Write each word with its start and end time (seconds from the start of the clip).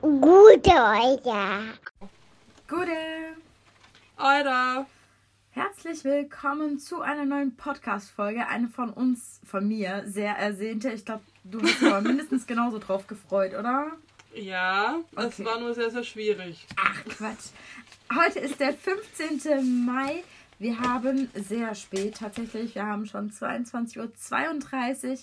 Gute 0.00 0.70
Euer. 0.70 1.62
Gute. 2.68 2.90
Alter. 4.16 4.86
Herzlich 5.50 6.04
willkommen 6.04 6.78
zu 6.78 7.02
einer 7.02 7.26
neuen 7.26 7.54
Podcast-Folge. 7.56 8.46
Eine 8.46 8.68
von 8.68 8.90
uns, 8.90 9.40
von 9.44 9.68
mir, 9.68 10.04
sehr 10.06 10.36
ersehnte. 10.36 10.90
Ich 10.90 11.04
glaube, 11.04 11.22
du 11.44 11.58
bist 11.60 11.82
aber 11.82 12.00
mindestens 12.08 12.46
genauso 12.46 12.78
drauf 12.78 13.06
gefreut, 13.06 13.52
oder? 13.52 13.92
Ja, 14.34 15.00
es 15.16 15.26
Okay. 15.26 15.44
war 15.44 15.60
nur 15.60 15.74
sehr, 15.74 15.90
sehr 15.90 16.04
schwierig. 16.04 16.66
Ach, 16.76 17.04
Quatsch. 17.04 17.48
Heute 18.14 18.38
ist 18.38 18.58
der 18.60 18.72
15. 18.72 19.84
Mai. 19.84 20.22
Wir 20.58 20.78
haben 20.80 21.28
sehr 21.34 21.74
spät 21.74 22.16
tatsächlich. 22.18 22.74
Wir 22.74 22.86
haben 22.86 23.04
schon 23.06 23.30
22.32 23.30 25.10
Uhr. 25.10 25.18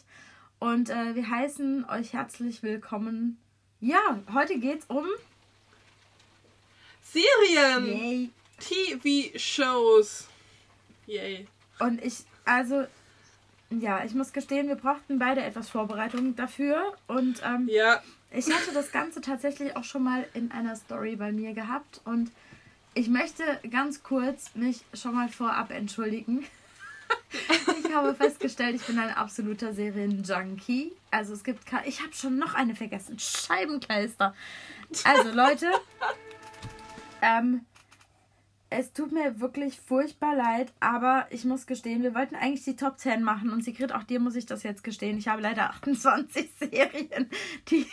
Und 0.60 0.90
äh, 0.90 1.16
wir 1.16 1.30
heißen 1.30 1.86
euch 1.90 2.14
herzlich 2.14 2.62
willkommen. 2.64 3.40
Ja, 3.80 4.20
heute 4.34 4.58
geht's 4.60 4.86
um. 4.88 5.06
Serien, 7.04 7.86
Yay. 7.86 8.30
TV-Shows. 8.60 10.28
Yay. 11.06 11.48
Und 11.80 12.04
ich, 12.04 12.24
also, 12.44 12.86
ja, 13.70 14.04
ich 14.04 14.14
muss 14.14 14.34
gestehen, 14.34 14.68
wir 14.68 14.76
brauchten 14.76 15.20
beide 15.20 15.44
etwas 15.44 15.70
Vorbereitung 15.70 16.36
dafür. 16.36 16.96
Und 17.08 17.42
ähm, 17.46 17.70
Ja, 17.72 18.02
ich 18.32 18.52
hatte 18.52 18.74
das 18.74 18.92
Ganze 18.92 19.22
tatsächlich 19.22 19.76
auch 19.76 19.84
schon 19.84 20.04
mal 20.04 20.28
in 20.34 20.52
einer 20.52 20.76
Story 20.76 21.16
bei 21.16 21.32
mir 21.32 21.54
gehabt. 21.54 22.02
Und 22.04 22.32
ich 22.96 23.10
möchte 23.10 23.44
ganz 23.70 24.02
kurz 24.02 24.56
mich 24.56 24.84
schon 24.94 25.14
mal 25.14 25.30
vorab 25.30 25.72
entschuldigen. 25.72 26.46
Ich 27.88 27.94
habe 27.94 28.14
festgestellt, 28.16 28.76
ich 28.76 28.86
bin 28.86 29.00
ein 29.00 29.14
absoluter 29.14 29.74
Serien-Junkie. 29.74 30.94
Also 31.12 31.34
es 31.34 31.44
gibt. 31.44 31.64
Ich 31.86 32.02
habe 32.02 32.14
schon 32.14 32.38
noch 32.38 32.54
eine 32.54 32.76
vergessen. 32.76 33.18
Scheibenkleister. 33.18 34.34
Also 35.04 35.32
Leute, 35.32 35.72
ähm, 37.22 37.66
es 38.70 38.92
tut 38.92 39.12
mir 39.12 39.40
wirklich 39.40 39.80
furchtbar 39.80 40.36
leid, 40.36 40.74
aber 40.80 41.28
ich 41.30 41.46
muss 41.46 41.66
gestehen, 41.68 42.04
wir 42.04 42.14
wollten 42.14 42.36
eigentlich 42.36 42.64
die 42.64 42.76
Top 42.76 43.00
10 43.00 43.24
machen 43.24 43.52
und 43.52 43.64
Sigrid, 43.64 43.94
auch 43.94 44.04
dir 44.04 44.20
muss 44.20 44.36
ich 44.36 44.46
das 44.46 44.64
jetzt 44.64 44.84
gestehen. 44.84 45.18
Ich 45.18 45.28
habe 45.28 45.42
leider 45.42 45.70
28 45.70 46.50
Serien, 46.60 47.30
die 47.70 47.88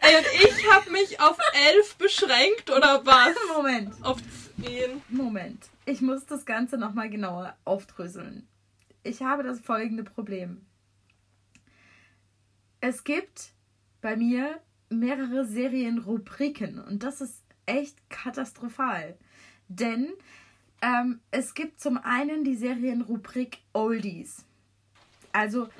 ey, 0.00 0.16
und 0.16 0.26
ich 0.42 0.70
habe 0.72 0.90
mich 0.90 1.20
auf 1.20 1.36
elf 1.70 1.96
beschränkt, 1.96 2.70
oder 2.70 3.04
was? 3.04 3.34
Moment, 3.56 3.92
Auf 4.02 4.18
zehn. 4.62 5.02
Moment. 5.08 5.66
Ich 5.88 6.02
muss 6.02 6.26
das 6.26 6.44
Ganze 6.44 6.76
nochmal 6.76 7.08
genauer 7.08 7.56
aufdröseln. 7.64 8.46
Ich 9.04 9.22
habe 9.22 9.42
das 9.42 9.58
folgende 9.58 10.04
Problem. 10.04 10.66
Es 12.82 13.04
gibt 13.04 13.52
bei 14.02 14.14
mir 14.14 14.60
mehrere 14.90 15.46
Serienrubriken 15.46 16.78
und 16.78 17.04
das 17.04 17.22
ist 17.22 17.42
echt 17.64 17.96
katastrophal. 18.10 19.16
Denn 19.68 20.08
ähm, 20.82 21.20
es 21.30 21.54
gibt 21.54 21.80
zum 21.80 21.96
einen 21.96 22.44
die 22.44 22.56
Serienrubrik 22.56 23.60
Oldies. 23.72 24.44
Also 25.32 25.70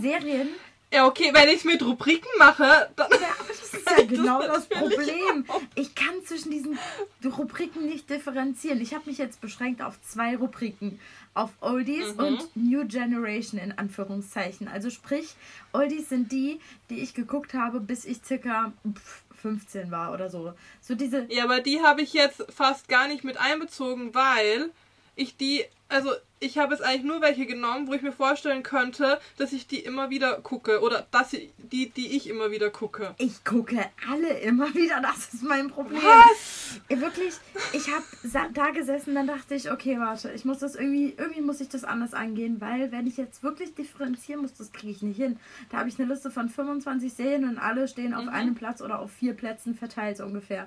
Serien, 0.00 0.48
Ja, 0.92 1.06
okay, 1.06 1.30
wenn 1.32 1.48
ich 1.48 1.64
mit 1.64 1.82
Rubriken 1.82 2.28
mache, 2.38 2.90
dann. 2.96 3.10
Ja, 3.10 3.28
aber 3.40 3.48
das 3.48 3.74
ist 3.74 3.90
ja 3.90 4.04
genau 4.08 4.40
das 4.40 4.68
natürlich 4.70 4.96
Problem. 4.96 5.44
Ich 5.74 5.94
kann 5.94 6.24
zwischen 6.24 6.50
diesen 6.52 6.78
Rubriken 7.24 7.86
nicht 7.86 8.08
differenzieren. 8.08 8.80
Ich 8.80 8.94
habe 8.94 9.08
mich 9.10 9.18
jetzt 9.18 9.40
beschränkt 9.40 9.82
auf 9.82 10.00
zwei 10.02 10.36
Rubriken. 10.36 11.00
Auf 11.34 11.50
Oldies 11.60 12.14
Mhm. 12.14 12.24
und 12.24 12.56
New 12.56 12.86
Generation 12.86 13.60
in 13.60 13.76
Anführungszeichen. 13.76 14.68
Also 14.68 14.88
sprich, 14.88 15.34
Oldies 15.72 16.08
sind 16.08 16.32
die, 16.32 16.60
die 16.88 17.00
ich 17.00 17.12
geguckt 17.14 17.52
habe, 17.52 17.80
bis 17.80 18.04
ich 18.06 18.22
circa 18.24 18.72
pf, 18.94 19.22
15 19.42 19.90
war 19.90 20.14
oder 20.14 20.30
so. 20.30 20.54
So 20.80 20.94
diese... 20.94 21.26
Ja, 21.28 21.44
aber 21.44 21.60
die 21.60 21.82
habe 21.82 22.00
ich 22.00 22.14
jetzt 22.14 22.42
fast 22.54 22.88
gar 22.88 23.06
nicht 23.08 23.22
mit 23.22 23.36
einbezogen, 23.36 24.14
weil 24.14 24.70
ich 25.14 25.36
die, 25.36 25.64
also 25.88 26.10
ich 26.38 26.58
habe 26.58 26.74
jetzt 26.74 26.82
eigentlich 26.82 27.04
nur 27.04 27.22
welche 27.22 27.46
genommen, 27.46 27.88
wo 27.88 27.94
ich 27.94 28.02
mir 28.02 28.12
vorstellen 28.12 28.62
könnte, 28.62 29.18
dass 29.38 29.52
ich 29.52 29.66
die 29.66 29.78
immer 29.78 30.10
wieder 30.10 30.40
gucke 30.42 30.80
oder 30.80 31.06
dass 31.10 31.32
ich, 31.32 31.50
die, 31.58 31.88
die 31.88 32.16
ich 32.16 32.28
immer 32.28 32.50
wieder 32.50 32.70
gucke. 32.70 33.14
Ich 33.18 33.44
gucke 33.44 33.84
alle 34.10 34.38
immer 34.40 34.72
wieder, 34.74 35.00
das 35.00 35.32
ist 35.32 35.42
mein 35.42 35.68
Problem. 35.68 36.00
Was? 36.02 36.80
Wirklich, 36.88 37.34
ich 37.72 37.88
habe 37.88 38.52
da 38.52 38.70
gesessen, 38.70 39.14
dann 39.14 39.26
dachte 39.26 39.54
ich, 39.54 39.70
okay, 39.70 39.98
warte, 39.98 40.30
ich 40.32 40.44
muss 40.44 40.58
das 40.58 40.74
irgendwie, 40.74 41.14
irgendwie 41.16 41.40
muss 41.40 41.60
ich 41.60 41.68
das 41.68 41.84
anders 41.84 42.12
angehen, 42.12 42.60
weil 42.60 42.92
wenn 42.92 43.06
ich 43.06 43.16
jetzt 43.16 43.42
wirklich 43.42 43.74
differenzieren 43.74 44.42
muss, 44.42 44.54
das 44.54 44.72
kriege 44.72 44.92
ich 44.92 45.02
nicht 45.02 45.16
hin. 45.16 45.38
Da 45.70 45.78
habe 45.78 45.88
ich 45.88 45.98
eine 45.98 46.12
Liste 46.12 46.30
von 46.30 46.50
25 46.50 47.12
Serien 47.12 47.48
und 47.48 47.58
alle 47.58 47.88
stehen 47.88 48.12
auf 48.12 48.28
einem 48.28 48.54
Platz 48.54 48.82
oder 48.82 48.98
auf 48.98 49.10
vier 49.10 49.32
Plätzen 49.32 49.74
verteilt 49.74 50.18
so 50.18 50.24
ungefähr. 50.24 50.66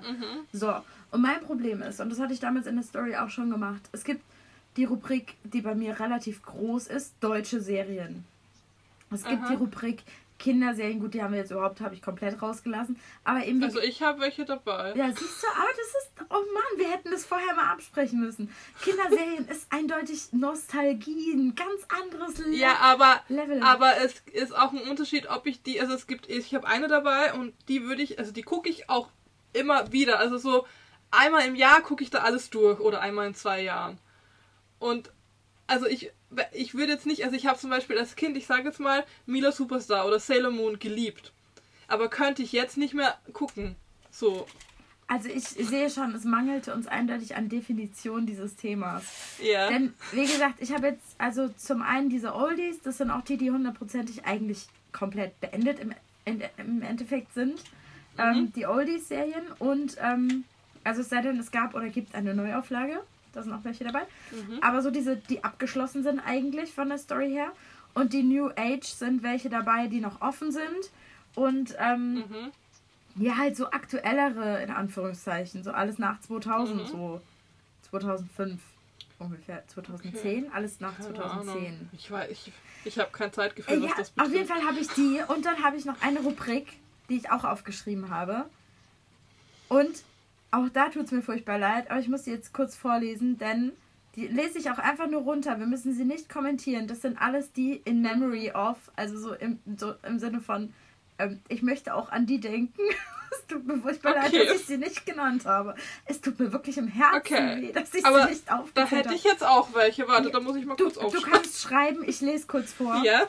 So, 0.52 0.74
und 1.12 1.22
mein 1.22 1.40
Problem 1.40 1.82
ist, 1.82 2.00
und 2.00 2.10
das 2.10 2.18
hatte 2.18 2.32
ich 2.32 2.40
damals 2.40 2.66
in 2.66 2.74
der 2.74 2.84
Story 2.84 3.16
auch 3.16 3.30
schon 3.30 3.50
gemacht, 3.50 3.82
es 3.92 4.04
gibt 4.04 4.22
die 4.76 4.84
Rubrik, 4.84 5.36
die 5.44 5.60
bei 5.60 5.74
mir 5.74 5.98
relativ 6.00 6.42
groß 6.42 6.86
ist, 6.88 7.14
deutsche 7.20 7.60
Serien. 7.60 8.24
Es 9.10 9.24
gibt 9.24 9.42
Aha. 9.42 9.48
die 9.50 9.56
Rubrik 9.56 10.02
Kinderserien, 10.40 11.00
gut, 11.00 11.12
die 11.14 11.22
haben 11.22 11.32
wir 11.32 11.40
jetzt 11.40 11.50
überhaupt, 11.52 11.80
habe 11.82 11.94
ich 11.94 12.00
komplett 12.02 12.40
rausgelassen, 12.40 12.98
aber 13.24 13.44
eben 13.44 13.62
Also 13.62 13.78
ich 13.78 14.02
habe 14.02 14.20
welche 14.20 14.44
dabei. 14.46 14.94
ja, 14.96 15.08
siehst 15.08 15.42
du, 15.42 15.46
aber 15.48 15.68
das 15.68 15.86
ist. 15.86 16.10
Oh 16.30 16.44
Mann, 16.54 16.78
wir 16.78 16.90
hätten 16.90 17.10
das 17.10 17.26
vorher 17.26 17.54
mal 17.54 17.70
absprechen 17.72 18.20
müssen. 18.20 18.50
Kinderserien 18.82 19.46
ist 19.48 19.66
eindeutig 19.70 20.32
Nostalgie, 20.32 21.32
ein 21.34 21.54
ganz 21.54 21.82
anderes 22.02 22.38
Le 22.38 22.56
Ja, 22.56 22.76
aber, 22.80 23.20
Level. 23.28 23.62
aber 23.62 23.98
es 23.98 24.22
ist 24.32 24.56
auch 24.56 24.72
ein 24.72 24.88
Unterschied, 24.88 25.28
ob 25.28 25.46
ich 25.46 25.62
die, 25.62 25.80
also 25.80 25.92
es 25.94 26.06
gibt, 26.06 26.28
ich 26.30 26.54
habe 26.54 26.66
eine 26.66 26.88
dabei 26.88 27.34
und 27.34 27.52
die 27.68 27.84
würde 27.84 28.02
ich, 28.02 28.18
also 28.18 28.32
die 28.32 28.42
gucke 28.42 28.68
ich 28.70 28.88
auch 28.88 29.08
immer 29.52 29.92
wieder. 29.92 30.18
Also 30.20 30.38
so 30.38 30.66
einmal 31.10 31.46
im 31.46 31.54
Jahr 31.54 31.82
gucke 31.82 32.02
ich 32.02 32.10
da 32.10 32.20
alles 32.20 32.48
durch 32.48 32.80
oder 32.80 33.00
einmal 33.02 33.26
in 33.26 33.34
zwei 33.34 33.62
Jahren. 33.62 33.98
Und 34.80 35.12
also 35.68 35.86
ich, 35.86 36.10
ich 36.52 36.74
würde 36.74 36.90
jetzt 36.92 37.06
nicht, 37.06 37.22
also 37.24 37.36
ich 37.36 37.46
habe 37.46 37.58
zum 37.58 37.70
Beispiel 37.70 37.96
als 37.96 38.16
Kind, 38.16 38.36
ich 38.36 38.46
sage 38.46 38.64
jetzt 38.64 38.80
mal, 38.80 39.04
Mila 39.26 39.52
Superstar 39.52 40.04
oder 40.08 40.18
Sailor 40.18 40.50
Moon 40.50 40.80
geliebt. 40.80 41.32
Aber 41.86 42.08
könnte 42.08 42.42
ich 42.42 42.50
jetzt 42.50 42.76
nicht 42.76 42.94
mehr 42.94 43.16
gucken. 43.32 43.76
So, 44.10 44.46
Also 45.06 45.28
ich 45.28 45.44
sehe 45.44 45.90
schon, 45.90 46.14
es 46.14 46.24
mangelte 46.24 46.74
uns 46.74 46.86
eindeutig 46.86 47.36
an 47.36 47.48
Definition 47.48 48.26
dieses 48.26 48.56
Themas. 48.56 49.04
ja. 49.42 49.68
Denn, 49.68 49.94
wie 50.12 50.22
gesagt, 50.26 50.56
ich 50.58 50.72
habe 50.72 50.88
jetzt 50.88 51.14
also 51.18 51.48
zum 51.48 51.82
einen 51.82 52.08
diese 52.08 52.34
Oldies, 52.34 52.80
das 52.82 52.98
sind 52.98 53.10
auch 53.10 53.22
die, 53.22 53.36
die 53.36 53.50
hundertprozentig 53.50 54.24
eigentlich 54.24 54.66
komplett 54.92 55.40
beendet 55.40 55.78
im, 55.78 55.94
im 56.24 56.82
Endeffekt 56.82 57.32
sind. 57.34 57.60
Ähm, 58.18 58.52
die 58.54 58.66
Oldies-Serien 58.66 59.44
und 59.58 59.96
ähm, 60.00 60.44
also 60.84 61.00
es 61.00 61.08
sei 61.08 61.22
denn, 61.22 61.38
es 61.38 61.50
gab 61.50 61.74
oder 61.74 61.88
gibt 61.88 62.14
eine 62.14 62.34
Neuauflage. 62.34 63.00
Da 63.32 63.42
sind 63.42 63.52
auch 63.52 63.64
welche 63.64 63.84
dabei. 63.84 64.02
Aber 64.60 64.82
so 64.82 64.90
diese, 64.90 65.16
die 65.16 65.44
abgeschlossen 65.44 66.02
sind 66.02 66.20
eigentlich 66.20 66.72
von 66.74 66.88
der 66.88 66.98
Story 66.98 67.30
her. 67.30 67.52
Und 67.94 68.12
die 68.12 68.22
New 68.22 68.50
Age 68.56 68.84
sind 68.86 69.22
welche 69.22 69.48
dabei, 69.50 69.86
die 69.88 70.00
noch 70.00 70.20
offen 70.20 70.52
sind. 70.52 70.90
Und 71.34 71.74
ähm, 71.78 72.14
Mhm. 72.14 72.50
ja, 73.16 73.36
halt 73.36 73.56
so 73.56 73.70
aktuellere, 73.70 74.62
in 74.62 74.70
Anführungszeichen. 74.70 75.62
So 75.64 75.70
alles 75.72 75.98
nach 75.98 76.20
2000, 76.20 76.82
Mhm. 76.82 76.86
so 76.86 77.20
2005 77.90 78.60
ungefähr. 79.18 79.66
2010, 79.68 80.50
alles 80.52 80.80
nach 80.80 80.96
Keine 80.96 81.14
2010. 81.14 81.66
Ahnung. 81.66 81.88
Ich 81.92 82.10
weiß, 82.10 82.30
ich, 82.30 82.52
ich 82.84 82.98
habe 82.98 83.10
kein 83.12 83.32
Zeitgefühl, 83.32 83.74
Äh, 83.78 83.82
was 83.82 83.90
ja, 83.90 83.96
das 83.96 84.08
auf 84.08 84.14
betrifft. 84.14 84.34
jeden 84.34 84.48
Fall 84.48 84.62
habe 84.64 84.78
ich 84.78 84.88
die 84.88 85.20
und 85.28 85.44
dann 85.44 85.62
habe 85.62 85.76
ich 85.76 85.84
noch 85.84 86.00
eine 86.02 86.20
Rubrik, 86.20 86.66
die 87.08 87.16
ich 87.16 87.30
auch 87.30 87.44
aufgeschrieben 87.44 88.08
habe. 88.10 88.46
Und 89.68 90.02
auch 90.50 90.68
da 90.68 90.88
tut 90.88 91.04
es 91.06 91.12
mir 91.12 91.22
furchtbar 91.22 91.58
leid, 91.58 91.90
aber 91.90 92.00
ich 92.00 92.08
muss 92.08 92.24
sie 92.24 92.32
jetzt 92.32 92.52
kurz 92.52 92.76
vorlesen, 92.76 93.38
denn 93.38 93.72
die 94.16 94.26
lese 94.26 94.58
ich 94.58 94.70
auch 94.70 94.78
einfach 94.78 95.06
nur 95.08 95.22
runter. 95.22 95.58
Wir 95.60 95.66
müssen 95.66 95.94
sie 95.94 96.04
nicht 96.04 96.28
kommentieren. 96.28 96.88
Das 96.88 97.02
sind 97.02 97.20
alles 97.20 97.52
die 97.52 97.76
in 97.84 98.02
memory 98.02 98.50
of, 98.50 98.76
also 98.96 99.18
so 99.18 99.34
im, 99.34 99.60
so 99.76 99.94
im 100.02 100.18
Sinne 100.18 100.40
von, 100.40 100.72
ähm, 101.18 101.40
ich 101.48 101.62
möchte 101.62 101.94
auch 101.94 102.10
an 102.10 102.26
die 102.26 102.40
denken. 102.40 102.80
es 103.30 103.46
tut 103.46 103.64
mir 103.64 103.78
furchtbar 103.78 104.14
leid, 104.14 104.28
Okay. 104.34 104.46
dass 104.46 104.56
ich 104.60 104.66
sie 104.66 104.78
nicht 104.78 105.06
genannt 105.06 105.46
habe. 105.46 105.76
Es 106.06 106.20
tut 106.20 106.40
mir 106.40 106.52
wirklich 106.52 106.76
im 106.78 106.88
Herzen 106.88 107.16
Okay. 107.18 107.62
weh, 107.62 107.72
dass 107.72 107.94
ich 107.94 108.04
Aber 108.04 108.24
sie 108.24 108.30
nicht 108.30 108.48
Da 108.48 108.58
aufgezählt 108.58 108.90
hätte 108.90 109.08
habe. 109.10 109.14
ich 109.16 109.22
jetzt 109.24 109.44
auch 109.46 109.72
welche. 109.74 110.08
Warte, 110.08 110.30
da 110.30 110.40
muss 110.40 110.56
ich 110.56 110.66
mal 110.66 110.74
Du, 110.74 110.84
kurz 110.84 110.94
du 110.94 111.00
aufschreiben. 111.02 111.30
kannst 111.32 111.60
schreiben, 111.62 112.02
ich 112.04 112.20
lese 112.20 112.46
kurz 112.48 112.72
vor. 112.72 113.00
Ja? 113.04 113.28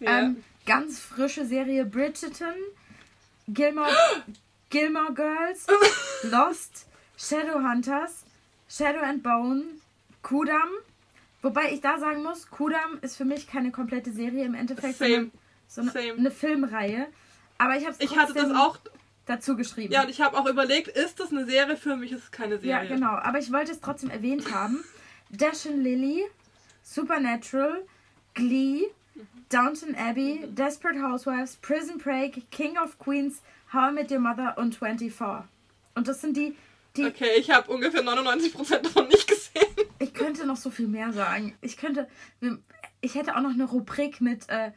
Ja. 0.00 0.18
Ähm, 0.20 0.44
ganz 0.66 1.00
frische 1.00 1.46
Serie 1.46 1.86
Bridgerton, 1.86 2.54
Gilmore, 3.48 3.90
Gilmore 4.70 5.12
Girls, 5.12 5.66
Lost, 6.24 6.86
Shadowhunters, 7.18 8.24
Shadow 8.68 9.00
and 9.00 9.22
Bone, 9.22 9.64
Kudam. 10.22 10.68
Wobei 11.42 11.72
ich 11.72 11.80
da 11.80 11.98
sagen 11.98 12.22
muss, 12.22 12.50
Kudam 12.50 12.98
ist 13.02 13.16
für 13.16 13.24
mich 13.24 13.46
keine 13.46 13.70
komplette 13.72 14.12
Serie 14.12 14.44
im 14.44 14.54
Endeffekt, 14.54 14.98
Same. 14.98 15.30
sondern 15.66 15.92
so 15.92 15.98
eine, 15.98 16.08
Same. 16.08 16.18
eine 16.18 16.30
Filmreihe. 16.30 17.06
Aber 17.58 17.76
ich 17.76 17.84
habe 17.84 17.94
es 17.98 18.00
ich 18.00 18.16
hatte 18.16 18.34
das 18.34 18.50
auch. 18.52 18.78
dazu 19.26 19.56
geschrieben. 19.56 19.92
Ja, 19.92 20.02
und 20.02 20.08
ich 20.10 20.20
habe 20.20 20.36
auch 20.38 20.46
überlegt, 20.46 20.88
ist 20.88 21.18
das 21.20 21.30
eine 21.30 21.44
Serie? 21.46 21.76
Für 21.76 21.96
mich 21.96 22.12
ist 22.12 22.24
es 22.24 22.30
keine 22.30 22.54
Ja, 22.56 22.80
Serie. 22.80 22.88
genau. 22.96 23.12
Aber 23.16 23.38
ich 23.38 23.52
wollte 23.52 23.72
es 23.72 23.80
trotzdem 23.80 24.10
erwähnt 24.10 24.52
haben. 24.52 24.84
Dash 25.30 25.66
and 25.66 25.82
Lily, 25.82 26.24
Supernatural, 26.82 27.82
Glee, 28.34 28.84
Downton 29.48 29.94
Abbey, 29.96 30.46
Desperate 30.48 31.00
Housewives, 31.02 31.56
Prison 31.56 31.98
Break, 31.98 32.50
King 32.50 32.76
of 32.78 32.98
Queens, 32.98 33.40
How 33.72 33.90
I 33.90 33.94
Met 33.94 34.10
Your 34.10 34.20
Mother 34.20 34.56
und 34.58 34.74
24. 34.74 35.48
Und 35.94 36.08
das 36.08 36.20
sind 36.20 36.36
die, 36.36 36.54
die 36.96 37.06
Okay, 37.06 37.30
ich 37.38 37.50
habe 37.50 37.70
ungefähr 37.70 38.02
99% 38.02 38.78
davon 38.78 39.08
nicht 39.08 39.26
gesehen. 39.28 39.64
ich 39.98 40.12
könnte 40.14 40.46
noch 40.46 40.56
so 40.56 40.70
viel 40.70 40.88
mehr 40.88 41.12
sagen. 41.12 41.54
Ich 41.60 41.76
könnte, 41.76 42.08
ich 43.00 43.14
hätte 43.14 43.36
auch 43.36 43.40
noch 43.40 43.52
eine 43.52 43.64
Rubrik 43.64 44.20
mit 44.20 44.48
äh, 44.48 44.72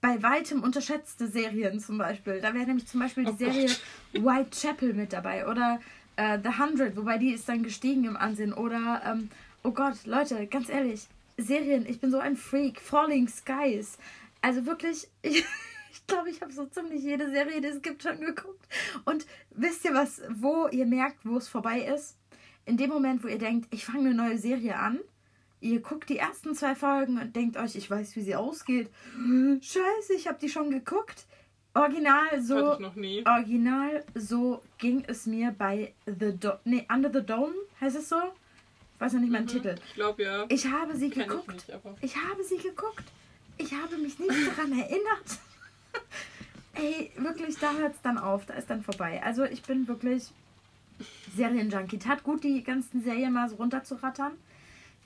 bei 0.00 0.22
weitem 0.22 0.62
unterschätzte 0.62 1.28
Serien 1.28 1.80
zum 1.80 1.98
Beispiel. 1.98 2.40
Da 2.40 2.54
wäre 2.54 2.66
nämlich 2.66 2.86
zum 2.86 3.00
Beispiel 3.00 3.24
die 3.24 3.32
Oh 3.32 3.36
Serie 3.36 3.66
Gott. 4.12 4.24
Whitechapel 4.24 4.92
mit 4.94 5.12
dabei 5.12 5.46
oder 5.46 5.80
äh, 6.16 6.38
The 6.42 6.58
Hundred, 6.58 6.96
wobei 6.96 7.18
die 7.18 7.32
ist 7.32 7.48
dann 7.48 7.62
gestiegen 7.62 8.04
im 8.04 8.16
Ansehen. 8.16 8.52
Oder, 8.52 9.02
ähm, 9.06 9.30
oh 9.62 9.70
Gott, 9.72 10.04
Leute, 10.04 10.46
ganz 10.46 10.68
ehrlich, 10.68 11.06
Serien, 11.38 11.86
ich 11.86 12.00
bin 12.00 12.10
so 12.10 12.18
ein 12.18 12.36
Freak. 12.36 12.80
Falling 12.80 13.28
Skies. 13.28 13.96
Also 14.42 14.66
wirklich, 14.66 15.08
ich, 15.22 15.44
ich 15.92 16.06
glaube, 16.06 16.30
ich 16.30 16.40
habe 16.40 16.52
so 16.52 16.64
ziemlich 16.66 17.02
jede 17.02 17.30
Serie, 17.30 17.60
die 17.60 17.68
es 17.68 17.82
gibt, 17.82 18.02
schon 18.02 18.18
geguckt. 18.20 18.66
Und 19.04 19.26
wisst 19.50 19.84
ihr 19.84 19.92
was, 19.92 20.22
wo 20.30 20.66
ihr 20.68 20.86
merkt, 20.86 21.24
wo 21.24 21.36
es 21.36 21.48
vorbei 21.48 21.80
ist? 21.80 22.16
In 22.64 22.76
dem 22.76 22.90
Moment, 22.90 23.22
wo 23.22 23.28
ihr 23.28 23.38
denkt, 23.38 23.68
ich 23.74 23.84
fange 23.84 24.10
eine 24.10 24.14
neue 24.14 24.38
Serie 24.38 24.76
an, 24.76 25.00
ihr 25.60 25.80
guckt 25.80 26.08
die 26.08 26.16
ersten 26.16 26.54
zwei 26.54 26.74
Folgen 26.74 27.18
und 27.18 27.36
denkt 27.36 27.56
euch, 27.56 27.76
ich 27.76 27.90
weiß, 27.90 28.16
wie 28.16 28.22
sie 28.22 28.36
ausgeht. 28.36 28.88
Scheiße, 29.60 30.14
ich 30.16 30.28
habe 30.28 30.38
die 30.40 30.48
schon 30.48 30.70
geguckt. 30.70 31.26
Original 31.74 32.40
so. 32.40 32.74
Ich 32.74 32.78
noch 32.78 32.94
nie. 32.94 33.24
Original, 33.26 34.04
so 34.14 34.62
ging 34.78 35.04
es 35.06 35.26
mir 35.26 35.54
bei 35.56 35.94
The 36.06 36.36
Do 36.38 36.52
nee, 36.64 36.86
Under 36.92 37.10
the 37.12 37.24
Dome, 37.24 37.54
heißt 37.80 37.96
es 37.96 38.08
so? 38.08 38.16
Ich 38.94 39.00
weiß 39.00 39.14
noch 39.14 39.20
nicht 39.20 39.32
meinen 39.32 39.46
Titel. 39.46 39.74
Ich 39.88 39.94
glaube 39.94 40.22
ja. 40.22 40.46
Ich 40.48 40.66
habe 40.66 40.94
sie 40.96 41.10
Kenn 41.10 41.22
ich 41.22 41.28
geguckt. 41.28 41.52
nicht, 41.52 41.70
aber. 41.72 41.96
Ich 42.00 42.14
habe 42.16 42.44
sie 42.44 42.58
geguckt. 42.58 43.04
Ich 43.58 43.72
habe 43.72 43.96
mich 43.96 44.18
nicht 44.18 44.30
daran 44.30 44.78
erinnert. 44.78 45.38
Ey, 46.74 47.10
wirklich, 47.16 47.58
da 47.58 47.74
hört 47.74 47.94
es 47.94 48.02
dann 48.02 48.18
auf. 48.18 48.46
Da 48.46 48.54
ist 48.54 48.70
dann 48.70 48.82
vorbei. 48.82 49.22
Also 49.22 49.44
ich 49.44 49.62
bin 49.62 49.86
wirklich 49.88 50.24
Serienjunkie. 51.36 51.98
Tat 51.98 52.22
gut, 52.22 52.44
die 52.44 52.62
ganzen 52.62 53.02
Serien 53.02 53.32
mal 53.32 53.48
so 53.48 53.56
runterzurattern. 53.56 54.32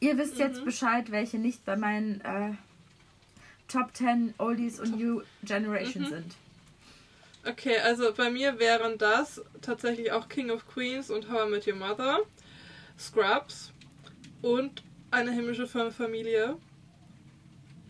Ihr 0.01 0.19
wisst 0.19 0.39
jetzt 0.39 0.65
Bescheid, 0.65 1.11
welche 1.11 1.39
nicht 1.39 1.65
bei 1.65 1.77
meinen 1.77 2.21
äh, 2.21 2.53
Top 3.69 3.95
10 3.95 4.35
Oldies 4.39 4.79
und 4.79 4.99
New 4.99 5.23
Generation 5.43 6.07
sind. 6.07 6.35
Okay, 7.49 7.79
also 7.79 8.13
bei 8.13 8.31
mir 8.31 8.59
wären 8.59 8.99
das 8.99 9.41
tatsächlich 9.63 10.13
auch 10.13 10.29
King 10.29 10.51
of 10.51 10.67
Queens 10.69 11.11
und 11.11 11.31
How 11.31 11.47
I 11.47 11.51
Met 11.51 11.67
Your 11.67 11.77
Mother, 11.77 12.19
Scrubs 12.99 13.73
und 14.43 14.83
eine 15.11 15.31
himmlische 15.31 15.67
Familie. 15.67 16.57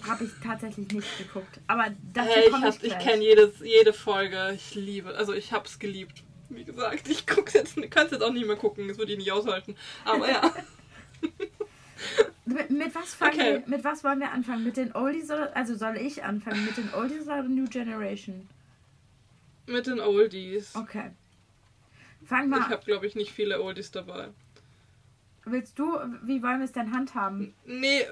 Habe 0.03 0.25
ich 0.25 0.31
tatsächlich 0.43 0.91
nicht 0.93 1.19
geguckt. 1.19 1.61
Aber 1.67 1.87
dazu 2.13 2.29
Hey, 2.31 2.45
ich, 2.47 2.51
komme 2.53 2.69
ich, 2.69 2.75
ich 2.77 2.81
gleich. 2.83 3.05
kenne 3.05 3.25
jede 3.25 3.93
Folge. 3.93 4.53
Ich 4.55 4.75
liebe, 4.75 5.15
also 5.17 5.33
ich 5.33 5.53
hab's 5.53 5.79
geliebt. 5.79 6.23
Wie 6.49 6.65
gesagt, 6.65 7.09
ich 7.09 7.27
guck's 7.27 7.55
jetzt, 7.55 7.77
kann's 7.91 8.13
jetzt 8.13 8.23
auch 8.23 8.33
nicht 8.33 8.47
mehr 8.47 8.57
gucken, 8.57 8.87
das 8.89 8.99
würde 8.99 9.13
ich 9.13 9.19
nicht 9.19 9.33
aushalten. 9.33 9.75
Aber 10.05 10.29
ja, 10.29 10.43
Mit, 12.45 12.71
mit 12.71 12.95
was 12.95 13.15
fangen 13.15 13.33
Okay. 13.41 13.63
wir, 13.67 13.77
mit 13.77 13.85
was 13.85 14.05
wollen 14.05 14.21
wir 14.21 14.31
anfangen? 14.31 14.63
Mit 14.63 14.77
den 14.77 14.95
Oldies 14.95 15.25
oder 15.31 15.57
also 15.57 15.75
soll 15.75 15.97
ich 15.97 16.23
anfangen 16.23 16.65
mit 16.65 16.77
den 16.77 16.93
Oldies 16.95 17.23
oder 17.23 17.43
New 17.43 17.65
Generation? 17.69 18.49
mit 19.67 19.89
den 19.89 19.99
Oldies. 19.99 20.77
Okay. 20.77 21.11
Fang 22.25 22.45
Ich 22.45 22.51
mal. 22.51 22.69
habe, 22.69 22.85
glaube 22.85 23.05
ich, 23.09 23.17
nicht 23.17 23.33
viele 23.33 23.61
Oldies 23.61 23.91
dabei. 23.91 24.29
Willst 25.49 25.79
du, 25.79 25.97
wie 26.25 26.43
wollen 26.43 26.59
wir 26.59 26.65
es 26.65 26.73
denn 26.73 26.93
handhaben? 26.93 27.55
Nee, 27.65 28.05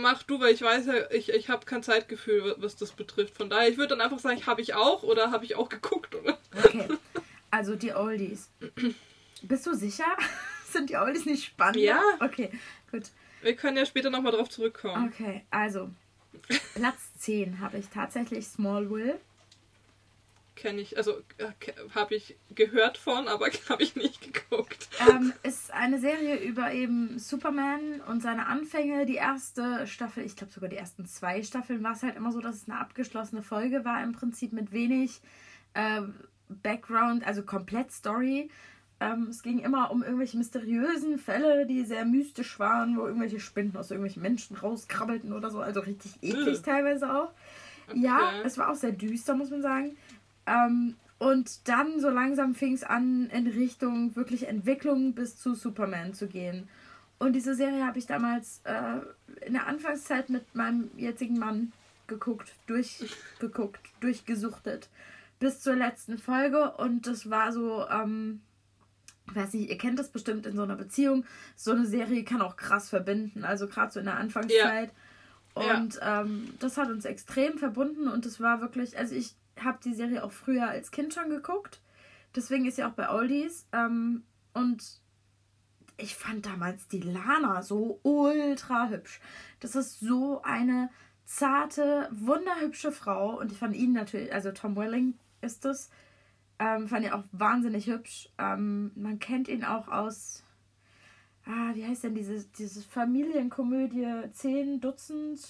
mach 0.00 0.22
du, 0.22 0.40
weil 0.40 0.54
ich 0.54 0.62
weiß 0.62 0.86
ja, 0.86 0.94
ich, 1.10 1.28
ich 1.28 1.50
habe 1.50 1.66
kein 1.66 1.82
Zeitgefühl, 1.82 2.42
wa- 2.44 2.54
was 2.58 2.76
das 2.76 2.92
betrifft. 2.92 3.36
Von 3.36 3.50
daher, 3.50 3.68
ich 3.68 3.76
würde 3.76 3.90
dann 3.90 4.00
einfach 4.00 4.18
sagen, 4.18 4.46
habe 4.46 4.62
ich 4.62 4.72
auch 4.74 5.02
oder 5.02 5.30
habe 5.30 5.44
ich 5.44 5.54
auch 5.56 5.68
geguckt, 5.68 6.14
oder? 6.14 6.38
Okay. 6.56 6.88
Also 7.50 7.76
die 7.76 7.94
Oldies. 7.94 8.50
Bist 9.42 9.66
du 9.66 9.72
sicher? 9.74 10.04
Sind 10.70 10.90
die 10.90 10.96
Oldies 10.98 11.24
nicht 11.24 11.44
spannend? 11.46 11.76
Ja. 11.78 12.02
Okay, 12.20 12.50
gut. 12.90 13.04
Wir 13.40 13.56
können 13.56 13.78
ja 13.78 13.86
später 13.86 14.10
nochmal 14.10 14.32
drauf 14.32 14.50
zurückkommen. 14.50 15.08
Okay, 15.08 15.46
also 15.50 15.88
Platz 16.74 17.14
10 17.20 17.60
habe 17.60 17.78
ich 17.78 17.88
tatsächlich 17.88 18.46
Smallville. 18.46 19.18
Kenne 20.58 20.80
ich, 20.80 20.96
also 20.96 21.12
habe 21.94 22.16
ich 22.16 22.36
gehört 22.52 22.98
von, 22.98 23.28
aber 23.28 23.46
habe 23.68 23.80
ich 23.84 23.94
nicht 23.94 24.20
geguckt. 24.20 24.88
ähm, 25.08 25.32
ist 25.44 25.72
eine 25.72 26.00
Serie 26.00 26.36
über 26.42 26.72
eben 26.72 27.16
Superman 27.20 28.00
und 28.08 28.22
seine 28.22 28.46
Anfänge. 28.46 29.06
Die 29.06 29.14
erste 29.14 29.86
Staffel, 29.86 30.24
ich 30.24 30.34
glaube 30.34 30.52
sogar 30.52 30.68
die 30.68 30.76
ersten 30.76 31.06
zwei 31.06 31.44
Staffeln, 31.44 31.84
war 31.84 31.92
es 31.92 32.02
halt 32.02 32.16
immer 32.16 32.32
so, 32.32 32.40
dass 32.40 32.56
es 32.56 32.68
eine 32.68 32.80
abgeschlossene 32.80 33.42
Folge 33.42 33.84
war, 33.84 34.02
im 34.02 34.10
Prinzip 34.12 34.52
mit 34.52 34.72
wenig 34.72 35.20
ähm, 35.76 36.14
Background, 36.48 37.24
also 37.24 37.42
komplett 37.44 37.92
Story. 37.92 38.50
Ähm, 38.98 39.28
es 39.30 39.44
ging 39.44 39.60
immer 39.60 39.92
um 39.92 40.02
irgendwelche 40.02 40.36
mysteriösen 40.38 41.18
Fälle, 41.18 41.66
die 41.66 41.84
sehr 41.84 42.04
mystisch 42.04 42.58
waren, 42.58 42.96
wo 42.98 43.06
irgendwelche 43.06 43.38
Spinnen 43.38 43.76
aus 43.76 43.92
irgendwelchen 43.92 44.22
Menschen 44.22 44.56
rauskrabbelten 44.56 45.32
oder 45.32 45.50
so. 45.50 45.60
Also 45.60 45.78
richtig 45.78 46.20
eklig 46.20 46.62
teilweise 46.62 47.14
auch. 47.14 47.30
Ja, 47.94 48.18
Okay. 48.18 48.42
es 48.44 48.58
war 48.58 48.70
auch 48.70 48.74
sehr 48.74 48.92
düster, 48.92 49.34
muss 49.34 49.50
man 49.50 49.62
sagen. 49.62 49.96
Ähm, 50.48 50.96
und 51.18 51.68
dann 51.68 52.00
so 52.00 52.10
langsam 52.10 52.54
fing 52.54 52.74
es 52.74 52.84
an, 52.84 53.28
in 53.30 53.48
Richtung 53.48 54.14
wirklich 54.14 54.46
Entwicklung 54.46 55.14
bis 55.14 55.36
zu 55.36 55.54
Superman 55.54 56.14
zu 56.14 56.28
gehen. 56.28 56.68
Und 57.18 57.32
diese 57.32 57.56
Serie 57.56 57.84
habe 57.84 57.98
ich 57.98 58.06
damals 58.06 58.60
äh, 58.64 59.00
in 59.44 59.54
der 59.54 59.66
Anfangszeit 59.66 60.30
mit 60.30 60.54
meinem 60.54 60.90
jetzigen 60.96 61.38
Mann 61.38 61.72
geguckt, 62.06 62.54
durchgeguckt, 62.68 63.80
durchgesuchtet. 64.00 64.88
Bis 65.40 65.60
zur 65.60 65.74
letzten 65.74 66.18
Folge. 66.18 66.72
Und 66.76 67.08
das 67.08 67.28
war 67.28 67.52
so, 67.52 67.84
ähm, 67.88 68.40
ich 69.28 69.34
weiß 69.34 69.54
nicht, 69.54 69.68
ihr 69.68 69.78
kennt 69.78 69.98
das 69.98 70.10
bestimmt 70.10 70.46
in 70.46 70.54
so 70.54 70.62
einer 70.62 70.76
Beziehung. 70.76 71.24
So 71.56 71.72
eine 71.72 71.86
Serie 71.86 72.22
kann 72.22 72.40
auch 72.40 72.56
krass 72.56 72.88
verbinden. 72.88 73.44
Also 73.44 73.66
gerade 73.66 73.92
so 73.92 73.98
in 73.98 74.06
der 74.06 74.16
Anfangszeit. 74.16 74.92
Ja. 75.56 75.74
Und 75.76 75.98
ähm, 76.00 76.54
das 76.60 76.76
hat 76.76 76.88
uns 76.88 77.04
extrem 77.04 77.58
verbunden 77.58 78.06
und 78.06 78.24
es 78.26 78.38
war 78.38 78.60
wirklich, 78.60 78.96
also 78.96 79.16
ich 79.16 79.34
habe 79.64 79.78
die 79.84 79.94
Serie 79.94 80.24
auch 80.24 80.32
früher 80.32 80.68
als 80.68 80.90
Kind 80.90 81.14
schon 81.14 81.30
geguckt. 81.30 81.80
Deswegen 82.34 82.66
ist 82.66 82.76
sie 82.76 82.84
auch 82.84 82.92
bei 82.92 83.10
Oldies. 83.10 83.66
Ähm, 83.72 84.24
und 84.54 85.00
ich 85.96 86.14
fand 86.14 86.46
damals 86.46 86.88
die 86.88 87.00
Lana 87.00 87.62
so 87.62 88.00
ultra 88.02 88.88
hübsch. 88.88 89.20
Das 89.60 89.74
ist 89.74 90.00
so 90.00 90.42
eine 90.42 90.90
zarte, 91.24 92.08
wunderhübsche 92.12 92.92
Frau. 92.92 93.38
Und 93.38 93.52
ich 93.52 93.58
fand 93.58 93.76
ihn 93.76 93.92
natürlich, 93.92 94.32
also 94.32 94.52
Tom 94.52 94.76
Welling 94.76 95.18
ist 95.40 95.64
es, 95.64 95.90
ähm, 96.58 96.88
fand 96.88 97.04
ihn 97.04 97.12
auch 97.12 97.24
wahnsinnig 97.32 97.86
hübsch. 97.86 98.30
Ähm, 98.38 98.92
man 98.94 99.18
kennt 99.18 99.48
ihn 99.48 99.64
auch 99.64 99.88
aus, 99.88 100.42
ah, 101.44 101.74
wie 101.74 101.84
heißt 101.84 102.04
denn 102.04 102.14
diese, 102.14 102.46
diese 102.58 102.82
Familienkomödie, 102.82 104.30
zehn 104.32 104.80
Dutzend, 104.80 105.40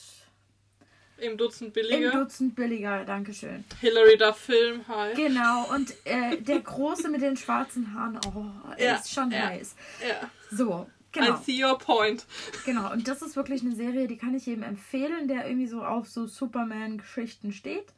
Im 1.21 1.37
Dutzend 1.37 1.69
im 1.69 1.73
billiger. 1.73 2.11
Dutzend 2.13 2.55
billiger, 2.55 3.05
Dankeschön. 3.05 3.65
Hilary 3.81 4.17
Duff 4.17 4.39
Film 4.39 4.87
halt. 4.87 5.17
Genau, 5.17 5.67
und 5.75 5.93
äh, 6.05 6.37
der 6.41 6.61
Große 6.61 7.09
mit 7.09 7.23
den 7.23 7.37
schwarzen 7.37 7.93
Haaren, 7.95 8.19
oh, 8.35 8.45
er 8.77 8.85
Ja, 8.85 8.95
ist 8.97 9.13
schon 9.13 9.31
ja. 9.31 9.49
heiß. 9.49 9.75
Ja. 10.09 10.31
So, 10.51 10.87
I 11.17 11.21
genau. 11.21 11.37
see 11.39 11.65
your 11.65 11.79
point. 11.79 12.25
Genau, 12.65 12.93
und 12.93 13.09
das 13.09 13.23
ist 13.23 13.35
wirklich 13.35 13.63
eine 13.63 13.75
Serie, 13.75 14.07
die 14.07 14.17
kann 14.17 14.35
ich 14.35 14.47
jedem 14.47 14.63
empfehlen, 14.63 15.27
der 15.27 15.47
irgendwie 15.47 15.67
so 15.67 15.83
auf 15.85 16.09
so 16.09 16.27
Superman-Geschichten 16.27 17.53
steht. 17.53 17.93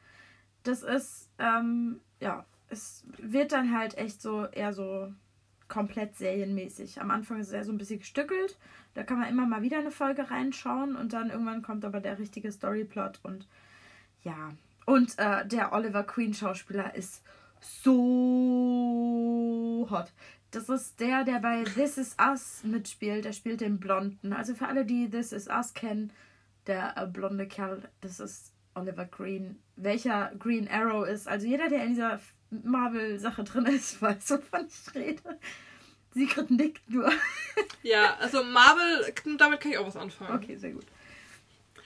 Das 0.63 0.83
ist, 0.83 1.29
ähm, 1.39 2.01
ja, 2.21 2.45
es 2.69 3.05
wird 3.19 3.53
dann 3.53 3.77
halt 3.77 3.99
echt 3.99 4.23
so 4.23 4.47
eher 4.47 4.73
so 4.73 5.13
komplett 5.71 6.17
serienmäßig. 6.17 7.01
Am 7.01 7.11
Anfang 7.11 7.41
ist 7.41 7.53
eher 7.53 7.65
so 7.65 7.73
ein 7.73 7.79
bisschen 7.79 8.01
gestückelt. 8.01 8.59
Da 8.93 9.05
kann 9.05 9.19
man 9.19 9.31
immer 9.31 9.47
mal 9.47 9.63
wieder 9.63 9.79
eine 9.79 9.91
Folge 9.91 10.31
reinschauen 10.31 10.97
und 10.97 11.15
dann 11.15 11.31
irgendwann 11.31 11.63
kommt 11.63 11.87
aber 11.87 12.01
der 12.01 12.19
richtige 12.19 12.53
Storyplot 12.53 13.21
und 13.23 13.49
ja. 14.23 14.53
Und 14.85 15.19
äh, 15.19 15.47
der 15.47 15.73
Oliver 15.73 16.03
Queen 16.03 16.35
Schauspieler 16.35 16.95
ist 16.95 17.23
so 17.61 17.97
hot. 19.91 20.13
Das 20.51 20.69
ist 20.69 21.01
der, 21.01 21.25
der 21.25 21.39
bei 21.39 21.63
This 21.63 21.97
Is 21.97 22.17
Us 22.21 22.63
mitspielt. 22.65 23.25
Der 23.25 23.33
spielt 23.33 23.61
den 23.61 23.79
Blonden. 23.79 24.33
Also 24.33 24.55
für 24.55 24.67
alle, 24.67 24.85
die 24.85 25.09
This 25.09 25.33
Is 25.33 25.47
Us 25.47 25.73
kennen, 25.75 26.13
der 26.67 26.97
äh, 26.97 27.07
blonde 27.07 27.47
Kerl, 27.47 27.89
das 28.01 28.19
ist 28.19 28.53
Oliver 28.75 29.05
Green. 29.05 29.61
Welcher 29.77 30.33
Green 30.39 30.69
Arrow 30.69 31.07
ist. 31.07 31.29
Also 31.29 31.47
jeder, 31.47 31.69
der 31.69 31.85
in 31.85 31.91
dieser 31.91 32.21
Marvel-Sache 32.51 33.45
drin 33.45 33.67
ist, 33.67 34.01
weiß, 34.03 34.31
wovon 34.31 34.67
ich 34.67 34.95
rede. 34.95 35.39
Sigrid 36.13 36.51
nickt 36.51 36.89
nur. 36.91 37.11
Ja, 37.83 38.17
also 38.21 38.43
Marvel, 38.45 39.13
damit 39.39 39.61
kann 39.61 39.73
ich 39.73 39.79
auch 39.79 39.87
was 39.87 39.97
anfangen. 39.97 40.35
Okay, 40.35 40.57
sehr 40.57 40.73
gut. 40.73 40.85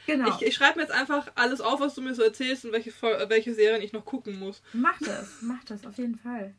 Genau. 0.07 0.29
Ich, 0.29 0.43
ich 0.47 0.55
schreibe 0.55 0.77
mir 0.77 0.83
jetzt 0.83 0.93
einfach 0.95 1.29
alles 1.37 1.61
auf, 1.61 1.81
was 1.81 1.95
du 1.95 2.03
mir 2.03 2.15
so 2.15 2.23
erzählst 2.23 2.65
und 2.65 2.73
welche, 2.73 2.91
äh, 2.91 3.29
welche 3.29 3.55
Serien 3.55 3.81
ich 3.83 3.93
noch 3.93 4.05
gucken 4.05 4.39
muss. 4.39 4.61
Macht 4.73 5.07
das, 5.07 5.41
macht 5.43 5.71
das 5.71 5.87
auf 5.87 5.97
jeden 5.99 6.17
Fall. 6.19 6.53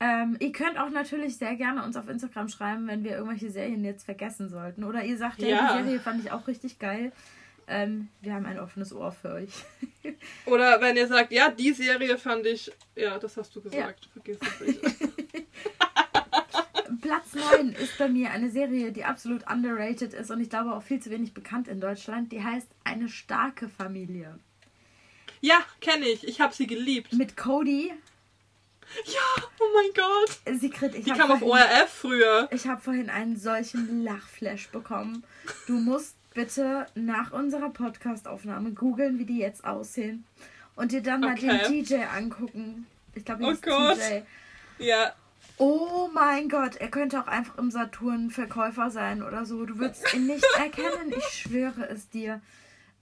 Ähm, 0.00 0.36
ihr 0.38 0.52
könnt 0.52 0.78
auch 0.78 0.90
natürlich 0.90 1.38
sehr 1.38 1.56
gerne 1.56 1.82
uns 1.82 1.96
auf 1.96 2.08
Instagram 2.08 2.48
schreiben, 2.48 2.86
wenn 2.86 3.02
wir 3.04 3.12
irgendwelche 3.12 3.50
Serien 3.50 3.84
jetzt 3.84 4.04
vergessen 4.04 4.48
sollten. 4.48 4.84
Oder 4.84 5.02
ihr 5.04 5.16
sagt, 5.16 5.40
ja, 5.40 5.48
Ja. 5.48 5.76
die 5.76 5.82
Serie 5.84 6.00
fand 6.00 6.24
ich 6.24 6.30
auch 6.30 6.46
richtig 6.46 6.78
geil. 6.78 7.10
Ähm, 7.68 8.08
wir 8.20 8.34
haben 8.34 8.46
ein 8.46 8.58
offenes 8.58 8.92
Ohr 8.92 9.12
für 9.12 9.34
euch. 9.34 9.50
Oder 10.46 10.80
wenn 10.80 10.96
ihr 10.96 11.06
sagt, 11.06 11.32
ja, 11.32 11.50
die 11.50 11.72
Serie 11.72 12.16
fand 12.18 12.46
ich. 12.46 12.70
Ja, 12.96 13.18
das 13.18 13.36
hast 13.36 13.54
du 13.54 13.60
gesagt. 13.60 14.08
Vergiss 14.12 14.38
es 14.40 14.60
nicht. 14.66 14.80
Platz 17.02 17.34
9 17.34 17.72
ist 17.74 17.98
bei 17.98 18.08
mir 18.08 18.30
eine 18.30 18.50
Serie, 18.50 18.92
die 18.92 19.04
absolut 19.04 19.48
underrated 19.50 20.14
ist 20.14 20.30
und 20.30 20.40
ich 20.40 20.48
glaube 20.50 20.72
auch 20.74 20.82
viel 20.82 21.00
zu 21.00 21.10
wenig 21.10 21.34
bekannt 21.34 21.68
in 21.68 21.80
Deutschland. 21.80 22.32
Die 22.32 22.42
heißt 22.42 22.66
Eine 22.84 23.08
starke 23.08 23.68
Familie. 23.68 24.38
Ja, 25.40 25.58
kenne 25.80 26.06
ich. 26.08 26.26
Ich 26.26 26.40
habe 26.40 26.54
sie 26.54 26.66
geliebt. 26.66 27.12
Mit 27.12 27.36
Cody. 27.36 27.92
Ja, 29.04 29.42
oh 29.60 29.64
mein 29.74 29.90
Gott. 29.94 30.58
Sigrid, 30.60 30.94
ich 30.94 31.04
Die 31.04 31.10
kam 31.12 31.30
auf 31.30 31.40
vorhin- 31.40 31.66
ORF 31.66 31.90
früher. 31.90 32.48
Ich 32.50 32.66
habe 32.66 32.80
vorhin 32.80 33.10
einen 33.10 33.36
solchen 33.36 34.02
Lachflash 34.02 34.68
bekommen. 34.70 35.24
Du 35.66 35.74
musst 35.78 36.16
bitte 36.38 36.86
nach 36.94 37.32
unserer 37.32 37.70
Podcast-Aufnahme 37.70 38.70
googeln, 38.70 39.18
wie 39.18 39.24
die 39.24 39.38
jetzt 39.38 39.64
aussehen. 39.64 40.24
Und 40.76 40.92
dir 40.92 41.02
dann 41.02 41.20
mal 41.22 41.32
Okay. 41.32 41.58
den 41.68 41.84
DJ 41.84 42.04
angucken. 42.16 42.86
Ich 43.14 43.24
glaube, 43.24 43.42
Oh 43.44 43.50
ist 43.50 43.62
Gott. 43.64 43.98
DJ. 43.98 44.84
Ja. 44.84 45.12
Oh 45.56 46.08
mein 46.14 46.48
Gott, 46.48 46.76
er 46.76 46.86
könnte 46.90 47.20
auch 47.20 47.26
einfach 47.26 47.58
im 47.58 47.72
Saturn 47.72 48.30
Verkäufer 48.30 48.88
sein 48.92 49.24
oder 49.24 49.44
so. 49.46 49.66
Du 49.66 49.78
würdest 49.78 50.14
ihn 50.14 50.28
nicht 50.28 50.46
erkennen, 50.56 51.12
ich 51.16 51.24
schwöre 51.24 51.88
es 51.88 52.08
dir. 52.08 52.40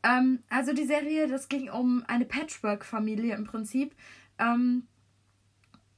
Ähm, 0.03 0.43
also 0.49 0.73
die 0.73 0.87
Serie, 0.87 1.29
das 1.29 1.51
ging 1.51 1.69
um 1.69 2.05
eine 2.07 2.25
Patchwork-Familie 2.25 3.35
im 3.35 3.45
Prinzip. 3.45 3.95
Ähm, 4.39 4.87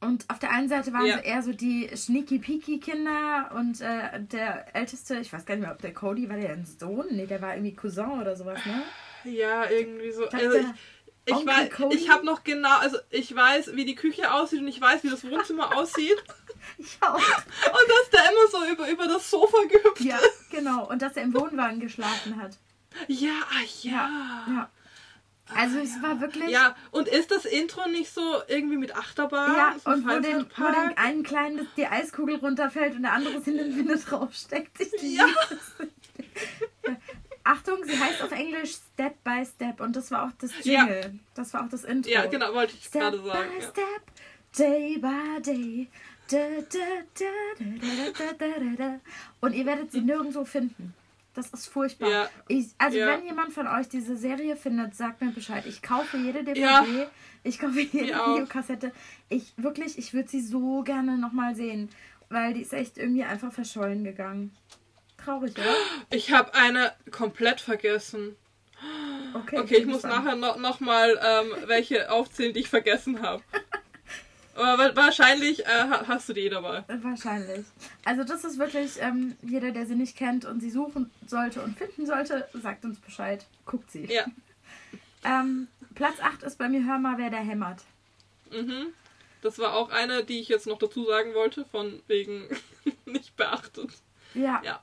und 0.01 0.25
auf 0.29 0.39
der 0.39 0.51
einen 0.51 0.69
Seite 0.69 0.93
waren 0.93 1.07
Ja. 1.07 1.19
sie 1.19 1.25
eher 1.25 1.43
so 1.43 1.53
die 1.53 1.91
Schnicki-Piki-Kinder 1.95 3.51
und 3.57 3.81
äh, 3.81 4.21
der 4.21 4.75
älteste, 4.75 5.17
ich 5.19 5.33
weiß 5.33 5.45
gar 5.45 5.55
nicht 5.57 5.65
mehr, 5.65 5.73
ob 5.73 5.81
der 5.83 5.93
Cody 5.95 6.29
war 6.29 6.37
der 6.37 6.51
ein 6.53 6.65
Sohn? 6.67 7.07
Nee, 7.11 7.27
der 7.27 7.43
war 7.43 7.55
irgendwie 7.55 7.75
Cousin 7.75 8.21
oder 8.21 8.37
sowas, 8.37 8.61
ne? 8.67 8.83
Ja, 9.25 9.69
irgendwie 9.69 10.13
so. 10.13 10.27
Also 10.29 10.59
ich, 10.59 10.67
ich, 11.27 11.47
weiß, 11.47 11.71
Cody? 11.71 11.97
ich 11.97 12.11
habe 12.11 12.25
noch 12.25 12.45
genau, 12.45 12.77
also 12.79 12.97
ich 13.11 13.35
weiß, 13.35 13.75
wie 13.75 13.85
die 13.85 13.95
Küche 13.97 14.33
aussieht 14.33 14.61
und 14.61 14.69
ich 14.69 14.81
weiß, 14.81 15.03
wie 15.05 15.11
das 15.11 15.29
Wohnzimmer 15.29 15.77
aussieht. 15.77 16.23
Ich 16.79 16.97
auch. 17.01 17.15
Und 17.15 17.23
dass 17.89 18.11
der 18.13 18.31
immer 18.31 18.49
so 18.51 18.73
über, 18.73 18.89
über 18.91 19.07
das 19.07 19.29
Sofa 19.31 19.59
gehüpft 19.69 20.01
Ja, 20.05 20.17
ist. 20.19 20.51
genau. 20.51 20.89
Und 20.89 21.03
dass 21.03 21.17
er 21.17 21.25
im 21.25 21.35
Wohnwagen 21.35 21.81
geschlafen 21.81 22.41
hat. 22.41 22.57
Ja, 23.09 23.31
ah, 23.51 23.65
ja. 23.83 24.45
Ja. 24.49 24.71
Also 25.55 25.79
es 25.79 26.03
war 26.03 26.21
wirklich. 26.21 26.51
Ja, 26.51 26.77
und 26.91 27.09
ist 27.09 27.31
das 27.31 27.45
Intro 27.45 27.89
nicht 27.89 28.13
so 28.13 28.21
irgendwie 28.49 28.77
mit 28.77 28.95
Achterbahn? 28.95 29.57
Ja, 29.57 29.75
so 29.83 29.91
und 29.91 30.07
wo 30.07 30.21
den, 30.21 30.47
wo 30.57 30.65
den 30.65 30.97
einen 30.97 31.23
kleinen 31.23 31.67
die 31.77 31.87
Eiskugel 31.87 32.37
runterfällt 32.37 32.95
und 32.97 33.03
der 33.03 33.13
andere 33.13 33.41
sie 33.41 33.53
in 33.53 33.57
den 33.59 33.77
Winde 33.77 33.97
draufsteckt. 33.99 34.81
Ich 34.81 34.93
liebe 35.01 35.25
ja. 35.25 36.97
Achtung, 37.45 37.79
sie 37.85 37.99
heißt 37.99 38.23
auf 38.23 38.31
Englisch 38.31 38.77
Step 38.93 39.25
by 39.25 39.45
Step 39.45 39.81
und 39.81 39.97
das 39.97 40.11
war 40.11 40.27
auch 40.27 40.33
das 40.39 40.53
Jingle. 40.63 41.01
Ja. 41.03 41.11
Das 41.35 41.55
war 41.55 41.65
auch 41.65 41.69
das 41.71 41.85
Intro. 41.85 42.11
Ja, 42.11 42.27
genau, 42.27 42.53
wollte 42.53 42.75
ich 42.75 42.85
step 42.85 43.01
gerade 43.01 43.23
sagen. 43.23 43.51
Step 43.59 43.75
by 43.75 43.83
Step, 44.53 44.59
Day 44.59 44.99
by 44.99 45.43
Day. 45.43 45.89
Da, 46.31 46.37
da, 46.71 47.25
da, 48.77 49.01
und 49.41 49.55
ihr 49.55 49.65
werdet 49.65 49.93
sie 49.93 50.03
nirgendwo 50.03 50.45
finden. 50.45 50.93
Das 51.39 51.51
ist 51.51 51.69
furchtbar. 51.69 52.11
Ja. 52.11 52.29
Ich, 52.49 52.67
also 52.79 52.99
Ja. 52.99 53.07
wenn 53.07 53.25
jemand 53.25 53.53
von 53.53 53.69
euch 53.69 53.89
diese 53.89 54.17
Serie 54.17 54.57
findet, 54.57 54.97
sagt 54.97 55.21
mir 55.23 55.31
Bescheid. 55.31 55.65
Ich 55.67 55.83
kaufe 55.83 56.17
jede 56.17 56.43
DVD, 56.43 56.61
Ja. 56.61 56.85
ich 57.45 57.61
kaufe 57.61 57.79
jede. 57.81 58.09
Videokassette. 58.09 58.91
Ich 59.29 59.53
wirklich, 59.57 59.99
ich 59.99 60.13
würde 60.15 60.29
sie 60.29 60.41
so 60.41 60.83
gerne 60.83 61.17
nochmal 61.17 61.55
sehen, 61.55 61.91
weil 62.29 62.55
die 62.55 62.63
ist 62.63 62.73
echt 62.73 62.99
irgendwie 62.99 63.23
einfach 63.23 63.53
verschollen 63.53 64.03
gegangen. 64.03 64.51
Traurig, 65.17 65.53
oder? 65.53 65.77
Ich 66.11 66.33
habe 66.33 66.53
eine 66.55 66.93
komplett 67.13 67.61
vergessen. 67.61 68.35
Okay, 69.35 69.59
Okay, 69.61 69.77
ich 69.77 69.87
muss 69.87 70.03
nachher 70.03 70.35
noch, 70.35 70.57
noch 70.57 70.81
mal 70.81 71.17
ähm, 71.25 71.69
welche 71.69 72.11
aufzählen, 72.11 72.53
die 72.53 72.61
ich 72.61 72.69
vergessen 72.69 73.23
habe. 73.23 73.45
Aber 74.59 74.77
wa- 74.79 74.97
wahrscheinlich 74.97 75.65
äh, 75.65 75.69
ha- 75.69 76.05
hast 76.07 76.29
du 76.29 76.33
die 76.33 76.49
dabei. 76.49 76.85
Wahrscheinlich. 76.89 77.65
Also 78.05 78.25
das 78.25 78.45
ist 78.45 78.59
wirklich, 78.59 79.01
ähm, 79.01 79.37
jeder, 79.43 79.71
der 79.71 79.87
sie 79.87 79.95
nicht 79.95 80.17
kennt 80.17 80.45
und 80.45 80.61
sie 80.61 80.71
suchen 80.71 81.11
sollte 81.27 81.63
und 81.63 81.79
finden 81.79 82.07
sollte, 82.07 82.49
sagt 82.61 82.85
uns 82.85 82.99
Bescheid. 82.99 83.47
Guckt 83.65 83.91
sie. 83.91 84.05
Ja. 84.07 84.25
Ähm, 85.25 85.67
Platz 85.97 86.21
8 86.23 86.45
ist 86.45 86.59
bei 86.59 86.69
mir 86.69 86.87
Hör 86.87 87.01
mal, 87.01 87.19
wer 87.19 87.29
der 87.29 87.41
hämmert. 87.41 87.83
Mhm. 88.53 88.87
Das 89.43 89.59
war 89.59 89.75
auch 89.75 89.91
eine, 89.91 90.23
die 90.23 90.39
ich 90.41 90.49
jetzt 90.49 90.69
noch 90.69 90.79
dazu 90.79 91.05
sagen 91.07 91.35
wollte, 91.35 91.65
von 91.65 92.01
wegen 92.07 92.45
nicht 93.05 93.37
beachtet. 93.37 93.91
Ja, 94.35 94.63
Ja. 94.65 94.81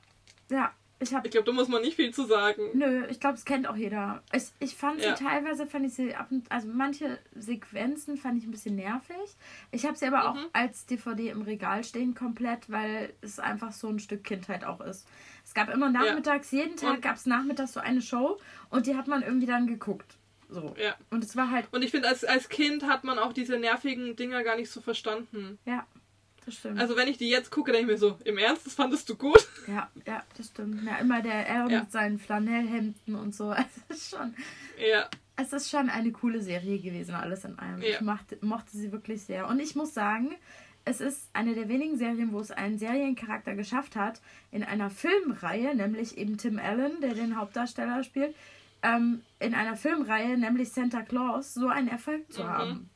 ja. 0.50 0.72
Ich 0.98 1.12
Ich 1.12 1.30
glaube, 1.30 1.44
da 1.44 1.52
muss 1.52 1.68
man 1.68 1.82
nicht 1.82 1.96
viel 1.96 2.12
zu 2.14 2.24
sagen. 2.24 2.62
Nö, 2.72 3.04
ich 3.10 3.20
glaube, 3.20 3.36
es 3.36 3.44
kennt 3.44 3.68
auch 3.68 3.76
jeder. 3.76 4.22
Ich, 4.32 4.44
ich 4.60 4.74
fand 4.76 5.02
Ja. 5.02 5.14
sie 5.14 5.24
teilweise, 5.24 5.66
fand 5.66 5.84
ich 5.86 5.92
sie 5.94 6.14
ab 6.14 6.28
und 6.30 6.50
also 6.50 6.68
manche 6.68 7.18
Sequenzen 7.34 8.16
fand 8.16 8.38
ich 8.38 8.44
ein 8.44 8.50
bisschen 8.50 8.76
nervig. 8.76 9.16
Ich 9.72 9.84
habe 9.84 9.96
sie 9.96 10.06
aber 10.06 10.30
auch 10.30 10.34
Mhm. 10.34 10.46
als 10.52 10.86
DVD 10.86 11.28
im 11.30 11.42
Regal 11.42 11.84
stehen 11.84 12.14
komplett, 12.14 12.70
weil 12.70 13.12
es 13.20 13.38
einfach 13.38 13.72
so 13.72 13.88
ein 13.88 13.98
Stück 13.98 14.24
Kindheit 14.24 14.64
auch 14.64 14.80
ist. 14.80 15.06
Es 15.44 15.52
gab 15.54 15.68
immer 15.68 15.90
nachmittags, 15.90 16.50
jeden 16.50 16.76
Tag 16.76 17.02
gab 17.02 17.16
es 17.16 17.26
nachmittags 17.26 17.74
so 17.74 17.80
eine 17.80 18.00
Show 18.02 18.38
und 18.70 18.86
die 18.86 18.96
hat 18.96 19.06
man 19.06 19.22
irgendwie 19.22 19.46
dann 19.46 19.66
geguckt. 19.66 20.16
So. 20.48 20.74
Ja. 20.78 20.94
Und 21.10 21.24
es 21.24 21.36
war 21.36 21.50
halt, 21.50 21.66
Und 21.72 21.82
ich 21.82 21.90
finde, 21.90 22.08
als, 22.08 22.24
als 22.24 22.48
Kind 22.48 22.84
hat 22.86 23.04
man 23.04 23.18
auch 23.18 23.32
diese 23.32 23.58
nervigen 23.58 24.16
Dinger 24.16 24.42
gar 24.44 24.56
nicht 24.56 24.70
so 24.70 24.80
verstanden. 24.80 25.58
ja, 25.66 25.84
das 26.46 26.54
stimmt. 26.54 26.80
Also 26.80 26.96
wenn 26.96 27.08
ich 27.08 27.18
die 27.18 27.28
jetzt 27.28 27.50
gucke, 27.50 27.72
denke 27.72 27.92
ich 27.92 27.92
mir 27.92 27.98
so, 27.98 28.18
im 28.24 28.38
Ernst, 28.38 28.64
das 28.66 28.74
fandest 28.74 29.08
du 29.10 29.16
gut? 29.16 29.46
ja, 29.66 29.90
ja, 30.06 30.22
das 30.36 30.46
stimmt. 30.46 30.82
Ja, 30.84 30.96
immer 30.96 31.20
der 31.20 31.46
R 31.46 31.68
Ja. 31.68 31.80
mit 31.80 31.92
seinen 31.92 32.18
Flanellhemden 32.18 33.14
und 33.14 33.34
so. 33.34 33.52
Es 33.90 33.96
ist 33.96 34.10
schon, 34.10 34.34
Ja. 34.78 35.08
Es 35.38 35.52
ist 35.52 35.68
schon 35.68 35.90
eine 35.90 36.12
coole 36.12 36.40
Serie 36.40 36.78
gewesen, 36.78 37.14
alles 37.14 37.44
in 37.44 37.58
allem. 37.58 37.82
Ja. 37.82 37.88
Ich 37.88 38.00
mochte, 38.00 38.38
mochte 38.40 38.74
sie 38.74 38.90
wirklich 38.90 39.22
sehr. 39.22 39.46
Und 39.48 39.60
ich 39.60 39.74
muss 39.76 39.92
sagen, 39.92 40.34
es 40.86 41.00
ist 41.02 41.28
eine 41.34 41.54
der 41.54 41.68
wenigen 41.68 41.98
Serien, 41.98 42.32
wo 42.32 42.40
es 42.40 42.50
einen 42.52 42.78
Seriencharakter 42.78 43.54
geschafft 43.54 43.96
hat, 43.96 44.22
in 44.50 44.62
einer 44.64 44.88
Filmreihe, 44.88 45.74
nämlich 45.74 46.16
eben 46.16 46.38
Tim 46.38 46.58
Allen, 46.58 47.00
der 47.02 47.12
den 47.14 47.36
Hauptdarsteller 47.36 48.02
spielt, 48.04 48.34
ähm, 48.82 49.20
in 49.40 49.52
einer 49.54 49.76
Filmreihe, 49.76 50.38
nämlich 50.38 50.70
Santa 50.72 51.02
Claus, 51.02 51.52
so 51.54 51.68
einen 51.68 51.88
Erfolg 51.88 52.32
zu 52.32 52.44
Mhm. 52.44 52.48
haben. 52.48 52.90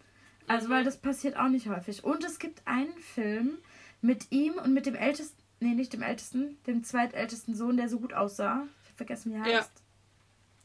Also, 0.51 0.69
weil 0.69 0.83
das 0.85 0.97
passiert 0.97 1.37
auch 1.37 1.49
nicht 1.49 1.69
häufig. 1.69 2.03
Und 2.03 2.25
es 2.25 2.39
gibt 2.41 2.63
einen 2.67 2.97
Film 2.99 3.59
mit 4.03 4.33
ihm 4.33 4.55
und 4.55 4.73
mit 4.75 4.87
dem 4.87 4.95
ältesten, 4.97 5.41
nee, 5.61 5.75
nicht 5.75 5.93
dem 5.93 6.03
ältesten, 6.03 6.59
dem 6.67 6.83
zweitältesten 6.83 7.55
Sohn, 7.55 7.77
der 7.77 7.89
so 7.89 8.01
gut 8.01 8.13
aussah. 8.15 8.65
Ich 8.83 8.89
habe 8.89 8.97
vergessen, 8.97 9.33
wie 9.33 9.37
er 9.39 9.47
Ja. 9.47 9.59
heißt. 9.59 9.73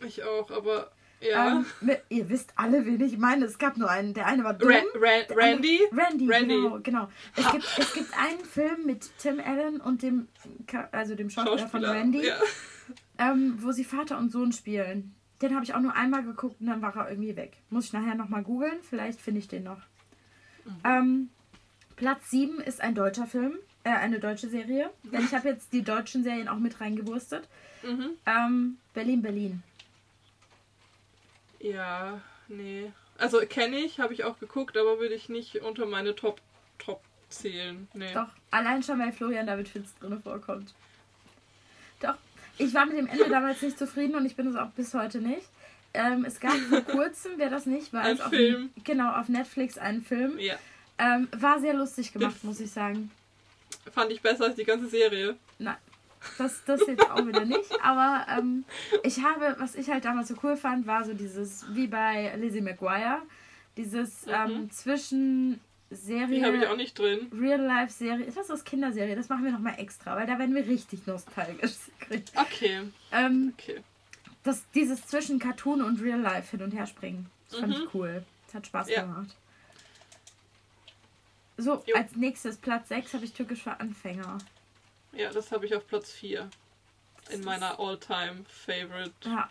Ich 0.06 0.24
auch, 0.24 0.50
aber 0.50 0.92
ja. 1.22 1.58
Ähm, 1.58 1.66
ihr 2.10 2.30
wisst 2.30 2.54
alle, 2.56 2.86
wen 2.86 3.00
ich 3.02 3.18
meine. 3.18 3.46
Es 3.46 3.58
gab 3.60 3.78
nur 3.78 3.90
einen. 3.90 4.14
Der 4.16 4.26
eine 4.26 4.44
war 4.44 4.54
dumm. 4.56 4.70
Ra 4.72 4.78
Ra 4.96 5.36
Randy? 5.36 5.80
andere- 5.92 6.06
Randy, 6.06 6.28
Randy. 6.32 6.56
genau, 6.56 6.80
genau. 6.82 7.10
Es 7.36 7.52
gibt, 7.52 7.66
es 7.78 7.94
gibt 7.94 8.18
einen 8.18 8.44
Film 8.44 8.86
mit 8.86 9.10
Tim 9.20 9.40
Allen 9.40 9.80
und 9.82 10.02
dem, 10.02 10.28
also 10.92 11.14
dem 11.16 11.30
Schauspieler, 11.30 11.68
von 11.70 11.86
Randy, 11.86 12.26
Ja. 12.26 12.38
ähm, 13.20 13.58
wo 13.62 13.72
sie 13.72 13.84
Vater 13.84 14.18
und 14.18 14.32
Sohn 14.32 14.52
spielen. 14.52 15.14
Den 15.46 15.54
habe 15.54 15.64
ich 15.64 15.76
auch 15.76 15.80
nur 15.80 15.94
einmal 15.94 16.24
geguckt 16.24 16.60
und 16.60 16.66
dann 16.66 16.82
war 16.82 16.96
er 16.96 17.08
irgendwie 17.08 17.36
weg. 17.36 17.58
Muss 17.70 17.86
ich 17.86 17.94
nachher 17.94 18.16
nochmal 18.16 18.42
googeln, 18.42 18.80
vielleicht 18.82 19.22
finde 19.22 19.42
ich 19.42 19.48
den 19.48 19.62
noch. 19.62 19.78
Mhm. 20.66 20.80
Ähm, 20.84 21.30
Platz 21.96 22.32
7 22.32 22.60
ist 22.62 22.82
ein 22.82 22.96
deutscher 22.96 23.28
Film, 23.28 23.60
äh, 23.84 23.92
eine 23.92 24.20
deutsche 24.20 24.50
Serie. 24.50 24.90
Denn 25.04 25.24
ich 25.24 25.36
habe 25.36 25.50
jetzt 25.50 25.72
die 25.72 25.84
deutschen 25.84 26.24
Serien 26.24 26.48
auch 26.48 26.58
mit 26.58 26.82
reingewurstet. 26.82 27.48
Mhm. 27.84 28.14
Ähm, 28.26 28.78
Berlin, 28.96 29.22
Berlin. 29.22 29.64
Ja, 31.60 32.20
nee. 32.48 32.92
Also 33.20 33.40
kenne 33.42 33.78
ich, 33.78 34.00
habe 34.00 34.16
ich 34.16 34.24
auch 34.24 34.40
geguckt, 34.40 34.76
aber 34.76 34.98
würde 34.98 35.14
ich 35.14 35.30
nicht 35.30 35.58
unter 35.58 35.86
meine 35.86 36.16
Top 36.16 36.42
Top 36.80 37.02
zählen. 37.30 37.88
Nee. 37.94 38.16
Doch, 38.16 38.30
allein 38.50 38.82
schon, 38.82 38.98
weil 38.98 39.12
Florian 39.12 39.46
David 39.46 39.70
Fitz 39.70 39.94
drin 40.00 40.20
vorkommt. 40.24 40.74
Doch, 42.00 42.16
ich 42.58 42.74
war 42.74 42.86
mit 42.86 42.98
dem 42.98 43.08
Ende 43.08 43.30
damals 43.30 43.62
nicht 43.62 43.78
zufrieden 43.78 44.16
und 44.16 44.26
ich 44.26 44.36
bin 44.36 44.48
es 44.48 44.56
auch 44.56 44.70
bis 44.72 44.94
heute 44.94 45.20
nicht. 45.20 45.48
Ähm, 45.94 46.26
es 46.26 46.40
gab 46.40 46.54
vor 46.54 46.82
kurzem, 46.86 47.34
wer 47.38 47.50
das 47.50 47.66
nicht 47.66 47.94
weiß, 47.94 48.20
Ein 48.20 48.26
auf, 48.26 48.30
Film. 48.30 48.70
genau, 48.84 49.12
auf 49.14 49.30
Netflix 49.30 49.78
einen 49.78 50.04
Film. 50.04 50.38
Ja. 50.40 50.56
Ähm, 50.98 51.28
war 51.36 51.60
sehr 51.60 51.74
lustig 51.74 52.14
gemacht, 52.14 52.44
muss 52.44 52.60
ich 52.60 52.72
sagen. 52.72 53.12
Fand 53.94 54.12
ich 54.12 54.22
besser 54.22 54.46
als 54.46 54.56
die 54.56 54.64
ganze 54.64 54.88
Serie. 54.88 55.36
Nein, 55.60 55.76
das, 56.38 56.64
das 56.66 56.82
jetzt 56.88 57.10
auch 57.10 57.26
wieder 57.26 57.46
nicht. 57.46 57.72
Aber 57.84 58.26
ähm, 58.38 58.66
ich 59.04 59.22
habe, 59.24 59.56
was 59.60 59.76
ich 59.76 59.90
halt 59.90 60.06
damals 60.06 60.30
so 60.30 60.36
cool 60.44 60.58
fand, 60.58 60.88
war 60.88 61.04
so 61.04 61.14
dieses, 61.14 61.66
wie 61.74 61.88
bei 61.88 62.34
Lizzie 62.38 62.62
McGuire, 62.62 63.22
dieses 63.78 64.26
ähm, 64.28 64.72
zwischen 64.72 65.60
Serie. 65.92 66.28
Die 66.40 66.46
habe 66.46 66.58
ich 66.58 66.66
auch 66.68 66.76
nicht 66.76 66.98
drin. 66.98 67.32
Real-Life-Serie. 67.32 68.32
Das 68.34 68.50
ist 68.50 68.66
Kinderserie, 68.66 69.16
das 69.16 69.30
machen 69.30 69.46
wir 69.46 69.52
nochmal 69.52 69.76
extra, 69.80 70.16
weil 70.16 70.26
da 70.28 70.40
werden 70.40 70.56
wir 70.56 70.66
richtig 70.68 71.06
nostalgisch. 71.08 71.74
Okay, 72.36 72.82
Ähm, 73.12 73.54
okay. 73.58 73.82
das, 74.44 74.64
dieses 74.76 75.06
zwischen 75.08 75.40
Cartoon 75.40 75.82
und 75.82 76.02
Real-Life 76.02 76.52
hin 76.52 76.62
und 76.64 76.72
her 76.72 76.86
springen. 76.88 77.30
Das 77.50 77.60
fand 77.60 77.78
Mhm. 77.78 77.84
ich 77.88 77.94
cool. 77.94 78.24
Das 78.48 78.56
hat 78.56 78.68
Spaß 78.68 78.90
Ja. 78.90 79.02
gemacht. 79.04 79.36
So, 81.58 81.82
Jo. 81.86 81.96
als 81.96 82.16
nächstes 82.16 82.58
Platz 82.58 82.90
6 82.90 83.14
habe 83.14 83.24
ich 83.26 83.34
Türkisch 83.34 83.64
für 83.64 83.80
Anfänger. 83.80 84.38
Ja, 85.14 85.32
das 85.32 85.52
habe 85.52 85.66
ich 85.66 85.74
auf 85.76 85.88
Platz 85.88 86.12
4. 86.12 86.50
In 87.30 87.44
meiner 87.44 87.80
All-Time 87.80 88.44
Favorite. 88.48 89.14
Ja. 89.24 89.50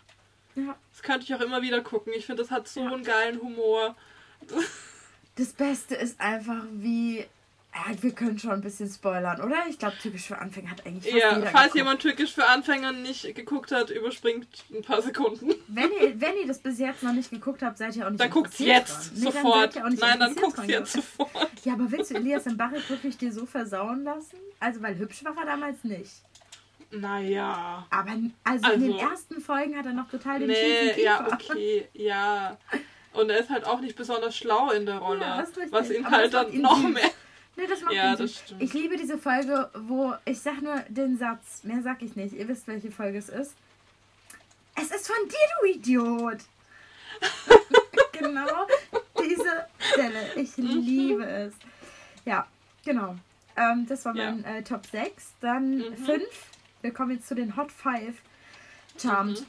Ja. 0.55 0.77
Das 0.91 1.01
könnte 1.01 1.23
ich 1.25 1.33
auch 1.35 1.41
immer 1.41 1.61
wieder 1.61 1.81
gucken. 1.81 2.13
Ich 2.15 2.25
finde, 2.25 2.43
das 2.43 2.51
hat 2.51 2.67
so 2.67 2.81
einen 2.81 3.03
geilen 3.03 3.41
Humor. 3.41 3.95
Das 5.35 5.53
Beste 5.53 5.95
ist 5.95 6.19
einfach, 6.19 6.63
wie. 6.71 7.25
Ja, 7.77 7.93
wir 8.01 8.11
können 8.13 8.39
schon 8.39 8.51
ein 8.51 8.61
bisschen 8.61 8.87
spoilern, 8.89 9.41
oder? 9.41 9.65
Ich 9.69 9.77
glaube, 9.77 9.97
typisch 10.01 10.27
für 10.27 10.37
Anfänger 10.37 10.71
hat 10.71 10.85
eigentlich 10.85 11.11
fast 11.11 11.21
Ja, 11.21 11.35
jeder 11.37 11.47
falls 11.47 11.63
geguckt. 11.63 11.75
jemand 11.75 12.01
Türkisch 12.01 12.33
für 12.33 12.45
Anfänger 12.47 12.93
nicht 12.93 13.35
geguckt 13.35 13.73
hat, 13.73 13.89
überspringt 13.89 14.47
ein 14.73 14.81
paar 14.81 15.01
Sekunden. 15.01 15.53
Wenn 15.67 15.91
ihr, 15.91 16.13
wenn 16.21 16.37
ihr 16.37 16.47
das 16.47 16.59
bis 16.59 16.79
jetzt 16.79 17.03
noch 17.03 17.11
nicht 17.11 17.31
geguckt 17.31 17.61
habt, 17.63 17.77
seid 17.77 17.93
ihr 17.97 18.05
auch 18.05 18.11
nicht 18.11 18.21
Dann 18.21 18.29
guckt's 18.29 18.59
jetzt. 18.59 19.11
Nee, 19.17 19.25
dann 19.25 19.33
sofort. 19.33 19.75
nicht 19.89 19.99
Nein, 20.01 20.19
dann 20.21 20.35
guckt's 20.37 20.55
dran, 20.55 20.69
jetzt 20.69 20.93
sofort. 20.93 21.51
Ja, 21.65 21.73
aber 21.73 21.91
willst 21.91 22.11
du 22.11 22.15
Elias 22.15 22.45
Mbarek 22.45 22.89
wirklich 22.89 23.17
dir 23.17 23.33
so 23.33 23.45
versauen 23.45 24.05
lassen? 24.05 24.37
Also, 24.61 24.81
weil 24.81 24.97
hübsch 24.97 25.25
war 25.25 25.35
er 25.37 25.45
damals 25.45 25.83
nicht. 25.83 26.11
Naja. 26.91 27.85
Aber 27.89 28.11
also, 28.45 28.71
in 28.71 28.81
den 28.83 28.93
Also- 28.93 29.05
ersten 29.09 29.41
Folgen 29.41 29.77
hat 29.77 29.85
er 29.85 29.91
noch 29.93 30.09
total 30.09 30.39
den 30.39 30.47
Nee, 30.47 31.01
ja, 31.03 31.27
okay, 31.29 31.89
ja. 31.93 32.57
Und 33.15 33.29
er 33.29 33.39
ist 33.39 33.49
halt 33.49 33.65
auch 33.65 33.79
nicht 33.79 33.95
besonders 33.95 34.35
schlau 34.35 34.71
in 34.71 34.85
der 34.85 34.97
Rolle. 34.97 35.21
Ja, 35.21 35.45
was 35.71 35.89
ihn 35.89 36.05
Aber 36.05 36.17
halt 36.17 36.33
dann 36.33 36.51
ihn 36.51 36.61
noch 36.61 36.77
mehr. 36.87 37.09
Nee, 37.55 37.67
das 37.67 37.81
macht 37.81 37.93
Ja, 37.93 38.15
das 38.15 38.35
stimmt. 38.39 38.61
Ich 38.61 38.73
liebe 38.73 38.97
diese 38.97 39.17
Folge, 39.17 39.69
wo 39.73 40.13
ich 40.25 40.41
sag 40.41 40.61
nur 40.61 40.77
den 40.89 41.17
Satz, 41.17 41.63
mehr 41.63 41.81
sag 41.81 42.01
ich 42.01 42.15
nicht. 42.17 42.33
Ihr 42.35 42.47
wisst, 42.49 42.67
welche 42.67 42.91
Folge 42.91 43.17
es 43.17 43.29
ist. 43.29 43.55
Es 44.75 44.91
ist 44.91 45.07
von 45.07 45.15
dir, 45.29 45.47
du 45.61 45.67
Idiot. 45.79 46.39
genau 48.11 48.67
diese 49.17 49.65
Stelle. 49.79 50.33
Ich 50.35 50.57
liebe 50.57 51.25
es. 51.25 51.53
Ja, 52.25 52.45
genau. 52.83 53.15
Ähm, 53.55 53.85
das 53.87 54.03
war 54.03 54.13
Ja. 54.15 54.31
mein 54.31 54.43
äh, 54.43 54.63
Top 54.63 54.85
6. 54.85 55.33
Dann 55.39 55.77
Mhm. 55.77 55.95
5. 55.95 56.23
Wir 56.81 56.93
kommen 56.93 57.11
jetzt 57.11 57.27
zu 57.29 57.35
den 57.35 57.55
Hot 57.55 57.71
5. 57.71 58.17
Charmed. 59.01 59.39
Mhm. 59.39 59.45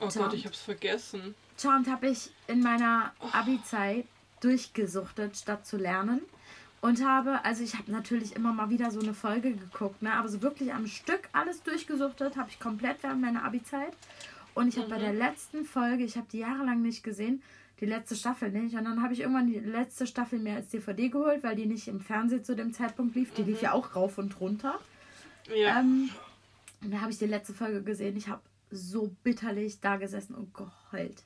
Oh 0.00 0.08
Tom. 0.08 0.22
Gott, 0.24 0.34
ich 0.34 0.44
hab's 0.44 0.60
vergessen. 0.60 1.34
Charmed 1.58 1.88
habe 1.88 2.08
ich 2.08 2.30
in 2.46 2.60
meiner 2.60 3.12
Abi-Zeit 3.32 4.06
durchgesuchtet, 4.40 5.36
statt 5.36 5.66
zu 5.66 5.76
lernen. 5.76 6.20
Und 6.80 7.02
habe, 7.02 7.42
also 7.46 7.64
ich 7.64 7.76
habe 7.78 7.90
natürlich 7.90 8.36
immer 8.36 8.52
mal 8.52 8.68
wieder 8.68 8.90
so 8.90 9.00
eine 9.00 9.14
Folge 9.14 9.54
geguckt, 9.54 10.02
ne? 10.02 10.12
aber 10.12 10.28
so 10.28 10.42
wirklich 10.42 10.74
am 10.74 10.86
Stück 10.86 11.30
alles 11.32 11.62
durchgesuchtet 11.62 12.36
habe 12.36 12.50
ich 12.50 12.60
komplett 12.60 13.02
während 13.02 13.22
meiner 13.22 13.42
Abi-Zeit. 13.42 13.94
Und 14.54 14.68
ich 14.68 14.76
habe 14.76 14.90
bei 14.90 14.98
der 14.98 15.14
letzten 15.14 15.64
Folge, 15.64 16.04
ich 16.04 16.16
habe 16.16 16.26
die 16.30 16.40
jahrelang 16.40 16.82
nicht 16.82 17.02
gesehen, 17.02 17.42
die 17.80 17.86
letzte 17.86 18.14
Staffel 18.16 18.50
nicht. 18.50 18.76
Und 18.76 18.84
dann 18.84 19.02
habe 19.02 19.14
ich 19.14 19.20
irgendwann 19.20 19.46
die 19.46 19.58
letzte 19.58 20.06
Staffel 20.06 20.38
mir 20.38 20.56
als 20.56 20.68
DVD 20.68 21.08
geholt, 21.08 21.42
weil 21.42 21.56
die 21.56 21.66
nicht 21.66 21.88
im 21.88 22.00
Fernsehen 22.00 22.44
zu 22.44 22.54
dem 22.54 22.72
Zeitpunkt 22.72 23.14
lief. 23.16 23.32
Die 23.32 23.42
lief 23.42 23.62
ja 23.62 23.72
auch 23.72 23.96
rauf 23.96 24.18
und 24.18 24.38
runter. 24.40 24.78
Ja. 25.54 25.80
Ähm, 25.80 26.10
und 26.82 26.92
da 26.92 27.00
habe 27.00 27.10
ich 27.10 27.18
die 27.18 27.26
letzte 27.26 27.54
Folge 27.54 27.82
gesehen. 27.82 28.16
Ich 28.16 28.28
habe 28.28 28.42
so 28.70 29.10
bitterlich 29.22 29.80
da 29.80 29.96
gesessen 29.96 30.34
und 30.34 30.52
geheult. 30.54 31.24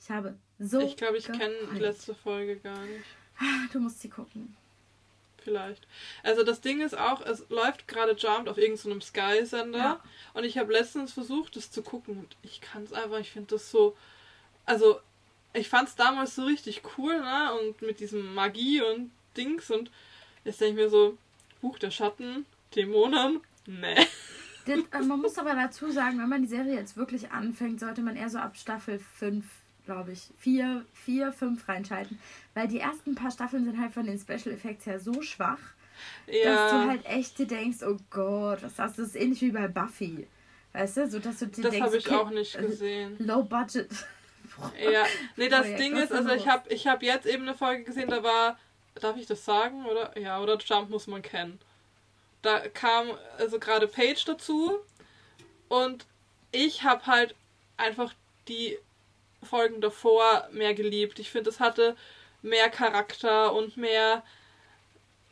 Ich 0.00 0.10
habe 0.10 0.34
so. 0.58 0.80
ich 0.80 0.96
glaube, 0.96 1.16
ich 1.18 1.26
kenne 1.26 1.54
die 1.74 1.78
letzte 1.80 2.14
Folge 2.14 2.56
gar 2.56 2.78
nicht. 2.84 3.04
Du 3.72 3.80
musst 3.80 4.00
sie 4.00 4.08
gucken. 4.08 4.56
Vielleicht. 5.38 5.86
Also 6.22 6.42
das 6.42 6.60
Ding 6.60 6.80
ist 6.80 6.96
auch, 6.96 7.20
es 7.20 7.44
läuft 7.50 7.86
gerade 7.86 8.18
Charmed 8.18 8.48
auf 8.48 8.56
irgendeinem 8.56 9.02
Sky-Sender 9.02 9.78
Ja. 9.78 10.00
und 10.32 10.44
ich 10.44 10.56
habe 10.56 10.72
letztens 10.72 11.12
versucht, 11.12 11.56
das 11.56 11.70
zu 11.70 11.82
gucken 11.82 12.18
und 12.18 12.36
ich 12.42 12.60
kann 12.62 12.84
es 12.84 12.92
einfach, 12.94 13.18
ich 13.18 13.30
finde 13.30 13.54
das 13.54 13.70
so, 13.70 13.94
also 14.64 15.00
ich 15.52 15.68
fand 15.68 15.88
es 15.88 15.96
damals 15.96 16.34
so 16.34 16.44
richtig 16.44 16.82
cool, 16.96 17.20
ne, 17.20 17.52
und 17.60 17.82
mit 17.82 18.00
diesem 18.00 18.34
Magie 18.34 18.80
und 18.80 19.10
Dings 19.36 19.70
und 19.70 19.90
jetzt 20.44 20.60
denke 20.62 20.80
ich 20.80 20.84
mir 20.86 20.90
so, 20.90 21.18
Buch 21.60 21.78
der 21.78 21.90
Schatten, 21.90 22.46
Dämonen, 22.74 23.40
ne. 23.66 23.94
Das, 24.64 24.78
äh, 24.92 25.04
man 25.04 25.20
muss 25.20 25.36
aber 25.36 25.54
dazu 25.54 25.90
sagen, 25.90 26.18
wenn 26.18 26.28
man 26.30 26.40
die 26.40 26.48
Serie 26.48 26.74
jetzt 26.74 26.96
wirklich 26.96 27.30
anfängt, 27.32 27.80
sollte 27.80 28.00
man 28.00 28.16
eher 28.16 28.30
so 28.30 28.38
ab 28.38 28.56
Staffel 28.56 28.98
5, 28.98 29.44
glaube 29.84 30.12
ich, 30.12 30.28
4, 30.38 30.84
4, 30.92 31.32
5 31.32 31.68
reinschalten. 31.68 32.18
Weil 32.54 32.68
die 32.68 32.80
ersten 32.80 33.14
paar 33.14 33.30
Staffeln 33.30 33.64
sind 33.64 33.80
halt 33.80 33.92
von 33.92 34.06
den 34.06 34.18
Special 34.18 34.54
Effects 34.54 34.86
her 34.86 35.00
so 35.00 35.22
schwach, 35.22 35.58
dass 36.26 36.70
du 36.70 36.76
Ja, 36.76 36.86
halt 36.88 37.04
echt 37.06 37.38
dir 37.38 37.46
denkst, 37.46 37.78
oh 37.82 37.96
Gott, 38.10 38.62
was 38.62 38.72
ist 38.72 38.78
das? 38.78 38.96
Das 38.96 39.06
ist 39.08 39.16
ähnlich 39.16 39.40
wie 39.42 39.50
bei 39.50 39.68
Buffy. 39.68 40.26
Weißt 40.72 40.96
du, 40.96 41.08
so 41.08 41.18
dass 41.20 41.38
du 41.38 41.46
dir 41.46 41.62
das 41.62 41.70
denkst, 41.70 41.86
habe 41.86 41.96
ich 41.96 42.06
okay, 42.06 42.16
auch 42.16 42.30
nicht 42.30 42.56
also, 42.56 42.68
gesehen. 42.68 43.16
Low 43.18 43.42
Budget. 43.42 43.88
Ja, 44.80 45.04
nee, 45.36 45.48
das 45.48 45.62
Projekt, 45.62 45.80
Ding 45.80 45.96
ist, 45.96 46.12
also 46.12 46.30
ich 46.30 46.48
habe 46.48 46.68
ich 46.72 46.86
hab 46.86 47.02
jetzt 47.02 47.26
eben 47.26 47.42
eine 47.42 47.54
Folge 47.54 47.84
gesehen, 47.84 48.08
da 48.08 48.22
war, 48.22 48.58
darf 48.96 49.16
ich 49.16 49.26
das 49.26 49.44
sagen, 49.44 49.84
oder? 49.86 50.18
Ja, 50.18 50.40
oder 50.40 50.58
Jump 50.58 50.90
muss 50.90 51.06
man 51.06 51.22
kennen. 51.22 51.60
Da 52.42 52.68
kam 52.68 53.06
also 53.38 53.58
gerade 53.58 53.86
Paige 53.86 54.22
dazu 54.26 54.78
und 55.68 56.06
ich 56.52 56.82
habe 56.82 57.06
halt 57.06 57.34
einfach 57.76 58.12
die 58.48 58.78
Folgen 59.44 59.80
davor 59.80 60.48
mehr 60.52 60.74
geliebt. 60.74 61.18
Ich 61.18 61.30
finde, 61.30 61.50
es 61.50 61.60
hatte 61.60 61.96
mehr 62.42 62.68
Charakter 62.70 63.52
und 63.52 63.76
mehr. 63.76 64.22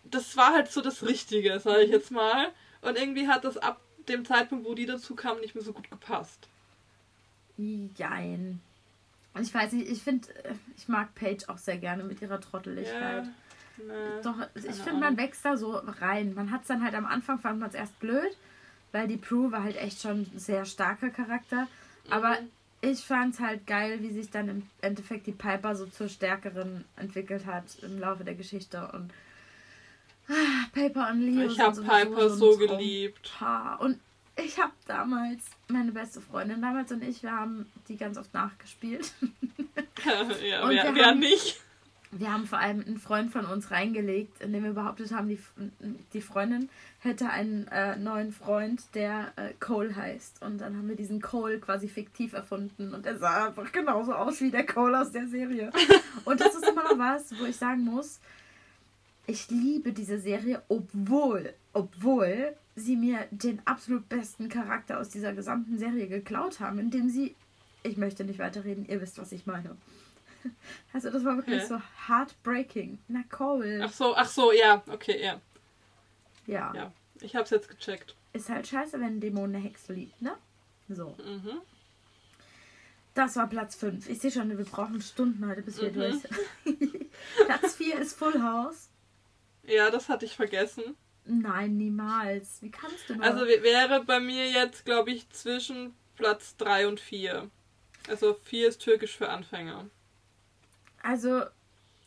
Das 0.04 0.36
war 0.36 0.52
halt 0.52 0.70
so 0.70 0.80
das 0.80 1.06
Richtige, 1.06 1.58
sage 1.60 1.82
ich 1.82 1.90
jetzt 1.90 2.10
mal. 2.10 2.48
Und 2.80 2.98
irgendwie 2.98 3.28
hat 3.28 3.44
das 3.44 3.56
ab 3.56 3.80
dem 4.08 4.24
Zeitpunkt, 4.24 4.66
wo 4.66 4.74
die 4.74 4.86
dazu 4.86 5.14
kam, 5.14 5.40
nicht 5.40 5.54
mehr 5.54 5.64
so 5.64 5.72
gut 5.72 5.88
gepasst. 5.90 6.48
Jein. 7.56 8.60
Und 9.34 9.42
ich 9.42 9.54
weiß 9.54 9.72
nicht, 9.72 9.88
ich 9.88 10.02
finde, 10.02 10.28
ich 10.76 10.88
mag 10.88 11.14
Paige 11.14 11.48
auch 11.48 11.58
sehr 11.58 11.78
gerne 11.78 12.04
mit 12.04 12.20
ihrer 12.20 12.40
Trotteligkeit. 12.40 13.24
Ja, 13.78 13.84
ne. 13.84 14.20
Doch, 14.22 14.34
ich 14.54 14.76
finde, 14.76 15.00
man 15.00 15.16
wächst 15.16 15.44
da 15.44 15.56
so 15.56 15.72
rein. 16.00 16.34
Man 16.34 16.50
hat 16.50 16.62
es 16.62 16.68
dann 16.68 16.84
halt 16.84 16.94
am 16.94 17.06
Anfang, 17.06 17.38
fand 17.38 17.60
man 17.60 17.70
es 17.70 17.74
erst 17.74 17.98
blöd, 18.00 18.36
weil 18.90 19.08
die 19.08 19.16
Prue 19.16 19.52
war 19.52 19.62
halt 19.62 19.76
echt 19.76 20.02
schon 20.02 20.22
ein 20.34 20.38
sehr 20.38 20.64
starker 20.64 21.10
Charakter. 21.10 21.66
Aber 22.10 22.40
Mhm. 22.40 22.50
Ich 22.82 23.00
fand 23.00 23.34
es 23.34 23.40
halt 23.40 23.66
geil, 23.66 23.98
wie 24.02 24.10
sich 24.10 24.28
dann 24.30 24.48
im 24.48 24.62
Endeffekt 24.82 25.26
die 25.26 25.32
Piper 25.32 25.74
so 25.76 25.86
zur 25.86 26.08
Stärkeren 26.08 26.84
entwickelt 26.96 27.46
hat 27.46 27.64
im 27.82 27.98
Laufe 27.98 28.24
der 28.24 28.34
Geschichte. 28.34 28.86
Und 28.92 29.10
ah, 30.28 30.66
Piper 30.72 31.08
und 31.10 31.20
Leo 31.20 31.46
Ich 31.48 31.58
habe 31.60 31.74
sowieso 31.74 31.90
Piper 31.92 32.28
so 32.30 32.56
Traum- 32.56 32.58
geliebt. 32.78 33.32
Paar. 33.38 33.80
Und 33.80 33.98
ich 34.36 34.58
habe 34.60 34.72
damals, 34.86 35.44
meine 35.68 35.92
beste 35.92 36.20
Freundin 36.20 36.60
damals 36.60 36.90
und 36.92 37.02
ich, 37.04 37.22
wir 37.22 37.32
haben 37.32 37.70
die 37.88 37.96
ganz 37.96 38.18
oft 38.18 38.32
nachgespielt. 38.34 39.12
ja, 40.04 40.62
Und 40.64 40.70
wer, 40.70 40.84
wir 40.84 40.94
wer 40.94 41.06
haben- 41.06 41.20
nicht? 41.20 41.60
Wir 42.14 42.30
haben 42.30 42.46
vor 42.46 42.58
allem 42.58 42.84
einen 42.86 42.98
Freund 42.98 43.32
von 43.32 43.46
uns 43.46 43.70
reingelegt, 43.70 44.42
in 44.42 44.52
dem 44.52 44.64
wir 44.64 44.74
behauptet 44.74 45.12
haben, 45.12 45.28
die, 45.28 45.38
die 46.12 46.20
Freundin 46.20 46.68
hätte 46.98 47.30
einen 47.30 47.66
äh, 47.68 47.96
neuen 47.96 48.32
Freund, 48.32 48.82
der 48.94 49.32
äh, 49.36 49.54
Cole 49.58 49.96
heißt. 49.96 50.42
Und 50.42 50.58
dann 50.58 50.76
haben 50.76 50.88
wir 50.88 50.96
diesen 50.96 51.22
Cole 51.22 51.58
quasi 51.58 51.88
fiktiv 51.88 52.34
erfunden. 52.34 52.92
Und 52.92 53.06
er 53.06 53.16
sah 53.16 53.46
einfach 53.48 53.72
genauso 53.72 54.12
aus 54.12 54.42
wie 54.42 54.50
der 54.50 54.66
Cole 54.66 55.00
aus 55.00 55.10
der 55.10 55.26
Serie. 55.26 55.70
Und 56.26 56.42
das 56.42 56.54
ist 56.54 56.68
immer 56.68 56.82
noch 56.82 56.98
was, 56.98 57.32
wo 57.40 57.46
ich 57.46 57.56
sagen 57.56 57.84
muss, 57.84 58.20
ich 59.26 59.48
liebe 59.50 59.92
diese 59.92 60.18
Serie, 60.18 60.60
obwohl, 60.68 61.54
obwohl 61.72 62.54
sie 62.76 62.96
mir 62.96 63.26
den 63.30 63.62
absolut 63.66 64.06
besten 64.10 64.50
Charakter 64.50 65.00
aus 65.00 65.08
dieser 65.08 65.32
gesamten 65.32 65.78
Serie 65.78 66.08
geklaut 66.08 66.60
haben, 66.60 66.78
indem 66.78 67.08
sie, 67.08 67.34
ich 67.82 67.96
möchte 67.96 68.24
nicht 68.24 68.38
weiterreden, 68.38 68.84
ihr 68.86 69.00
wisst, 69.00 69.18
was 69.18 69.32
ich 69.32 69.46
meine. 69.46 69.76
Also 70.92 71.10
das 71.10 71.24
war 71.24 71.36
wirklich 71.36 71.62
Okay. 71.62 71.66
so 71.68 71.80
heartbreaking. 72.08 72.98
Na 73.08 73.22
Cole. 73.30 73.80
Ach 73.82 73.92
so, 73.92 74.14
ach 74.16 74.28
so, 74.28 74.52
ja, 74.52 74.82
okay, 74.88 75.22
ja. 75.22 75.40
ja. 76.46 76.72
Ja, 76.74 76.92
ich 77.20 77.34
hab's 77.34 77.50
jetzt 77.50 77.68
gecheckt. 77.68 78.14
Ist 78.34 78.48
halt 78.48 78.66
scheiße, 78.66 78.94
wenn 79.00 79.16
ein 79.16 79.20
Dämon 79.20 79.54
eine 79.54 79.58
Hexe 79.64 79.92
liebt, 79.92 80.20
ne? 80.22 80.36
So. 80.88 81.14
Mhm. 81.24 81.60
Das 83.14 83.36
war 83.36 83.46
Platz 83.48 83.74
5. 83.76 84.08
Ich 84.08 84.20
sehe 84.20 84.30
schon, 84.30 84.48
wir 84.56 84.64
brauchen 84.64 85.00
Stunden 85.02 85.46
heute, 85.46 85.62
bis 85.62 85.80
wir 85.80 85.90
Mhm. 85.90 85.94
durch 85.94 86.14
sind. 86.20 87.10
Platz 87.46 87.74
4 87.74 87.98
ist 87.98 88.14
Full 88.18 88.42
House. 88.42 88.88
Ja, 89.64 89.90
das 89.90 90.08
hatte 90.08 90.24
ich 90.24 90.34
vergessen. 90.34 90.96
Nein, 91.24 91.76
niemals. 91.76 92.60
Wie 92.62 92.70
kannst 92.70 93.08
du 93.08 93.14
nur? 93.14 93.24
Also 93.24 93.46
wäre 93.46 94.02
bei 94.04 94.18
mir 94.18 94.50
jetzt, 94.50 94.84
glaube 94.84 95.10
ich, 95.12 95.28
zwischen 95.30 95.94
Platz 96.16 96.56
3 96.56 96.88
und 96.88 97.00
4. 97.00 97.48
Also 98.08 98.34
4 98.34 98.68
ist 98.68 98.80
türkisch 98.80 99.16
für 99.16 99.28
Anfänger. 99.28 99.86
Also, 101.02 101.42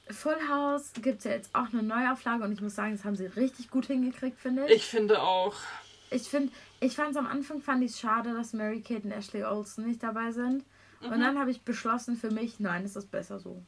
Full 0.09 0.37
House 0.49 0.93
gibt 1.01 1.19
es 1.19 1.23
ja 1.25 1.31
jetzt 1.31 1.53
auch 1.53 1.71
eine 1.73 1.83
Neuauflage 1.83 2.43
und 2.43 2.51
ich 2.51 2.61
muss 2.61 2.75
sagen, 2.75 2.95
das 2.95 3.05
haben 3.05 3.15
sie 3.15 3.25
richtig 3.25 3.69
gut 3.69 3.87
hingekriegt, 3.87 4.39
finde 4.39 4.65
ich. 4.65 4.75
Ich 4.75 4.85
finde 4.85 5.21
auch. 5.21 5.55
Ich 6.11 6.23
finde, 6.23 6.53
ich 6.79 6.95
fand 6.95 7.11
es 7.11 7.17
am 7.17 7.27
Anfang 7.27 7.61
fand 7.61 7.83
ich 7.83 7.95
schade, 7.95 8.33
dass 8.33 8.53
Mary 8.53 8.81
Kate 8.81 9.03
und 9.03 9.11
Ashley 9.11 9.43
Olsen 9.43 9.87
nicht 9.87 10.03
dabei 10.03 10.31
sind. 10.31 10.63
Mhm. 11.01 11.11
Und 11.11 11.19
dann 11.19 11.39
habe 11.39 11.51
ich 11.51 11.63
beschlossen 11.63 12.15
für 12.15 12.29
mich, 12.29 12.59
nein, 12.59 12.85
es 12.85 12.95
ist 12.95 13.11
besser 13.11 13.39
so. 13.39 13.61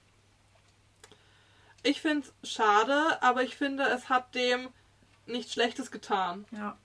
Ich 1.84 2.02
finde 2.02 2.28
es 2.42 2.50
schade, 2.50 3.22
aber 3.22 3.44
ich 3.44 3.56
finde, 3.56 3.84
es 3.84 4.10
hat 4.10 4.36
dem 4.36 4.70
nichts 5.26 5.54
Schlechtes 5.54 5.92
getan. 5.92 6.46
Ja. 6.52 6.78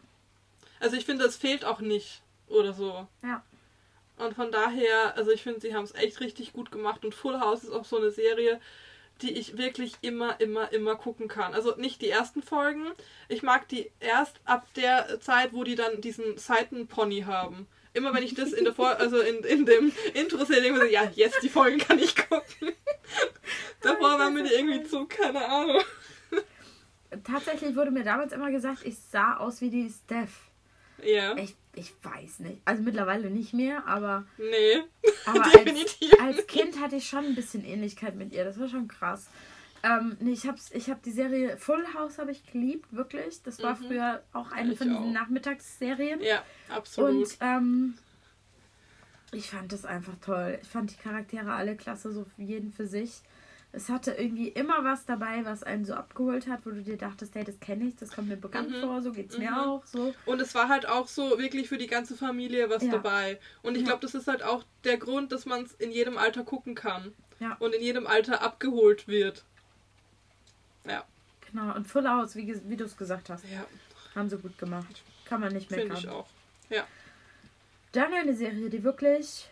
Also 0.80 0.96
ich 0.96 1.04
finde, 1.04 1.24
es 1.24 1.36
fehlt 1.36 1.64
auch 1.64 1.80
nicht 1.80 2.22
oder 2.48 2.72
so. 2.72 3.06
Ja. 3.22 3.42
Und 4.16 4.34
von 4.34 4.52
daher, 4.52 5.16
also 5.16 5.30
ich 5.30 5.42
finde, 5.42 5.60
sie 5.60 5.74
haben 5.74 5.84
es 5.84 5.94
echt 5.94 6.20
richtig 6.20 6.52
gut 6.52 6.70
gemacht. 6.70 7.04
Und 7.04 7.14
Full 7.14 7.40
House 7.40 7.64
ist 7.64 7.72
auch 7.72 7.84
so 7.84 7.96
eine 7.96 8.10
Serie, 8.10 8.60
die 9.20 9.32
ich 9.32 9.56
wirklich 9.56 9.94
immer, 10.00 10.40
immer, 10.40 10.72
immer 10.72 10.96
gucken 10.96 11.28
kann. 11.28 11.54
Also 11.54 11.74
nicht 11.76 12.02
die 12.02 12.08
ersten 12.08 12.42
Folgen. 12.42 12.86
Ich 13.28 13.42
mag 13.42 13.68
die 13.68 13.90
erst 14.00 14.40
ab 14.44 14.66
der 14.76 15.20
Zeit, 15.20 15.52
wo 15.52 15.64
die 15.64 15.76
dann 15.76 16.00
diesen 16.00 16.36
Seitenpony 16.36 17.22
haben. 17.22 17.66
immer 17.94 18.14
wenn 18.14 18.22
ich 18.22 18.34
das 18.34 18.52
in 18.52 18.64
der 18.64 18.74
Vor 18.74 18.96
also 18.98 19.20
in, 19.20 19.44
in 19.44 19.66
dem 19.66 19.92
Intro 20.14 20.44
sehe, 20.44 20.60
denke 20.60 20.78
ich 20.78 20.84
mir 20.84 20.90
ja, 20.90 21.10
jetzt 21.14 21.42
die 21.42 21.48
Folge 21.48 21.78
kann 21.78 21.98
ich 21.98 22.16
gucken. 22.16 22.72
Davor 23.80 24.18
war 24.18 24.30
mir 24.30 24.44
die 24.44 24.54
irgendwie 24.54 24.84
zu, 24.84 25.06
keine 25.06 25.44
Ahnung. 25.44 25.82
Tatsächlich 27.24 27.76
wurde 27.76 27.90
mir 27.90 28.04
damals 28.04 28.32
immer 28.32 28.50
gesagt, 28.50 28.84
ich 28.84 28.96
sah 28.98 29.36
aus 29.36 29.60
wie 29.60 29.68
die 29.70 29.90
Steph. 29.90 30.46
Ja. 31.02 31.36
Ich, 31.36 31.54
ich 31.74 31.92
weiß 32.02 32.40
nicht. 32.40 32.60
Also 32.64 32.82
mittlerweile 32.82 33.30
nicht 33.30 33.54
mehr, 33.54 33.86
aber, 33.86 34.24
Nee. 34.38 34.82
aber 35.26 35.44
als, 35.44 35.52
Definitiv. 35.52 36.12
als 36.20 36.46
Kind 36.46 36.80
hatte 36.80 36.96
ich 36.96 37.08
schon 37.08 37.24
ein 37.24 37.34
bisschen 37.34 37.64
Ähnlichkeit 37.64 38.14
mit 38.16 38.32
ihr. 38.32 38.44
Das 38.44 38.58
war 38.60 38.68
schon 38.68 38.88
krass. 38.88 39.28
Ähm, 39.84 40.16
nee, 40.20 40.32
ich 40.32 40.46
hab's, 40.46 40.70
ich 40.72 40.90
hab 40.90 41.02
die 41.02 41.10
Serie 41.10 41.56
Full 41.56 41.84
House 41.94 42.18
habe 42.18 42.30
ich 42.30 42.46
geliebt, 42.46 42.92
wirklich. 42.92 43.42
Das 43.42 43.60
war 43.62 43.74
Mhm. 43.78 43.86
früher 43.86 44.22
auch 44.32 44.52
eine 44.52 44.72
Ich 44.72 44.78
von 44.78 44.88
diesen 44.88 45.02
auch. 45.08 45.12
Nachmittagsserien. 45.12 46.20
Ja, 46.20 46.44
absolut. 46.68 47.10
Und 47.10 47.36
ähm, 47.40 47.94
ich 49.32 49.50
fand 49.50 49.72
das 49.72 49.84
einfach 49.84 50.14
toll. 50.24 50.58
Ich 50.62 50.68
fand 50.68 50.90
die 50.92 50.96
Charaktere 51.02 51.52
alle 51.54 51.74
klasse, 51.74 52.12
so 52.12 52.26
jeden 52.36 52.72
für 52.72 52.86
sich. 52.86 53.22
Es 53.74 53.88
hatte 53.88 54.12
irgendwie 54.12 54.48
immer 54.48 54.84
was 54.84 55.06
dabei, 55.06 55.44
was 55.46 55.62
einen 55.62 55.86
so 55.86 55.94
abgeholt 55.94 56.46
hat, 56.46 56.66
wo 56.66 56.70
du 56.70 56.82
dir 56.82 56.98
dachtest, 56.98 57.34
hey, 57.34 57.42
das 57.42 57.58
kenne 57.58 57.86
ich, 57.86 57.96
das 57.96 58.10
kommt 58.10 58.28
mir 58.28 58.36
bekannt 58.36 58.70
Mhm. 58.70 58.80
vor, 58.82 59.00
so 59.00 59.12
geht's 59.12 59.38
mir 59.38 59.50
Mhm. 59.50 59.56
auch. 59.58 59.86
So. 59.86 60.14
Und 60.26 60.42
es 60.42 60.54
war 60.54 60.68
halt 60.68 60.86
auch 60.86 61.08
so 61.08 61.38
wirklich 61.38 61.68
für 61.70 61.78
die 61.78 61.86
ganze 61.86 62.14
Familie 62.14 62.68
was 62.68 62.82
Ja. 62.82 62.90
dabei. 62.92 63.40
Und 63.62 63.74
ich 63.76 63.82
Ja. 63.82 63.88
glaube, 63.88 64.02
das 64.02 64.14
ist 64.14 64.28
halt 64.28 64.42
auch 64.42 64.64
der 64.84 64.98
Grund, 64.98 65.32
dass 65.32 65.46
man 65.46 65.62
es 65.64 65.72
in 65.72 65.90
jedem 65.90 66.18
Alter 66.18 66.44
gucken 66.44 66.74
kann. 66.74 67.14
Ja. 67.40 67.56
Und 67.60 67.74
in 67.74 67.80
jedem 67.80 68.06
Alter 68.06 68.42
abgeholt 68.42 69.08
wird. 69.08 69.44
Ja, 70.86 71.04
Genau, 71.50 71.74
und 71.74 71.86
Full 71.86 72.08
House, 72.08 72.34
wie, 72.36 72.60
wie 72.68 72.76
du 72.76 72.84
es 72.84 72.96
gesagt 72.96 73.28
hast, 73.30 73.44
ja 73.50 73.64
haben 74.14 74.28
sie 74.28 74.36
gut 74.38 74.58
gemacht. 74.58 75.02
Kann 75.24 75.40
man 75.40 75.52
nicht 75.52 75.68
finde 75.68 75.84
meckern. 75.84 75.98
ich 75.98 76.08
auch. 76.08 76.26
Dann 77.92 78.12
eine 78.14 78.34
Serie, 78.34 78.70
die 78.70 78.82
wirklich. 78.84 79.48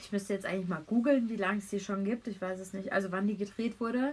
Ich 0.00 0.12
müsste 0.12 0.34
jetzt 0.34 0.46
eigentlich 0.46 0.68
mal 0.68 0.82
googeln, 0.86 1.28
wie 1.28 1.36
lange 1.36 1.58
es 1.58 1.68
die 1.68 1.80
schon 1.80 2.04
gibt. 2.04 2.28
Ich 2.28 2.40
weiß 2.40 2.60
es 2.60 2.72
nicht. 2.72 2.92
Also 2.92 3.10
wann 3.12 3.26
die 3.26 3.36
gedreht 3.36 3.80
wurde. 3.80 4.12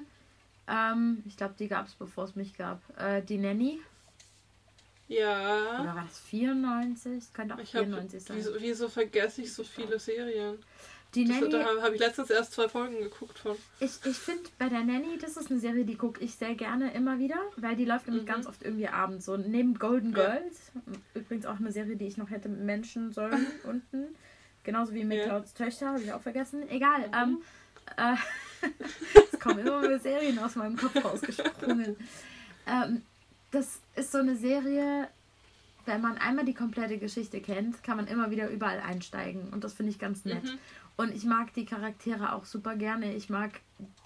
Ähm, 0.67 1.21
ich 1.25 1.35
glaube, 1.37 1.55
die 1.59 1.67
gab 1.67 1.87
es, 1.87 1.93
bevor 1.95 2.23
es 2.25 2.35
mich 2.35 2.57
gab. 2.57 2.81
Äh, 2.99 3.21
die 3.21 3.37
Nanny. 3.37 3.79
Ja. 5.07 5.81
Oder 5.81 5.95
war 5.95 6.05
das 6.07 6.19
94? 6.19 7.33
Könnte 7.33 7.55
auch 7.55 7.59
Ich 7.59 7.75
habe 7.75 7.85
94 7.85 8.23
sein. 8.23 8.37
wieso, 8.37 8.51
wieso 8.59 8.87
vergesse 8.89 9.41
ich 9.41 9.53
so 9.53 9.63
viele 9.63 9.99
Serien? 9.99 10.57
Die 11.13 11.25
Das, 11.25 11.35
Nanny, 11.41 11.49
da 11.51 11.65
habe 11.65 11.81
hab 11.83 11.93
ich 11.93 11.99
letztens 11.99 12.31
erst 12.31 12.53
zwei 12.53 12.67
Folgen 12.67 12.97
geguckt 12.97 13.37
von. 13.37 13.55
ich, 13.79 13.91
ich 14.03 14.17
finde 14.17 14.49
bei 14.57 14.67
der 14.69 14.79
Nanny, 14.83 15.19
das 15.19 15.37
ist 15.37 15.51
eine 15.51 15.59
Serie, 15.59 15.85
die 15.85 15.95
gucke 15.95 16.23
ich 16.23 16.33
sehr 16.35 16.55
gerne 16.55 16.91
immer 16.93 17.19
wieder, 17.19 17.35
weil 17.57 17.75
die 17.75 17.85
läuft 17.85 18.07
nämlich 18.07 18.23
Mhm. 18.23 18.27
ganz 18.27 18.47
oft 18.47 18.63
irgendwie 18.63 18.87
abends. 18.87 19.25
So 19.25 19.37
neben 19.37 19.77
Golden 19.77 20.11
Ja. 20.15 20.37
Girls, 20.37 20.71
übrigens 21.13 21.45
auch 21.45 21.57
eine 21.59 21.71
Serie, 21.71 21.97
die 21.97 22.07
ich 22.07 22.17
noch 22.17 22.31
hätte 22.31 22.49
Menschen 22.49 23.11
sollen 23.11 23.45
unten. 23.65 24.15
Genauso 24.63 24.93
wie 24.93 25.03
McClouds 25.03 25.53
Töchter, 25.53 25.87
habe 25.89 26.01
ich 26.01 26.13
auch 26.13 26.21
vergessen. 26.21 26.67
Egal. 26.69 27.07
Mhm. 27.09 27.13
Ähm, 27.13 27.41
äh, 27.97 28.15
es 29.33 29.39
kommen 29.39 29.59
immer 29.59 29.81
mehr 29.81 29.99
Serien 29.99 30.39
aus 30.39 30.55
meinem 30.55 30.77
Kopf 30.77 31.03
rausgesprungen. 31.03 31.95
ähm, 32.67 33.01
das 33.51 33.79
ist 33.95 34.11
so 34.11 34.19
eine 34.19 34.35
Serie, 34.35 35.07
wenn 35.85 36.01
man 36.01 36.17
einmal 36.17 36.45
die 36.45 36.53
komplette 36.53 36.97
Geschichte 36.97 37.41
kennt, 37.41 37.83
kann 37.83 37.97
man 37.97 38.07
immer 38.07 38.31
wieder 38.31 38.49
überall 38.49 38.79
einsteigen. 38.79 39.49
Und 39.51 39.63
das 39.63 39.73
finde 39.73 39.91
ich 39.91 39.99
ganz 39.99 40.25
nett. 40.25 40.43
Mhm. 40.43 40.57
Und 40.95 41.13
ich 41.15 41.23
mag 41.25 41.53
die 41.53 41.65
Charaktere 41.65 42.33
auch 42.33 42.45
super 42.45 42.75
gerne. 42.75 43.13
Ich 43.15 43.29
mag 43.29 43.51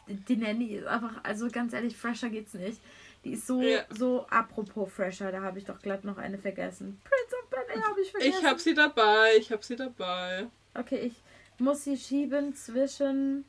die 0.08 0.38
Nanny 0.38 0.76
ist 0.76 0.88
einfach, 0.88 1.24
also 1.24 1.50
ganz 1.50 1.74
ehrlich, 1.74 1.98
fresher 1.98 2.30
geht's 2.30 2.54
nicht. 2.54 2.80
Die 3.24 3.34
ist 3.34 3.46
so, 3.46 3.62
Ja. 3.62 3.82
so 3.90 4.26
apropos 4.28 4.92
fresher, 4.92 5.32
da 5.32 5.42
habe 5.42 5.60
ich 5.60 5.66
doch 5.66 5.82
glatt 5.82 6.04
noch 6.06 6.18
eine 6.18 6.38
vergessen. 6.38 7.00
Prince 7.04 7.36
Air 7.68 7.84
habe 7.84 8.02
ich 8.02 8.12
vergessen. 8.12 8.36
Ich 8.40 8.46
habe 8.46 8.60
sie 8.60 8.74
dabei, 8.74 9.32
ich 9.38 9.52
habe 9.52 9.64
sie 9.64 9.76
dabei. 9.76 10.48
Okay, 10.74 11.00
ich 11.00 11.14
muss 11.60 11.84
sie 11.84 11.98
schieben 11.98 12.56
zwischen 12.56 13.46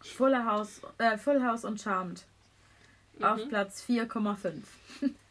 Full 0.00 0.36
House, 0.44 0.80
äh, 0.98 1.16
Full 1.18 1.42
House 1.44 1.64
und 1.64 1.80
Charmed. 1.80 2.24
Auf 3.20 3.44
Mhm. 3.44 3.48
Platz 3.48 3.82
4,5. 3.82 4.62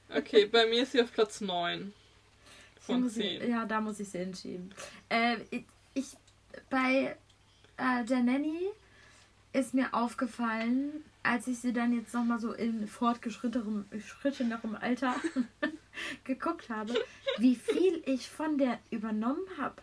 Okay, 0.10 0.46
bei 0.46 0.66
mir 0.68 0.84
ist 0.84 0.92
sie 0.94 1.02
auf 1.02 1.12
Platz 1.14 1.40
9 1.42 1.80
Hier 1.82 2.82
von 2.82 3.02
muss 3.04 3.18
ich- 3.18 3.40
10. 3.40 3.50
Ja, 3.50 3.66
da 3.66 3.80
muss 3.82 4.00
ich 4.00 4.10
sie 4.10 4.20
hinschieben. 4.20 4.74
Äh, 5.10 5.38
ich, 5.52 5.66
ich, 5.94 6.08
bei 6.70 7.16
äh, 7.78 8.06
der 8.06 8.20
Nanny 8.24 8.68
ist 9.54 9.74
mir 9.74 9.94
aufgefallen, 9.94 11.04
als 11.26 11.48
ich 11.48 11.60
sie 11.60 11.74
dann 11.74 11.94
jetzt 11.94 12.14
nochmal 12.14 12.40
so 12.40 12.54
in 12.54 12.88
fortgeschrittenerem 12.88 13.86
schrittenerem 14.00 14.76
Alter 14.76 15.16
geguckt 16.24 16.70
habe, 16.70 16.94
wie 17.38 17.56
viel 17.56 18.02
ich 18.06 18.30
von 18.30 18.58
der 18.58 18.80
übernommen 18.92 19.46
habe. 19.58 19.82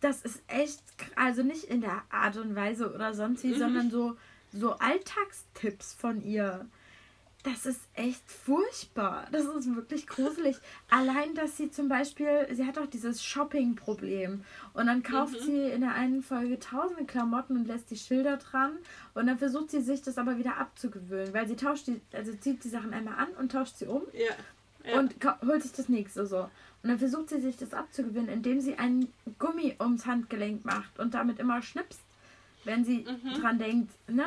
Das 0.00 0.22
ist 0.22 0.42
echt, 0.48 0.82
also 1.16 1.42
nicht 1.42 1.64
in 1.64 1.80
der 1.80 2.02
Art 2.10 2.36
und 2.36 2.54
Weise 2.54 2.92
oder 2.94 3.12
sonst 3.12 3.42
wie, 3.44 3.48
Mhm. 3.48 3.58
sondern 3.58 3.90
so, 3.90 4.16
so 4.52 4.72
Alltagstipps 4.74 5.92
von 5.94 6.22
ihr. 6.22 6.66
Das 7.42 7.64
ist 7.64 7.80
echt 7.94 8.22
furchtbar. 8.30 9.26
Das 9.32 9.44
ist 9.44 9.74
wirklich 9.74 10.06
gruselig. 10.06 10.58
Allein, 10.90 11.34
dass 11.34 11.56
sie 11.56 11.70
zum 11.70 11.88
Beispiel, 11.88 12.46
sie 12.52 12.66
hat 12.66 12.78
auch 12.78 12.86
dieses 12.86 13.24
Shopping-Problem. 13.24 14.44
Und 14.74 14.86
dann 14.86 15.02
kauft 15.02 15.40
Mhm. 15.40 15.44
sie 15.46 15.70
in 15.70 15.80
der 15.80 15.94
einen 15.94 16.22
Folge 16.22 16.58
tausende 16.58 17.04
Klamotten 17.06 17.56
und 17.56 17.66
lässt 17.66 17.90
die 17.90 17.96
Schilder 17.96 18.36
dran. 18.36 18.72
Und 19.14 19.26
dann 19.26 19.38
versucht 19.38 19.70
sie 19.70 19.80
sich 19.80 20.02
das 20.02 20.18
aber 20.18 20.36
wieder 20.36 20.58
abzugewöhnen. 20.58 21.32
Weil 21.32 21.48
sie 21.48 21.56
tauscht 21.56 21.86
die, 21.86 22.00
also 22.12 22.32
zieht 22.34 22.62
die 22.62 22.68
Sachen 22.68 22.92
einmal 22.92 23.14
an 23.16 23.28
und 23.38 23.52
tauscht 23.52 23.76
sie 23.76 23.86
um 23.86 24.02
Ja. 24.12 24.90
ja. 24.92 24.98
und 24.98 25.14
holt 25.46 25.62
sich 25.62 25.72
das 25.72 25.88
nächste 25.88 26.26
so. 26.26 26.40
Und 26.82 26.88
dann 26.88 26.98
versucht 26.98 27.30
sie 27.30 27.40
sich 27.40 27.56
das 27.56 27.72
abzugewöhnen, 27.72 28.28
indem 28.28 28.60
sie 28.60 28.76
einen 28.78 29.10
Gummi 29.38 29.76
ums 29.80 30.04
Handgelenk 30.06 30.64
macht 30.66 30.98
und 30.98 31.14
damit 31.14 31.38
immer 31.38 31.62
schnipst, 31.62 32.00
wenn 32.64 32.84
sie 32.84 32.98
Mhm. 33.06 33.40
dran 33.40 33.58
denkt, 33.58 33.92
ne? 34.08 34.26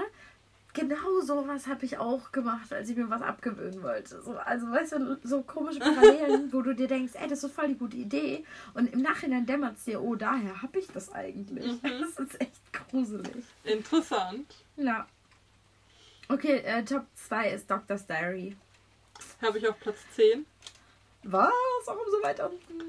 Genau 0.73 1.21
sowas 1.21 1.67
habe 1.67 1.85
ich 1.85 1.99
auch 1.99 2.31
gemacht, 2.31 2.73
als 2.73 2.89
ich 2.89 2.97
mir 2.97 3.07
was 3.09 3.21
abgewöhnen 3.21 3.83
wollte. 3.83 4.21
So, 4.23 4.35
also, 4.37 4.71
weißt 4.71 4.93
du, 4.93 5.19
so 5.23 5.43
komische 5.43 5.79
Parallelen, 5.79 6.51
wo 6.51 6.61
du 6.63 6.73
dir 6.73 6.87
denkst, 6.87 7.13
ey, 7.15 7.27
das 7.27 7.43
ist 7.43 7.53
voll 7.53 7.67
die 7.67 7.77
gute 7.77 7.95
Idee. 7.97 8.43
Und 8.73 8.91
im 8.91 9.01
Nachhinein 9.01 9.45
dämmert 9.45 9.77
es 9.77 9.83
dir, 9.85 10.01
oh, 10.01 10.15
daher 10.15 10.63
habe 10.63 10.79
ich 10.79 10.87
das 10.87 11.11
eigentlich. 11.13 11.81
Mhm. 11.83 12.01
Das 12.17 12.25
ist 12.25 12.41
echt 12.41 12.73
gruselig. 12.73 13.45
Interessant. 13.63 14.55
Ja. 14.75 15.05
Okay, 16.27 16.59
äh, 16.65 16.83
Top 16.83 17.05
2 17.27 17.49
ist 17.51 17.69
Doctor's 17.69 18.07
Diary. 18.07 18.55
Habe 19.41 19.59
ich 19.59 19.67
auf 19.67 19.79
Platz 19.79 19.97
10, 20.15 20.45
Was? 21.23 21.51
Warum 21.85 22.03
so 22.09 22.23
weit 22.23 22.39
unten? 22.39 22.83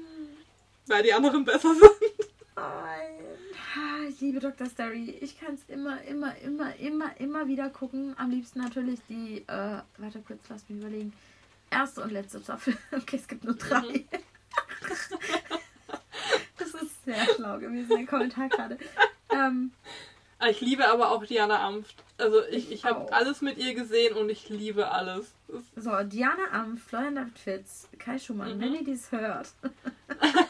weil 0.87 1.03
die 1.03 1.13
anderen 1.13 1.43
besser 1.45 1.73
sind. 1.75 2.29
Nein. 2.55 3.15
Ich 4.09 4.21
liebe 4.21 4.39
Dr. 4.39 4.67
Story. 4.67 5.17
Ich 5.21 5.39
kann 5.39 5.55
es 5.55 5.61
immer, 5.67 6.01
immer, 6.03 6.37
immer, 6.37 6.75
immer, 6.77 7.19
immer 7.19 7.47
wieder 7.47 7.69
gucken. 7.69 8.15
Am 8.17 8.29
liebsten 8.31 8.59
natürlich 8.59 8.99
die, 9.09 9.39
äh, 9.47 9.81
warte 9.97 10.19
kurz, 10.25 10.41
lass 10.49 10.67
mich 10.69 10.79
überlegen. 10.79 11.13
Erste 11.69 12.01
und 12.01 12.11
letzte 12.11 12.39
Staffel. 12.41 12.77
Okay, 12.91 13.17
es 13.17 13.27
gibt 13.27 13.43
nur 13.43 13.55
drei. 13.55 14.05
das 16.57 16.73
ist 16.81 17.03
sehr 17.03 17.25
schlau 17.35 17.57
gewesen, 17.59 17.89
der 17.97 18.05
Kommentar 18.05 18.47
gerade. 18.49 18.77
Ähm, 19.29 19.71
Ah, 20.37 20.49
Ich 20.49 20.59
liebe 20.59 20.85
aber 20.89 21.11
auch 21.11 21.25
Diana 21.25 21.65
Amft. 21.65 21.95
Also 22.17 22.43
ich, 22.47 22.65
Ich 22.67 22.71
ich 22.71 22.85
habe 22.85 23.11
alles 23.13 23.41
mit 23.41 23.57
ihr 23.57 23.73
gesehen 23.73 24.15
und 24.17 24.29
ich 24.29 24.49
liebe 24.49 24.91
alles. 24.91 25.31
So, 25.77 25.91
Diana 26.03 26.51
Amf, 26.51 26.83
Florian 26.83 27.15
David 27.15 27.39
Fitz, 27.39 27.87
Kai 27.97 28.19
Schumann, 28.19 28.57
Mhm. 28.57 28.61
wenn 28.61 28.73
ihr 28.75 28.83
dies 28.83 29.11
hört. 29.13 29.47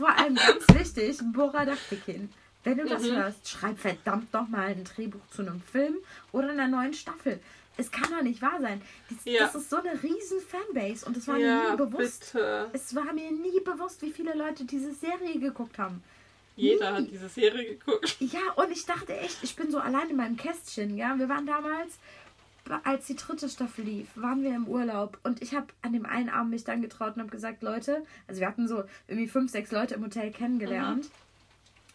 Vor 0.00 0.16
allem 0.18 0.34
ganz 0.34 0.64
wichtig, 0.72 1.18
Bora 1.34 1.66
Dachtikin. 1.66 2.30
Wenn 2.64 2.78
du 2.78 2.86
das 2.86 3.02
Mhm. 3.02 3.16
hörst, 3.16 3.46
schreib 3.48 3.78
verdammt 3.78 4.32
nochmal 4.32 4.68
ein 4.68 4.84
Drehbuch 4.84 5.20
zu 5.30 5.42
einem 5.42 5.60
Film 5.60 5.96
oder 6.32 6.48
einer 6.50 6.68
neuen 6.68 6.94
Staffel. 6.94 7.38
Es 7.76 7.90
kann 7.90 8.10
doch 8.10 8.22
nicht 8.22 8.40
wahr 8.40 8.58
sein. 8.62 8.80
Das, 9.10 9.18
Ja. 9.24 9.40
das 9.44 9.54
ist 9.56 9.68
so 9.70 9.76
eine 9.76 10.02
riesen 10.02 10.40
Fanbase 10.40 11.04
und 11.04 11.18
es 11.18 11.28
war 11.28 11.36
mir 11.36 11.46
ja, 11.46 11.70
nie 11.70 11.76
bewusst. 11.76 12.32
bitte. 12.32 12.70
Es 12.72 12.94
war 12.94 13.12
mir 13.12 13.30
nie 13.30 13.60
bewusst, 13.60 14.00
wie 14.00 14.10
viele 14.10 14.34
Leute 14.34 14.64
diese 14.64 14.94
Serie 14.94 15.38
geguckt 15.38 15.76
haben. 15.78 16.02
Jeder 16.56 16.92
Nie. 16.92 16.96
hat 17.06 17.10
diese 17.12 17.28
Serie 17.28 17.76
geguckt. 17.76 18.16
Ja, 18.20 18.40
und 18.56 18.70
ich 18.72 18.84
dachte 18.86 19.16
echt, 19.18 19.38
ich 19.42 19.54
bin 19.56 19.70
so 19.70 19.78
allein 19.78 20.08
in 20.10 20.16
meinem 20.16 20.36
Kästchen, 20.38 20.96
ja. 20.96 21.18
Wir 21.18 21.28
waren 21.28 21.46
damals, 21.46 21.98
als 22.84 23.06
die 23.06 23.16
dritte 23.16 23.48
Staffel 23.48 23.84
lief, 23.84 24.08
waren 24.14 24.42
wir 24.42 24.54
im 24.54 24.66
Urlaub 24.66 25.18
und 25.22 25.42
ich 25.42 25.54
habe 25.54 25.66
an 25.82 25.92
dem 25.92 26.06
einen 26.06 26.28
Abend 26.28 26.50
mich 26.50 26.64
dann 26.64 26.82
getraut 26.82 27.16
und 27.16 27.22
habe 27.22 27.30
gesagt, 27.30 27.62
Leute, 27.62 28.04
also 28.26 28.40
wir 28.40 28.48
hatten 28.48 28.68
so 28.68 28.84
irgendwie 29.08 29.28
fünf, 29.28 29.50
sechs 29.50 29.70
Leute 29.70 29.94
im 29.94 30.04
Hotel 30.04 30.30
kennengelernt. 30.30 31.10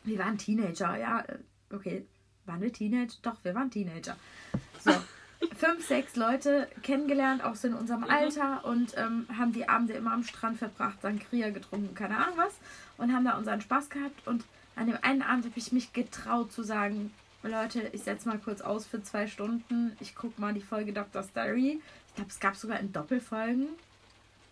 Wir 0.03 0.19
waren 0.19 0.37
Teenager, 0.37 0.97
ja, 0.97 1.21
äh, 1.21 1.37
okay. 1.73 2.05
Waren 2.45 2.61
wir 2.61 2.71
Teenager? 2.71 3.15
Doch, 3.23 3.37
wir 3.43 3.55
waren 3.55 3.71
Teenager. 3.71 4.15
So. 4.83 4.91
Fünf, 5.57 5.85
sechs 5.85 6.15
Leute 6.15 6.67
kennengelernt, 6.81 7.43
auch 7.43 7.55
so 7.55 7.67
in 7.67 7.73
unserem 7.73 8.03
Alter 8.03 8.65
und 8.65 8.97
ähm, 8.97 9.27
haben 9.37 9.51
die 9.51 9.67
Abende 9.67 9.93
immer 9.93 10.13
am 10.13 10.23
Strand 10.23 10.57
verbracht, 10.57 11.01
Sangria 11.01 11.49
getrunken, 11.49 11.93
keine 11.93 12.17
Ahnung 12.17 12.37
was 12.37 12.53
und 12.97 13.13
haben 13.13 13.25
da 13.25 13.37
unseren 13.37 13.61
Spaß 13.61 13.89
gehabt 13.89 14.27
und 14.27 14.43
an 14.75 14.87
dem 14.87 14.97
einen 15.01 15.21
Abend 15.21 15.45
habe 15.45 15.57
ich 15.57 15.71
mich 15.71 15.93
getraut 15.93 16.51
zu 16.51 16.63
sagen, 16.63 17.11
Leute, 17.47 17.89
ich 17.93 18.03
setze 18.03 18.27
mal 18.27 18.39
kurz 18.39 18.61
aus 18.61 18.85
für 18.85 19.01
zwei 19.03 19.27
Stunden, 19.27 19.95
ich 19.99 20.15
gucke 20.15 20.39
mal 20.41 20.53
die 20.53 20.61
Folge 20.61 20.93
Doctor's 20.93 21.31
Diary. 21.33 21.81
Ich 22.07 22.15
glaube, 22.15 22.29
es 22.29 22.39
gab 22.39 22.55
sogar 22.55 22.79
in 22.79 22.91
Doppelfolgen. 22.91 23.67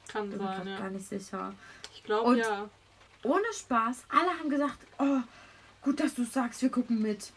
Kann 0.08 0.30
Bin 0.30 0.40
sein, 0.40 0.68
ja. 0.68 0.80
gar 0.80 0.90
nicht 0.90 1.08
sicher. 1.08 1.54
Ich 1.94 2.04
glaube 2.04 2.38
ja. 2.38 2.70
ohne 3.24 3.54
Spaß, 3.54 4.04
alle 4.10 4.38
haben 4.38 4.50
gesagt, 4.50 4.80
oh, 5.00 5.22
gut, 5.82 6.00
dass 6.00 6.14
du 6.16 6.24
sagst, 6.24 6.62
wir 6.62 6.70
gucken 6.70 7.02
mit. 7.02 7.32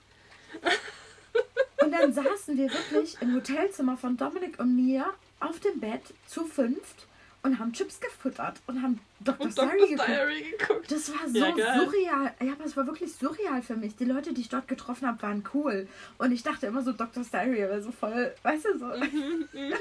Und 1.83 1.93
dann 1.93 2.13
saßen 2.13 2.57
wir 2.57 2.73
wirklich 2.73 3.17
im 3.21 3.35
Hotelzimmer 3.35 3.97
von 3.97 4.17
Dominik 4.17 4.59
und 4.59 4.75
mir 4.75 5.13
auf 5.39 5.61
dem 5.61 5.79
Bett 5.79 6.03
zu 6.27 6.45
fünft 6.45 7.07
und 7.47 7.59
haben 7.59 7.73
Chips 7.73 8.01
gefuttert 8.01 8.61
und 8.67 8.83
haben 8.83 8.99
Dr. 9.21 9.47
Und 9.47 9.57
Dr. 9.57 9.71
geguckt. 9.71 10.09
Diary 10.09 10.43
geguckt. 10.59 10.91
Das 10.91 11.11
war 11.13 11.29
so 11.29 11.39
Ja, 11.39 11.81
surreal. 11.81 12.35
Ja, 12.41 12.53
aber 12.53 12.65
es 12.65 12.77
war 12.77 12.87
wirklich 12.87 13.13
surreal 13.15 13.63
für 13.63 13.77
mich. 13.77 13.97
Die 13.97 14.05
Leute, 14.05 14.35
die 14.35 14.41
ich 14.43 14.49
dort 14.49 14.69
getroffen 14.69 15.07
habe, 15.07 15.23
waren 15.23 15.45
cool. 15.55 15.87
Und 16.19 16.33
ich 16.33 16.43
dachte 16.43 16.67
immer 16.67 16.83
so, 16.83 16.93
Dr. 16.93 17.23
Diary 17.25 17.59
wäre 17.59 17.83
so 17.83 17.93
voll, 17.93 18.35
weißt 18.43 18.65
du, 18.67 18.79
so. 18.79 18.87
Mhm, 18.87 19.49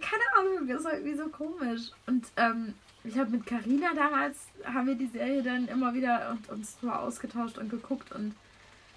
Keine 0.00 0.22
Ahnung, 0.38 0.68
das 0.68 0.84
war 0.84 0.92
irgendwie 0.94 1.16
so 1.16 1.28
komisch. 1.28 1.90
Und 2.06 2.26
ähm, 2.36 2.74
ich 3.02 3.18
habe 3.18 3.30
mit 3.30 3.44
Carina 3.46 3.92
damals, 3.94 4.36
haben 4.64 4.86
wir 4.86 4.94
die 4.94 5.06
Serie 5.06 5.42
dann 5.42 5.66
immer 5.66 5.92
wieder 5.94 6.30
und 6.30 6.48
uns 6.48 6.76
so 6.80 6.90
ausgetauscht 6.90 7.58
und 7.58 7.70
geguckt. 7.70 8.12
Und 8.12 8.34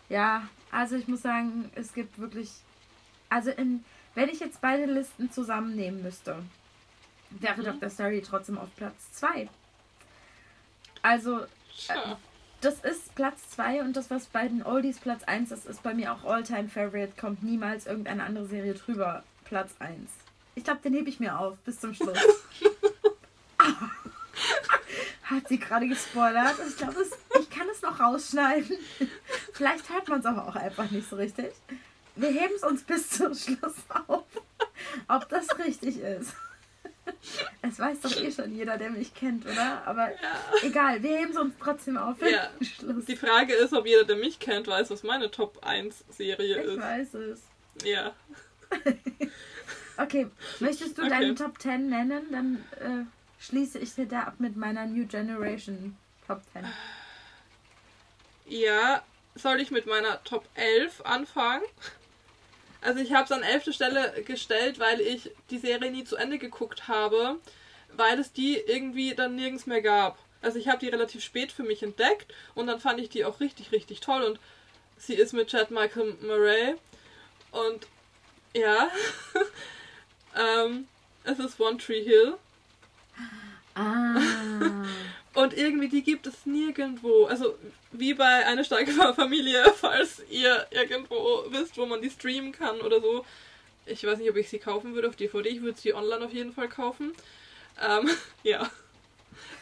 ja, 0.09 0.47
also 0.71 0.95
ich 0.95 1.07
muss 1.07 1.23
sagen, 1.23 1.71
es 1.73 1.93
gibt 1.93 2.19
wirklich, 2.19 2.51
also 3.29 3.49
in, 3.49 3.83
wenn 4.13 4.29
ich 4.29 4.39
jetzt 4.39 4.61
beide 4.61 4.85
Listen 4.85 5.31
zusammennehmen 5.31 6.03
müsste, 6.03 6.35
wäre 7.39 7.59
Mhm. 7.61 7.65
Dr. 7.79 7.89
Story 7.89 8.21
trotzdem 8.25 8.57
auf 8.57 8.69
Platz 8.75 9.11
2. 9.13 9.49
Also, 11.01 11.45
Tja. 11.77 12.17
das 12.61 12.79
ist 12.83 13.15
Platz 13.15 13.49
2 13.51 13.81
und 13.81 13.95
das, 13.95 14.09
was 14.11 14.27
bei 14.27 14.47
den 14.47 14.63
Oldies 14.63 14.99
Platz 14.99 15.23
1 15.23 15.51
ist, 15.51 15.65
ist 15.65 15.81
bei 15.83 15.93
mir 15.93 16.13
auch 16.13 16.23
All-Time 16.23 16.69
Favorite. 16.69 17.13
Kommt 17.19 17.43
niemals 17.43 17.87
irgendeine 17.87 18.23
andere 18.23 18.45
Serie 18.45 18.73
drüber. 18.73 19.23
Platz 19.45 19.73
1. 19.79 20.09
Ich 20.55 20.63
glaube, 20.63 20.81
den 20.81 20.93
hebe 20.93 21.09
ich 21.09 21.19
mir 21.19 21.39
auf 21.39 21.57
bis 21.59 21.79
zum 21.79 21.93
Schluss. 21.93 22.17
Hat 25.23 25.47
sie 25.47 25.59
gerade 25.59 25.87
gespoilert. 25.87 26.55
Ich 26.67 26.77
glaube, 26.77 27.05
ich 27.39 27.49
kann 27.49 27.67
es 27.69 27.81
noch 27.81 27.99
rausschneiden. 27.99 28.77
Vielleicht 29.53 29.89
hört 29.89 30.07
man 30.09 30.19
es 30.19 30.25
aber 30.25 30.47
auch 30.47 30.55
einfach 30.55 30.89
nicht 30.91 31.09
so 31.09 31.15
richtig. 31.15 31.53
Wir 32.15 32.29
heben 32.29 32.53
es 32.55 32.63
uns 32.63 32.83
bis 32.83 33.09
zum 33.09 33.33
Schluss 33.33 33.75
auf, 34.07 34.25
ob 35.07 35.29
das 35.29 35.57
richtig 35.59 35.99
ist. 35.99 36.33
Es 37.63 37.79
weiß 37.79 38.01
doch 38.01 38.15
eh 38.17 38.31
schon 38.31 38.53
jeder, 38.55 38.77
der 38.77 38.89
mich 38.89 39.13
kennt, 39.13 39.45
oder? 39.45 39.83
Aber 39.85 40.09
egal, 40.63 41.01
wir 41.03 41.17
heben 41.17 41.31
es 41.31 41.37
uns 41.37 41.53
trotzdem 41.59 41.97
auf 41.97 42.21
Ja. 42.21 42.49
Die 43.07 43.15
Frage 43.15 43.53
ist, 43.53 43.73
ob 43.73 43.85
jeder, 43.85 44.03
der 44.03 44.15
mich 44.15 44.39
kennt, 44.39 44.67
weiß, 44.67 44.89
was 44.89 45.03
meine 45.03 45.29
Top 45.31 45.59
1 45.63 46.03
Serie 46.09 46.59
Ich 46.61 46.67
ist. 46.67 46.79
weiß 46.79 47.13
es. 47.15 47.41
Ja. 47.83 48.13
Okay, 49.97 50.27
möchtest 50.59 50.97
du 50.97 51.01
Okay. 51.03 51.09
deine 51.11 51.35
Top 51.35 51.61
10 51.61 51.89
nennen? 51.89 52.23
Dann 52.31 52.55
äh, 52.79 53.03
schließe 53.43 53.77
ich 53.77 53.93
dir 53.93 54.07
da 54.07 54.21
ab 54.21 54.35
mit 54.39 54.55
meiner 54.55 54.85
New 54.87 55.05
Generation 55.05 55.95
Top 56.25 56.41
10. 56.53 56.65
Ja, 58.47 59.03
soll 59.35 59.59
ich 59.61 59.69
mit 59.69 59.85
meiner 59.85 60.23
Top 60.23 60.47
11 60.55 61.01
anfangen? 61.01 61.63
Also 62.81 62.99
ich 62.99 63.13
habe 63.13 63.25
es 63.25 63.31
an 63.31 63.43
11. 63.43 63.73
Stelle 63.73 64.23
gestellt, 64.23 64.79
weil 64.79 65.01
ich 65.01 65.31
die 65.49 65.59
Serie 65.59 65.91
nie 65.91 66.03
zu 66.03 66.15
Ende 66.15 66.39
geguckt 66.39 66.87
habe, 66.87 67.37
weil 67.93 68.19
es 68.19 68.33
die 68.33 68.57
irgendwie 68.57 69.13
dann 69.13 69.35
nirgends 69.35 69.67
mehr 69.67 69.81
gab. 69.81 70.17
Also 70.41 70.57
ich 70.57 70.67
habe 70.67 70.79
die 70.79 70.89
relativ 70.89 71.23
spät 71.23 71.51
für 71.51 71.63
mich 71.63 71.83
entdeckt 71.83 72.33
und 72.55 72.67
dann 72.67 72.79
fand 72.79 72.99
ich 72.99 73.09
die 73.09 73.25
auch 73.25 73.39
richtig, 73.39 73.71
richtig 73.71 73.99
toll 73.99 74.23
und 74.23 74.39
sie 74.97 75.13
ist 75.13 75.33
mit 75.33 75.49
Chad 75.49 75.69
Michael 75.69 76.17
Murray 76.21 76.75
und 77.51 77.85
ja, 78.55 78.89
ähm, 80.35 80.87
es 81.23 81.37
ist 81.37 81.59
One 81.59 81.77
Tree 81.77 82.03
Hill 82.03 82.37
Ah. 83.75 84.80
Und 85.33 85.55
irgendwie, 85.55 85.87
die 85.87 86.03
gibt 86.03 86.27
es 86.27 86.45
nirgendwo. 86.45 87.25
Also, 87.25 87.57
wie 87.91 88.13
bei 88.13 88.45
Eine 88.45 88.65
starke 88.65 88.91
Familie, 89.13 89.63
falls 89.75 90.23
ihr 90.29 90.67
irgendwo 90.71 91.45
wisst, 91.49 91.77
wo 91.77 91.85
man 91.85 92.01
die 92.01 92.09
streamen 92.09 92.51
kann 92.51 92.81
oder 92.81 92.99
so. 92.99 93.25
Ich 93.85 94.03
weiß 94.05 94.19
nicht, 94.19 94.29
ob 94.29 94.35
ich 94.35 94.49
sie 94.49 94.59
kaufen 94.59 94.93
würde 94.93 95.07
auf 95.07 95.15
DVD. 95.15 95.49
Ich 95.49 95.61
würde 95.61 95.79
sie 95.79 95.93
online 95.93 96.23
auf 96.25 96.33
jeden 96.33 96.53
Fall 96.53 96.67
kaufen. 96.67 97.13
Ähm, 97.81 98.09
ja. 98.43 98.69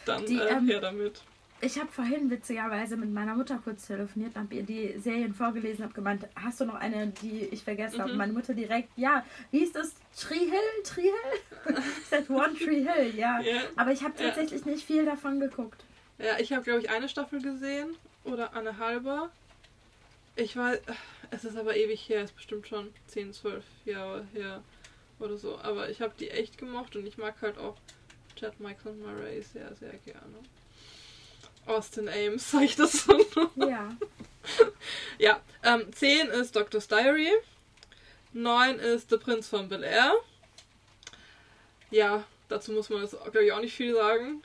Dann 0.04 0.26
Die, 0.26 0.38
äh, 0.38 0.48
ähm, 0.48 0.66
her 0.66 0.80
damit. 0.80 1.20
Ich 1.62 1.78
habe 1.78 1.92
vorhin 1.92 2.30
witzigerweise 2.30 2.96
mit 2.96 3.12
meiner 3.12 3.34
Mutter 3.34 3.60
kurz 3.62 3.86
telefoniert, 3.86 4.34
habe 4.34 4.54
ihr 4.54 4.62
die 4.62 4.98
Serien 4.98 5.34
vorgelesen, 5.34 5.84
habe 5.84 5.92
gemeint, 5.92 6.26
hast 6.34 6.60
du 6.60 6.64
noch 6.64 6.76
eine, 6.76 7.08
die 7.08 7.44
ich 7.50 7.62
vergessen 7.64 8.00
habe? 8.00 8.12
Mhm. 8.12 8.18
Meine 8.18 8.32
Mutter 8.32 8.54
direkt, 8.54 8.88
ja, 8.96 9.24
wie 9.50 9.58
ist 9.62 9.76
das? 9.76 9.94
Tree 10.18 10.38
Hill? 10.38 10.82
Tree 10.84 11.02
Hill? 11.02 11.76
ich 11.98 12.06
sagte 12.08 12.32
One 12.32 12.54
Tree 12.54 12.82
Hill, 12.82 13.14
ja. 13.14 13.40
Ja. 13.40 13.60
Aber 13.76 13.92
ich 13.92 14.02
habe 14.02 14.14
Ja. 14.18 14.28
tatsächlich 14.28 14.64
nicht 14.64 14.86
viel 14.86 15.04
davon 15.04 15.38
geguckt. 15.38 15.84
Ja, 16.18 16.38
ich 16.38 16.52
habe, 16.52 16.62
glaube 16.62 16.80
ich, 16.80 16.88
eine 16.90 17.08
Staffel 17.08 17.42
gesehen. 17.42 17.94
Oder 18.24 18.54
eine 18.54 18.78
halbe. 18.78 19.30
Ich 20.36 20.56
weiß, 20.56 20.80
es 21.30 21.44
ist 21.44 21.56
aber 21.56 21.76
ewig 21.76 22.08
her. 22.08 22.22
Es 22.22 22.30
ist 22.30 22.36
bestimmt 22.36 22.68
schon 22.68 22.88
10, 23.08 23.32
12 23.34 23.64
Jahre 23.84 24.26
her 24.32 24.62
oder 25.18 25.36
so. 25.36 25.58
Aber 25.58 25.90
ich 25.90 26.00
habe 26.00 26.14
die 26.18 26.30
echt 26.30 26.56
gemocht 26.58 26.96
und 26.96 27.06
ich 27.06 27.18
mag 27.18 27.34
halt 27.42 27.58
auch 27.58 27.76
Chad 28.36 28.58
Michael 28.60 28.94
Murray 28.94 29.42
sehr, 29.42 29.74
sehr 29.74 29.94
gerne. 30.04 30.38
Austin 31.70 32.08
Ames, 32.08 32.50
sag 32.50 32.62
ich 32.62 32.76
das 32.76 33.04
so. 33.04 33.18
Ja. 33.56 33.88
Ja, 35.18 35.38
ähm, 35.62 35.92
10 35.92 36.28
ist 36.28 36.56
Doctor's 36.56 36.88
Diary. 36.88 37.30
9 38.32 38.78
ist 38.78 39.10
The 39.10 39.18
Prince 39.18 39.48
von 39.50 39.68
Bel 39.68 39.84
Air. 39.84 40.14
Ja, 41.90 42.24
dazu 42.48 42.72
muss 42.72 42.88
man 42.88 43.02
jetzt, 43.02 43.16
glaube 43.22 43.44
ich, 43.44 43.52
auch 43.52 43.60
nicht 43.60 43.74
viel 43.76 43.94
sagen. 43.94 44.42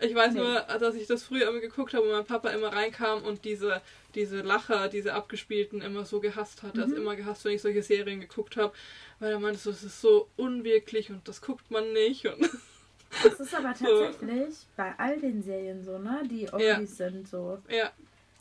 Ich 0.00 0.14
weiß 0.14 0.34
Nee. 0.34 0.40
nur, 0.40 0.60
dass 0.60 0.94
ich 0.94 1.06
das 1.06 1.22
früher 1.22 1.48
immer 1.48 1.60
geguckt 1.60 1.94
habe 1.94 2.04
und 2.06 2.12
mein 2.12 2.26
Papa 2.26 2.50
immer 2.50 2.68
reinkam 2.72 3.22
und 3.22 3.44
diese, 3.44 3.80
diese 4.14 4.40
Lacher, 4.42 4.88
diese 4.88 5.14
abgespielten 5.14 5.80
immer 5.80 6.04
so 6.04 6.20
gehasst 6.20 6.62
hat. 6.62 6.76
Er 6.76 6.82
hat 6.82 6.88
Mhm. 6.90 6.96
immer 6.96 7.16
gehasst, 7.16 7.44
wenn 7.44 7.52
ich 7.52 7.62
solche 7.62 7.82
Serien 7.82 8.20
geguckt 8.20 8.56
habe, 8.56 8.74
weil 9.20 9.30
er 9.32 9.38
meinte, 9.38 9.60
so, 9.60 9.70
es 9.70 9.82
ist 9.84 10.00
so 10.00 10.28
unwirklich 10.36 11.10
und 11.10 11.26
das 11.28 11.40
guckt 11.40 11.70
man 11.70 11.92
nicht. 11.92 12.26
Und 12.26 12.40
Das 13.22 13.40
ist 13.40 13.54
aber 13.54 13.74
So. 13.74 13.84
tatsächlich 14.04 14.66
bei 14.76 14.94
all 14.98 15.18
den 15.20 15.42
Serien 15.42 15.82
so, 15.84 15.98
ne? 15.98 16.22
Die 16.30 16.42
Ja. 16.44 16.52
Oldies 16.52 16.96
sind 16.96 17.28
so. 17.28 17.62
ja, 17.68 17.90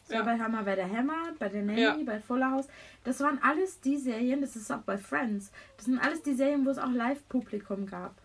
war 0.08 0.18
Ja. 0.18 0.24
bei 0.24 0.38
Hammer 0.40 0.64
bei 0.64 0.76
der 0.76 0.90
Hammer, 0.90 1.34
bei 1.40 1.50
der 1.50 1.64
Nanny, 1.64 1.82
Ja. 1.82 1.98
bei 2.06 2.20
Fuller 2.20 2.52
House. 2.52 2.68
Das 3.04 3.20
waren 3.22 3.40
alles 3.42 3.80
die 3.82 3.98
Serien, 3.98 4.42
das 4.42 4.56
ist 4.56 4.72
auch 4.72 4.82
bei 4.82 4.98
Friends. 4.98 5.52
Das 5.78 5.86
sind 5.86 6.00
alles 6.00 6.22
die 6.24 6.34
Serien, 6.34 6.66
wo 6.66 6.70
es 6.70 6.78
auch 6.78 6.92
Live-Publikum 6.92 7.86
gab. 7.88 8.16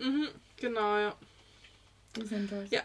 mhm, 0.00 0.28
genau, 0.56 0.96
ja. 0.98 1.14
Die 2.16 2.24
sind 2.24 2.50
das. 2.50 2.70
Ja. 2.70 2.82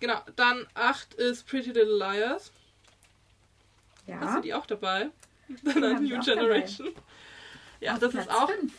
Genau, 0.00 0.20
dann 0.36 0.66
8 0.74 1.14
ist 1.14 1.46
Pretty 1.46 1.70
Little 1.72 1.96
Liars. 1.98 2.52
Ja. 4.06 4.20
Hast 4.20 4.36
du 4.36 4.40
die 4.42 4.54
auch 4.54 4.66
dabei? 4.66 5.10
Ich 5.48 5.62
New 5.62 6.16
auch 6.18 6.24
Generation. 6.24 6.88
Ja, 7.80 7.94
Auf 7.94 7.98
das 7.98 8.12
Platz 8.12 8.26
ist 8.26 8.32
auch 8.32 8.50
fünf. 8.50 8.72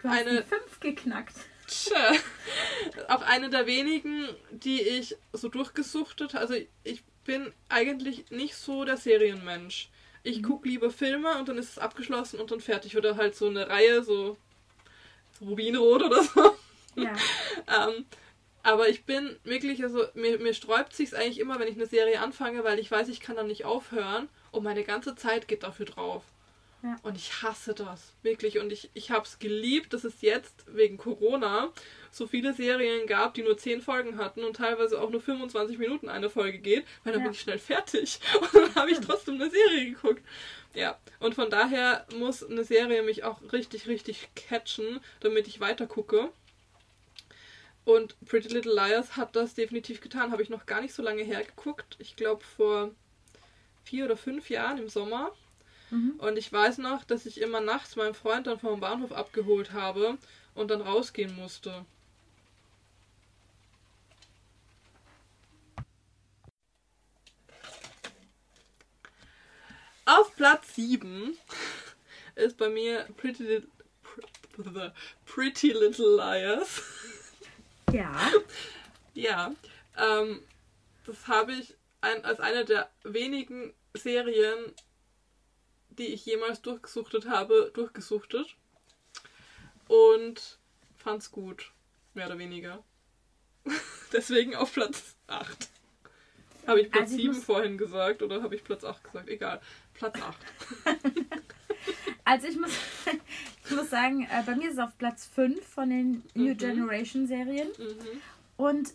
Du 0.00 0.08
hast 0.08 0.18
eine- 0.26 0.42
die 0.42 0.48
5 0.48 0.80
geknackt. 0.80 1.34
Auch 3.08 3.22
eine 3.22 3.50
der 3.50 3.66
wenigen, 3.66 4.28
die 4.50 4.80
ich 4.80 5.16
so 5.32 5.48
durchgesuchtet. 5.48 6.34
Also 6.34 6.54
ich 6.84 7.02
bin 7.24 7.52
eigentlich 7.68 8.30
nicht 8.30 8.56
so 8.56 8.84
der 8.84 8.96
Serienmensch. 8.96 9.88
Ich 10.22 10.38
Mhm. 10.38 10.42
gucke 10.42 10.68
lieber 10.68 10.90
Filme 10.90 11.38
und 11.38 11.48
dann 11.48 11.58
ist 11.58 11.70
es 11.70 11.78
abgeschlossen 11.78 12.40
und 12.40 12.50
dann 12.50 12.60
fertig. 12.60 12.96
Oder 12.96 13.16
halt 13.16 13.34
so 13.36 13.46
eine 13.46 13.68
Reihe, 13.68 14.02
so, 14.02 14.36
so 15.38 15.44
Rubinrot 15.46 16.02
oder 16.02 16.22
so. 16.22 16.54
Ja. 16.96 17.14
Ähm, 17.68 18.04
aber 18.62 18.88
ich 18.88 19.04
bin 19.04 19.38
wirklich, 19.44 19.82
also 19.82 20.04
mir, 20.14 20.38
mir 20.38 20.54
sträubt 20.54 20.92
sich 20.94 21.16
eigentlich 21.16 21.38
immer, 21.38 21.58
wenn 21.60 21.68
ich 21.68 21.76
eine 21.76 21.86
Serie 21.86 22.20
anfange, 22.20 22.64
weil 22.64 22.78
ich 22.78 22.90
weiß, 22.90 23.08
ich 23.08 23.20
kann 23.20 23.36
dann 23.36 23.46
nicht 23.46 23.64
aufhören 23.64 24.28
und 24.50 24.64
meine 24.64 24.82
ganze 24.84 25.14
Zeit 25.14 25.46
geht 25.48 25.62
dafür 25.62 25.86
drauf. 25.86 26.24
Ja. 26.82 26.96
Und 27.02 27.16
ich 27.16 27.42
hasse 27.42 27.74
das, 27.74 28.14
wirklich. 28.22 28.58
Und 28.58 28.72
ich, 28.72 28.90
ich 28.94 29.10
habe 29.10 29.26
es 29.26 29.38
geliebt, 29.38 29.92
dass 29.92 30.04
es 30.04 30.22
jetzt 30.22 30.64
wegen 30.74 30.96
Corona 30.96 31.72
so 32.10 32.26
viele 32.26 32.54
Serien 32.54 33.06
gab, 33.06 33.34
die 33.34 33.42
nur 33.42 33.58
10 33.58 33.82
Folgen 33.82 34.16
hatten 34.16 34.44
und 34.44 34.56
teilweise 34.56 35.00
auch 35.00 35.10
nur 35.10 35.20
25 35.20 35.78
Minuten 35.78 36.08
eine 36.08 36.30
Folge 36.30 36.58
geht, 36.58 36.86
weil 37.04 37.12
dann 37.12 37.20
Ja. 37.22 37.26
bin 37.28 37.34
ich 37.34 37.40
schnell 37.40 37.58
fertig. 37.58 38.18
Und 38.40 38.54
dann 38.54 38.74
habe 38.74 38.90
ich 38.90 38.98
trotzdem 39.00 39.34
eine 39.34 39.50
Serie 39.50 39.90
geguckt. 39.90 40.22
Ja, 40.72 40.98
und 41.18 41.34
von 41.34 41.50
daher 41.50 42.06
muss 42.16 42.44
eine 42.44 42.62
Serie 42.64 43.02
mich 43.02 43.24
auch 43.24 43.40
richtig, 43.52 43.88
richtig 43.88 44.28
catchen, 44.36 45.00
damit 45.18 45.48
ich 45.48 45.58
weiter 45.60 45.86
gucke. 45.86 46.30
Und 47.84 48.14
Pretty 48.26 48.48
Little 48.48 48.72
Liars 48.74 49.16
hat 49.16 49.34
das 49.34 49.54
definitiv 49.54 50.00
getan. 50.00 50.30
Habe 50.30 50.42
ich 50.42 50.48
noch 50.50 50.66
gar 50.66 50.80
nicht 50.80 50.94
so 50.94 51.02
lange 51.02 51.22
hergeguckt. 51.22 51.96
Ich 51.98 52.14
glaube 52.14 52.44
vor 52.44 52.90
vier 53.84 54.04
oder 54.04 54.16
fünf 54.16 54.48
Jahren 54.48 54.78
im 54.78 54.88
Sommer. 54.88 55.32
Mhm. 55.90 56.14
Und 56.18 56.36
ich 56.36 56.52
weiß 56.52 56.78
noch, 56.78 57.04
dass 57.04 57.26
ich 57.26 57.40
immer 57.40 57.60
nachts 57.60 57.96
meinen 57.96 58.14
Freund 58.14 58.46
dann 58.46 58.58
vom 58.58 58.80
Bahnhof 58.80 59.12
abgeholt 59.12 59.72
habe 59.72 60.18
und 60.54 60.70
dann 60.70 60.80
rausgehen 60.80 61.34
musste. 61.36 61.84
Auf 70.04 70.34
Platz 70.34 70.74
7 70.74 71.36
ist 72.34 72.56
bei 72.56 72.68
mir 72.68 73.06
Pretty 73.16 73.44
Little, 73.44 73.68
Pretty 75.26 75.72
Little 75.72 76.16
Liars. 76.16 76.82
Ja. 77.92 78.30
Ja, 79.14 79.52
ähm, 79.96 80.44
das 81.04 81.26
habe 81.26 81.54
ich 81.54 81.74
ein, 82.00 82.24
als 82.24 82.38
eine 82.38 82.64
der 82.64 82.88
wenigen 83.02 83.74
Serien, 83.94 84.72
die 85.98 86.06
ich 86.06 86.24
jemals 86.26 86.62
durchgesuchtet 86.62 87.28
habe, 87.28 87.70
durchgesuchtet. 87.74 88.54
Und 89.88 90.58
fand's 90.96 91.30
gut. 91.30 91.72
Mehr 92.14 92.26
oder 92.26 92.38
weniger. 92.38 92.82
Deswegen 94.12 94.54
auf 94.56 94.72
Platz 94.72 95.16
8. 95.26 95.68
Habe 96.66 96.80
ich 96.82 96.90
Platz 96.90 97.02
Also 97.04 97.16
ich 97.16 97.22
7 97.22 97.34
muss- 97.34 97.44
vorhin 97.44 97.78
gesagt 97.78 98.22
oder 98.22 98.42
habe 98.42 98.54
ich 98.54 98.62
Platz 98.64 98.84
8 98.84 99.02
gesagt? 99.04 99.28
Egal. 99.28 99.60
Platz 99.94 100.20
8. 100.20 100.36
Also 102.24 102.46
ich 102.46 102.60
muss, 102.60 102.70
ich 103.64 103.70
muss 103.74 103.90
sagen, 103.90 104.22
äh, 104.30 104.42
bei 104.44 104.54
mir 104.54 104.66
ist 104.68 104.74
es 104.74 104.78
auf 104.78 104.96
Platz 104.98 105.26
5 105.34 105.66
von 105.66 105.88
den 105.90 106.22
New 106.34 106.52
Mhm. 106.52 106.58
Generation 106.58 107.26
Serien. 107.26 107.68
Mhm. 107.78 108.20
Und 108.56 108.92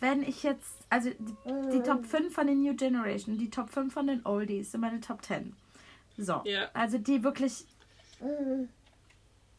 wenn 0.00 0.22
ich 0.22 0.42
jetzt, 0.42 0.74
also 0.90 1.08
die, 1.10 1.70
die 1.72 1.82
Top 1.82 2.04
5 2.04 2.34
von 2.34 2.46
den 2.48 2.60
New 2.62 2.74
Generation, 2.74 3.38
die 3.38 3.48
Top 3.48 3.70
5 3.70 3.94
von 3.94 4.08
den 4.08 4.26
Oldies 4.26 4.72
sind 4.72 4.80
meine 4.82 5.00
Top 5.00 5.24
10. 5.24 5.54
So. 6.16 6.42
Ja. 6.44 6.68
Also 6.74 6.98
die 6.98 7.22
wirklich 7.24 7.64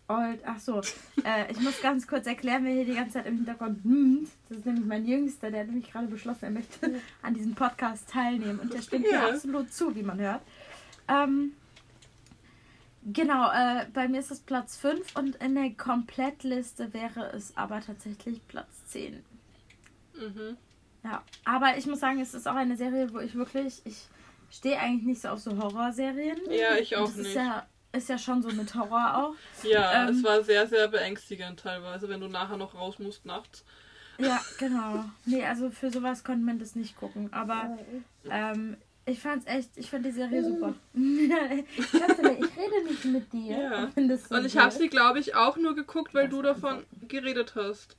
old. 0.08 0.42
Ach 0.46 0.60
so. 0.60 0.82
Äh, 1.26 1.52
ich 1.52 1.60
muss 1.60 1.82
ganz 1.82 2.06
kurz 2.06 2.28
erklären, 2.28 2.64
wer 2.66 2.74
hier 2.74 2.86
die 2.86 2.94
ganze 2.94 3.14
Zeit 3.14 3.26
im 3.26 3.38
Hintergrund 3.38 3.84
hm, 3.84 4.28
Das 4.48 4.60
ist 4.60 4.66
nämlich 4.68 4.86
mein 4.86 5.08
Jüngster, 5.08 5.50
der 5.50 5.62
hat 5.62 5.68
nämlich 5.68 5.92
gerade 5.92 6.06
beschlossen, 6.06 6.46
er 6.46 6.52
möchte 6.52 7.02
an 7.24 7.34
diesem 7.34 7.56
Podcast 7.56 8.08
teilnehmen. 8.12 8.60
Und 8.60 8.72
der 8.72 8.84
stimmt 8.84 9.08
Ja. 9.12 9.22
mir 9.22 9.34
absolut 9.34 9.74
zu, 9.74 9.96
wie 9.96 10.04
man 10.04 10.20
hört. 10.20 10.42
Ähm, 11.08 11.54
genau, 13.12 13.50
äh, 13.52 13.88
bei 13.92 14.08
mir 14.08 14.20
ist 14.20 14.30
es 14.30 14.40
Platz 14.40 14.78
5 14.78 15.16
und 15.16 15.36
in 15.38 15.56
der 15.56 15.72
Komplettliste 15.72 16.94
wäre 16.94 17.32
es 17.34 17.58
aber 17.58 17.82
tatsächlich 17.82 18.46
Platz 18.48 18.86
10. 18.90 19.24
Mhm. 20.14 20.58
Ja, 21.04 21.24
aber 21.44 21.76
ich 21.78 21.88
muss 21.88 22.02
sagen, 22.02 22.20
es 22.20 22.36
ist 22.36 22.48
auch 22.48 22.56
eine 22.56 22.78
Serie, 22.78 23.12
wo 23.14 23.20
ich 23.20 23.34
wirklich, 23.34 23.82
ich 23.86 24.08
stehe 24.52 24.80
eigentlich 24.80 25.06
nicht 25.06 25.22
so 25.22 25.30
auf 25.30 25.40
so 25.40 25.58
Horrorserien. 25.58 26.40
Ja, 26.50 26.76
ich 26.76 26.96
auch 26.96 27.06
das 27.08 27.16
nicht. 27.18 27.28
Ist 27.30 27.36
ja, 27.36 27.66
ist 27.92 28.10
ja 28.10 28.18
schon 28.18 28.42
so 28.42 28.50
mit 28.50 28.74
Horror 28.76 29.18
auch. 29.18 29.64
Ja, 29.64 30.04
Ähm, 30.08 30.16
es 30.16 30.24
war 30.24 30.44
sehr, 30.44 30.68
sehr 30.68 30.88
beängstigend 30.88 31.60
teilweise, 31.60 32.10
wenn 32.10 32.20
du 32.22 32.28
nachher 32.28 32.58
noch 32.58 32.76
raus 32.76 33.00
musst 33.00 33.26
nachts. 33.26 33.64
Ja, 34.18 34.40
genau. 34.60 35.06
Nee, 35.26 35.44
also 35.46 35.70
für 35.72 35.92
sowas 35.92 36.24
konnte 36.24 36.46
man 36.46 36.58
das 36.60 36.76
nicht 36.76 36.96
gucken. 36.96 37.32
Aber 37.34 37.78
ähm, 38.30 38.78
ich 39.06 39.20
fand's 39.20 39.46
echt, 39.46 39.72
ich 39.76 39.90
fand 39.90 40.06
die 40.06 40.12
Serie 40.12 40.44
super. 40.44 40.74
Schatzel, 40.96 42.38
ich 42.40 42.58
rede 42.58 42.86
nicht 42.88 43.06
mit 43.06 43.34
dir. 43.34 43.58
Ja. 43.58 43.92
so 44.18 44.36
Und 44.36 44.46
ich 44.46 44.58
habe 44.58 44.72
sie, 44.72 44.88
glaube 44.88 45.20
ich, 45.20 45.36
auch 45.36 45.58
nur 45.58 45.76
geguckt, 45.76 46.14
weil 46.14 46.24
Das 46.28 46.32
du 46.32 46.42
davon 46.42 46.86
geredet 47.08 47.56
hast. 47.56 47.98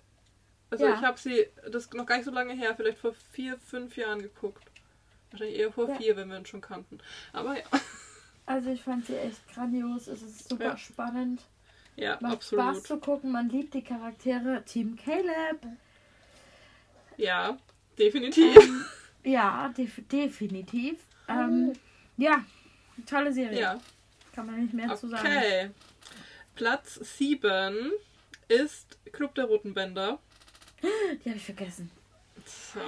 Also 0.71 0.87
Ja. 0.87 0.95
ich 0.95 1.03
habe 1.03 1.19
sie, 1.19 1.47
das 1.71 1.85
ist 1.85 1.95
noch 1.95 2.07
gar 2.07 2.17
nicht 2.17 2.25
so 2.25 2.33
lange 2.33 2.55
her, 2.55 2.75
vielleicht 2.75 2.99
vor 2.99 3.13
vier, 3.33 3.57
fünf 3.59 3.97
Jahren 3.97 4.21
geguckt. 4.21 4.65
Wahrscheinlich 5.41 5.59
eher 5.59 5.73
vor 5.73 5.89
Ja. 5.89 5.95
vier, 5.97 6.17
wenn 6.17 6.31
wir 6.31 6.39
uns 6.39 6.49
schon 6.49 6.61
kannten. 6.63 6.99
Aber 7.33 7.57
ja, 7.57 7.65
Also 8.47 8.71
ich 8.71 8.81
fand 8.83 9.05
sie 9.07 9.17
echt 9.17 9.41
grandios. 9.53 10.07
Es 10.07 10.23
ist 10.23 10.49
super 10.49 10.65
Ja. 10.65 10.77
spannend. 10.79 11.43
ja 11.97 12.17
Macht 12.21 12.35
absolut. 12.35 12.65
Spaß 12.65 12.83
zu 12.85 12.99
gucken. 12.99 13.33
Man 13.33 13.49
liebt 13.49 13.75
die 13.75 13.83
Charaktere. 13.83 14.63
Team 14.65 14.97
Caleb. 14.97 15.61
Ja, 17.17 17.59
definitiv. 17.99 18.57
Ähm, 18.57 18.85
ja, 19.25 19.73
def 19.77 20.01
definitiv. 20.11 20.99
Ähm, 21.29 21.73
ja, 22.17 22.45
tolle 23.07 23.33
Serie. 23.33 23.59
ja, 23.61 23.81
Kann 24.35 24.47
man 24.47 24.63
nicht 24.63 24.75
mehr 24.75 24.95
zu 24.97 25.09
sagen. 25.09 25.27
okay. 25.27 25.71
Platz 26.55 26.95
7 26.95 27.91
ist 28.49 28.97
Club 29.13 29.35
der 29.35 29.47
Roten 29.47 29.75
Bänder. 29.75 30.19
Die 30.83 31.29
habe 31.29 31.37
ich 31.39 31.45
vergessen. 31.45 31.91
Tja. 32.45 32.83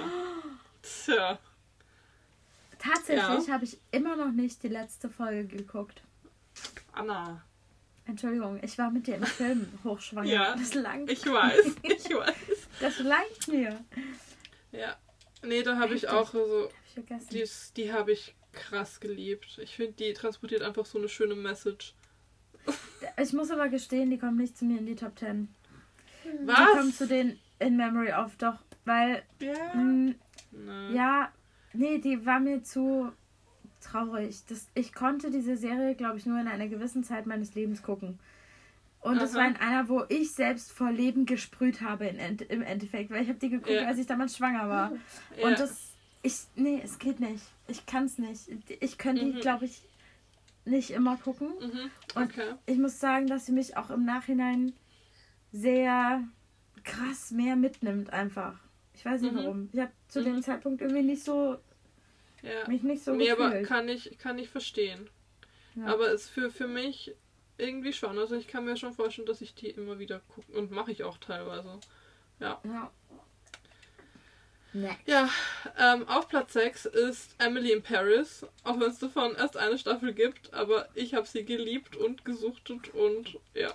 Tja. 0.81 1.39
Tatsächlich 2.79 3.47
Ja. 3.47 3.53
habe 3.53 3.65
ich 3.65 3.79
immer 3.91 4.15
noch 4.15 4.31
nicht 4.31 4.63
die 4.63 4.69
letzte 4.69 5.09
Folge 5.09 5.45
geguckt. 5.57 6.01
Anna. 6.93 7.43
Entschuldigung, 8.05 8.59
ich 8.63 8.77
war 8.79 8.89
mit 8.89 9.05
dir 9.05 9.15
im 9.15 9.23
Film 9.23 9.67
hochschwanger. 9.83 10.27
Ja, 10.29 10.55
das 10.55 10.73
langt. 10.73 11.11
Ich 11.11 11.23
weiß, 11.25 11.65
ich 11.83 12.09
weiß. 12.09 12.35
Das 12.79 12.99
langt 12.99 13.47
mir. 13.47 13.79
Ja. 14.71 14.95
Nee, 15.43 15.61
da 15.63 15.77
habe 15.77 15.93
ich 15.93 16.07
auch 16.09 16.31
so 16.31 16.39
Hab 16.65 16.73
ich 16.87 16.93
vergessen. 16.93 17.27
Die, 17.31 17.47
die 17.83 17.93
habe 17.93 18.11
ich 18.13 18.35
krass 18.51 18.99
geliebt. 18.99 19.59
Ich 19.61 19.75
finde, 19.75 19.93
die 19.93 20.13
transportiert 20.13 20.63
einfach 20.63 20.85
so 20.85 20.97
eine 20.97 21.07
schöne 21.07 21.35
Message. 21.35 21.93
Ich 23.21 23.33
muss 23.33 23.51
aber 23.51 23.69
gestehen, 23.69 24.09
die 24.09 24.17
kommen 24.17 24.37
nicht 24.37 24.57
zu 24.57 24.65
mir 24.65 24.79
in 24.79 24.85
die 24.85 24.95
Top 24.95 25.17
10. 25.19 25.47
Die 26.23 26.29
kommen 26.45 26.47
Was? 26.89 26.97
zu 26.97 27.07
den 27.07 27.39
In 27.59 27.77
Memory 27.77 28.11
of, 28.13 28.35
doch. 28.37 28.57
Weil, 28.85 29.23
Ja. 29.39 29.73
mh, 29.75 30.15
ja, 30.93 31.31
nee, 31.73 31.97
die 31.99 32.25
war 32.25 32.39
mir 32.39 32.63
zu 32.63 33.11
traurig. 33.81 34.43
Das, 34.49 34.67
ich 34.73 34.93
konnte 34.93 35.31
diese 35.31 35.55
Serie, 35.57 35.95
glaube 35.95 36.17
ich, 36.17 36.25
nur 36.25 36.39
in 36.39 36.47
einer 36.47 36.67
gewissen 36.67 37.03
Zeit 37.03 37.25
meines 37.25 37.55
Lebens 37.55 37.81
gucken. 37.81 38.19
Und 39.01 39.21
es 39.21 39.31
Aha. 39.33 39.39
war 39.39 39.47
in 39.47 39.55
einer, 39.55 39.87
wo 39.87 40.03
ich 40.09 40.33
selbst 40.33 40.73
vor 40.73 40.91
Leben 40.91 41.25
gesprüht 41.25 41.81
habe 41.81 42.07
in, 42.07 42.37
im 42.39 42.61
Endeffekt. 42.61 43.09
Weil 43.11 43.23
ich 43.23 43.29
habe 43.29 43.39
die 43.39 43.49
geguckt, 43.49 43.69
Ja. 43.69 43.87
als 43.87 43.97
ich 43.97 44.07
damals 44.07 44.35
schwanger 44.35 44.67
war. 44.67 44.91
Ja. 45.37 45.47
Und 45.47 45.57
das, 45.59 45.93
ich, 46.21 46.35
nee, 46.55 46.81
es 46.83 46.99
geht 46.99 47.21
nicht. 47.21 47.43
Ich 47.69 47.85
kann 47.85 48.05
es 48.05 48.17
nicht. 48.17 48.49
Ich 48.81 48.97
könnte 48.97 49.23
die, 49.23 49.33
Mhm. 49.33 49.39
glaube 49.39 49.65
ich, 49.65 49.81
nicht 50.65 50.91
immer 50.91 51.15
gucken. 51.15 51.47
Mhm. 51.61 51.91
Und 52.15 52.23
Okay. 52.31 52.53
ich 52.65 52.77
muss 52.77 52.99
sagen, 52.99 53.27
dass 53.27 53.45
sie 53.45 53.53
mich 53.53 53.77
auch 53.77 53.89
im 53.89 54.03
Nachhinein 54.03 54.73
sehr 55.53 56.21
krass 56.83 57.31
mehr 57.31 57.55
mitnimmt 57.55 58.11
einfach. 58.11 58.55
Ich 58.99 59.05
weiß 59.05 59.21
nicht 59.21 59.31
Mhm. 59.31 59.37
warum. 59.37 59.69
Ich 59.71 59.79
habe 59.79 59.91
zu 60.09 60.19
Mhm. 60.19 60.25
dem 60.25 60.43
Zeitpunkt 60.43 60.81
irgendwie 60.81 61.03
nicht 61.03 61.23
so, 61.23 61.57
Ja. 62.41 62.67
mich 62.67 62.83
nicht 62.83 63.01
so 63.01 63.13
nee, 63.15 63.31
aber 63.31 63.47
gefühlt. 63.49 63.67
kann 63.67 63.87
ich, 63.87 64.17
kann 64.17 64.37
ich 64.37 64.49
verstehen. 64.49 65.09
Ja. 65.75 65.85
Aber 65.85 66.11
es 66.11 66.27
für, 66.27 66.51
für 66.51 66.67
mich 66.67 67.15
irgendwie 67.57 67.93
schon. 67.93 68.17
Also 68.17 68.35
ich 68.35 68.47
kann 68.47 68.65
mir 68.65 68.75
schon 68.75 68.93
vorstellen, 68.93 69.25
dass 69.25 69.39
ich 69.39 69.55
die 69.55 69.69
immer 69.69 69.99
wieder 69.99 70.19
gucke. 70.19 70.51
Und 70.51 70.71
mache 70.71 70.91
ich 70.91 71.03
auch 71.05 71.17
teilweise. 71.17 71.79
ja. 72.41 72.61
Nee. 74.71 74.95
Ja, 75.07 75.27
ähm, 75.79 76.07
auf 76.07 76.27
Platz 76.27 76.53
6 76.53 76.85
ist 76.85 77.33
Emily 77.39 77.71
in 77.71 77.81
Paris. 77.81 78.45
Auch 78.63 78.79
wenn 78.79 78.91
es 78.91 78.99
davon 78.99 79.35
erst 79.35 79.57
eine 79.57 79.79
Staffel 79.79 80.13
gibt. 80.13 80.53
Aber 80.53 80.87
ich 80.93 81.15
habe 81.15 81.25
sie 81.25 81.43
geliebt 81.43 81.95
und 81.95 82.23
gesuchtet 82.23 82.93
und 82.93 83.39
ja. 83.55 83.73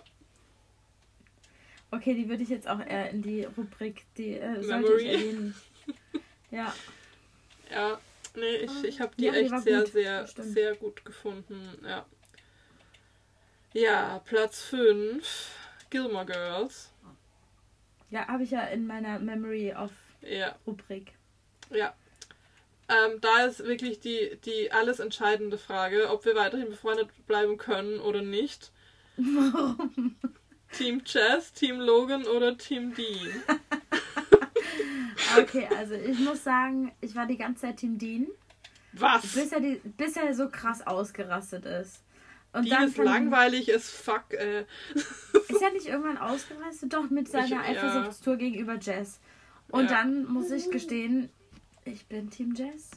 Okay, 1.94 2.14
die 2.14 2.28
würde 2.28 2.42
ich 2.42 2.48
jetzt 2.48 2.68
auch 2.68 2.80
eher 2.80 3.10
in 3.10 3.22
die 3.22 3.44
Rubrik, 3.44 4.04
die 4.16 4.34
äh, 4.38 4.62
sollte 4.62 4.92
Memory. 4.92 5.02
ich 5.02 5.12
erwähnen. 5.12 5.54
Ja, 6.50 6.72
Ja, 7.70 7.98
nee, 8.36 8.56
ich, 8.56 8.84
ich 8.84 9.00
habe 9.00 9.12
die 9.16 9.24
Ja, 9.24 9.32
die 9.32 9.38
echt 9.38 9.50
war 9.50 9.60
sehr, 9.60 9.80
gut, 9.80 9.92
sehr, 9.92 10.26
sehr 10.26 10.76
gut 10.76 11.04
gefunden. 11.04 11.78
Ja. 11.84 12.06
Ja, 13.72 14.20
Platz 14.24 14.62
5, 14.62 15.50
Gilmore 15.90 16.26
Girls. 16.26 16.90
ja, 18.10 18.26
habe 18.28 18.44
ich 18.44 18.52
ja 18.52 18.62
in 18.66 18.86
meiner 18.86 19.18
Memory 19.18 19.74
of 19.74 19.90
Ja, 20.22 20.54
Rubrik. 20.66 21.12
ja. 21.70 21.92
Ähm, 22.88 23.20
da 23.20 23.46
ist 23.46 23.64
wirklich 23.64 23.98
die, 23.98 24.38
die 24.44 24.70
alles 24.70 25.00
entscheidende 25.00 25.58
Frage, 25.58 26.10
ob 26.10 26.24
wir 26.26 26.36
weiterhin 26.36 26.68
befreundet 26.68 27.08
bleiben 27.26 27.56
können 27.56 27.98
oder 27.98 28.22
nicht. 28.22 28.70
Warum? 29.16 30.16
Team 30.76 31.04
Chess, 31.04 31.52
Team 31.52 31.80
Logan 31.80 32.24
oder 32.26 32.56
Team 32.56 32.94
Dean? 32.94 33.28
Okay, 35.36 35.68
also 35.76 35.94
ich 35.94 36.18
muss 36.20 36.44
sagen, 36.44 36.92
ich 37.00 37.16
war 37.16 37.26
die 37.26 37.36
ganze 37.36 37.62
Zeit 37.62 37.78
Team 37.78 37.98
Dean, 37.98 38.28
Was? 38.92 39.22
bis 39.22 39.50
er, 39.50 39.58
die, 39.60 39.80
bis 39.96 40.16
er 40.16 40.32
so 40.34 40.48
krass 40.48 40.86
ausgerastet 40.86 41.64
ist. 41.64 42.02
Und 42.52 42.66
Dean 42.70 42.84
ist 42.84 42.96
langweilig 42.98 43.74
as 43.74 43.90
fuck, 43.90 44.32
äh. 44.32 44.64
Ist 44.94 45.60
er 45.62 45.72
nicht 45.72 45.86
irgendwann 45.86 46.18
ausgerastet? 46.18 46.92
Doch, 46.92 47.10
mit 47.10 47.28
seiner 47.28 47.46
Ich- 47.46 47.50
ja. 47.50 47.62
Eifersuchtstour 47.62 48.36
gegenüber 48.36 48.76
Jess. 48.80 49.18
Und 49.68 49.90
Ja. 49.90 49.96
dann 50.02 50.24
muss 50.26 50.50
ich 50.52 50.70
gestehen, 50.70 51.30
ich 51.84 52.06
bin 52.06 52.30
Team 52.30 52.54
Jess. 52.54 52.90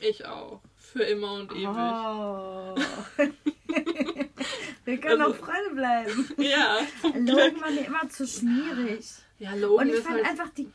Ich 0.00 0.26
auch. 0.26 0.60
Für 0.76 1.04
immer 1.04 1.32
und 1.34 1.52
ewig. 1.52 1.68
Oh. 1.68 2.74
Wir 4.88 4.98
können 4.98 5.20
Also- 5.20 5.34
auch 5.34 5.36
Freunde 5.36 5.74
bleiben. 5.74 6.30
Ja. 6.38 6.78
Logan 7.14 7.60
war 7.60 7.70
mir 7.70 7.84
immer 7.86 8.08
zu 8.08 8.26
schmierig. 8.26 9.06
Ja, 9.38 9.54
Logan 9.54 9.88
Und 9.88 9.94
ich 9.94 10.00
fand 10.00 10.16
halt. 10.16 10.26
einfach 10.26 10.48
die, 10.50 10.70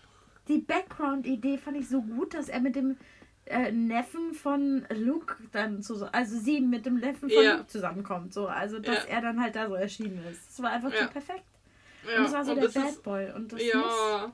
die 0.47 0.59
Background-Idee 0.59 1.57
fand 1.57 1.77
ich 1.77 1.89
so 1.89 2.01
gut, 2.01 2.33
dass 2.35 2.47
er 2.47 2.59
mit 2.59 2.75
dem 2.75 2.97
äh, 3.45 3.71
Neffen 3.71 4.33
von 4.35 4.85
Luke 4.93 5.35
dann 5.51 5.81
zusammen, 5.81 6.13
also 6.13 6.37
sie 6.39 6.61
mit 6.61 6.85
dem 6.85 6.97
Neffen 6.99 7.29
von 7.29 7.43
Ja. 7.43 7.55
Luke 7.55 7.67
zusammenkommt. 7.67 8.33
So. 8.33 8.47
Also, 8.47 8.79
dass 8.79 9.03
Ja. 9.05 9.15
er 9.15 9.21
dann 9.21 9.41
halt 9.41 9.55
da 9.55 9.67
so 9.67 9.73
erschienen 9.73 10.23
ist. 10.31 10.47
Das 10.47 10.61
war 10.61 10.71
einfach 10.71 10.93
Ja. 10.93 11.05
so 11.05 11.09
perfekt. 11.09 11.43
ja, 12.07 12.17
und 12.17 12.23
das 12.25 12.33
war 12.33 12.45
so 12.45 12.51
und 12.51 12.61
der 12.61 12.67
Bad 12.69 12.89
ist, 12.89 13.03
Boy. 13.03 13.31
Und 13.35 13.51
das 13.51 13.59
muss, 13.63 13.73
Ja, 13.73 14.33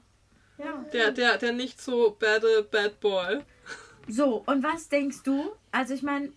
ja. 0.58 0.86
der, 0.94 1.12
der, 1.12 1.38
der 1.38 1.54
nicht 1.54 1.82
so 1.82 2.16
bad, 2.20 2.44
bad 2.70 3.00
boy. 3.00 3.40
So, 4.08 4.44
und 4.46 4.62
was 4.64 4.90
denkst 4.90 5.24
du? 5.24 5.52
Also 5.72 5.94
ich 5.94 6.04
meine, 6.04 6.32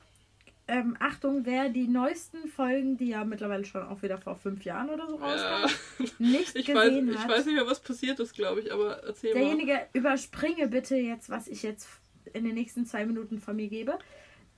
ähm, 0.73 0.97
Achtung, 1.01 1.45
wer 1.45 1.69
die 1.69 1.87
neuesten 1.87 2.49
Folgen, 2.49 2.97
die 2.97 3.09
ja 3.09 3.25
mittlerweile 3.27 3.63
schon 3.67 3.83
auch 3.83 4.01
wieder 4.01 4.17
vor 4.17 4.37
fünf 4.37 4.65
Jahren 4.65 4.89
oder 4.89 5.07
so 5.07 5.19
Ja. 5.19 5.27
rauskamen, 5.27 5.71
nicht 6.19 6.57
Ich 6.57 6.75
weiß, 6.75 6.89
gesehen 6.89 7.11
ich 7.13 7.19
hat, 7.19 7.29
weiß 7.29 7.45
nicht 7.45 7.57
mehr, 7.57 7.67
was 7.67 7.81
passiert 7.81 8.19
ist, 8.21 8.33
glaube 8.33 8.61
ich, 8.61 8.73
aber 8.73 9.03
erzähl 9.05 9.35
mal. 9.35 9.41
derjenige 9.41 9.87
überspringe 9.93 10.69
bitte 10.69 10.97
jetzt, 10.97 11.29
was 11.29 11.47
ich 11.47 11.63
jetzt 11.63 11.89
in 12.33 12.45
den 12.45 12.55
nächsten 12.55 12.87
zwei 12.87 13.05
Minuten 13.05 13.39
von 13.39 13.55
mir 13.55 13.69
gebe. 13.69 13.99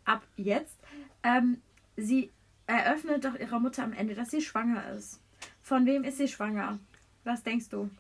Ab 0.05 0.23
jetzt. 0.37 0.79
Ähm, 1.25 1.61
sie 1.97 2.31
eröffnet 2.69 3.25
doch 3.25 3.35
ihrer 3.35 3.59
Mutter 3.59 3.83
am 3.83 3.93
Ende, 3.93 4.15
dass 4.15 4.31
sie 4.31 4.41
schwanger 4.41 4.89
ist. 4.97 5.21
Von 5.63 5.85
wem 5.85 6.05
ist 6.05 6.19
sie 6.19 6.29
schwanger? 6.29 6.79
Was 7.25 7.43
denkst 7.43 7.71
du? 7.71 7.91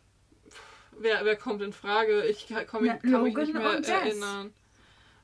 Wer, 1.01 1.25
wer 1.25 1.35
kommt 1.35 1.63
in 1.63 1.73
Frage? 1.73 2.23
Ich 2.27 2.47
kann, 2.47 2.65
komm, 2.69 2.85
Na, 2.85 2.97
kann 2.97 3.25
mich 3.25 3.37
nicht 3.37 3.55
mehr 3.55 3.83
erinnern. 3.83 4.53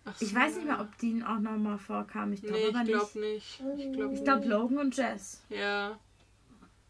Ach 0.05 0.15
Ich 0.21 0.31
so. 0.31 0.37
weiß 0.37 0.57
nicht 0.57 0.67
mehr, 0.67 0.81
ob 0.81 0.97
die 0.99 1.23
auch 1.25 1.39
nochmal 1.39 1.79
vorkamen. 1.79 2.33
Ich 2.33 2.43
glaube 2.43 2.59
Nee, 2.59 2.69
aber 2.69 2.81
ich 2.83 2.89
glaube 2.89 3.19
nicht. 3.21 3.61
nicht. 3.61 3.87
Ich 3.87 3.93
glaube 3.93 4.15
Ich 4.15 4.25
glaube 4.25 4.47
Logan 4.49 4.79
und 4.79 4.97
Jess. 4.97 5.43
Ja. 5.49 5.99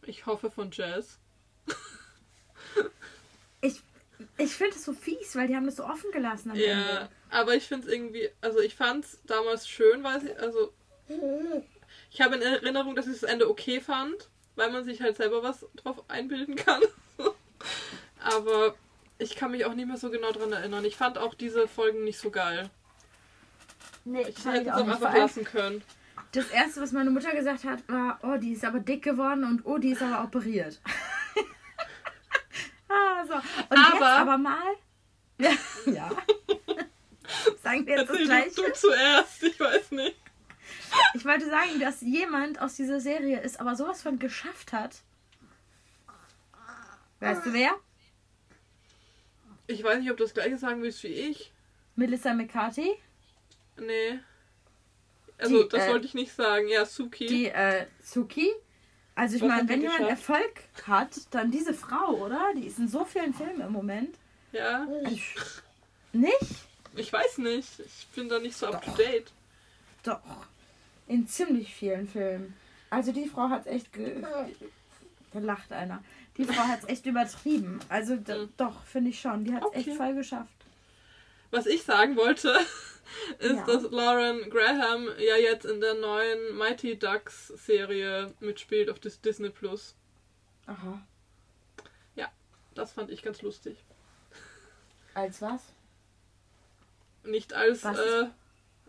Ich 0.06 0.26
hoffe 0.26 0.50
von 0.50 0.70
Jazz. 0.72 1.18
Ich, 3.62 3.80
ich 4.38 4.52
finde 4.54 4.74
es 4.76 4.84
so 4.84 4.92
fies, 4.94 5.36
weil 5.36 5.46
die 5.48 5.54
haben 5.56 5.66
das 5.66 5.76
so 5.76 5.84
offen 5.84 6.10
gelassen 6.12 6.54
Ja, 6.54 6.72
Ende. 7.00 7.08
aber 7.30 7.54
ich 7.54 7.66
finde 7.66 7.86
es 7.86 7.92
irgendwie, 7.92 8.30
also 8.40 8.58
ich 8.60 8.74
fand 8.74 9.04
es 9.04 9.18
damals 9.26 9.68
schön, 9.68 10.02
weil 10.02 10.20
sie, 10.20 10.32
also 10.36 10.72
ich 12.10 12.20
habe 12.22 12.36
in 12.36 12.42
Erinnerung, 12.42 12.94
dass 12.94 13.06
ich 13.06 13.20
das 13.20 13.22
Ende 13.24 13.50
okay 13.50 13.80
fand, 13.80 14.30
weil 14.56 14.70
man 14.72 14.84
sich 14.84 15.02
halt 15.02 15.16
selber 15.16 15.42
was 15.42 15.66
drauf 15.76 16.02
einbilden 16.08 16.54
kann. 16.56 16.80
aber 18.22 18.74
ich 19.18 19.36
kann 19.36 19.50
mich 19.50 19.66
auch 19.66 19.74
nicht 19.74 19.88
mehr 19.88 19.98
so 19.98 20.10
genau 20.10 20.32
dran 20.32 20.52
erinnern. 20.52 20.84
Ich 20.86 20.96
fand 20.96 21.18
auch 21.18 21.34
diese 21.34 21.68
Folgen 21.68 22.04
nicht 22.04 22.18
so 22.18 22.30
geil. 22.30 22.70
Nee, 24.04 24.22
Ich 24.22 24.44
hätte 24.44 24.70
es 24.70 24.74
auch 24.74 24.88
einfach 24.88 25.14
lassen 25.14 25.44
können. 25.44 25.82
Das 26.32 26.48
erste, 26.50 26.80
was 26.80 26.92
meine 26.92 27.10
Mutter 27.10 27.32
gesagt 27.32 27.64
hat, 27.64 27.86
war, 27.88 28.18
oh, 28.22 28.36
die 28.38 28.52
ist 28.52 28.64
aber 28.64 28.80
dick 28.80 29.02
geworden 29.02 29.44
und 29.44 29.66
oh, 29.66 29.78
die 29.78 29.90
ist 29.92 30.02
aber 30.02 30.24
operiert. 30.24 30.80
ah, 32.88 33.24
so. 33.26 33.34
Und 33.34 33.42
jetzt 33.70 34.02
Aber- 34.02 34.08
aber 34.08 34.38
mal. 34.38 34.74
Ja. 35.38 35.50
ja. 35.86 36.10
Sagen 37.62 37.86
wir 37.86 37.96
jetzt 37.96 38.10
das 38.10 38.18
Erzähl 38.18 38.26
Gleiche. 38.26 38.54
du, 38.56 38.62
du 38.62 38.72
zuerst, 38.72 39.42
ich 39.42 39.60
weiß 39.60 39.90
nicht. 39.92 40.16
Ich 41.14 41.24
wollte 41.24 41.48
sagen, 41.48 41.78
dass 41.80 42.00
jemand 42.00 42.60
aus 42.60 42.74
dieser 42.74 43.00
Serie 43.00 43.40
es 43.42 43.56
aber 43.56 43.76
sowas 43.76 44.02
von 44.02 44.18
geschafft 44.18 44.72
hat. 44.72 44.96
Weißt 47.20 47.46
du 47.46 47.52
wer? 47.52 47.70
Ich 49.66 49.84
weiß 49.84 50.00
nicht, 50.00 50.10
ob 50.10 50.16
du 50.16 50.24
das 50.24 50.34
gleiche 50.34 50.58
sagen 50.58 50.82
willst 50.82 51.02
wie 51.04 51.08
ich. 51.08 51.52
Melissa 51.96 52.34
McCarthy, 52.34 52.90
Nee. 53.80 54.18
Also, 55.38 55.62
Die, 55.62 55.68
das 55.70 55.86
äh, 55.86 55.90
wollte 55.90 56.06
ich 56.06 56.14
nicht 56.14 56.32
sagen. 56.32 56.68
Ja, 56.68 56.84
Suki. 56.84 57.26
die 57.26 57.46
äh, 57.46 57.86
Suki. 58.02 58.50
Also 59.14 59.36
ich 59.36 59.42
meine, 59.42 59.68
wenn 59.68 59.82
jemand? 59.82 60.00
Erfolg 60.08 60.62
hat, 60.86 61.10
dann 61.30 61.50
diese 61.50 61.74
Frau, 61.74 62.14
oder? 62.24 62.52
Die 62.56 62.66
ist 62.66 62.78
in 62.78 62.88
so 62.88 63.04
vielen 63.04 63.34
Filmen 63.34 63.60
im 63.60 63.72
Moment. 63.72 64.16
Ja, 64.52 64.86
Ich, 65.10 65.34
nicht? 66.12 66.38
ich 66.96 67.12
weiß 67.12 67.38
nicht. 67.38 67.68
Ich 67.80 68.06
bin 68.14 68.28
da 68.28 68.38
nicht 68.38 68.56
so 68.56 68.66
up 68.68 68.82
to 68.84 68.90
date. 68.92 69.30
Doch. 70.04 70.20
In 71.06 71.26
ziemlich 71.28 71.74
vielen 71.74 72.08
Filmen. 72.08 72.54
Also 72.88 73.12
die 73.12 73.28
Frau 73.28 73.48
hat 73.50 73.66
echt 73.66 73.92
ge 73.92 74.22
gelacht 75.32 75.70
einer. 75.72 76.02
Die 76.36 76.44
Frau 76.44 76.62
hat 76.62 76.82
es 76.82 76.88
echt 76.88 77.06
übertrieben. 77.06 77.78
Also 77.88 78.14
Mhm. 78.14 78.48
doch, 78.56 78.82
finde 78.84 79.10
ich 79.10 79.20
schon. 79.20 79.44
Die 79.44 79.52
hat 79.52 79.62
es 79.62 79.68
Okay. 79.68 79.78
echt 79.90 79.96
voll 79.96 80.14
geschafft. 80.14 80.50
Was 81.50 81.66
ich 81.66 81.82
sagen 81.82 82.16
wollte, 82.16 82.58
ist, 83.38 83.56
Ja. 83.56 83.66
dass 83.66 83.82
Lauren 83.90 84.48
Graham 84.50 85.08
ja 85.18 85.36
jetzt 85.36 85.64
in 85.66 85.80
der 85.80 85.94
neuen 85.94 86.56
Mighty 86.56 86.98
Ducks 86.98 87.48
Serie 87.48 88.32
mitspielt 88.40 88.90
auf 88.90 88.98
Dis 88.98 89.20
Disney 89.20 89.50
Plus. 89.50 89.94
Aha. 90.66 91.02
Das 92.74 92.92
fand 92.92 93.10
ich 93.10 93.22
ganz 93.22 93.42
lustig. 93.42 93.76
Als 95.14 95.42
was? 95.42 95.60
Nicht 97.24 97.52
als 97.52 97.84
Was? 97.84 97.98
äh, 97.98 98.26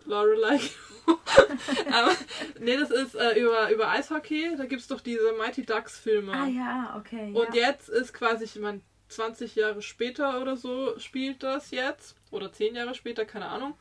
Lorelei. 0.06 0.60
Aber 1.92 2.16
nee, 2.60 2.78
das 2.78 2.92
ist 2.92 3.16
äh, 3.16 3.40
über, 3.40 3.70
über 3.72 3.90
Eishockey. 3.90 4.56
Da 4.56 4.66
gibt 4.66 4.82
es 4.82 4.88
doch 4.88 5.02
diese 5.02 5.34
Mighty 5.34 5.66
Ducks 5.66 5.98
Filme. 5.98 6.32
Ah 6.34 6.48
ja, 6.48 6.96
okay. 6.98 7.34
Und 7.34 7.54
ja. 7.54 7.68
jetzt 7.68 7.90
ist 7.90 8.14
quasi, 8.14 8.46
ich 8.46 8.56
meine, 8.56 8.82
20 9.10 9.56
Jahre 9.56 9.82
später 9.82 10.42
oder 10.42 10.56
so 10.56 10.98
spielt 11.00 11.44
das 11.44 11.72
jetzt. 11.72 12.16
Oder 12.30 12.54
10 12.54 12.76
Jahre 12.76 12.96
später, 12.96 13.26
keine 13.26 13.48
Ahnung. 13.48 13.74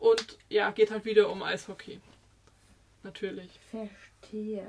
Und 0.00 0.38
ja, 0.48 0.70
geht 0.70 0.90
halt 0.90 1.04
wieder 1.04 1.28
um 1.30 1.42
Eishockey. 1.42 2.00
Natürlich. 3.02 3.60
Verstehe. 3.70 4.66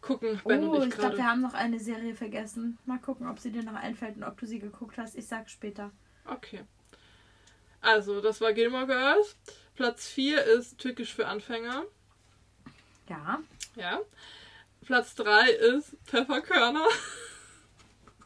Gucken 0.00 0.40
Ben 0.44 0.64
oh, 0.64 0.76
und 0.76 0.88
ich 0.88 0.94
ich 0.94 0.98
glaube, 0.98 1.18
wir 1.18 1.26
haben 1.26 1.42
noch 1.42 1.54
eine 1.54 1.78
Serie 1.78 2.14
vergessen. 2.16 2.78
Mal 2.86 2.98
gucken, 2.98 3.28
ob 3.28 3.38
sie 3.38 3.52
dir 3.52 3.62
noch 3.62 3.74
einfällt 3.74 4.16
und 4.16 4.24
ob 4.24 4.36
du 4.38 4.46
sie 4.46 4.58
geguckt 4.58 4.98
hast. 4.98 5.14
Ich 5.14 5.26
sag 5.26 5.48
später. 5.48 5.92
Okay. 6.24 6.64
Also, 7.80 8.20
das 8.20 8.40
war 8.40 8.52
Gilmore 8.52 8.86
Girls. 8.86 9.36
Platz 9.76 10.08
4 10.08 10.42
ist 10.42 10.78
Türkisch 10.78 11.14
für 11.14 11.28
Anfänger. 11.28 11.84
Ja. 13.08 13.40
Ja. 13.76 14.00
Platz 14.84 15.14
3 15.14 15.50
ist 15.50 15.96
Pfefferkörner. 16.06 16.86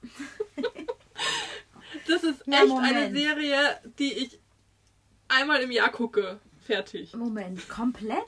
das 2.06 2.24
ist 2.24 2.48
echt 2.48 2.68
Moment. 2.68 2.96
eine 2.96 3.12
Serie, 3.12 3.80
die 3.98 4.12
ich 4.12 4.40
einmal 5.28 5.60
im 5.62 5.70
Jahr 5.70 5.90
gucke. 5.90 6.38
Fertig. 6.64 7.14
Moment, 7.14 7.68
komplett? 7.68 8.24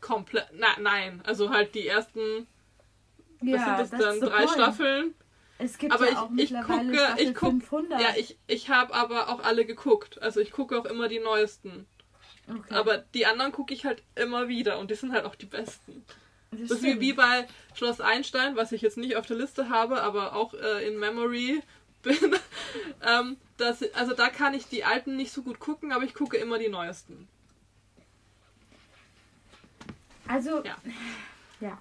Komplett. 0.00 0.46
Na, 0.54 0.68
nein. 0.80 1.20
Also 1.24 1.50
halt 1.50 1.74
die 1.74 1.86
ersten, 1.88 2.46
was 3.40 3.48
sind 3.50 3.78
das 3.78 3.90
dann? 3.90 4.20
Drei 4.20 4.44
point. 4.44 4.50
Staffeln. 4.50 5.14
Es 5.60 5.76
gibt 5.78 5.92
Aber 5.92 6.04
ja 6.06 6.12
ich- 6.12 6.18
auch 6.18 6.30
ich 6.30 6.50
mittlerweile 6.52 6.90
gucke- 6.92 6.98
Staffel 6.98 7.24
ich 7.24 7.34
guck- 7.34 7.50
500. 7.50 8.00
Ja, 8.00 8.08
ich, 8.16 8.38
ich 8.46 8.68
habe 8.70 8.94
aber 8.94 9.28
auch 9.28 9.42
alle 9.42 9.64
geguckt. 9.64 10.20
Also 10.22 10.40
ich 10.40 10.52
gucke 10.52 10.78
auch 10.78 10.84
immer 10.84 11.08
die 11.08 11.18
neuesten. 11.18 11.86
okay. 12.48 12.74
Aber 12.74 12.98
die 12.98 13.26
anderen 13.26 13.50
gucke 13.52 13.74
ich 13.74 13.84
halt 13.84 14.02
immer 14.14 14.46
wieder 14.48 14.78
und 14.78 14.90
die 14.90 14.94
sind 14.94 15.12
halt 15.12 15.24
auch 15.24 15.34
die 15.34 15.46
besten. 15.46 16.04
das 16.52 16.60
Das 16.60 16.70
ist 16.78 16.82
wie, 16.84 17.00
wie 17.00 17.12
bei 17.12 17.46
Schloss 17.74 18.00
Einstein, 18.00 18.54
was 18.54 18.70
ich 18.72 18.82
jetzt 18.82 18.98
nicht 18.98 19.16
auf 19.16 19.26
der 19.26 19.36
Liste 19.36 19.68
habe, 19.68 20.00
aber 20.02 20.36
auch 20.36 20.54
äh, 20.54 20.86
in 20.86 20.98
Memory 20.98 21.60
bin. 22.02 22.16
ähm, 23.06 23.36
das, 23.56 23.82
also 23.94 24.14
da 24.14 24.28
kann 24.28 24.54
ich 24.54 24.66
die 24.68 24.84
alten 24.84 25.16
nicht 25.16 25.32
so 25.32 25.42
gut 25.42 25.58
gucken, 25.58 25.92
aber 25.92 26.04
ich 26.04 26.14
gucke 26.14 26.36
immer 26.36 26.58
die 26.58 26.68
neuesten. 26.68 27.28
Also, 30.26 30.62
Ja. 30.64 30.76
ja. 31.60 31.78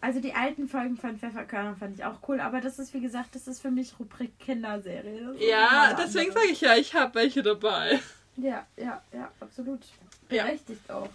Also 0.00 0.20
die 0.20 0.34
alten 0.34 0.68
Folgen 0.68 0.98
von 0.98 1.18
Pfefferkörner 1.18 1.76
fand 1.76 1.96
ich 1.96 2.04
auch 2.04 2.18
cool, 2.28 2.38
aber 2.38 2.60
das 2.60 2.78
ist 2.78 2.92
wie 2.92 3.00
gesagt, 3.00 3.34
das 3.34 3.48
ist 3.48 3.62
für 3.62 3.70
mich 3.70 3.98
Rubrik 3.98 4.38
Kinderserie. 4.38 5.34
Ja, 5.38 5.94
deswegen 5.94 6.30
sage 6.30 6.48
ich 6.48 6.60
ja, 6.60 6.76
ich 6.76 6.94
habe 6.94 7.14
welche 7.14 7.42
dabei. 7.42 7.98
Ja, 8.36 8.66
ja, 8.76 9.02
ja, 9.14 9.32
absolut. 9.40 9.80
Ja. 10.28 10.44
Berechtigt 10.44 10.90
auch. 10.90 11.08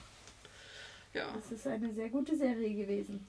Ja, 1.14 1.28
Das 1.36 1.52
ist 1.52 1.68
eine 1.68 1.94
sehr 1.94 2.10
gute 2.10 2.36
Serie 2.36 2.74
gewesen. 2.74 3.28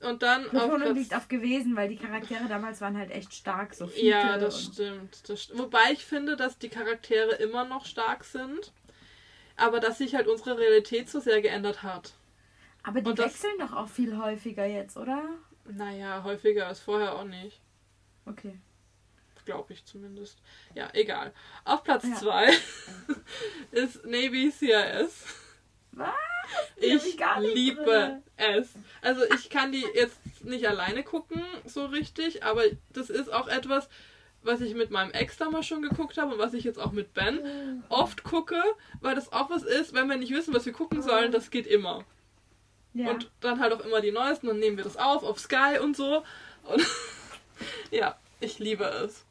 Ja. 0.00 0.08
Und 0.08 0.22
dann 0.22 0.44
auf 0.46 0.50
Betonung 0.70 0.94
liegt 0.94 1.14
auf 1.14 1.28
gewesen, 1.28 1.76
weil 1.76 1.88
die 1.88 1.96
Charaktere 1.96 2.46
damals 2.48 2.80
waren 2.80 2.96
halt 2.96 3.10
echt 3.10 3.34
stark. 3.34 3.74
So 3.74 3.86
Fiete 3.86 4.06
Ja, 4.06 4.38
das 4.38 4.62
stimmt, 4.64 5.28
das 5.28 5.42
st 5.42 5.58
Wobei 5.58 5.92
ich 5.92 6.04
finde, 6.04 6.36
dass 6.36 6.58
die 6.58 6.68
Charaktere 6.68 7.34
immer 7.36 7.64
noch 7.64 7.86
stark 7.86 8.24
sind, 8.24 8.72
aber 9.56 9.80
dass 9.80 9.98
sich 9.98 10.14
halt 10.14 10.26
unsere 10.28 10.58
Realität 10.58 11.08
so 11.08 11.20
sehr 11.20 11.40
geändert 11.40 11.82
hat. 11.82 12.12
Aber 12.82 13.00
die 13.00 13.10
und 13.10 13.18
das- 13.18 13.26
wechseln 13.26 13.58
doch 13.58 13.72
auch 13.72 13.88
viel 13.88 14.16
häufiger 14.16 14.66
jetzt, 14.66 14.96
oder? 14.96 15.22
Naja, 15.64 16.22
häufiger 16.22 16.66
als 16.68 16.78
vorher 16.80 17.14
auch 17.16 17.24
nicht. 17.24 17.60
Okay. 18.26 18.58
Glaube 19.44 19.72
ich 19.72 19.84
zumindest. 19.84 20.38
Ja, 20.74 20.88
egal. 20.92 21.32
Auf 21.64 21.84
Platz 21.84 22.04
Ja. 22.04 22.14
2 22.16 22.48
ist 23.70 24.04
Navy 24.04 24.50
CIS. 24.50 25.24
Was? 25.96 26.08
Ich 26.76 27.04
ich 27.04 27.18
liebe 27.54 27.82
drin. 27.82 28.22
es. 28.36 28.74
Also 29.02 29.22
ich 29.34 29.50
kann 29.50 29.72
die 29.72 29.84
jetzt 29.94 30.44
nicht 30.44 30.68
alleine 30.68 31.02
gucken, 31.02 31.42
so 31.64 31.86
richtig, 31.86 32.44
aber 32.44 32.62
das 32.92 33.10
ist 33.10 33.32
auch 33.32 33.48
etwas, 33.48 33.88
was 34.42 34.60
ich 34.60 34.74
mit 34.74 34.90
meinem 34.90 35.10
Ex 35.10 35.36
damals 35.36 35.66
schon 35.66 35.82
geguckt 35.82 36.18
habe 36.18 36.34
und 36.34 36.38
was 36.38 36.54
ich 36.54 36.64
jetzt 36.64 36.78
auch 36.78 36.92
mit 36.92 37.14
Ben 37.14 37.82
oft 37.88 38.22
gucke, 38.22 38.62
weil 39.00 39.14
das 39.14 39.32
auch 39.32 39.50
was 39.50 39.64
ist, 39.64 39.92
wenn 39.92 40.08
wir 40.08 40.16
nicht 40.16 40.32
wissen, 40.32 40.54
was 40.54 40.66
wir 40.66 40.72
gucken 40.72 41.02
sollen, 41.02 41.32
das 41.32 41.50
geht 41.50 41.66
immer. 41.66 42.04
Ja. 42.94 43.10
Und 43.10 43.30
dann 43.40 43.60
halt 43.60 43.72
auch 43.72 43.84
immer 43.84 44.00
die 44.00 44.12
neuesten, 44.12 44.46
dann 44.46 44.58
nehmen 44.58 44.76
wir 44.76 44.84
das 44.84 44.96
auf, 44.96 45.24
auf 45.24 45.38
Sky 45.40 45.78
und 45.82 45.96
so. 45.96 46.22
Und 46.64 46.86
ja, 47.90 48.16
ich 48.40 48.58
liebe 48.58 48.84
es. 48.84 49.25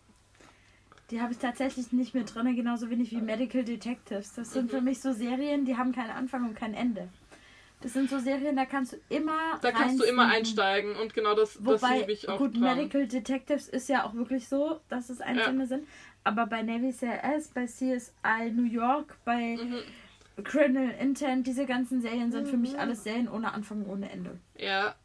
Die 1.12 1.22
habe 1.22 1.34
ich 1.34 1.38
tatsächlich 1.38 1.91
nicht 1.91 2.16
mehr 2.16 2.24
drin, 2.24 2.56
genauso 2.56 2.89
wenig 2.89 3.12
wie 3.12 3.22
Medical 3.22 3.64
Detectives. 3.64 4.34
Das 4.34 4.51
sind 4.51 4.66
Mhm. 4.66 4.70
für 4.70 4.82
mich 4.82 5.01
so 5.01 5.12
Serien, 5.14 5.66
die 5.66 5.78
haben 5.78 5.91
keinen 5.93 6.10
Anfang 6.12 6.45
und 6.45 6.56
kein 6.56 6.74
Ende. 6.74 7.10
Das 7.82 7.93
sind 7.93 8.10
so 8.10 8.18
Serien, 8.18 8.56
da 8.56 8.66
kannst 8.66 8.93
du 8.93 8.97
immer. 9.10 9.60
Da 9.62 9.72
kannst 9.72 9.99
du 9.99 10.03
immer 10.06 10.26
einsteigen 10.28 10.95
und 10.95 11.14
genau 11.14 11.36
das, 11.36 11.53
das 11.53 11.66
Wobei, 11.84 11.99
liebe 11.99 12.12
ich 12.14 12.28
auch 12.28 12.38
gut, 12.39 12.56
dran. 12.56 12.78
Medical 12.78 13.08
Detectives 13.08 13.68
ist 13.68 13.88
ja 13.89 14.06
auch 14.06 14.16
wirklich 14.16 14.47
so, 14.47 14.80
dass 14.89 15.10
es 15.10 15.22
Einzelne 15.22 15.68
sind. 15.68 15.88
Aber 16.24 16.47
bei 16.47 16.64
Navy 16.64 16.91
CIS, 16.91 17.49
bei 17.53 17.68
CSI 17.68 18.51
New 18.51 18.64
York, 18.66 19.16
bei 19.26 19.58
Mhm. 19.62 20.43
Criminal 20.43 20.89
Intent, 20.99 21.45
diese 21.45 21.66
ganzen 21.68 22.01
Serien 22.01 22.32
sind 22.32 22.47
für 22.47 22.58
mich 22.58 22.80
alles 22.80 23.03
Serien 23.03 23.30
ohne 23.30 23.53
Anfang 23.53 23.84
und 23.84 23.89
ohne 23.91 24.10
Ende. 24.12 24.39
Ja, 24.58 24.95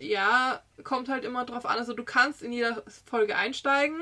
ja, 0.00 0.60
kommt 0.82 1.08
halt 1.08 1.24
immer 1.24 1.44
drauf 1.44 1.66
an. 1.66 1.78
Also 1.78 1.92
du 1.92 2.04
kannst 2.04 2.42
in 2.42 2.52
jeder 2.52 2.82
Folge 3.04 3.36
einsteigen, 3.36 4.00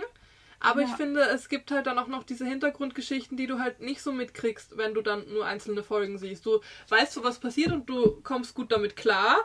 Aber 0.61 0.82
Ja. 0.82 0.88
ich 0.88 0.94
finde, 0.94 1.20
es 1.22 1.48
gibt 1.48 1.70
halt 1.70 1.86
dann 1.86 1.98
auch 1.98 2.07
noch 2.07 2.22
diese 2.24 2.46
Hintergrundgeschichten, 2.46 3.36
die 3.36 3.46
du 3.46 3.59
halt 3.59 3.80
nicht 3.80 4.02
so 4.02 4.12
mitkriegst, 4.12 4.76
wenn 4.76 4.94
du 4.94 5.02
dann 5.02 5.28
nur 5.32 5.46
einzelne 5.46 5.82
Folgen 5.82 6.18
siehst. 6.18 6.46
Du 6.46 6.61
weißt 6.88 7.12
so, 7.12 7.24
was 7.24 7.38
passiert 7.40 7.72
und 7.72 7.88
du 7.88 8.20
kommst 8.22 8.55
gut 8.55 8.72
damit 8.72 8.96
klar. 8.96 9.38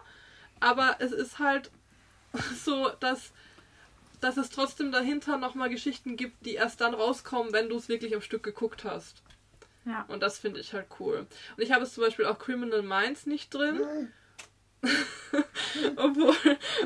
Aber 0.59 0.97
es 0.99 1.11
ist 1.11 1.39
halt 1.39 1.71
so, 2.63 2.89
dass, 2.99 3.31
dass 4.21 4.37
es 4.37 4.49
trotzdem 4.49 4.91
dahinter 4.91 5.37
nochmal 5.37 5.69
Geschichten 5.69 6.15
gibt, 6.15 6.45
die 6.45 6.55
erst 6.55 6.81
dann 6.81 6.93
rauskommen, 6.93 7.53
wenn 7.53 7.69
du 7.69 7.77
es 7.77 7.89
wirklich 7.89 8.15
am 8.15 8.21
Stück 8.21 8.43
geguckt 8.43 8.83
hast. 8.83 9.23
Ja. 9.85 10.05
Und 10.07 10.21
das 10.21 10.37
finde 10.37 10.59
ich 10.59 10.73
halt 10.73 10.87
cool. 10.99 11.25
Und 11.57 11.63
ich 11.63 11.71
habe 11.71 11.83
es 11.83 11.93
zum 11.93 12.03
Beispiel 12.03 12.25
auch 12.25 12.37
Criminal 12.37 12.83
Minds 12.83 13.25
nicht 13.25 13.53
drin. 13.53 14.11
obwohl, 15.95 16.35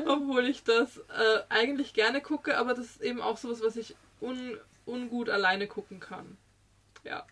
obwohl 0.06 0.46
ich 0.46 0.64
das 0.64 0.98
äh, 0.98 1.40
eigentlich 1.48 1.94
gerne 1.94 2.20
gucke, 2.20 2.56
aber 2.58 2.74
das 2.74 2.86
ist 2.86 3.02
eben 3.02 3.20
auch 3.20 3.36
sowas, 3.36 3.62
was 3.62 3.76
ich 3.76 3.94
un, 4.24 4.58
ungut 4.86 5.28
alleine 5.28 5.66
gucken 5.66 6.00
kann. 6.00 6.36
Ja. 7.04 7.26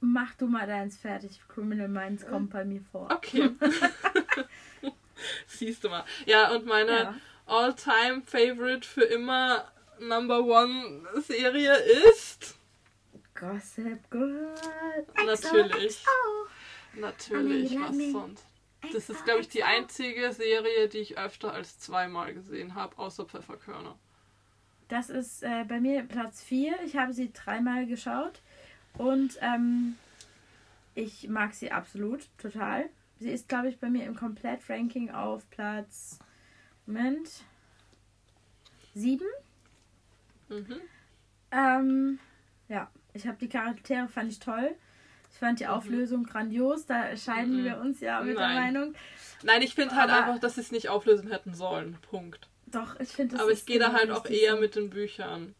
Mach 0.00 0.34
du 0.34 0.46
mal 0.46 0.66
deins 0.66 0.96
fertig. 0.98 1.40
Criminal 1.48 1.88
Minds 1.88 2.26
kommt 2.26 2.50
bei 2.50 2.64
mir 2.64 2.82
vor. 2.92 3.10
Okay. 3.10 3.50
Siehst 5.46 5.82
du 5.84 5.88
mal. 5.88 6.04
Ja, 6.26 6.50
und 6.54 6.66
meine 6.66 6.92
Ja. 6.92 7.14
all-time 7.46 8.22
favorite 8.22 8.86
für 8.86 9.04
immer 9.04 9.64
Number 9.98 10.40
One 10.44 11.02
Serie 11.22 11.74
ist 12.10 12.56
Gossip 13.34 14.10
Girl. 14.10 14.54
Natürlich. 15.24 16.04
Natürlich 16.94 17.78
was 17.80 17.96
sonst. 18.12 18.44
Das 18.92 19.08
ist, 19.10 19.24
glaube 19.24 19.40
ich, 19.40 19.48
die 19.48 19.64
einzige 19.64 20.32
Serie, 20.32 20.88
die 20.88 20.98
ich 20.98 21.18
öfter 21.18 21.52
als 21.52 21.78
zweimal 21.80 22.32
gesehen 22.34 22.74
habe, 22.74 22.96
außer 22.98 23.24
Pfefferkörner. 23.24 23.98
Das 24.88 25.10
ist 25.10 25.42
äh, 25.42 25.64
bei 25.66 25.80
mir 25.80 26.02
Platz 26.04 26.42
4. 26.42 26.74
Ich 26.84 26.96
habe 26.96 27.12
sie 27.12 27.32
dreimal 27.32 27.86
geschaut. 27.86 28.40
Und 28.98 29.36
ähm, 29.40 29.96
ich 30.94 31.28
mag 31.28 31.54
sie 31.54 31.72
absolut, 31.72 32.28
total. 32.38 32.86
Sie 33.18 33.30
ist, 33.30 33.48
glaube 33.48 33.68
ich, 33.68 33.78
bei 33.78 33.88
mir 33.90 34.04
im 34.04 34.14
Komplett-Ranking 34.14 35.10
auf 35.10 35.48
Platz. 35.50 36.18
Moment. 36.86 37.28
7. 38.94 39.26
Mhm. 40.48 40.80
Ähm, 41.50 42.18
ja, 42.68 42.88
ich 43.12 43.26
habe 43.26 43.36
die 43.38 43.48
Charaktere, 43.48 44.08
fand 44.08 44.30
ich 44.30 44.38
toll. 44.38 44.74
Ich 45.32 45.38
fand 45.38 45.60
die 45.60 45.66
Auflösung 45.66 46.24
grandios. 46.24 46.86
Da 46.86 47.14
scheiden 47.16 47.60
Mhm. 47.60 47.64
wir 47.64 47.78
uns 47.78 48.00
ja 48.00 48.20
mit 48.22 48.36
Nein. 48.36 48.54
der 48.54 48.60
Meinung. 48.82 48.94
Nein, 49.42 49.62
ich 49.62 49.74
finde 49.74 49.96
halt 49.96 50.10
einfach, 50.10 50.38
dass 50.38 50.54
sie 50.54 50.60
es 50.62 50.72
nicht 50.72 50.88
auflösen 50.88 51.30
hätten 51.30 51.54
sollen. 51.54 51.98
Punkt. 52.10 52.48
Doch, 52.66 52.98
ich 53.00 53.08
finde 53.10 53.34
das 53.34 53.42
Aber 53.42 53.52
ich 53.52 53.64
gehe 53.66 53.78
da 53.78 53.86
genau 53.88 53.98
halt 53.98 54.10
auch 54.10 54.26
eher 54.26 54.56
mit 54.56 54.74
den 54.74 54.90
Büchern. 54.90 55.54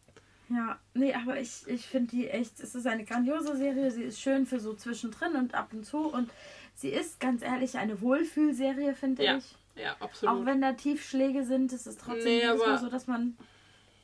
Ja, 0.49 0.77
nee, 0.93 1.13
aber 1.13 1.39
ich, 1.39 1.67
ich 1.67 1.85
finde 1.85 2.11
die 2.11 2.27
echt, 2.29 2.59
es 2.59 2.73
ist 2.75 2.87
eine 2.87 3.03
grandiose 3.05 3.55
Serie. 3.57 3.91
Sie 3.91 4.03
ist 4.03 4.21
schön 4.21 4.45
für 4.45 4.59
so 4.59 4.73
zwischendrin 4.73 5.35
und 5.35 5.53
ab 5.53 5.69
und 5.73 5.85
zu. 5.85 5.97
Und 5.99 6.29
sie 6.75 6.89
ist 6.89 7.19
ganz 7.19 7.41
ehrlich 7.41 7.77
eine 7.77 7.99
Wohlfühlserie, 8.01 8.93
finde 8.95 9.23
Ja, 9.23 9.37
ich. 9.37 9.55
Ja, 9.75 9.95
absolut. 9.99 10.35
Auch 10.35 10.45
wenn 10.45 10.61
da 10.61 10.73
Tiefschläge 10.73 11.43
sind, 11.45 11.71
ist 11.73 11.85
es 11.85 11.97
trotzdem 11.97 12.23
Nee, 12.23 12.45
aber- 12.45 12.77
so, 12.77 12.89
dass 12.89 13.07
man 13.07 13.37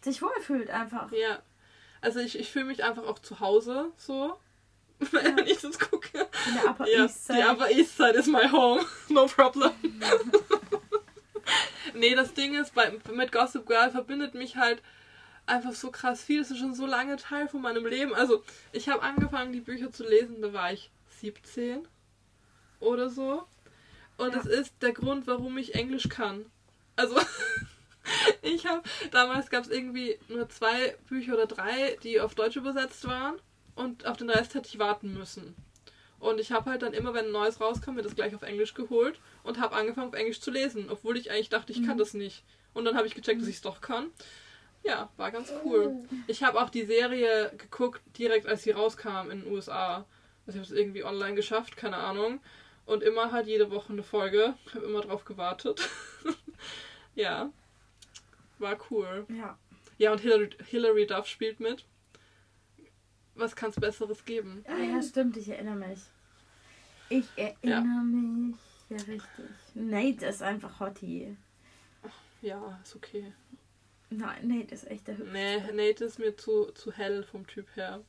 sich 0.01 0.21
wohlfühlt 0.21 0.69
einfach. 0.69 1.11
Ja. 1.13 1.39
Also 2.01 2.19
ich, 2.19 2.37
ich 2.37 2.51
fühle 2.51 2.65
mich 2.65 2.83
einfach 2.83 3.05
auch 3.07 3.19
zu 3.19 3.39
Hause 3.39 3.91
so, 3.97 4.35
wenn 5.11 5.37
ich 5.47 5.59
das 5.61 5.79
gucke. 5.79 6.27
In 6.47 6.53
der 6.61 6.71
Upper 6.71 6.87
Ja, 6.89 7.03
East 7.05 7.29
die 7.29 7.33
Side. 7.33 7.49
Upper 7.49 7.71
East 7.71 7.97
Side 7.97 8.09
is 8.17 8.27
my 8.27 8.49
home. 8.49 8.83
No 9.09 9.25
problem. 9.27 9.71
Nee, 11.95 12.15
das 12.15 12.33
Ding 12.33 12.55
ist, 12.55 12.73
bei, 12.73 12.91
mit 13.13 13.31
Gossip 13.31 13.65
Girl 13.65 13.89
verbindet 13.91 14.33
mich 14.33 14.55
halt 14.55 14.81
einfach 15.45 15.73
so 15.73 15.91
krass 15.91 16.23
viel. 16.23 16.39
Das 16.39 16.51
ist 16.51 16.59
schon 16.59 16.73
so 16.75 16.85
lange 16.85 17.17
Teil 17.17 17.47
von 17.47 17.61
meinem 17.61 17.85
Leben. 17.85 18.13
Also, 18.13 18.43
ich 18.71 18.89
habe 18.89 19.01
angefangen, 19.01 19.51
die 19.51 19.59
Bücher 19.59 19.91
zu 19.91 20.03
lesen, 20.07 20.41
da 20.41 20.53
war 20.53 20.71
ich 20.71 20.89
17 21.21 21.87
oder 22.79 23.09
so. 23.09 23.45
Und 24.17 24.33
Ja. 24.33 24.39
es 24.39 24.45
ist 24.45 24.73
der 24.81 24.93
Grund, 24.93 25.27
warum 25.27 25.57
ich 25.57 25.75
Englisch 25.75 26.09
kann. 26.09 26.45
Also, 26.95 27.19
ich 28.41 28.65
habe, 28.65 28.83
damals 29.11 29.49
gab 29.49 29.63
es 29.63 29.69
irgendwie 29.69 30.17
nur 30.27 30.47
zwei 30.49 30.95
Bücher 31.09 31.33
oder 31.33 31.47
drei, 31.47 31.97
die 32.03 32.19
auf 32.19 32.35
Deutsch 32.35 32.55
übersetzt 32.55 33.07
waren. 33.07 33.35
Und 33.75 34.05
auf 34.05 34.17
den 34.17 34.29
Rest 34.29 34.53
hätte 34.53 34.67
ich 34.67 34.77
warten 34.77 35.13
müssen. 35.13 35.55
Und 36.23 36.39
ich 36.39 36.51
habe 36.53 36.69
halt 36.71 36.81
dann 36.81 36.93
immer, 36.93 37.13
wenn 37.13 37.25
ein 37.25 37.31
neues 37.31 37.59
rauskam, 37.59 37.95
mir 37.95 38.01
das 38.01 38.15
gleich 38.15 38.33
auf 38.33 38.43
Englisch 38.43 38.73
geholt 38.73 39.19
und 39.43 39.59
habe 39.59 39.75
angefangen 39.75 40.07
auf 40.07 40.13
Englisch 40.15 40.39
zu 40.39 40.51
lesen, 40.51 40.89
obwohl 40.89 41.17
ich 41.17 41.29
eigentlich 41.31 41.49
dachte, 41.49 41.73
ich 41.73 41.83
kann 41.83 41.95
Mhm. 41.95 41.99
das 41.99 42.13
nicht. 42.13 42.43
Und 42.73 42.85
dann 42.85 42.95
habe 42.95 43.05
ich 43.07 43.13
gecheckt, 43.13 43.41
dass 43.41 43.47
ich 43.49 43.55
es 43.57 43.61
doch 43.61 43.81
kann. 43.81 44.07
Ja, 44.83 45.09
war 45.17 45.31
ganz 45.31 45.51
cool. 45.65 45.93
Ich 46.27 46.43
habe 46.43 46.61
auch 46.61 46.69
die 46.69 46.85
Serie 46.85 47.51
geguckt, 47.57 48.01
direkt 48.17 48.47
als 48.47 48.63
sie 48.63 48.71
rauskam 48.71 49.29
in 49.31 49.41
den 49.43 49.51
USA. 49.51 50.05
Also 50.45 50.59
ich 50.59 50.65
habe 50.65 50.65
es 50.65 50.71
irgendwie 50.71 51.03
online 51.03 51.35
geschafft, 51.35 51.75
keine 51.77 51.97
Ahnung. 51.97 52.39
Und 52.85 53.03
immer 53.03 53.31
halt 53.31 53.47
jede 53.47 53.69
Woche 53.71 53.91
eine 53.93 54.03
Folge. 54.03 54.55
Ich 54.65 54.75
habe 54.75 54.85
immer 54.85 55.01
drauf 55.01 55.23
gewartet. 55.25 55.87
ja. 57.15 57.51
War 58.59 58.77
cool. 58.91 59.25
Ja. 59.29 59.57
Ja, 59.97 60.11
und 60.11 60.19
Hilary, 60.21 60.49
Hilary 60.67 61.05
Duff 61.07 61.27
spielt 61.27 61.59
mit. 61.59 61.85
Was 63.35 63.55
kann 63.55 63.69
es 63.71 63.75
Besseres 63.77 64.25
geben? 64.25 64.63
Ah, 64.67 64.81
ja, 64.83 65.01
stimmt, 65.01 65.37
ich 65.37 65.49
erinnere 65.49 65.75
mich. 65.75 65.99
Ich 67.09 67.25
erinnere 67.35 68.03
mich. 68.03 68.55
Ja, 68.89 68.97
richtig. 68.97 69.45
Nate 69.75 70.25
ist 70.25 70.41
einfach 70.41 70.79
Hottie. 70.79 71.35
Ja, 72.41 72.79
ist 72.83 72.95
okay. 72.95 73.31
Nein, 74.09 74.47
Nate 74.47 74.73
ist 74.75 74.89
echt 74.89 75.07
der 75.07 75.17
Hübsche. 75.17 75.31
Nee, 75.31 75.57
Nate 75.71 76.05
ist 76.05 76.19
mir 76.19 76.35
zu, 76.35 76.65
zu 76.73 76.91
hell 76.91 77.23
vom 77.23 77.47
Typ 77.47 77.67
her. 77.75 78.01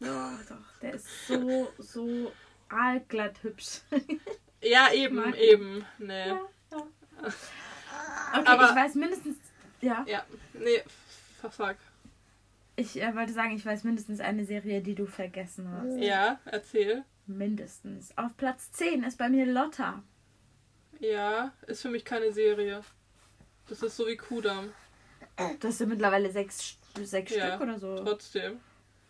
Doch, 0.00 0.38
doch, 0.48 0.78
der 0.82 0.94
ist 0.94 1.26
so, 1.26 1.72
so 1.78 2.32
aalglatt 2.68 3.42
hübsch. 3.42 3.80
Ja, 4.62 4.90
eben, 4.92 5.34
eben. 5.34 5.84
Nee. 5.98 6.28
Ja, 6.28 6.40
ja. 6.72 6.82
Okay, 8.38 8.46
Aber- 8.46 8.70
ich 8.70 8.76
weiß 8.76 8.94
mindestens. 8.96 9.36
Ja, 9.80 10.04
Ja, 10.08 10.24
nee, 10.54 10.82
versag. 11.40 11.76
ich 12.76 13.00
äh, 13.00 13.14
wollte 13.14 13.32
sagen, 13.32 13.54
ich 13.54 13.64
weiß 13.64 13.84
mindestens 13.84 14.20
eine 14.20 14.44
Serie, 14.46 14.80
die 14.80 14.94
du 14.94 15.06
vergessen 15.06 15.70
hast. 15.70 15.98
Ja, 15.98 16.40
erzähl. 16.46 17.04
Mindestens. 17.26 18.16
Auf 18.16 18.36
Platz 18.36 18.70
10 18.72 19.02
ist 19.04 19.18
bei 19.18 19.28
mir 19.28 19.46
Lotta. 19.46 20.02
Ja, 21.00 21.52
ist 21.66 21.82
für 21.82 21.90
mich 21.90 22.04
keine 22.04 22.32
Serie. 22.32 22.82
Das 23.68 23.82
ist 23.82 23.96
so 23.96 24.06
wie 24.06 24.16
Kudam. 24.16 24.70
Hast 25.36 25.80
ja 25.80 25.86
mittlerweile 25.86 26.30
sechs, 26.30 26.78
sechs 27.02 27.34
Ja, 27.34 27.48
Stück 27.48 27.60
oder 27.62 27.78
so. 27.78 27.96
Trotzdem. 27.96 28.60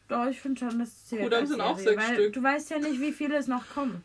Doch, 0.08 0.26
ich 0.26 0.40
finde 0.40 0.60
schon, 0.60 0.78
das 0.78 1.06
zählt 1.06 1.22
Kudam 1.24 1.40
als 1.40 1.50
sind 1.50 1.60
auch 1.60 1.78
Serie, 1.78 1.94
sechs 1.96 2.08
weil 2.08 2.14
Stück. 2.14 2.32
Du 2.32 2.42
weißt 2.42 2.70
ja 2.70 2.78
nicht, 2.78 3.00
wie 3.00 3.12
viele 3.12 3.36
es 3.36 3.46
noch 3.46 3.68
kommen. 3.68 4.02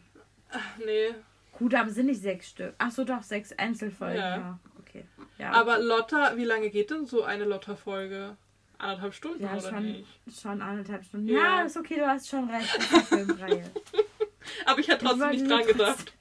Nee. 0.85 1.15
Kudam 1.53 1.89
sind 1.89 2.07
nicht 2.07 2.21
sechs 2.21 2.49
Stück. 2.49 2.73
Ach 2.77 2.91
so, 2.91 3.03
doch, 3.03 3.23
sechs 3.23 3.51
Einzelfolgen. 3.53 4.17
Ja. 4.17 4.37
Ja, 4.37 4.59
okay. 4.79 5.05
Ja, 5.37 5.51
Aber 5.51 5.79
Lotta, 5.79 6.35
wie 6.35 6.43
lange 6.45 6.69
geht 6.69 6.91
denn 6.91 7.05
so 7.05 7.23
eine 7.23 7.45
Lotta-Folge? 7.45 8.35
Anderthalb 8.81 9.13
Stunden 9.13 9.43
ja, 9.43 9.51
oder 9.53 9.61
schon, 9.69 9.83
nicht? 9.85 10.05
schon 10.41 10.61
anderthalb 10.61 11.03
Stunden. 11.05 11.27
Ja. 11.27 11.59
Ja. 11.59 11.61
ist 11.63 11.77
okay, 11.77 11.95
du 11.95 12.07
hast 12.07 12.27
schon 12.27 12.49
recht. 12.49 12.75
Das 12.77 12.85
ist 12.85 13.13
eine 13.13 13.25
Filmreihe. 13.25 13.71
Aber 14.65 14.79
ich 14.79 14.87
hätte 14.87 15.05
Ich 15.05 15.11
trotzdem 15.11 15.29
nicht 15.29 15.49
dran 15.49 15.65
gedacht. 15.67 16.13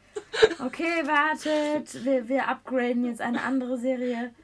Okay, 0.58 1.06
wartet. 1.06 2.04
Wir, 2.04 2.28
wir 2.28 2.48
upgraden 2.48 3.04
jetzt 3.04 3.20
eine 3.20 3.42
andere 3.42 3.78
Serie. 3.78 4.34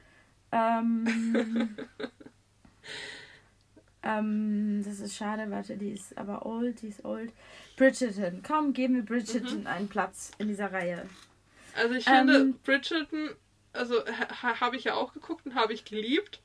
Ähm, 0.51 1.77
ähm, 4.03 4.83
das 4.83 4.99
ist 4.99 5.15
schade, 5.15 5.49
warte, 5.51 5.77
die 5.77 5.91
ist 5.91 6.17
aber 6.17 6.45
old, 6.45 6.81
die 6.81 6.87
ist 6.87 7.03
old. 7.05 7.31
Bridgerton. 7.77 8.41
Komm, 8.45 8.73
geben 8.73 8.95
wir 8.95 9.03
Bridgerton 9.05 9.61
Mhm. 9.61 9.67
einen 9.67 9.87
Platz 9.89 10.31
in 10.37 10.47
dieser 10.47 10.71
Reihe. 10.71 11.07
Also 11.75 11.93
ich 11.95 12.05
finde, 12.05 12.35
Ähm, 12.35 12.59
Bridgerton, 12.63 13.29
also 13.73 14.03
ha 14.05 14.59
habe 14.59 14.75
ich 14.75 14.85
ja 14.85 14.95
auch 14.95 15.13
geguckt 15.13 15.45
und 15.45 15.55
habe 15.55 15.73
ich 15.73 15.85
geliebt. 15.85 16.41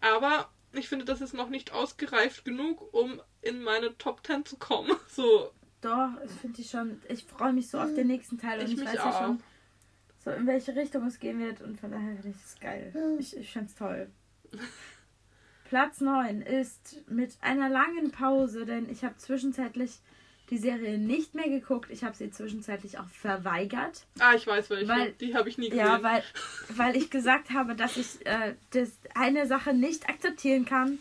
Aber 0.00 0.48
ich 0.72 0.88
finde, 0.88 1.04
das 1.04 1.20
ist 1.20 1.34
noch 1.34 1.48
nicht 1.48 1.72
ausgereift 1.72 2.44
genug, 2.44 2.92
um 2.94 3.20
in 3.42 3.62
meine 3.62 3.96
Top 3.98 4.26
10 4.26 4.44
zu 4.44 4.56
kommen. 4.56 4.92
So, 5.08 5.50
Doch, 5.80 6.10
ich 6.24 6.30
finde 6.32 6.56
die 6.56 6.64
schon. 6.64 7.02
Ich 7.08 7.24
freue 7.24 7.52
mich 7.52 7.68
so 7.68 7.78
auf 7.78 7.92
den 7.94 8.06
nächsten 8.06 8.38
Teil 8.38 8.60
und 8.60 8.66
Ich 8.66 8.72
ich, 8.72 8.78
mich 8.78 8.88
weiß 8.88 9.00
auch. 9.00 9.04
ja 9.06 9.26
schon, 9.26 9.42
so 10.24 10.30
in 10.30 10.46
welche 10.46 10.74
Richtung 10.74 11.06
es 11.06 11.18
gehen 11.18 11.38
wird 11.40 11.60
und 11.60 11.78
von 11.80 11.90
daher 11.90 12.14
finde 12.14 12.28
ich 12.30 12.42
das 12.42 12.60
geil. 12.60 13.16
Ich, 13.18 13.36
ich 13.36 13.52
finde 13.52 13.68
es 13.68 13.74
toll. 13.74 14.10
Platz 15.64 16.00
9 16.00 16.42
ist 16.42 16.98
mit 17.08 17.36
einer 17.40 17.68
langen 17.70 18.10
Pause, 18.10 18.66
denn 18.66 18.88
ich 18.90 19.04
habe 19.04 19.16
zwischenzeitlich 19.16 20.00
die 20.50 20.58
Serie 20.58 20.98
nicht 20.98 21.34
mehr 21.34 21.48
geguckt. 21.48 21.90
Ich 21.90 22.04
habe 22.04 22.14
sie 22.16 22.30
zwischenzeitlich 22.30 22.98
auch 22.98 23.08
verweigert. 23.08 24.02
ah, 24.18 24.34
ich 24.34 24.46
weiß 24.46 24.68
welche. 24.70 24.88
Weil- 24.88 25.12
Die 25.12 25.34
habe 25.34 25.48
ich 25.48 25.58
nie 25.58 25.70
gesehen. 25.70 25.86
Ja, 25.86 26.02
weil, 26.02 26.22
weil 26.76 26.96
ich 26.96 27.10
gesagt 27.10 27.50
habe, 27.50 27.74
dass 27.74 27.96
ich 27.96 28.24
äh, 28.26 28.54
das 28.70 28.90
eine 29.14 29.46
Sache 29.46 29.72
nicht 29.74 30.08
akzeptieren 30.08 30.64
kann. 30.64 30.98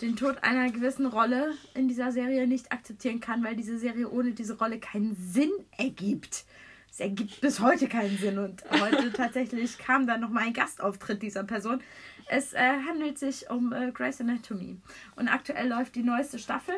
Den 0.00 0.16
Tod 0.16 0.42
einer 0.42 0.70
gewissen 0.72 1.04
Rolle 1.06 1.52
in 1.74 1.86
dieser 1.86 2.10
Serie 2.10 2.46
nicht 2.46 2.72
akzeptieren 2.72 3.20
kann, 3.20 3.44
weil 3.44 3.54
diese 3.54 3.78
Serie 3.78 4.08
ohne 4.08 4.32
diese 4.32 4.56
Rolle 4.58 4.78
keinen 4.78 5.14
Sinn 5.14 5.50
ergibt. 5.76 6.44
Es 6.90 6.98
ergibt 7.00 7.40
bis 7.40 7.60
heute 7.60 7.86
keinen 7.86 8.16
Sinn 8.18 8.38
und 8.38 8.64
heute 8.80 9.12
tatsächlich 9.16 9.78
kam 9.78 10.06
dann 10.06 10.20
nochmal 10.22 10.44
ein 10.44 10.54
Gastauftritt 10.54 11.22
dieser 11.22 11.44
Person. 11.44 11.80
Es 12.28 12.52
äh, 12.54 12.58
handelt 12.88 13.18
sich 13.18 13.50
um 13.50 13.72
äh, 13.72 13.92
Grey's 13.92 14.20
Anatomy 14.20 14.78
und 15.16 15.28
aktuell 15.28 15.68
läuft 15.68 15.94
die 15.96 16.02
neueste 16.02 16.38
Staffel 16.38 16.74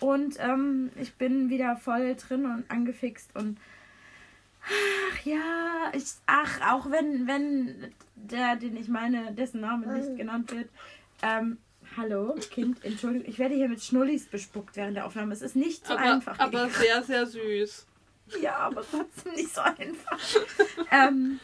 und 0.00 0.36
ähm, 0.38 0.90
ich 1.00 1.14
bin 1.14 1.48
wieder 1.48 1.76
voll 1.76 2.14
drin 2.16 2.46
und 2.46 2.70
angefixt 2.70 3.34
und 3.34 3.58
ach 4.62 5.24
ja, 5.24 5.92
ich, 5.92 6.04
ach, 6.26 6.60
auch 6.72 6.90
wenn, 6.90 7.26
wenn 7.26 7.92
der, 8.14 8.56
den 8.56 8.76
ich 8.76 8.88
meine, 8.88 9.32
dessen 9.32 9.60
Name 9.60 9.86
nicht 9.98 10.16
genannt 10.16 10.52
wird, 10.52 10.68
ähm, 11.22 11.58
hallo, 11.96 12.34
Kind, 12.50 12.84
Entschuldigung, 12.84 13.28
ich 13.28 13.38
werde 13.38 13.54
hier 13.54 13.68
mit 13.68 13.82
Schnullis 13.82 14.26
bespuckt 14.26 14.76
während 14.76 14.96
der 14.96 15.06
Aufnahme. 15.06 15.32
Es 15.32 15.42
ist 15.42 15.56
nicht 15.56 15.86
so 15.86 15.94
aber, 15.94 16.14
einfach. 16.14 16.38
aber 16.38 16.68
sehr, 16.68 17.02
sehr 17.02 17.26
süß. 17.26 17.86
Ja, 18.42 18.56
aber 18.56 18.82
trotzdem 18.82 19.34
nicht 19.34 19.54
so 19.54 19.60
einfach. 19.60 20.18
ähm, 20.90 21.38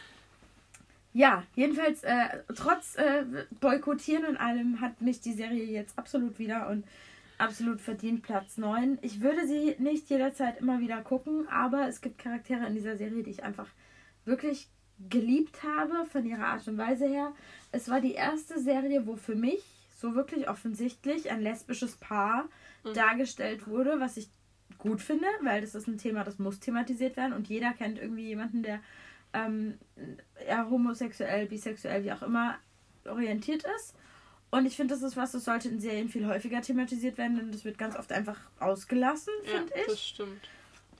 ja, 1.15 1.45
jedenfalls, 1.55 2.03
äh, 2.05 2.43
trotz 2.57 2.97
äh, 2.97 3.25
Boykottieren 3.61 4.25
und 4.25 4.37
allem 4.37 4.81
hat 4.81 5.01
mich 5.01 5.21
die 5.21 5.33
Serie 5.33 5.65
jetzt 5.65 5.99
absolut 5.99 6.39
wieder 6.39 6.69
und 6.69 6.85
absolut 7.43 7.81
verdient 7.81 8.23
Platz 8.23 8.57
9. 8.57 8.99
Ich 9.03 9.21
würde 9.21 9.47
sie 9.47 9.77
nicht 9.79 10.09
jederzeit 10.11 10.61
immer 10.61 10.81
wieder 10.81 11.01
gucken, 11.03 11.49
aber 11.49 11.89
es 11.89 12.01
gibt 12.01 12.19
Charaktere 12.19 12.67
in 12.67 12.75
dieser 12.75 12.97
Serie, 12.97 13.23
die 13.23 13.31
ich 13.31 13.45
einfach 13.45 13.69
wirklich 14.25 14.69
geliebt 15.09 15.63
habe 15.63 16.07
von 16.07 16.25
ihrer 16.25 16.47
Art 16.47 16.67
und 16.69 16.79
Weise 16.79 17.07
her. 17.07 17.33
Es 17.73 17.89
war 17.91 18.01
die 18.01 18.13
erste 18.13 18.61
Serie, 18.61 19.07
wo 19.07 19.17
für 19.17 19.35
mich 19.35 19.63
so 19.99 20.15
wirklich 20.15 20.49
offensichtlich 20.49 21.31
ein 21.31 21.41
lesbisches 21.41 21.97
Paar 21.97 22.49
Mhm. 22.85 22.95
dargestellt 22.95 23.69
wurde, 23.69 24.01
was 24.01 24.17
ich 24.17 24.29
gut 24.79 25.01
finde, 25.01 25.27
weil 25.43 25.61
das 25.61 25.75
ist 25.77 25.87
ein 25.87 25.99
Thema, 25.99 26.25
das 26.25 26.39
muss 26.41 26.59
thematisiert 26.59 27.17
werden 27.17 27.33
und 27.33 27.49
jeder 27.49 27.73
kennt 27.73 27.99
irgendwie 27.99 28.27
jemanden, 28.27 28.63
der 28.65 28.81
ähm, 29.33 29.79
ja, 30.49 30.69
homosexuell, 30.69 31.47
bisexuell, 31.47 32.03
wie 32.05 32.13
auch 32.13 32.23
immer 32.23 32.57
orientiert 33.07 33.65
ist. 33.77 33.95
Und 34.53 34.67
ich 34.67 34.77
finde, 34.77 34.93
das 34.95 35.03
ist 35.03 35.17
was, 35.17 35.33
das 35.33 35.47
sollte 35.47 35.71
in 35.71 35.81
Serien 35.81 36.11
viel 36.11 36.27
häufiger 36.27 36.61
thematisiert 36.61 37.17
werden, 37.17 37.37
denn 37.39 37.51
das 37.53 37.65
wird 37.65 37.79
ganz 37.79 37.97
oft 37.97 38.13
einfach 38.13 38.39
ausgelassen, 38.61 39.33
Ja, 39.47 39.59
finde 39.59 39.73
ich. 39.81 39.87
das 39.87 40.05
stimmt. 40.07 40.49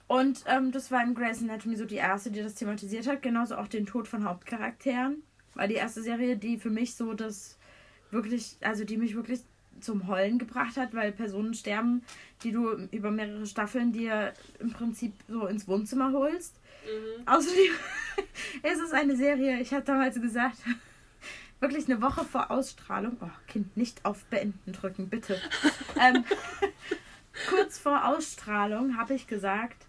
Und 0.07 0.43
ähm, 0.47 0.71
das 0.71 0.89
war 0.89 1.03
in 1.03 1.13
Grey's 1.13 1.39
Anatomy 1.39 1.75
so 1.75 1.85
die 1.85 1.95
erste, 1.97 2.31
die 2.31 2.41
das 2.41 2.55
thematisiert 2.55 3.05
hat. 3.07 3.21
Genauso 3.21 3.55
auch 3.55 3.67
den 3.67 3.85
Tod 3.85 4.07
von 4.07 4.25
Hauptcharakteren. 4.25 5.21
War 5.53 5.67
die 5.67 5.75
erste 5.75 6.01
Serie, 6.01 6.35
die 6.35 6.57
für 6.57 6.71
mich 6.71 6.95
so 6.95 7.13
das 7.13 7.57
wirklich, 8.09 8.57
also 8.61 8.85
die 8.85 8.97
mich 8.97 9.15
wirklich 9.15 9.41
zum 9.81 10.07
Heulen 10.07 10.39
gebracht 10.39 10.75
hat, 10.77 10.95
weil 10.95 11.11
Personen 11.11 11.53
sterben, 11.53 12.03
die 12.43 12.51
du 12.51 12.71
über 12.91 13.11
mehrere 13.11 13.45
Staffeln 13.45 13.91
dir 13.93 14.33
im 14.59 14.71
Prinzip 14.71 15.13
so 15.27 15.45
ins 15.45 15.67
Wohnzimmer 15.67 16.11
holst. 16.11 16.55
Mhm. 16.85 17.27
Außerdem 17.27 17.71
es 18.63 18.79
ist 18.79 18.93
eine 18.93 19.15
Serie, 19.15 19.59
ich 19.61 19.71
hatte 19.73 19.85
damals 19.85 20.19
gesagt, 20.19 20.57
wirklich 21.63 21.89
eine 21.89 22.01
Woche 22.01 22.23
vor 22.23 22.51
Ausstrahlung. 22.51 23.17
Oh, 23.21 23.29
Kind, 23.47 23.75
nicht 23.75 24.05
auf 24.05 24.23
Beenden 24.25 24.73
drücken, 24.73 25.09
bitte. 25.09 25.41
ähm, 25.99 26.23
kurz 27.49 27.79
vor 27.79 28.05
Ausstrahlung 28.05 28.97
habe 28.97 29.15
ich 29.15 29.25
gesagt, 29.25 29.87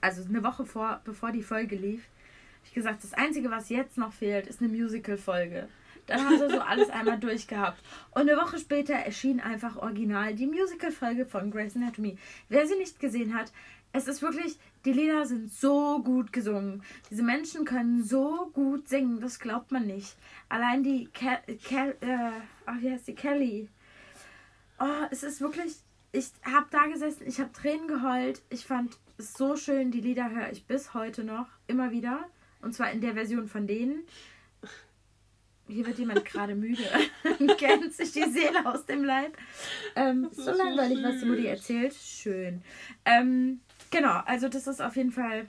also 0.00 0.24
eine 0.24 0.42
Woche 0.42 0.66
vor, 0.66 1.00
bevor 1.04 1.30
die 1.30 1.44
Folge 1.44 1.76
lief, 1.76 2.00
habe 2.00 2.66
ich 2.66 2.74
gesagt, 2.74 3.04
das 3.04 3.14
Einzige, 3.14 3.50
was 3.50 3.68
jetzt 3.68 3.96
noch 3.96 4.12
fehlt, 4.12 4.48
ist 4.48 4.60
eine 4.60 4.70
Musical-Folge. 4.70 5.68
Dann 6.06 6.24
haben 6.24 6.38
sie 6.38 6.50
so 6.50 6.60
alles 6.60 6.90
einmal 6.90 7.20
durchgehabt. 7.20 7.80
Und 8.10 8.22
eine 8.22 8.36
Woche 8.36 8.58
später 8.58 8.94
erschien 8.94 9.38
einfach 9.38 9.76
original 9.76 10.34
die 10.34 10.46
Musical-Folge 10.46 11.26
von 11.26 11.52
Grey's 11.52 11.76
Anatomy. 11.76 12.18
Wer 12.48 12.66
sie 12.66 12.76
nicht 12.76 12.98
gesehen 12.98 13.34
hat, 13.34 13.52
es 13.92 14.08
ist 14.08 14.22
wirklich, 14.22 14.58
die 14.84 14.92
Lieder 14.92 15.26
sind 15.26 15.52
so 15.52 16.02
gut 16.02 16.32
gesungen. 16.32 16.82
Diese 17.10 17.22
Menschen 17.22 17.64
können 17.64 18.02
so 18.02 18.50
gut 18.52 18.88
singen, 18.88 19.20
das 19.20 19.38
glaubt 19.38 19.70
man 19.70 19.86
nicht. 19.86 20.16
Allein 20.48 20.82
die, 20.82 21.06
Ke 21.06 21.38
Ke 21.62 21.96
äh, 22.00 22.30
ach, 22.66 22.80
wie 22.80 22.90
heißt 22.90 23.08
die, 23.08 23.14
Kelly. 23.14 23.68
Oh, 24.80 25.06
es 25.10 25.22
ist 25.22 25.40
wirklich, 25.40 25.76
ich 26.12 26.30
habe 26.42 26.66
da 26.70 26.86
gesessen, 26.86 27.26
ich 27.26 27.38
habe 27.38 27.52
Tränen 27.52 27.86
geheult. 27.86 28.42
Ich 28.48 28.64
fand 28.64 28.98
es 29.18 29.34
so 29.34 29.56
schön, 29.56 29.90
die 29.90 30.00
Lieder 30.00 30.30
höre 30.30 30.50
ich 30.50 30.66
bis 30.66 30.94
heute 30.94 31.22
noch, 31.22 31.46
immer 31.66 31.90
wieder. 31.90 32.24
Und 32.62 32.74
zwar 32.74 32.90
in 32.92 33.00
der 33.00 33.14
Version 33.14 33.46
von 33.48 33.66
denen. 33.66 34.04
Hier 35.68 35.86
wird 35.86 35.98
jemand 35.98 36.24
gerade 36.24 36.54
müde. 36.54 36.82
Kennt 37.58 37.94
sich 37.94 38.12
die 38.12 38.28
Seele 38.30 38.66
aus 38.66 38.84
dem 38.84 39.04
Leib. 39.04 39.36
Ähm, 39.96 40.28
so 40.32 40.50
langweilig, 40.50 41.02
was 41.02 41.20
die 41.20 41.26
Mutti 41.26 41.46
erzählt. 41.46 41.94
Schön. 41.94 42.62
Ähm, 43.04 43.60
genau, 43.92 44.20
also 44.26 44.48
das 44.48 44.66
ist 44.66 44.82
auf 44.82 44.96
jeden 44.96 45.12
Fall 45.12 45.46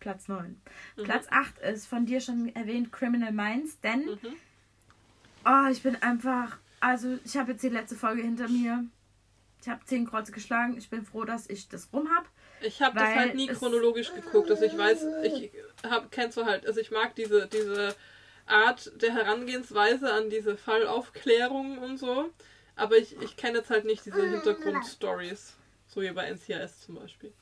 Platz 0.00 0.28
9. 0.28 0.60
Mhm. 0.96 1.02
Platz 1.04 1.26
8 1.30 1.58
ist 1.60 1.86
von 1.86 2.04
dir 2.04 2.20
schon 2.20 2.54
erwähnt 2.54 2.92
Criminal 2.92 3.32
Minds, 3.32 3.80
denn 3.80 4.04
Mhm. 4.04 4.36
oh, 5.46 5.68
ich 5.70 5.82
bin 5.82 5.96
einfach, 6.02 6.58
also 6.80 7.18
ich 7.24 7.36
habe 7.38 7.52
jetzt 7.52 7.62
die 7.62 7.70
letzte 7.70 7.96
Folge 7.96 8.20
hinter 8.22 8.48
mir. 8.48 8.84
Ich 9.62 9.68
habe 9.68 9.80
10 9.84 10.06
Kreuze 10.06 10.30
geschlagen. 10.30 10.76
Ich 10.76 10.90
bin 10.90 11.04
froh, 11.04 11.24
dass 11.24 11.48
ich 11.48 11.68
das 11.68 11.88
rum 11.92 12.08
habe. 12.14 12.26
Ich 12.60 12.80
habe 12.82 12.98
das 12.98 13.08
halt 13.08 13.34
nie 13.34 13.48
chronologisch 13.48 14.12
geguckt. 14.14 14.50
Also 14.50 14.64
ich 14.64 14.76
weiß, 14.76 15.04
ich 15.24 15.50
hab, 15.88 16.10
kennst 16.12 16.36
du 16.36 16.44
halt, 16.44 16.66
also 16.66 16.78
ich 16.80 16.90
mag 16.90 17.16
diese, 17.16 17.48
diese 17.48 17.94
Art 18.46 18.92
der 19.02 19.12
Herangehensweise 19.12 20.12
an 20.12 20.30
diese 20.30 20.56
Fallaufklärung 20.56 21.78
und 21.78 21.96
so. 21.98 22.30
Aber 22.76 22.96
ich, 22.96 23.20
ich 23.22 23.36
kenne 23.36 23.58
jetzt 23.58 23.70
halt 23.70 23.86
nicht 23.86 24.04
diese 24.06 24.22
Hintergrundstories. 24.28 25.56
So 25.96 26.02
wie 26.02 26.10
bei 26.10 26.30
NCIS 26.30 26.82
zum 26.82 26.96
Beispiel. 26.96 27.32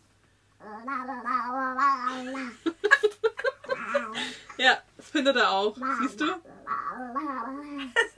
Ja, 4.57 4.79
das 4.97 5.11
findet 5.11 5.35
er 5.35 5.51
auch. 5.51 5.77
Siehst 6.01 6.21
du? 6.21 6.27
Das 6.27 6.37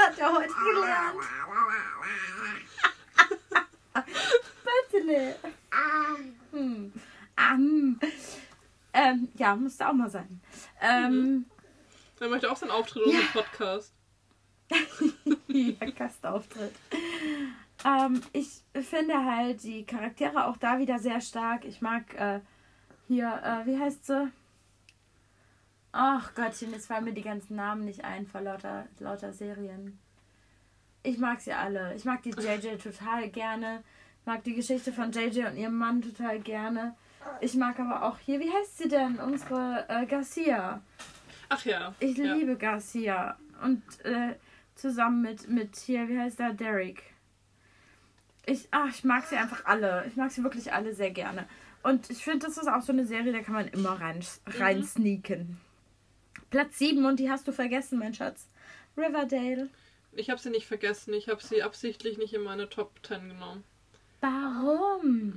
hat 0.07 0.18
er 0.18 0.34
heute 0.34 0.53
gelernt. 0.53 1.16
Bitte. 4.93 5.37
Hm. 6.53 6.93
Ah, 7.37 7.55
hm. 7.55 7.99
Ähm, 8.93 9.28
ja, 9.37 9.57
müsste 9.57 9.89
auch 9.89 9.95
mal 9.95 10.11
sein. 10.11 10.43
Ähm, 10.82 11.47
Er 12.20 12.28
möchte 12.28 12.53
auch 12.53 12.57
seinen 12.59 12.72
Auftritt 12.72 13.07
in 13.07 13.12
unserem 13.12 13.28
Podcast. 13.32 13.95
ja, 15.49 15.91
Gastauftritt. 15.93 16.74
Ähm, 17.85 18.20
ich 18.33 18.62
finde 18.74 19.24
halt 19.24 19.62
die 19.62 19.85
Charaktere 19.85 20.47
auch 20.47 20.57
da 20.57 20.79
wieder 20.79 20.99
sehr 20.99 21.20
stark. 21.20 21.64
Ich 21.64 21.81
mag 21.81 22.14
äh, 22.14 22.41
hier, 23.09 23.41
äh, 23.45 23.66
wie 23.66 23.79
heißt 23.79 24.07
sie? 24.07 24.31
Ach 25.93 26.35
Gottchen, 26.35 26.72
jetzt 26.72 26.87
fallen 26.87 27.05
mir 27.05 27.14
die 27.14 27.22
ganzen 27.22 27.57
Namen 27.57 27.85
nicht 27.85 28.05
ein 28.05 28.27
vor 28.27 28.43
lauter, 28.43 28.87
lauter 28.99 29.33
Serien. 29.33 29.99
Ich 31.03 31.18
mag 31.18 31.41
sie 31.41 31.53
alle. 31.53 31.95
Ich 31.95 32.05
mag 32.05 32.22
die 32.22 32.31
JJ 32.31 32.77
total 32.83 33.29
gerne. 33.31 33.83
Mag 34.24 34.43
die 34.45 34.55
Geschichte 34.55 34.93
von 34.93 35.12
JJ 35.12 35.47
und 35.47 35.57
ihrem 35.57 35.79
Mann 35.79 36.03
total 36.03 36.41
gerne. 36.41 36.97
Ich 37.41 37.55
mag 37.55 37.79
aber 37.79 38.03
auch 38.03 38.18
hier, 38.18 38.41
wie 38.41 38.51
heißt 38.51 38.79
sie 38.79 38.89
denn? 38.89 39.16
Unsere 39.16 39.85
äh, 39.89 40.05
Garcia. 40.07 40.83
Ach 41.49 41.64
ja. 41.64 41.95
Ich 42.01 42.16
ja. 42.16 42.35
liebe 42.35 42.57
Garcia. 42.57 43.37
Und 43.62 43.83
äh, 44.05 44.35
zusammen 44.74 45.22
mit, 45.22 45.49
mit 45.49 45.77
hier, 45.77 46.09
wie 46.09 46.18
heißt 46.18 46.41
der? 46.41 46.53
Derek. 46.53 47.03
Ich, 48.47 48.68
ach, 48.70 48.88
ich 48.88 49.05
mag 49.05 49.26
sie 49.26 49.36
einfach 49.36 49.64
alle. 49.64 50.05
Ich 50.09 50.16
mag 50.16 50.30
sie 50.30 50.42
wirklich 50.42 50.72
alle 50.72 50.94
sehr 50.94 51.11
gerne. 51.11 51.47
Und 51.82 52.11
ich 52.11 52.24
finde, 52.24 52.47
das 52.47 52.57
ist 52.57 52.68
auch 52.68 52.82
so 52.82 52.92
eine 52.92 53.07
Serie, 53.07 53.32
da 53.32 53.40
kann 53.40 53.55
man 53.55 53.68
immer 53.68 54.01
rein, 54.01 54.24
rein 54.47 54.82
sneaken. 54.82 55.61
Platz 56.51 56.78
7 56.78 57.05
und 57.05 57.20
die 57.20 57.30
hast 57.30 57.47
du 57.47 57.53
vergessen, 57.53 57.99
mein 57.99 58.14
Schatz. 58.14 58.49
Riverdale. 58.97 59.68
Ich 60.12 60.30
habe 60.30 60.40
sie 60.40 60.51
nicht 60.51 60.66
vergessen. 60.66 61.12
Ich 61.12 61.28
habe 61.28 61.42
sie 61.42 61.62
absichtlich 61.62 62.18
nicht 62.18 62.34
in 62.34 62.42
meine 62.42 62.68
Top 62.68 62.92
10 63.03 63.28
genommen. 63.28 63.64
Warum? 64.20 65.34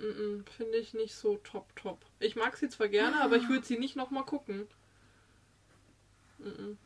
Finde 0.55 0.77
ich 0.77 0.93
nicht 0.93 1.13
so 1.13 1.37
top, 1.43 1.75
top. 1.75 1.99
Ich 2.19 2.35
mag 2.35 2.55
sie 2.57 2.69
zwar 2.69 2.87
gerne, 2.87 3.21
aber 3.21 3.35
ich 3.35 3.49
würde 3.49 3.65
sie 3.65 3.77
nicht 3.77 3.95
nochmal 3.95 4.23
gucken. 4.23 4.67
Mm-mm. 6.41 6.77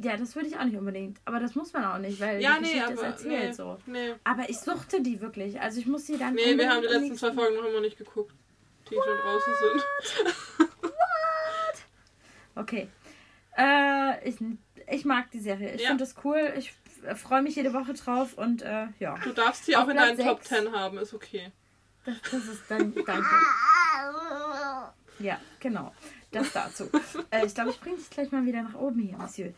Ja, 0.00 0.16
das 0.16 0.36
würde 0.36 0.48
ich 0.48 0.56
auch 0.56 0.64
nicht 0.64 0.76
unbedingt. 0.76 1.20
Aber 1.24 1.40
das 1.40 1.54
muss 1.56 1.72
man 1.72 1.84
auch 1.84 1.98
nicht, 1.98 2.20
weil 2.20 2.40
Ja, 2.40 2.54
die 2.56 2.62
nee, 2.62 2.72
Geschichte 2.74 2.92
aber. 2.92 3.02
erzählt 3.02 3.46
Nee, 3.48 3.52
so. 3.52 3.78
nee. 3.86 4.14
Aber 4.24 4.48
ich 4.48 4.58
suchte 4.58 5.00
die 5.02 5.20
wirklich. 5.20 5.60
Also 5.60 5.80
ich 5.80 5.86
muss 5.86 6.06
sie 6.06 6.16
dann. 6.16 6.34
nee, 6.34 6.56
wir 6.56 6.68
haben 6.70 6.82
die 6.82 6.88
letzten 6.88 7.16
zwei 7.16 7.32
Folgen 7.32 7.56
noch 7.56 7.64
immer 7.64 7.80
nicht 7.80 7.98
geguckt, 7.98 8.32
die 8.90 8.94
schon 8.94 9.16
draußen 9.18 9.52
sind. 9.72 10.68
Okay. 12.54 12.88
Äh, 13.56 14.28
ich, 14.28 14.36
ich 14.90 15.04
mag 15.04 15.30
die 15.30 15.40
Serie. 15.40 15.74
Ich 15.74 15.82
Ja. 15.82 15.88
finde 15.88 16.04
das 16.04 16.14
cool. 16.24 16.52
Ich 16.56 16.72
freue 17.16 17.42
mich 17.42 17.56
jede 17.56 17.72
Woche 17.72 17.94
drauf 17.94 18.34
und 18.34 18.62
äh, 18.62 18.86
ja. 18.98 19.16
Du 19.24 19.32
darfst 19.32 19.64
sie 19.66 19.76
Auf 19.76 19.84
auch 19.84 19.88
in 19.88 19.96
deinen 19.96 20.18
Top 20.18 20.38
sechs. 20.44 20.48
10 20.62 20.72
haben, 20.72 20.98
ist 20.98 21.14
okay. 21.14 21.50
Das, 22.04 22.16
das 22.30 22.44
ist 22.46 22.62
dann 22.68 22.94
danke. 23.06 23.26
Ja, 25.20 25.40
genau. 25.60 25.92
Das 26.30 26.52
dazu. 26.52 26.84
äh, 27.30 27.46
ich 27.46 27.54
glaube, 27.54 27.70
ich 27.70 27.80
bringe 27.80 27.96
dich 27.96 28.10
gleich 28.10 28.30
mal 28.32 28.44
wieder 28.44 28.62
nach 28.62 28.74
oben 28.74 29.00
hier, 29.00 29.16
Monsieur. 29.16 29.52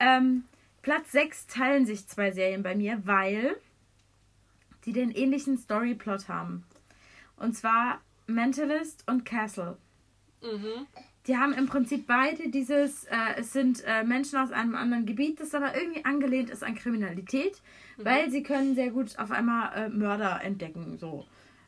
Ähm, 0.00 0.44
Platz 0.82 1.12
6 1.12 1.46
teilen 1.46 1.86
sich 1.86 2.08
zwei 2.08 2.30
Serien 2.30 2.62
bei 2.62 2.74
mir, 2.74 3.02
weil 3.04 3.56
die 4.86 4.92
den 4.92 5.10
ähnlichen 5.10 5.58
Storyplot 5.58 6.28
haben. 6.28 6.64
Und 7.36 7.56
zwar 7.56 8.00
Mentalist 8.26 9.04
und 9.06 9.24
Castle. 9.24 9.76
Mhm. 10.42 10.86
Die 11.26 11.36
haben 11.36 11.52
im 11.52 11.66
Prinzip 11.66 12.06
beide 12.06 12.48
dieses, 12.48 13.04
äh, 13.04 13.16
es 13.36 13.52
sind 13.52 13.84
äh, 13.86 14.04
Menschen 14.04 14.38
aus 14.38 14.52
einem 14.52 14.74
anderen 14.74 15.04
Gebiet, 15.04 15.38
das 15.38 15.54
aber 15.54 15.76
irgendwie 15.76 16.04
angelehnt 16.04 16.48
ist 16.48 16.64
an 16.64 16.74
Kriminalität, 16.74 17.60
weil 17.98 18.30
sie 18.30 18.42
können 18.42 18.74
sehr 18.74 18.90
gut 18.90 19.18
auf 19.18 19.30
einmal 19.30 19.70
äh, 19.74 19.88
Mörder 19.90 20.40
entdecken. 20.42 20.96
So. 20.98 21.26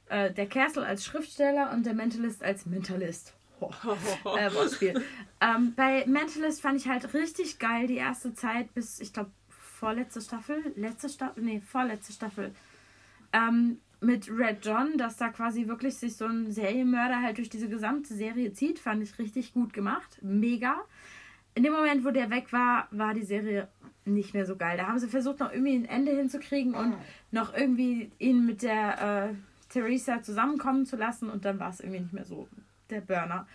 Äh, 0.08 0.32
der 0.32 0.46
Castle 0.46 0.86
als 0.86 1.04
Schriftsteller 1.04 1.70
und 1.72 1.84
der 1.84 1.92
Mentalist 1.92 2.42
als 2.42 2.64
Mentalist. 2.64 3.34
Ho. 3.62 4.36
äh, 4.36 4.52
Wortspiel. 4.54 5.02
ähm, 5.40 5.74
bei 5.74 6.04
Mentalist 6.06 6.60
fand 6.60 6.80
ich 6.80 6.88
halt 6.88 7.12
richtig 7.14 7.58
geil 7.58 7.86
die 7.86 7.96
erste 7.96 8.34
Zeit 8.34 8.72
bis, 8.74 9.00
ich 9.00 9.12
glaube, 9.12 9.30
vorletzte 9.48 10.20
Staffel, 10.20 10.72
letzte 10.76 11.08
Staffel, 11.08 11.42
nee, 11.42 11.60
vorletzte 11.60 12.12
Staffel. 12.12 12.54
Ähm, 13.32 13.78
mit 14.00 14.28
Red 14.30 14.64
John, 14.64 14.98
dass 14.98 15.16
da 15.16 15.28
quasi 15.28 15.68
wirklich 15.68 15.96
sich 15.96 16.16
so 16.16 16.26
ein 16.26 16.50
Serienmörder 16.50 17.22
halt 17.22 17.38
durch 17.38 17.48
diese 17.48 17.68
gesamte 17.68 18.14
Serie 18.14 18.52
zieht, 18.52 18.78
fand 18.78 19.02
ich 19.02 19.18
richtig 19.18 19.54
gut 19.54 19.72
gemacht. 19.72 20.18
Mega. 20.22 20.76
In 21.54 21.62
dem 21.62 21.72
Moment, 21.72 22.04
wo 22.04 22.10
der 22.10 22.30
weg 22.30 22.52
war, 22.52 22.88
war 22.90 23.14
die 23.14 23.22
Serie 23.22 23.68
nicht 24.04 24.34
mehr 24.34 24.46
so 24.46 24.56
geil. 24.56 24.76
Da 24.76 24.88
haben 24.88 24.98
sie 24.98 25.08
versucht, 25.08 25.38
noch 25.38 25.52
irgendwie 25.52 25.76
ein 25.76 25.84
Ende 25.84 26.12
hinzukriegen 26.12 26.74
und 26.74 26.94
noch 27.30 27.54
irgendwie 27.54 28.10
ihn 28.18 28.44
mit 28.44 28.62
der 28.62 29.30
äh, 29.30 29.34
Theresa 29.68 30.22
zusammenkommen 30.22 30.86
zu 30.86 30.96
lassen 30.96 31.30
und 31.30 31.44
dann 31.44 31.58
war 31.60 31.70
es 31.70 31.80
irgendwie 31.80 32.00
nicht 32.00 32.12
mehr 32.12 32.24
so 32.24 32.48
der 32.90 33.00
Burner. 33.00 33.46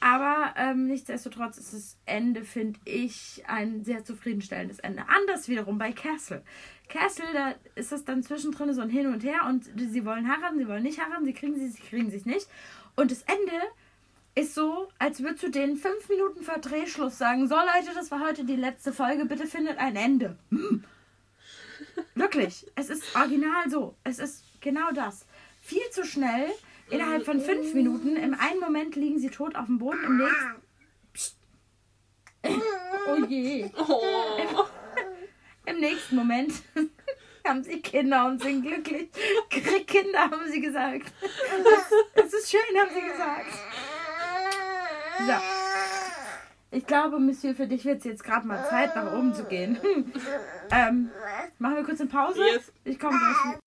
Aber 0.00 0.54
ähm, 0.56 0.86
nichtsdestotrotz 0.86 1.58
ist 1.58 1.74
das 1.74 1.98
Ende, 2.06 2.42
finde 2.44 2.80
ich, 2.86 3.42
ein 3.46 3.84
sehr 3.84 4.02
zufriedenstellendes 4.02 4.78
Ende. 4.78 5.04
Anders 5.08 5.48
wiederum 5.48 5.76
bei 5.76 5.92
Castle. 5.92 6.42
Castle, 6.88 7.26
da 7.34 7.54
ist 7.74 7.92
es 7.92 8.06
dann 8.06 8.22
zwischendrin 8.22 8.72
so 8.72 8.80
ein 8.80 8.88
Hin 8.88 9.08
und 9.08 9.22
Her 9.22 9.46
und 9.46 9.66
sie 9.76 10.04
wollen 10.06 10.26
heiraten, 10.26 10.58
sie 10.58 10.68
wollen 10.68 10.82
nicht 10.82 10.98
heiraten, 10.98 11.26
sie 11.26 11.34
kriegen 11.34 11.54
sie, 11.54 11.68
sie 11.68 11.82
kriegen 11.82 12.10
sich 12.10 12.24
nicht. 12.24 12.48
Und 12.96 13.10
das 13.10 13.22
Ende 13.22 13.52
ist 14.34 14.54
so, 14.54 14.88
als 14.98 15.22
würdest 15.22 15.42
du 15.42 15.50
denen 15.50 15.76
fünf 15.76 16.08
Minuten 16.08 16.42
vor 16.42 16.58
Drehschluss 16.58 17.18
sagen, 17.18 17.46
so 17.46 17.56
Leute, 17.56 17.94
das 17.94 18.10
war 18.10 18.20
heute 18.26 18.44
die 18.44 18.56
letzte 18.56 18.94
Folge, 18.94 19.26
bitte 19.26 19.46
findet 19.46 19.78
ein 19.78 19.96
Ende. 19.96 20.38
Hm. 20.50 20.84
Wirklich, 22.14 22.66
es 22.74 22.90
ist 22.90 23.14
original 23.16 23.68
so. 23.68 23.96
Es 24.04 24.18
ist 24.18 24.44
genau 24.60 24.92
das. 24.92 25.26
Viel 25.60 25.88
zu 25.90 26.04
schnell, 26.04 26.50
innerhalb 26.90 27.24
von 27.24 27.40
fünf 27.40 27.74
Minuten, 27.74 28.16
im 28.16 28.34
einen 28.34 28.60
Moment 28.60 28.96
liegen 28.96 29.18
sie 29.18 29.30
tot 29.30 29.56
auf 29.56 29.66
dem 29.66 29.78
Boden, 29.78 30.02
im 30.04 30.16
nächsten... 30.18 30.62
Psst. 31.12 31.36
Oh 33.08 33.24
je. 33.26 33.70
Oh. 33.76 34.64
Im 35.66 35.78
nächsten 35.78 36.16
Moment 36.16 36.52
haben 37.46 37.62
sie 37.62 37.80
Kinder 37.80 38.26
und 38.26 38.42
sind 38.42 38.62
glücklich. 38.62 39.08
Krieg 39.50 39.86
Kinder, 39.86 40.20
haben 40.20 40.50
sie 40.50 40.60
gesagt. 40.60 41.12
Es 42.14 42.32
ist 42.32 42.50
schön, 42.50 42.60
haben 42.78 42.90
sie 42.92 43.02
gesagt. 43.02 43.52
So. 45.26 45.32
Ich 46.72 46.86
glaube, 46.86 47.18
Monsieur, 47.18 47.54
für 47.54 47.66
dich 47.66 47.84
wird 47.84 47.98
es 47.98 48.04
jetzt 48.04 48.24
gerade 48.24 48.46
mal 48.46 48.64
Zeit, 48.68 48.94
nach 48.94 49.12
oben 49.12 49.34
zu 49.34 49.44
gehen. 49.44 49.80
Hm. 49.82 50.12
Ähm, 50.72 51.10
machen 51.58 51.74
wir 51.74 51.82
kurz 51.82 52.00
eine 52.00 52.08
Pause? 52.08 52.44
Yes. 52.44 52.72
Ich 52.84 52.96
komme 52.96 53.18
gleich. 53.18 53.58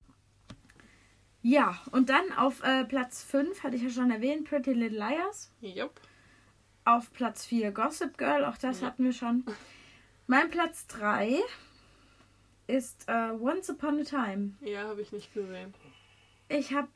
Ja, 1.44 1.78
und 1.92 2.10
dann 2.10 2.32
auf 2.38 2.64
äh, 2.64 2.86
Platz 2.86 3.22
5, 3.24 3.64
hatte 3.64 3.76
ich 3.76 3.84
ja 3.84 3.90
schon 3.90 4.10
erwähnt, 4.12 4.46
Pretty 4.50 4.72
Little 4.74 4.98
Liars. 4.98 5.52
Jupp. 5.62 6.00
Auf 6.86 7.12
Platz 7.14 7.46
4 7.46 7.72
Gossip 7.72 8.18
Girl, 8.18 8.46
auch 8.46 8.58
das 8.58 8.80
Ja. 8.82 8.88
hatten 8.88 9.04
wir 9.04 9.12
schon. 9.14 9.44
Mein 10.26 10.50
Platz 10.50 10.88
3 10.88 11.40
ist 12.68 13.06
äh, 13.08 13.32
Once 13.32 13.70
Upon 13.70 14.00
a 14.00 14.04
Time. 14.04 14.54
Ja, 14.62 14.88
habe 14.88 15.02
ich 15.02 15.12
nicht 15.12 15.34
gesehen. 15.34 15.74
Ich 16.48 16.74
habe 16.74 16.88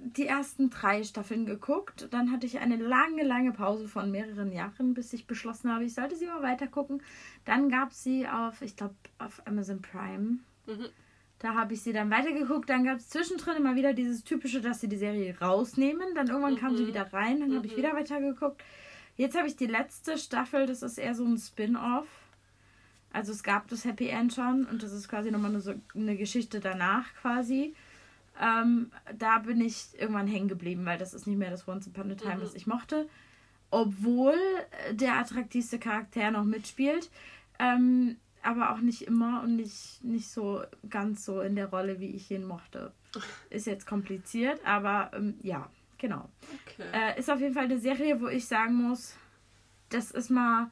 die 0.00 0.26
ersten 0.26 0.70
drei 0.70 1.04
Staffeln 1.04 1.46
geguckt. 1.46 2.08
Dann 2.10 2.32
hatte 2.32 2.46
ich 2.46 2.58
eine 2.58 2.76
lange, 2.76 3.22
lange 3.22 3.52
Pause 3.52 3.86
von 3.86 4.10
mehreren 4.10 4.50
Jahren, 4.52 4.92
bis 4.94 5.12
ich 5.12 5.26
beschlossen 5.28 5.72
habe, 5.72 5.84
ich 5.84 5.94
sollte 5.94 6.16
sie 6.16 6.26
mal 6.26 6.42
weiter 6.42 6.66
gucken. 6.66 7.00
Dann 7.44 7.68
gab 7.70 7.92
es 7.92 8.02
sie 8.02 8.26
auf, 8.28 8.60
ich 8.60 8.76
glaube, 8.76 8.94
auf 9.18 9.40
Amazon 9.46 9.80
Prime. 9.82 10.38
Mhm. 10.66 10.88
Da 11.44 11.54
habe 11.54 11.74
ich 11.74 11.82
sie 11.82 11.92
dann 11.92 12.10
weitergeguckt. 12.10 12.70
Dann 12.70 12.84
gab 12.84 12.96
es 12.96 13.10
zwischendrin 13.10 13.56
immer 13.58 13.74
wieder 13.74 13.92
dieses 13.92 14.24
typische, 14.24 14.62
dass 14.62 14.80
sie 14.80 14.88
die 14.88 14.96
Serie 14.96 15.38
rausnehmen. 15.38 16.14
Dann 16.14 16.28
irgendwann 16.28 16.56
kam 16.56 16.74
sie 16.74 16.84
Mhm. 16.84 16.88
wieder 16.88 17.12
rein. 17.12 17.40
Dann 17.40 17.54
habe 17.54 17.66
ich 17.66 17.72
Mhm. 17.74 17.76
wieder 17.76 17.92
weitergeguckt. 17.94 18.62
Jetzt 19.18 19.36
habe 19.36 19.46
ich 19.46 19.54
die 19.54 19.66
letzte 19.66 20.16
Staffel. 20.16 20.64
Das 20.64 20.82
ist 20.82 20.96
eher 20.96 21.14
so 21.14 21.22
ein 21.26 21.36
Spin-off. 21.36 22.06
Also 23.12 23.30
es 23.32 23.42
gab 23.42 23.68
das 23.68 23.84
Happy 23.84 24.08
End 24.08 24.32
schon 24.32 24.64
und 24.64 24.82
das 24.82 24.92
ist 24.92 25.06
quasi 25.06 25.30
nochmal 25.30 25.50
eine, 25.50 25.60
so 25.60 25.74
eine 25.94 26.16
Geschichte 26.16 26.60
danach 26.60 27.12
quasi. 27.20 27.74
Ähm, 28.40 28.90
da 29.18 29.38
bin 29.40 29.60
ich 29.60 29.88
irgendwann 29.98 30.26
hängen 30.26 30.48
geblieben, 30.48 30.86
weil 30.86 30.96
das 30.96 31.12
ist 31.12 31.26
nicht 31.26 31.38
mehr 31.38 31.50
das 31.50 31.68
Once 31.68 31.86
Upon 31.86 32.10
a 32.10 32.14
Time, 32.14 32.36
Mhm. 32.36 32.40
was 32.42 32.54
ich 32.54 32.66
mochte. 32.66 33.06
Obwohl 33.70 34.34
äh, 34.88 34.94
der 34.94 35.16
attraktivste 35.18 35.78
Charakter 35.78 36.30
noch 36.30 36.44
mitspielt. 36.44 37.10
Ähm, 37.58 38.16
aber 38.44 38.72
auch 38.72 38.78
nicht 38.78 39.02
immer 39.02 39.42
und 39.42 39.56
nicht, 39.56 40.02
nicht 40.04 40.28
so 40.28 40.62
ganz 40.90 41.24
so 41.24 41.40
in 41.40 41.56
der 41.56 41.66
Rolle, 41.70 42.00
wie 42.00 42.10
ich 42.14 42.30
ihn 42.30 42.44
mochte. 42.44 42.92
Ist 43.50 43.66
jetzt 43.66 43.86
kompliziert, 43.86 44.60
aber 44.66 45.10
ähm, 45.14 45.38
ja, 45.42 45.68
genau. 45.98 46.28
Okay. 46.66 46.84
Äh, 46.92 47.18
ist 47.18 47.30
auf 47.30 47.40
jeden 47.40 47.54
Fall 47.54 47.64
eine 47.64 47.78
Serie, 47.78 48.20
wo 48.20 48.28
ich 48.28 48.46
sagen 48.46 48.74
muss, 48.74 49.16
das 49.90 50.10
ist 50.10 50.30
mal 50.30 50.70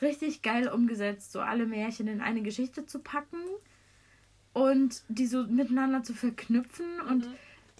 richtig 0.00 0.42
geil 0.42 0.68
umgesetzt, 0.68 1.32
so 1.32 1.40
alle 1.40 1.66
Märchen 1.66 2.08
in 2.08 2.20
eine 2.20 2.42
Geschichte 2.42 2.86
zu 2.86 2.98
packen 2.98 3.38
und 4.52 5.02
die 5.08 5.26
so 5.26 5.44
miteinander 5.44 6.02
zu 6.02 6.12
verknüpfen. 6.14 7.00
Und 7.08 7.26
Mhm. 7.26 7.34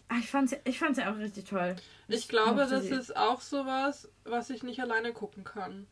ah, 0.09 0.17
ich 0.19 0.31
fand's, 0.31 0.55
ich 0.65 0.79
fand's 0.79 0.99
ja 0.99 1.13
auch 1.13 1.19
richtig 1.19 1.45
toll. 1.47 1.77
Ich 2.09 2.29
glaube, 2.29 2.61
mochte 2.63 2.71
das 2.71 2.85
sie. 2.85 2.95
ist 2.95 3.17
auch 3.17 3.41
sowas, 3.41 4.09
was 4.25 4.51
ich 4.51 4.63
nicht 4.63 4.81
alleine 4.81 5.13
gucken 5.13 5.45
kann. 5.45 5.87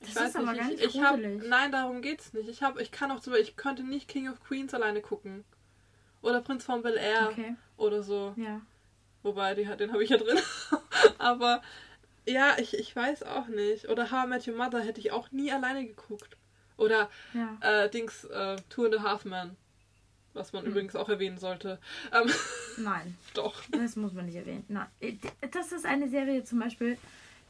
Das 0.00 0.10
ist 0.28 0.36
aber 0.36 0.54
gar 0.54 0.64
nicht 0.68 0.80
ich, 0.80 0.94
ich 0.94 1.02
hab. 1.02 1.18
Nein, 1.18 1.72
darum 1.72 2.02
geht's 2.02 2.32
nicht. 2.32 2.48
Ich 2.48 2.62
habe, 2.62 2.80
ich 2.82 2.90
kann 2.92 3.10
auch 3.10 3.20
zum 3.20 3.32
Beispiel, 3.32 3.48
ich 3.50 3.56
könnte 3.56 3.82
nicht 3.82 4.08
King 4.08 4.28
of 4.30 4.40
Queens 4.40 4.72
alleine 4.74 5.00
gucken. 5.00 5.44
Oder 6.22 6.40
Prinz 6.40 6.64
von 6.64 6.82
Bel 6.82 6.96
Air 6.96 7.28
Okay, 7.30 7.54
oder 7.76 8.02
so. 8.02 8.34
ja. 8.36 8.60
Wobei, 9.22 9.54
die, 9.54 9.64
den 9.64 9.92
habe 9.92 10.02
ich 10.04 10.10
ja 10.10 10.16
drin. 10.16 10.38
Aber 11.18 11.62
ja, 12.26 12.56
ich, 12.58 12.74
ich 12.78 12.94
weiß 12.94 13.24
auch 13.24 13.48
nicht. 13.48 13.88
Oder 13.88 14.10
How 14.12 14.24
I 14.24 14.28
Met 14.28 14.46
Your 14.46 14.56
Mother 14.56 14.80
hätte 14.80 15.00
ich 15.00 15.10
auch 15.12 15.30
nie 15.32 15.50
alleine 15.50 15.84
geguckt. 15.86 16.36
Oder 16.76 17.10
Ja. 17.34 17.56
äh, 17.60 17.90
Dings, 17.90 18.24
äh, 18.24 18.56
Two 18.68 18.84
and 18.84 18.96
a 18.98 19.02
Half 19.02 19.24
Men. 19.24 19.56
Was 20.34 20.52
man 20.52 20.62
Hm. 20.62 20.70
übrigens 20.70 20.94
auch 20.94 21.08
erwähnen 21.08 21.38
sollte. 21.38 21.80
Ähm, 22.12 22.30
Nein, 22.76 23.16
doch. 23.34 23.60
das 23.72 23.96
muss 23.96 24.12
man 24.12 24.26
nicht 24.26 24.36
erwähnen. 24.36 24.64
Nein. 24.68 24.86
Äh, 25.00 25.14
Das 25.50 25.72
ist 25.72 25.84
eine 25.84 26.08
Serie 26.08 26.44
zum 26.44 26.60
Beispiel, 26.60 26.96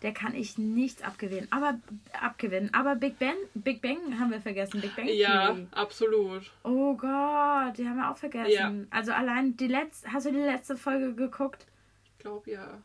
der 0.02 0.12
kann 0.12 0.34
ich 0.34 0.58
nichts 0.58 1.02
abgewinnen. 1.02 1.48
Aber 1.50 1.78
abgewinnen. 2.20 2.72
Aber 2.72 2.94
Big 2.96 3.18
Bang, 3.18 3.34
Big 3.54 3.82
Bang 3.82 4.18
haben 4.18 4.30
wir 4.30 4.40
vergessen. 4.40 4.80
Big 4.80 4.94
Bang 4.94 5.08
Ja, 5.08 5.46
Theory. 5.48 5.66
absolut. 5.72 6.52
Oh 6.62 6.94
Gott, 6.96 7.76
die 7.78 7.86
haben 7.88 7.96
wir 7.96 8.10
auch 8.10 8.16
vergessen. 8.16 8.50
Ja. 8.52 8.72
Also 8.96 9.12
allein 9.12 9.56
die 9.56 9.66
letzte, 9.68 10.12
hast 10.12 10.26
du 10.26 10.30
die 10.32 10.38
letzte 10.38 10.76
Folge 10.76 11.14
geguckt? 11.14 11.66
Ich 12.04 12.18
glaube 12.18 12.50
ja. 12.50 12.78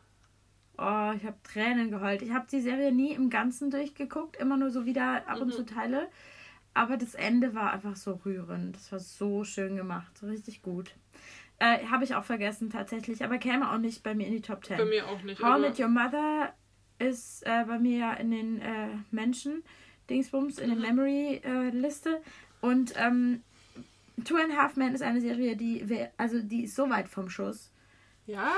Oh, 0.77 1.13
ich 1.15 1.23
habe 1.23 1.35
Tränen 1.43 1.91
geheult. 1.91 2.23
Ich 2.23 2.31
habe 2.31 2.47
die 2.51 2.59
Serie 2.61 2.91
nie 2.91 3.11
im 3.13 3.29
Ganzen 3.29 3.69
durchgeguckt, 3.69 4.37
immer 4.37 4.57
nur 4.57 4.71
so 4.71 4.85
wieder 4.85 5.27
ab 5.27 5.39
und 5.39 5.47
Mhm. 5.49 5.51
zu 5.51 5.65
Teile. 5.65 6.07
Aber 6.73 6.97
das 6.97 7.13
Ende 7.13 7.53
war 7.53 7.71
einfach 7.71 7.95
so 7.95 8.19
rührend. 8.25 8.75
Das 8.75 8.91
war 8.91 8.99
so 8.99 9.43
schön 9.43 9.75
gemacht, 9.75 10.17
so 10.17 10.25
richtig 10.25 10.63
gut. 10.63 10.95
Äh, 11.59 11.85
habe 11.85 12.03
ich 12.03 12.15
auch 12.15 12.23
vergessen 12.23 12.71
tatsächlich, 12.71 13.23
aber 13.23 13.37
käme 13.37 13.71
auch 13.71 13.77
nicht 13.77 14.01
bei 14.01 14.15
mir 14.15 14.25
in 14.25 14.33
die 14.33 14.41
Top 14.41 14.65
10. 14.65 14.77
Bei 14.77 14.85
mir 14.85 15.07
auch 15.07 15.21
nicht. 15.21 15.39
How 15.43 15.59
Met 15.59 15.79
Your 15.79 15.87
Mother 15.89 16.51
ist 16.99 17.45
äh, 17.45 17.63
bei 17.65 17.79
mir 17.79 17.97
ja 17.97 18.13
in 18.13 18.31
den 18.31 18.61
äh, 18.61 18.89
Menschen 19.11 19.63
Dingsbums 20.09 20.57
in 20.59 20.69
der 20.69 20.77
Mhm. 20.77 20.81
Memory 20.83 21.41
äh, 21.43 21.69
Liste 21.69 22.21
und 22.61 22.93
ähm, 22.97 23.41
Two 24.25 24.35
and 24.35 24.51
a 24.53 24.57
Half 24.57 24.75
Men 24.75 24.93
ist 24.93 25.01
eine 25.01 25.21
Serie, 25.21 25.55
die 25.55 25.89
wir, 25.89 26.11
also 26.17 26.39
die 26.39 26.65
ist 26.65 26.75
so 26.75 26.89
weit 26.89 27.07
vom 27.09 27.29
Schuss. 27.29 27.71
Ja. 28.27 28.51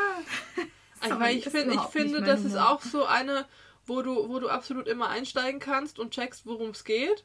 Die 1.04 1.36
ich, 1.38 1.46
ist 1.46 1.52
find, 1.56 1.74
ich 1.74 1.82
finde, 1.82 2.22
das 2.22 2.44
ist 2.44 2.54
Humor. 2.56 2.70
auch 2.72 2.82
so 2.82 3.06
eine, 3.06 3.46
wo 3.86 4.02
du, 4.02 4.28
wo 4.30 4.40
du 4.40 4.50
absolut 4.50 4.88
immer 4.88 5.10
einsteigen 5.10 5.60
kannst 5.60 5.98
und 6.00 6.12
checkst, 6.12 6.46
worum 6.46 6.72
es 6.72 6.84
geht. 6.84 7.24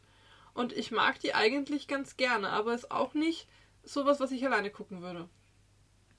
Und 0.54 0.72
ich 0.72 0.90
mag 0.90 1.18
die 1.20 1.34
eigentlich 1.34 1.88
ganz 1.88 2.16
gerne, 2.16 2.50
aber 2.50 2.74
ist 2.74 2.90
auch 2.90 3.14
nicht 3.14 3.48
sowas, 3.82 4.20
was 4.20 4.30
ich 4.32 4.44
alleine 4.46 4.70
gucken 4.70 5.02
würde. 5.02 5.28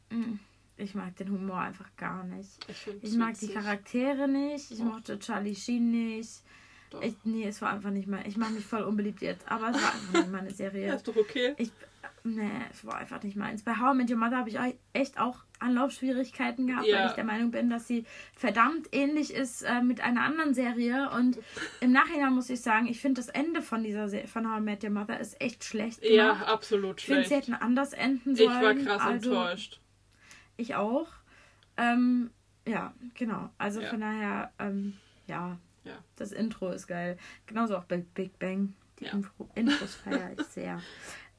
Mm, 0.09 0.35
Ich 0.81 0.95
mag 0.95 1.15
den 1.17 1.29
Humor 1.31 1.59
einfach 1.59 1.89
gar 1.97 2.23
nicht. 2.23 2.49
Ich, 2.67 2.87
Ich 3.03 3.13
mag 3.15 3.37
die. 3.39 3.47
Charaktere 3.49 4.27
nicht. 4.27 4.71
Ich 4.71 4.79
Doch. 4.79 4.85
mochte 4.85 5.19
Charlie 5.19 5.55
Sheen 5.55 5.91
nicht. 5.91 6.41
Doch. 6.89 7.01
Ich, 7.01 7.15
nee, 7.23 7.45
es 7.47 7.61
war 7.61 7.71
einfach 7.71 7.91
nicht 7.91 8.07
mal. 8.07 8.21
Ich 8.27 8.35
mache 8.35 8.51
mich 8.51 8.65
voll 8.65 8.81
unbeliebt 8.81 9.21
jetzt, 9.21 9.49
aber 9.49 9.69
es 9.69 9.75
war 9.81 9.93
einfach 9.93 10.13
nicht 10.13 10.31
meine 10.31 10.49
Ja, 10.49 10.55
Serie. 10.55 10.95
ist 10.95 11.07
doch 11.07 11.15
okay. 11.15 11.53
Ich, 11.57 11.71
nee, 12.23 12.49
es 12.71 12.83
war 12.85 12.95
einfach 12.95 13.21
nicht 13.23 13.37
meins. 13.37 13.63
Bei 13.63 13.77
How 13.79 13.93
I 13.93 13.97
Met 13.97 14.09
Your 14.11 14.17
Mother 14.17 14.37
habe 14.37 14.49
ich 14.49 14.57
echt 14.93 15.19
auch 15.19 15.37
Anlaufschwierigkeiten 15.59 16.67
gehabt, 16.67 16.87
Ja. 16.87 16.99
weil 16.99 17.07
ich 17.07 17.13
der 17.13 17.23
Meinung 17.23 17.51
bin, 17.51 17.69
dass 17.69 17.87
sie 17.87 18.05
verdammt 18.35 18.87
ähnlich 18.91 19.33
ist 19.33 19.61
äh, 19.61 19.81
mit 19.81 20.01
einer 20.01 20.23
anderen 20.23 20.53
Serie. 20.53 21.09
Und 21.11 21.37
im 21.79 21.91
Nachhinein 21.91 22.33
muss 22.33 22.49
ich 22.49 22.61
sagen, 22.61 22.87
ich 22.87 22.99
finde 22.99 23.21
das 23.21 23.29
Ende 23.29 23.61
von 23.61 23.83
dieser 23.83 24.09
Se 24.09 24.27
von 24.27 24.49
How 24.51 24.59
I 24.59 24.63
Met 24.63 24.83
Your 24.83 24.89
Mother 24.89 25.19
ist 25.19 25.39
echt 25.41 25.63
schlecht 25.63 26.01
gemacht. 26.01 26.15
Ja, 26.15 26.33
absolut 26.47 26.99
ich 26.99 27.05
finde, 27.05 27.23
schlecht. 27.25 27.45
sie 27.45 27.51
hätten 27.51 27.61
anders 27.63 27.93
enden 27.93 28.31
Ich 28.33 28.39
sollen. 28.39 28.61
war 28.61 28.73
krass 28.75 29.01
also, 29.01 29.29
enttäuscht. 29.29 29.79
Ich 30.61 30.75
auch. 30.75 31.07
Ähm, 31.77 32.29
Ja, 32.67 32.93
genau. 33.15 33.49
Also 33.57 33.81
Ja. 33.81 33.89
von 33.89 34.01
daher, 34.01 34.51
ähm, 34.59 34.93
ja, 35.25 35.57
Ja. 35.83 35.97
das 36.15 36.31
Intro 36.31 36.69
ist 36.69 36.85
geil. 36.85 37.17
Genauso 37.47 37.75
auch 37.75 37.85
bei 37.85 37.97
Big 37.97 38.37
Bang. 38.37 38.75
Die 38.99 39.05
Ja. 39.05 39.13
Info 39.13 39.49
Intros 39.55 39.95
feiere 39.95 40.33
ich 40.37 40.45
sehr. 40.45 40.79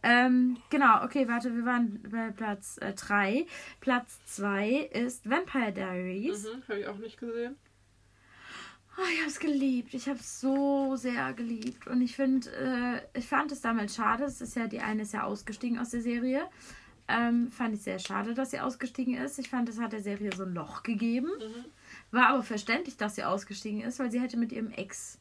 Ähm, 0.02 0.56
genau, 0.68 1.04
okay, 1.04 1.28
warte, 1.28 1.54
wir 1.54 1.64
waren 1.64 2.02
bei 2.10 2.32
Platz 2.32 2.74
3. 2.96 3.46
Platz 3.78 4.18
2 4.26 4.68
ist 4.92 5.30
Vampire 5.30 5.70
Diaries. 5.72 6.42
Mhm, 6.42 6.62
habe 6.68 6.80
ich 6.80 6.86
auch 6.88 6.98
nicht 6.98 7.18
gesehen. 7.20 7.54
Oh, 8.98 9.02
ich 9.12 9.20
habe 9.20 9.28
es 9.30 9.38
geliebt. 9.38 9.94
Ich 9.94 10.08
habe 10.08 10.18
es 10.18 10.40
so 10.40 10.96
sehr 10.96 11.32
geliebt. 11.34 11.86
Und 11.86 12.02
ich 12.02 12.16
finde, 12.16 12.50
äh, 13.14 13.18
ich 13.18 13.26
fand 13.28 13.52
es 13.52 13.60
damals 13.60 13.94
schade. 13.94 14.24
Es 14.24 14.40
ist 14.40 14.56
ja, 14.56 14.66
die 14.66 14.80
eine 14.80 15.02
ist 15.02 15.14
ja 15.14 15.22
ausgestiegen 15.22 15.78
aus 15.78 15.90
der 15.90 16.02
Serie. 16.02 16.48
Ähm, 17.12 17.50
fand 17.50 17.74
ich 17.74 17.82
sehr 17.82 17.98
schade, 17.98 18.32
dass 18.34 18.52
sie 18.52 18.60
ausgestiegen 18.60 19.14
ist. 19.14 19.38
Ich 19.38 19.50
fand, 19.50 19.68
es 19.68 19.78
hat 19.78 19.92
der 19.92 20.02
Serie 20.02 20.30
so 20.34 20.44
ein 20.44 20.54
Loch 20.54 20.82
gegeben. 20.82 21.28
Mhm. 21.38 21.64
War 22.10 22.28
aber 22.28 22.42
verständlich, 22.42 22.96
dass 22.96 23.16
sie 23.16 23.24
ausgestiegen 23.24 23.82
ist, 23.82 23.98
weil 23.98 24.10
sie 24.10 24.20
hätte 24.20 24.36
mit 24.38 24.50
ihrem 24.52 24.70
Ex 24.70 25.18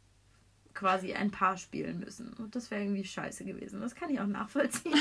quasi 0.74 1.14
ein 1.14 1.32
Paar 1.32 1.58
spielen 1.58 2.00
müssen. 2.00 2.34
Und 2.34 2.56
das 2.56 2.72
wäre 2.72 2.82
irgendwie 2.84 3.04
scheiße 3.04 3.44
gewesen. 3.44 3.82
Das 3.82 3.94
kann 3.94 4.10
ich 4.10 4.20
auch 4.22 4.28
nachvollziehen. 4.28 4.94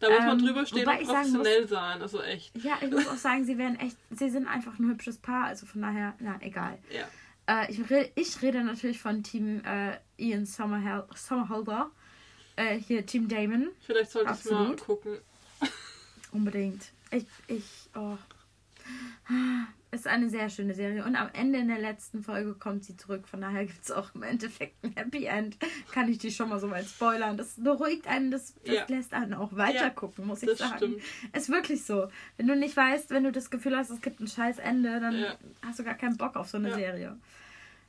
Da 0.00 0.08
muss 0.10 0.18
man 0.20 0.38
Ähm, 0.38 0.46
drüber 0.46 0.64
stehen 0.64 0.86
und 0.86 0.98
professionell 1.06 1.68
sein. 1.68 2.00
Also 2.00 2.22
echt. 2.22 2.56
ja, 2.62 2.78
ich 2.80 2.90
muss 2.90 3.06
auch 3.08 3.16
sagen, 3.16 3.44
sie 3.44 3.58
wären 3.58 3.78
echt, 3.80 3.96
sie 4.10 4.30
sind 4.30 4.46
einfach 4.46 4.78
ein 4.78 4.88
hübsches 4.88 5.18
Paar. 5.18 5.44
Also 5.44 5.66
von 5.66 5.82
daher, 5.82 6.14
na, 6.20 6.36
egal. 6.40 6.78
Ja. 6.90 7.08
Äh, 7.62 7.70
ich, 7.70 7.90
re 7.90 8.10
ich 8.14 8.40
rede 8.40 8.62
natürlich 8.62 9.00
von 9.00 9.22
Team 9.22 9.60
äh, 9.64 9.98
Ian 10.16 10.46
Sommerhel 10.46 11.04
Sommerhalder. 11.14 11.90
Äh, 12.56 12.78
hier 12.78 13.04
Team 13.06 13.28
Damon. 13.28 13.68
Vielleicht 13.80 14.10
sollte 14.12 14.32
ich 14.32 14.50
mal 14.50 14.76
gucken. 14.76 15.18
Unbedingt. 16.32 16.92
Ich, 17.10 17.26
ich, 17.46 17.64
oh. 17.94 18.16
Ist 19.90 20.06
eine 20.06 20.28
sehr 20.28 20.50
schöne 20.50 20.74
Serie. 20.74 21.02
Und 21.04 21.16
am 21.16 21.30
Ende 21.32 21.58
in 21.58 21.68
der 21.68 21.78
letzten 21.78 22.22
Folge 22.22 22.52
kommt 22.54 22.84
sie 22.84 22.96
zurück. 22.96 23.26
Von 23.26 23.40
daher 23.40 23.64
gibt 23.64 23.82
es 23.82 23.90
auch 23.90 24.14
im 24.14 24.22
Endeffekt 24.22 24.82
ein 24.84 24.92
Happy 24.96 25.24
End. 25.24 25.56
Kann 25.92 26.08
ich 26.10 26.18
die 26.18 26.30
schon 26.30 26.50
mal 26.50 26.60
so 26.60 26.70
weit 26.70 26.84
spoilern. 26.86 27.38
Das 27.38 27.54
beruhigt 27.56 28.06
einen, 28.06 28.30
das, 28.30 28.54
das 28.66 28.74
Ja. 28.74 28.84
lässt 28.88 29.14
einen 29.14 29.32
auch 29.32 29.56
weiter 29.56 29.88
gucken, 29.90 30.26
muss 30.26 30.42
ich 30.42 30.50
Das 30.50 30.58
sagen. 30.58 30.76
stimmt. 30.76 31.02
Ist 31.34 31.48
wirklich 31.48 31.84
so. 31.84 32.08
Wenn 32.36 32.46
du 32.48 32.54
nicht 32.56 32.76
weißt, 32.76 33.08
wenn 33.10 33.24
du 33.24 33.32
das 33.32 33.48
Gefühl 33.50 33.76
hast, 33.76 33.88
es 33.90 34.02
gibt 34.02 34.20
ein 34.20 34.26
scheiß 34.28 34.58
Ende, 34.58 35.00
dann 35.00 35.18
Ja. 35.18 35.34
hast 35.64 35.78
du 35.78 35.84
gar 35.84 35.94
keinen 35.94 36.18
Bock 36.18 36.36
auf 36.36 36.48
so 36.50 36.58
eine 36.58 36.68
Ja. 36.70 36.74
Serie. 36.76 37.16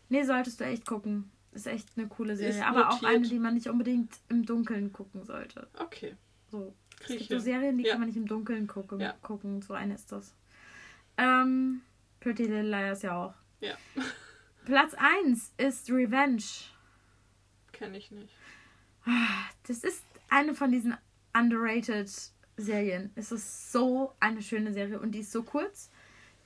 Nee, 0.08 0.24
solltest 0.24 0.60
du 0.62 0.64
echt 0.64 0.86
gucken. 0.86 1.30
Ist 1.52 1.68
echt 1.68 1.90
eine 1.98 2.08
coole 2.08 2.38
Serie. 2.38 2.56
Ist 2.60 2.66
Aber 2.66 2.90
auch 2.90 3.04
eine, 3.04 3.28
die 3.28 3.40
man 3.40 3.56
nicht 3.56 3.68
unbedingt 3.68 4.14
im 4.30 4.46
Dunkeln 4.46 4.94
gucken 4.94 5.26
sollte. 5.26 5.68
Okay. 5.78 6.16
So. 6.50 6.74
Es 7.00 7.06
Krieg 7.08 7.20
gibt 7.20 7.30
so. 7.32 7.40
Serien, 7.40 7.78
die 7.78 7.86
Ja. 7.86 7.92
kann 7.92 8.02
man 8.02 8.08
nicht 8.10 8.18
im 8.18 8.28
Dunkeln 8.28 8.68
gucken. 8.68 9.00
Ja. 9.00 9.14
gucken. 9.22 9.62
So 9.62 9.74
eine 9.74 9.96
ist 9.96 10.12
das. 10.12 10.34
Ähm, 11.18 11.82
Pretty 12.20 12.44
Little 12.44 12.64
Liars 12.70 13.02
ja 13.02 13.16
auch. 13.26 13.34
Ja. 13.62 13.76
Platz 14.66 14.94
1 14.96 15.54
ist 15.58 15.90
Revenge. 15.90 16.44
Kenne 17.72 17.98
ich 17.98 18.12
nicht. 18.12 18.30
Das 19.68 19.84
ist 19.84 20.04
eine 20.30 20.54
von 20.54 20.72
diesen 20.72 20.96
underrated 21.34 22.10
Serien. 22.58 23.12
Es 23.16 23.32
ist 23.32 23.72
so 23.72 24.14
eine 24.20 24.42
schöne 24.42 24.74
Serie 24.74 25.00
und 25.00 25.12
die 25.14 25.20
ist 25.20 25.32
so 25.32 25.44
kurz. 25.44 25.90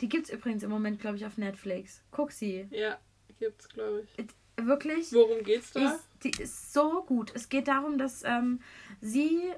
Die 0.01 0.08
gibt 0.10 0.28
es 0.28 0.34
übrigens 0.34 0.64
im 0.64 0.70
Moment, 0.70 0.99
glaube 0.99 1.18
ich, 1.18 1.26
auf 1.26 1.38
Netflix. 1.38 2.01
Guck 2.12 2.32
sie. 2.32 2.68
Ja, 2.72 2.99
gibt's, 3.39 3.68
glaube 3.70 4.06
ich. 4.18 4.28
Wirklich. 4.66 5.12
Worum 5.12 5.43
geht's 5.43 5.72
da? 5.72 5.93
ist, 5.93 6.08
die 6.24 6.41
ist 6.41 6.74
so 6.74 7.04
gut. 7.04 7.32
Es 7.36 7.49
geht 7.49 7.68
darum, 7.68 7.97
dass 7.97 8.24
ähm, 8.24 8.60
sie, 9.01 9.51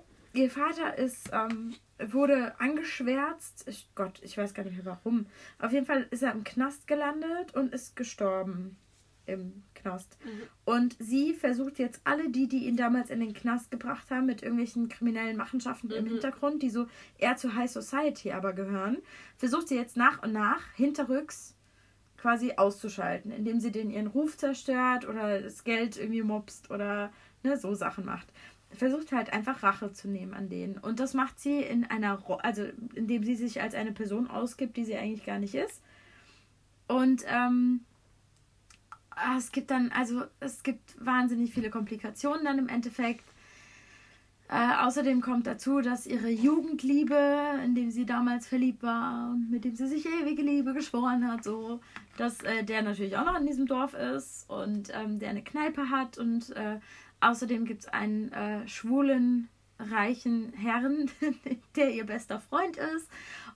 ihr 0.43 0.51
Vater 0.51 0.97
ist, 0.97 1.29
ähm, 1.33 1.75
wurde 1.99 2.59
angeschwärzt. 2.59 3.67
Ich, 3.67 3.89
Gott, 3.95 4.19
ich 4.23 4.38
weiß 4.38 4.53
gar 4.53 4.63
nicht 4.63 4.75
mehr 4.75 4.86
warum. 4.86 5.27
Auf 5.59 5.71
jeden 5.71 5.86
Fall 5.86 6.07
ist 6.11 6.23
er 6.23 6.31
im 6.31 6.43
Knast 6.43 6.88
gelandet 6.88 7.53
und 7.55 7.73
ist 7.73 7.95
gestorben 7.95 8.77
im 9.27 9.63
Knast. 9.73 10.17
Mhm. 10.23 10.41
Und 10.65 10.95
sie 10.99 11.33
versucht 11.33 11.79
jetzt 11.79 12.01
alle 12.03 12.29
die, 12.29 12.47
die 12.47 12.67
ihn 12.67 12.77
damals 12.77 13.09
in 13.09 13.19
den 13.19 13.33
Knast 13.33 13.71
gebracht 13.71 14.11
haben, 14.11 14.27
mit 14.27 14.43
irgendwelchen 14.43 14.88
kriminellen 14.88 15.38
Machenschaften 15.38 15.89
im 15.91 16.05
Mhm. 16.05 16.09
Hintergrund, 16.09 16.61
die 16.61 16.69
so 16.69 16.88
eher 17.17 17.36
zur 17.36 17.55
High 17.55 17.71
Society 17.71 18.31
aber 18.31 18.53
gehören, 18.53 18.97
versucht 19.38 19.67
sie 19.67 19.75
jetzt 19.75 19.97
nach 19.97 20.21
und 20.21 20.31
nach 20.31 20.61
hinterrücks 20.75 21.55
quasi 22.17 22.53
auszuschalten, 22.57 23.31
indem 23.31 23.59
sie 23.59 23.71
den 23.71 23.89
ihren 23.91 24.07
Ruf 24.07 24.38
zerstört 24.38 25.07
oder 25.07 25.41
das 25.41 25.63
Geld 25.63 25.97
irgendwie 25.97 26.23
mobst 26.23 26.71
oder 26.71 27.11
ne, 27.43 27.57
so 27.57 27.73
Sachen 27.73 28.05
macht. 28.05 28.27
Versucht 28.76 29.11
halt 29.11 29.34
einfach 29.34 29.63
Rache 29.63 29.91
zu 29.93 30.07
nehmen 30.07 30.34
an 30.34 30.49
denen. 30.49 30.78
Und 30.78 30.99
das 30.99 31.13
macht 31.13 31.39
sie 31.39 31.61
in 31.61 31.86
einer, 31.86 32.21
also 32.43 32.63
indem 32.93 33.23
sie 33.23 33.36
sich 33.36 33.61
als 33.61 33.76
eine 33.76 33.91
Person 33.91 34.30
ausgibt, 34.30 34.78
die 34.78 34.86
sie 34.86 34.95
eigentlich 34.95 35.26
gar 35.26 35.39
nicht 35.39 35.55
ist. 35.55 35.82
Und 36.88 37.23
ähm, 37.28 37.82
ah, 39.09 39.38
es 39.38 39.51
gibt 39.51 39.71
dann, 39.71 39.91
also 39.91 40.23
es 40.39 40.63
gibt 40.63 41.03
wahnsinnig 41.03 41.53
viele 41.53 41.69
Komplikationen 41.69 42.45
dann 42.45 42.59
im 42.59 42.69
Endeffekt. 42.69 43.26
Äh, 44.47 44.86
außerdem 44.86 45.21
kommt 45.21 45.47
dazu, 45.47 45.82
dass 45.82 46.05
ihre 46.05 46.30
Jugendliebe, 46.30 47.17
in 47.63 47.73
dem 47.73 47.89
sie 47.89 48.05
damals 48.05 48.47
verliebt 48.47 48.84
war 48.84 49.32
und 49.32 49.49
mit 49.49 49.65
dem 49.65 49.76
sie 49.76 49.88
sich 49.88 50.05
ewige 50.05 50.43
Liebe 50.43 50.73
geschworen 50.73 51.28
hat, 51.28 51.43
so, 51.43 51.80
dass 52.17 52.43
äh, 52.43 52.63
der 52.63 52.84
natürlich 52.84 53.17
auch 53.17 53.26
noch 53.26 53.39
in 53.39 53.47
diesem 53.47 53.65
Dorf 53.65 53.95
ist 53.95 54.47
und 54.47 54.91
ähm, 54.93 55.17
der 55.17 55.32
eine 55.32 55.43
Kneipe 55.43 55.89
hat 55.89 56.19
und 56.19 56.51
äh, 56.51 56.80
außerdem 57.26 57.65
gibt 57.65 57.82
es 57.82 57.88
einen 57.88 58.32
äh, 58.32 58.67
schwulen, 58.67 59.49
reichen 59.80 60.53
Herrn, 60.53 61.09
der 61.76 61.93
ihr 61.93 62.05
bester 62.05 62.39
Freund 62.39 62.78
ist 62.78 63.09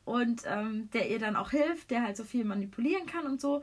und 0.05 0.43
ähm, 0.45 0.89
der 0.91 1.09
ihr 1.09 1.19
dann 1.19 1.35
auch 1.35 1.51
hilft, 1.51 1.91
der 1.91 2.03
halt 2.03 2.17
so 2.17 2.23
viel 2.23 2.45
manipulieren 2.45 3.05
kann 3.05 3.25
und 3.25 3.39
so. 3.39 3.61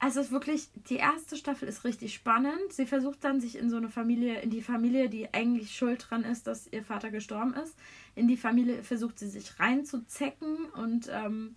Also 0.00 0.20
es 0.20 0.26
ist 0.26 0.32
wirklich, 0.32 0.68
die 0.88 0.96
erste 0.96 1.36
Staffel 1.36 1.68
ist 1.68 1.84
richtig 1.84 2.14
spannend. 2.14 2.72
Sie 2.72 2.86
versucht 2.86 3.24
dann 3.24 3.40
sich 3.40 3.58
in 3.58 3.68
so 3.68 3.76
eine 3.76 3.88
Familie, 3.88 4.40
in 4.40 4.50
die 4.50 4.62
Familie, 4.62 5.08
die 5.08 5.32
eigentlich 5.34 5.74
schuld 5.74 6.06
dran 6.08 6.22
ist, 6.22 6.46
dass 6.46 6.68
ihr 6.72 6.84
Vater 6.84 7.10
gestorben 7.10 7.54
ist, 7.54 7.74
in 8.14 8.28
die 8.28 8.36
Familie 8.36 8.84
versucht 8.84 9.18
sie 9.18 9.28
sich 9.28 9.58
reinzuzecken 9.58 10.66
und 10.66 11.08
ähm, 11.10 11.56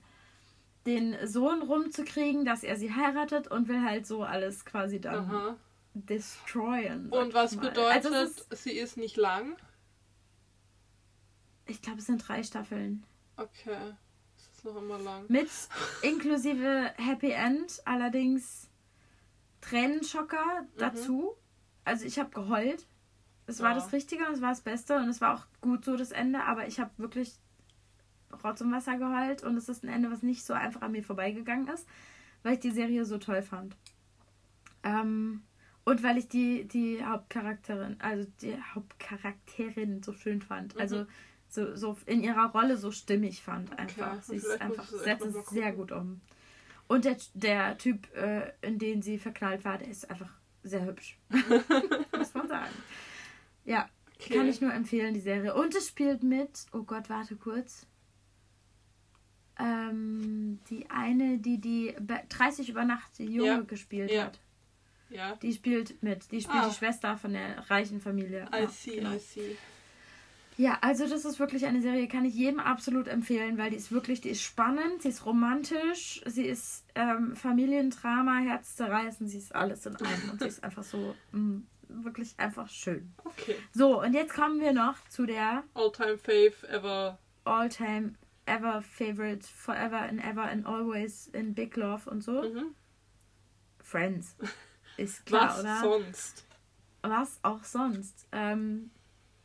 den 0.87 1.15
Sohn 1.27 1.61
rumzukriegen, 1.61 2.43
dass 2.43 2.63
er 2.63 2.77
sie 2.77 2.93
heiratet 2.93 3.47
und 3.47 3.67
will 3.67 3.83
halt 3.83 4.07
so 4.07 4.23
alles 4.23 4.65
quasi 4.65 4.99
dann 4.99 5.25
Aha. 5.25 5.55
Destroyen. 5.93 7.09
Und 7.09 7.33
was 7.33 7.55
bedeutet, 7.57 8.05
Also 8.05 8.09
ist, 8.15 8.47
sie 8.63 8.71
ist 8.71 8.97
nicht 8.97 9.17
lang? 9.17 9.55
ich 11.65 11.81
glaube, 11.81 11.99
es 11.99 12.05
sind 12.05 12.27
drei 12.27 12.43
Staffeln. 12.43 13.05
Okay. 13.37 13.93
Es 14.37 14.57
ist 14.57 14.65
noch 14.65 14.75
immer 14.75 14.99
lang. 14.99 15.25
Mit 15.29 15.49
inklusive 16.01 16.93
Happy 16.97 17.31
End, 17.31 17.81
allerdings 17.85 18.69
Tränenschocker 19.61 20.65
dazu. 20.77 21.35
Also 21.85 22.05
ich 22.05 22.19
habe 22.19 22.29
geheult. 22.31 22.85
Es 23.47 23.59
war 23.61 23.69
Ja. 23.69 23.75
das 23.75 23.91
Richtige 23.93 24.25
und 24.27 24.33
es 24.33 24.41
war 24.41 24.49
das 24.49 24.61
Beste 24.61 24.95
und 24.97 25.09
es 25.09 25.21
war 25.21 25.35
auch 25.35 25.45
gut 25.61 25.85
so 25.85 25.95
das 25.97 26.11
Ende, 26.11 26.43
aber 26.43 26.67
ich 26.67 26.79
habe 26.79 26.91
wirklich 26.97 27.33
Rotz 28.43 28.61
und 28.61 28.71
Wasser 28.71 28.97
geheult 28.97 29.43
und 29.43 29.57
es 29.57 29.67
ist 29.69 29.83
ein 29.83 29.89
Ende, 29.89 30.11
was 30.11 30.21
nicht 30.23 30.43
so 30.45 30.53
einfach 30.53 30.81
an 30.81 30.91
mir 30.93 31.03
vorbeigegangen 31.03 31.67
ist, 31.67 31.87
weil 32.43 32.53
ich 32.53 32.59
die 32.59 32.71
Serie 32.71 33.05
so 33.05 33.17
toll 33.17 33.41
fand. 33.41 33.75
Ähm, 34.83 35.43
und 35.85 36.03
weil 36.03 36.17
ich 36.17 36.27
die, 36.27 36.65
die 36.65 37.03
Hauptcharakterin, 37.03 37.95
also 37.99 38.29
die 38.41 38.55
Hauptcharakterin 38.75 40.03
so 40.03 40.13
schön 40.13 40.41
fand. 40.41 40.75
Mhm. 40.75 40.81
Also 40.81 41.05
so, 41.49 41.75
so 41.75 41.97
in 42.05 42.23
ihrer 42.23 42.51
Rolle 42.51 42.77
so 42.77 42.91
stimmig 42.91 43.41
fand 43.41 43.77
einfach. 43.77 44.13
Okay, 44.13 44.21
Sie 44.23 44.35
ist 44.37 44.61
einfach, 44.61 44.87
setzt 44.87 45.25
es 45.25 45.49
sehr 45.49 45.71
gut 45.73 45.91
um. 45.91 46.21
Und 46.87 47.05
der, 47.05 47.17
der 47.33 47.77
Typ, 47.77 48.13
äh, 48.15 48.51
in 48.61 48.77
den 48.79 49.01
sie 49.01 49.17
verknallt 49.17 49.63
war, 49.65 49.77
der 49.77 49.87
ist 49.87 50.09
einfach 50.09 50.29
sehr 50.63 50.85
hübsch. 50.85 51.17
Muss 52.17 52.33
man 52.33 52.47
sagen. 52.47 52.73
Ja, 53.65 53.89
Okay. 54.23 54.35
kann 54.35 54.47
ich 54.47 54.61
nur 54.61 54.71
empfehlen, 54.71 55.15
die 55.15 55.19
Serie. 55.19 55.55
Und 55.55 55.73
es 55.73 55.87
spielt 55.87 56.21
mit, 56.21 56.67
oh 56.73 56.83
Gott, 56.83 57.09
warte 57.09 57.35
kurz. 57.35 57.87
Ähm, 59.59 60.59
die 60.69 60.89
eine, 60.89 61.37
die 61.39 61.59
die 61.59 61.95
Be- 61.99 62.21
30 62.29 62.69
über 62.69 62.85
Nacht 62.85 63.17
die 63.17 63.25
Junge 63.25 63.47
Ja, 63.47 63.61
gespielt 63.61 64.11
ja. 64.11 64.25
hat. 64.25 64.39
Ja. 65.11 65.35
Die 65.35 65.53
spielt 65.53 66.01
mit. 66.01 66.31
Die 66.31 66.41
spielt 66.41 66.63
Ah. 66.63 66.69
die 66.69 66.75
Schwester 66.75 67.17
von 67.17 67.33
der 67.33 67.69
reichen 67.69 68.01
Familie. 68.01 68.47
I 68.53 68.61
Ja, 68.61 68.67
see, 68.69 68.95
genau. 68.95 69.13
I 69.13 69.19
see. 69.19 69.57
Ja, 70.57 70.77
also 70.81 71.07
das 71.07 71.25
ist 71.25 71.39
wirklich 71.39 71.65
eine 71.65 71.81
Serie, 71.81 72.07
kann 72.07 72.25
ich 72.25 72.35
jedem 72.35 72.59
absolut 72.59 73.07
empfehlen, 73.07 73.57
weil 73.57 73.71
die 73.71 73.77
ist 73.77 73.91
wirklich, 73.91 74.21
die 74.21 74.29
ist 74.29 74.41
spannend, 74.43 75.01
sie 75.01 75.09
ist 75.09 75.25
romantisch, 75.25 76.21
sie 76.25 76.45
ist 76.45 76.85
ähm, 76.93 77.35
Familiendrama, 77.35 78.39
herzzerreißend, 78.39 79.29
sie 79.29 79.37
ist 79.39 79.55
alles 79.55 79.85
in 79.85 79.95
einem 79.95 80.29
und 80.31 80.41
sie 80.41 80.47
ist 80.47 80.63
einfach 80.63 80.83
so 80.83 81.15
mh, 81.31 81.61
wirklich 81.87 82.33
einfach 82.37 82.69
schön. 82.69 83.13
Okay. 83.23 83.55
So, 83.73 84.01
und 84.01 84.13
jetzt 84.13 84.33
kommen 84.33 84.59
wir 84.59 84.73
noch 84.73 84.95
zu 85.07 85.25
der 85.25 85.63
All-time 85.73 86.17
fave 86.17 86.53
ever. 86.69 87.17
All-Time 87.45 88.13
Ever 88.45 88.81
Favorite, 88.81 89.47
Forever 89.47 89.99
and 90.01 90.23
Ever 90.23 90.43
and 90.43 90.65
Always 90.65 91.27
in 91.27 91.53
Big 91.53 91.75
Love 91.77 92.09
und 92.09 92.21
so. 92.23 92.41
Mhm. 92.43 92.75
Friends. 93.81 94.35
Ist 94.97 95.25
klar, 95.25 95.49
Was 95.49 95.59
oder? 95.59 95.79
sonst? 95.81 96.45
Was 97.01 97.39
auch 97.43 97.63
sonst. 97.63 98.27
Ähm, 98.31 98.91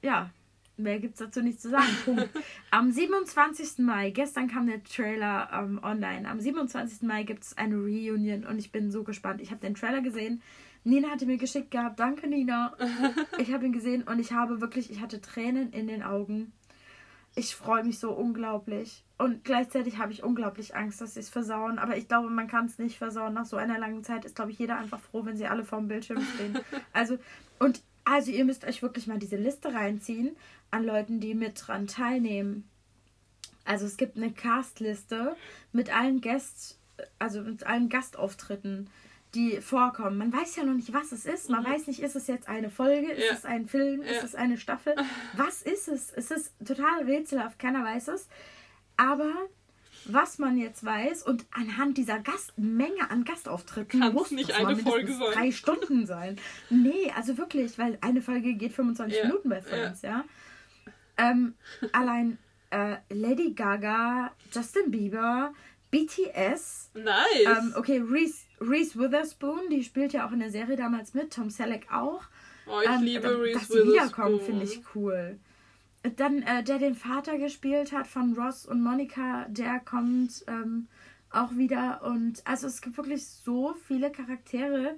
ja, 0.02 0.30
mehr 0.76 0.98
gibt 0.98 1.14
es 1.14 1.20
dazu 1.20 1.42
nicht 1.42 1.60
zu 1.60 1.70
sagen. 1.70 1.88
Punkt. 2.04 2.28
Am 2.70 2.90
27. 2.90 3.78
Mai, 3.78 4.10
gestern 4.10 4.48
kam 4.48 4.66
der 4.66 4.82
Trailer 4.84 5.48
ähm, 5.52 5.80
online. 5.82 6.28
Am 6.28 6.40
27. 6.40 7.02
Mai 7.02 7.22
gibt 7.22 7.44
es 7.44 7.56
eine 7.56 7.76
Reunion 7.76 8.44
und 8.44 8.58
ich 8.58 8.72
bin 8.72 8.90
so 8.90 9.02
gespannt. 9.04 9.40
Ich 9.40 9.50
habe 9.50 9.60
den 9.60 9.74
Trailer 9.74 10.02
gesehen. 10.02 10.42
Nina 10.84 11.08
hatte 11.08 11.26
mir 11.26 11.36
geschickt 11.38 11.72
gehabt. 11.72 11.98
Danke, 11.98 12.28
Nina. 12.28 12.76
Ich 13.38 13.52
habe 13.52 13.66
ihn 13.66 13.72
gesehen 13.72 14.02
und 14.02 14.18
ich 14.18 14.32
habe 14.32 14.60
wirklich, 14.60 14.90
ich 14.90 15.00
hatte 15.00 15.20
Tränen 15.20 15.72
in 15.72 15.88
den 15.88 16.02
Augen. 16.02 16.52
Ich 17.38 17.54
freue 17.54 17.84
mich 17.84 17.98
so 17.98 18.12
unglaublich. 18.12 19.04
Und 19.18 19.44
gleichzeitig 19.44 19.98
habe 19.98 20.10
ich 20.10 20.24
unglaublich 20.24 20.74
Angst, 20.74 21.00
dass 21.02 21.14
sie 21.14 21.20
es 21.20 21.28
versauen. 21.28 21.78
Aber 21.78 21.96
ich 21.96 22.08
glaube, 22.08 22.30
man 22.30 22.48
kann 22.48 22.66
es 22.66 22.78
nicht 22.78 22.96
versauen. 22.96 23.34
Nach 23.34 23.44
so 23.44 23.56
einer 23.56 23.78
langen 23.78 24.02
Zeit 24.04 24.24
ist, 24.24 24.34
glaube 24.34 24.50
ich, 24.50 24.58
jeder 24.58 24.78
einfach 24.78 25.00
froh, 25.00 25.24
wenn 25.24 25.36
sie 25.36 25.46
alle 25.46 25.64
vorm 25.64 25.86
Bildschirm 25.86 26.22
stehen. 26.34 26.58
Also, 26.92 27.18
und 27.58 27.82
also 28.04 28.30
ihr 28.30 28.44
müsst 28.44 28.64
euch 28.64 28.82
wirklich 28.82 29.06
mal 29.06 29.18
diese 29.18 29.36
Liste 29.36 29.74
reinziehen 29.74 30.34
an 30.70 30.84
Leuten, 30.84 31.20
die 31.20 31.34
mit 31.34 31.66
dran 31.66 31.86
teilnehmen. 31.86 32.68
Also 33.66 33.84
es 33.84 33.96
gibt 33.96 34.16
eine 34.16 34.32
Castliste 34.32 35.36
mit 35.72 35.94
allen 35.94 36.20
Guests, 36.20 36.78
also 37.18 37.42
mit 37.42 37.66
allen 37.66 37.88
Gastauftritten, 37.88 38.88
die 39.36 39.60
vorkommen. 39.60 40.16
Man 40.18 40.32
weiß 40.32 40.56
ja 40.56 40.64
noch 40.64 40.74
nicht, 40.74 40.92
was 40.92 41.12
es 41.12 41.26
ist. 41.26 41.50
Man 41.50 41.62
Mhm. 41.62 41.66
weiß 41.68 41.86
nicht, 41.86 42.00
ist 42.00 42.16
es 42.16 42.26
jetzt 42.26 42.48
eine 42.48 42.70
Folge, 42.70 43.12
ist 43.12 43.28
Ja. 43.28 43.34
es 43.34 43.44
ein 43.44 43.66
Film, 43.68 44.02
Ja. 44.02 44.08
ist 44.12 44.24
es 44.24 44.34
eine 44.34 44.56
Staffel? 44.58 44.94
Was 45.36 45.62
ist 45.62 45.88
es? 45.88 46.10
Es 46.10 46.30
ist 46.30 46.52
total 46.66 47.04
rätselhaft, 47.04 47.58
keiner 47.58 47.84
weiß 47.84 48.08
es. 48.08 48.28
Aber 48.96 49.32
was 50.08 50.38
man 50.38 50.56
jetzt 50.56 50.84
weiß 50.84 51.24
und 51.24 51.44
anhand 51.52 51.98
dieser 51.98 52.20
Gast 52.20 52.56
Menge 52.56 53.10
an 53.10 53.24
Gastauftritten 53.24 54.00
Kann's 54.00 54.14
muss 54.14 54.30
nicht 54.30 54.52
eine 54.52 54.76
Folge 54.76 55.12
sein. 55.12 55.32
drei 55.32 55.50
Stunden 55.50 56.06
sein. 56.06 56.36
Nee, 56.70 57.12
also 57.16 57.36
wirklich, 57.38 57.76
weil 57.78 57.98
eine 58.02 58.22
Folge 58.22 58.54
geht 58.54 58.72
25 58.72 59.18
Ja, 59.18 59.26
Minuten 59.26 59.48
bei 59.48 59.60
Friends, 59.60 60.02
ja. 60.02 60.24
Ähm, 61.18 61.54
allein 61.92 62.38
äh, 62.70 62.96
Lady 63.10 63.52
Gaga, 63.54 64.30
Justin 64.52 64.90
Bieber, 64.92 65.52
BTS, 65.90 66.90
Nice. 66.94 67.14
ähm, 67.46 67.74
okay, 67.76 67.98
Reese, 67.98 68.44
Reese 68.60 68.98
Witherspoon, 68.98 69.68
die 69.70 69.84
spielt 69.84 70.12
ja 70.12 70.26
auch 70.26 70.32
in 70.32 70.40
der 70.40 70.50
Serie 70.50 70.76
damals 70.76 71.14
mit, 71.14 71.32
Tom 71.32 71.50
Selleck 71.50 71.86
auch. 71.92 72.22
oh, 72.66 72.80
ich 72.82 72.88
Ähm, 72.88 73.02
liebe 73.02 73.40
Reese 73.40 73.58
Dass 73.58 73.68
sie 73.68 73.74
wiederkommen, 73.86 74.34
Witherspoon. 74.34 74.40
finde 74.40 74.64
ich 74.64 74.80
cool. 74.94 75.38
Dann, 76.16 76.42
äh, 76.42 76.62
der 76.62 76.78
den 76.78 76.94
Vater 76.94 77.36
gespielt 77.38 77.92
hat 77.92 78.06
von 78.06 78.34
Ross 78.38 78.64
und 78.66 78.80
Monica, 78.82 79.46
der 79.48 79.80
kommt 79.80 80.44
ähm, 80.46 80.86
auch 81.30 81.50
wieder. 81.56 82.02
Und 82.04 82.42
also 82.46 82.66
es 82.68 82.80
gibt 82.80 82.96
wirklich 82.96 83.26
so 83.26 83.74
viele 83.88 84.10
Charaktere, 84.12 84.96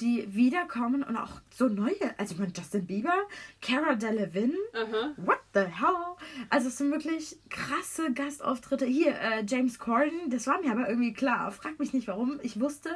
die 0.00 0.34
wiederkommen 0.34 1.02
und 1.02 1.16
auch 1.16 1.40
so 1.50 1.68
neue. 1.68 2.18
Also 2.18 2.34
ich 2.34 2.40
meine, 2.40 2.52
Justin 2.56 2.86
Bieber, 2.86 3.14
Cara 3.60 3.94
Delevingne, 3.94 4.56
Aha. 4.72 5.12
what 5.16 5.40
the 5.54 5.60
hell? 5.60 6.16
Also 6.48 6.68
es 6.68 6.78
sind 6.78 6.90
wirklich 6.90 7.36
krasse 7.48 8.12
Gastauftritte. 8.12 8.86
Hier, 8.86 9.14
äh, 9.18 9.44
James 9.46 9.78
Corden, 9.78 10.30
das 10.30 10.46
war 10.46 10.60
mir 10.60 10.72
aber 10.72 10.88
irgendwie 10.88 11.12
klar. 11.12 11.50
Frag 11.52 11.78
mich 11.78 11.92
nicht 11.92 12.08
warum. 12.08 12.40
Ich 12.42 12.60
wusste, 12.60 12.90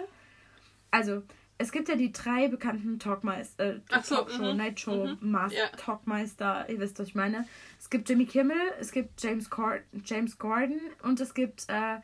also 0.90 1.22
es 1.58 1.70
gibt 1.70 1.88
ja 1.88 1.96
die 1.96 2.12
drei 2.12 2.48
bekannten 2.48 2.98
Talkmeister, 2.98 3.76
äh, 3.76 3.80
so, 4.02 4.16
Talkshow, 4.16 4.50
mhm, 4.50 4.56
Nightshow, 4.56 5.06
mhm, 5.06 5.18
Master. 5.20 5.72
Talkmeister, 5.76 6.68
ihr 6.68 6.80
wisst, 6.80 6.98
was 6.98 7.08
ich 7.08 7.14
meine. 7.14 7.46
Es 7.78 7.90
gibt 7.90 8.08
Jimmy 8.08 8.26
Kimmel, 8.26 8.56
es 8.80 8.90
gibt 8.90 9.22
James, 9.22 9.50
Cor 9.50 9.78
James 10.04 10.38
Gordon 10.38 10.80
und 11.02 11.20
es 11.20 11.34
gibt 11.34 11.64
äh, 11.68 11.98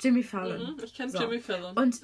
Jimmy 0.00 0.22
Fallon. 0.22 0.74
Mhm, 0.74 0.84
ich 0.84 0.94
kenne 0.94 1.10
So. 1.10 1.18
Jimmy 1.18 1.40
Fallon. 1.40 1.76
Und 1.76 2.00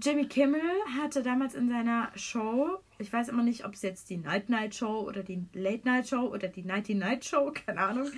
Jimmy 0.00 0.26
Kimmel 0.26 0.62
hatte 0.96 1.22
damals 1.22 1.54
in 1.54 1.68
seiner 1.68 2.10
Show, 2.16 2.78
ich 2.98 3.12
weiß 3.12 3.28
immer 3.28 3.42
nicht, 3.42 3.66
ob 3.66 3.74
es 3.74 3.82
jetzt 3.82 4.08
die 4.08 4.16
Night 4.16 4.48
Night 4.48 4.74
Show 4.74 5.00
oder 5.06 5.22
die 5.22 5.44
Late 5.52 5.82
Night 5.84 6.08
Show 6.08 6.28
oder 6.28 6.48
die 6.48 6.62
Nighty 6.62 6.94
Night 6.94 7.24
Show, 7.24 7.52
keine 7.66 7.80
Ahnung, 7.80 8.10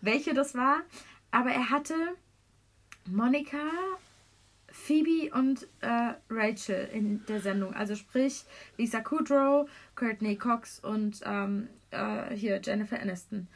welche 0.00 0.34
das 0.34 0.54
war, 0.54 0.82
aber 1.32 1.50
er 1.50 1.70
hatte 1.70 1.94
Monika, 3.08 3.70
Phoebe 4.70 5.34
und 5.34 5.66
äh, 5.80 6.14
Rachel 6.30 6.88
in 6.92 7.24
der 7.26 7.40
Sendung. 7.40 7.74
Also 7.74 7.94
sprich 7.94 8.44
Lisa 8.76 9.00
Kudrow, 9.00 9.68
Courtney 9.94 10.36
Cox 10.36 10.80
und 10.80 11.20
ähm, 11.24 11.68
äh, 11.90 12.34
hier 12.34 12.60
Jennifer 12.62 13.00
Aniston. 13.00 13.48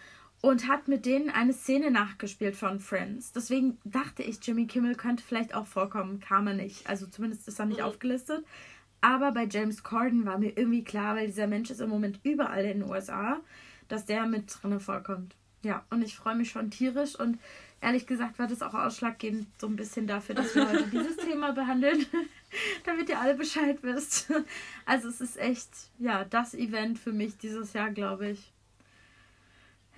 Und 0.43 0.69
hat 0.69 0.89
mit 0.89 1.05
denen 1.05 1.29
eine 1.29 1.53
Szene 1.53 1.91
nachgespielt 1.91 2.57
von 2.57 2.81
Friends. 2.81 3.33
Deswegen 3.33 3.79
dachte 3.85 4.23
ich, 4.23 4.39
Jimmy 4.43 4.67
Kimmel 4.67 4.95
könnte 4.95 5.23
vielleicht 5.23 5.55
auch 5.55 5.67
vorkommen. 5.67 6.19
Kam 6.21 6.47
er 6.47 6.55
nicht. 6.55 6.89
Also 6.89 7.07
zumindest 7.07 7.47
ist 7.47 7.59
er 7.59 7.67
nicht 7.67 7.81
Mhm. 7.81 7.85
aufgelistet. 7.85 8.45
Aber 9.03 9.33
bei 9.33 9.45
James 9.51 9.83
Corden 9.83 10.25
war 10.25 10.39
mir 10.39 10.57
irgendwie 10.57 10.85
klar, 10.85 11.17
weil 11.17 11.27
dieser 11.27 11.47
Mensch 11.47 11.71
ist 11.71 11.81
im 11.81 11.91
Moment 11.91 12.21
überall 12.23 12.65
in 12.65 12.81
den 12.81 12.91
USA, 12.91 13.41
dass 13.89 14.07
der 14.07 14.27
mit 14.27 14.45
drinne 14.63 14.81
vorkommt. 14.81 15.37
Ja, 15.63 15.85
und 15.91 16.01
ich 16.03 16.17
freue 16.17 16.37
mich 16.37 16.51
schon 16.51 16.71
tierisch 16.71 17.17
und 17.17 17.39
ehrlich 17.83 18.07
gesagt 18.07 18.39
war 18.39 18.47
das 18.47 18.63
auch 18.63 18.73
ausschlaggebend 18.73 19.47
so 19.61 19.67
ein 19.67 19.77
bisschen 19.77 20.07
dafür, 20.07 20.35
dass 20.35 20.55
wir 20.55 20.67
heute 20.67 20.85
dieses 20.93 21.17
Thema 21.19 21.53
behandeln, 21.53 22.07
damit 22.87 23.11
ihr 23.11 23.19
alle 23.21 23.35
Bescheid 23.35 23.79
wisst. 23.83 24.33
Also 24.87 25.09
es 25.09 25.21
ist 25.21 25.39
echt, 25.39 25.69
ja, 25.99 26.25
das 26.25 26.55
Event 26.55 26.99
für 26.99 27.13
mich 27.13 27.37
dieses 27.37 27.75
Jahr, 27.75 27.91
glaube 27.91 28.31
ich. 28.31 28.53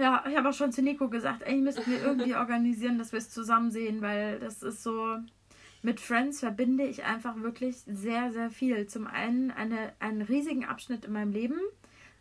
Ja, 0.02 0.24
ich 0.28 0.36
habe 0.36 0.48
auch 0.48 0.52
schon 0.52 0.72
zu 0.72 0.82
Nico 0.82 1.08
gesagt, 1.08 1.44
eigentlich 1.44 1.76
müssten 1.76 1.88
wir 1.92 2.02
irgendwie 2.02 2.34
organisieren, 2.34 2.98
dass 2.98 3.12
wir 3.12 3.20
es 3.20 3.30
zusammen 3.30 3.70
sehen, 3.70 4.02
weil 4.02 4.40
das 4.40 4.60
ist 4.64 4.82
so, 4.82 5.18
mit 5.80 6.00
Friends 6.00 6.40
verbinde 6.40 6.82
ich 6.82 7.04
einfach 7.04 7.36
wirklich 7.36 7.76
sehr, 7.86 8.32
sehr 8.32 8.50
viel. 8.50 8.88
Zum 8.88 9.06
einen 9.06 9.52
eine, 9.52 9.92
einen 10.00 10.22
riesigen 10.22 10.64
Abschnitt 10.64 11.04
in 11.04 11.12
meinem 11.12 11.30
Leben. 11.30 11.60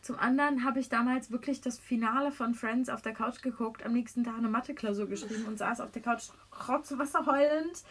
Zum 0.04 0.20
anderen 0.20 0.64
habe 0.64 0.80
ich 0.80 0.90
damals 0.90 1.32
wirklich 1.32 1.60
das 1.62 1.80
Finale 1.80 2.32
von 2.32 2.54
Friends 2.54 2.88
auf 2.88 3.02
der 3.02 3.16
Couch 3.16 3.42
geguckt, 3.42 3.84
am 3.84 3.94
nächsten 3.94 4.24
Tag 4.24 4.38
eine 4.38 4.50
Mathe-Klausur 4.50 5.08
geschrieben 5.08 5.46
und 5.48 5.58
saß 5.58 5.82
auf 5.82 5.90
der 5.90 6.04
Couch 6.04 6.26
rotzwasser 6.68 7.26
heulend 7.26 7.84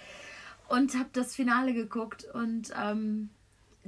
und 0.69 0.95
habe 0.95 1.11
das 1.15 1.35
Finale 1.35 1.75
geguckt 1.75 2.29
und 2.33 2.73
ähm, 2.81 3.31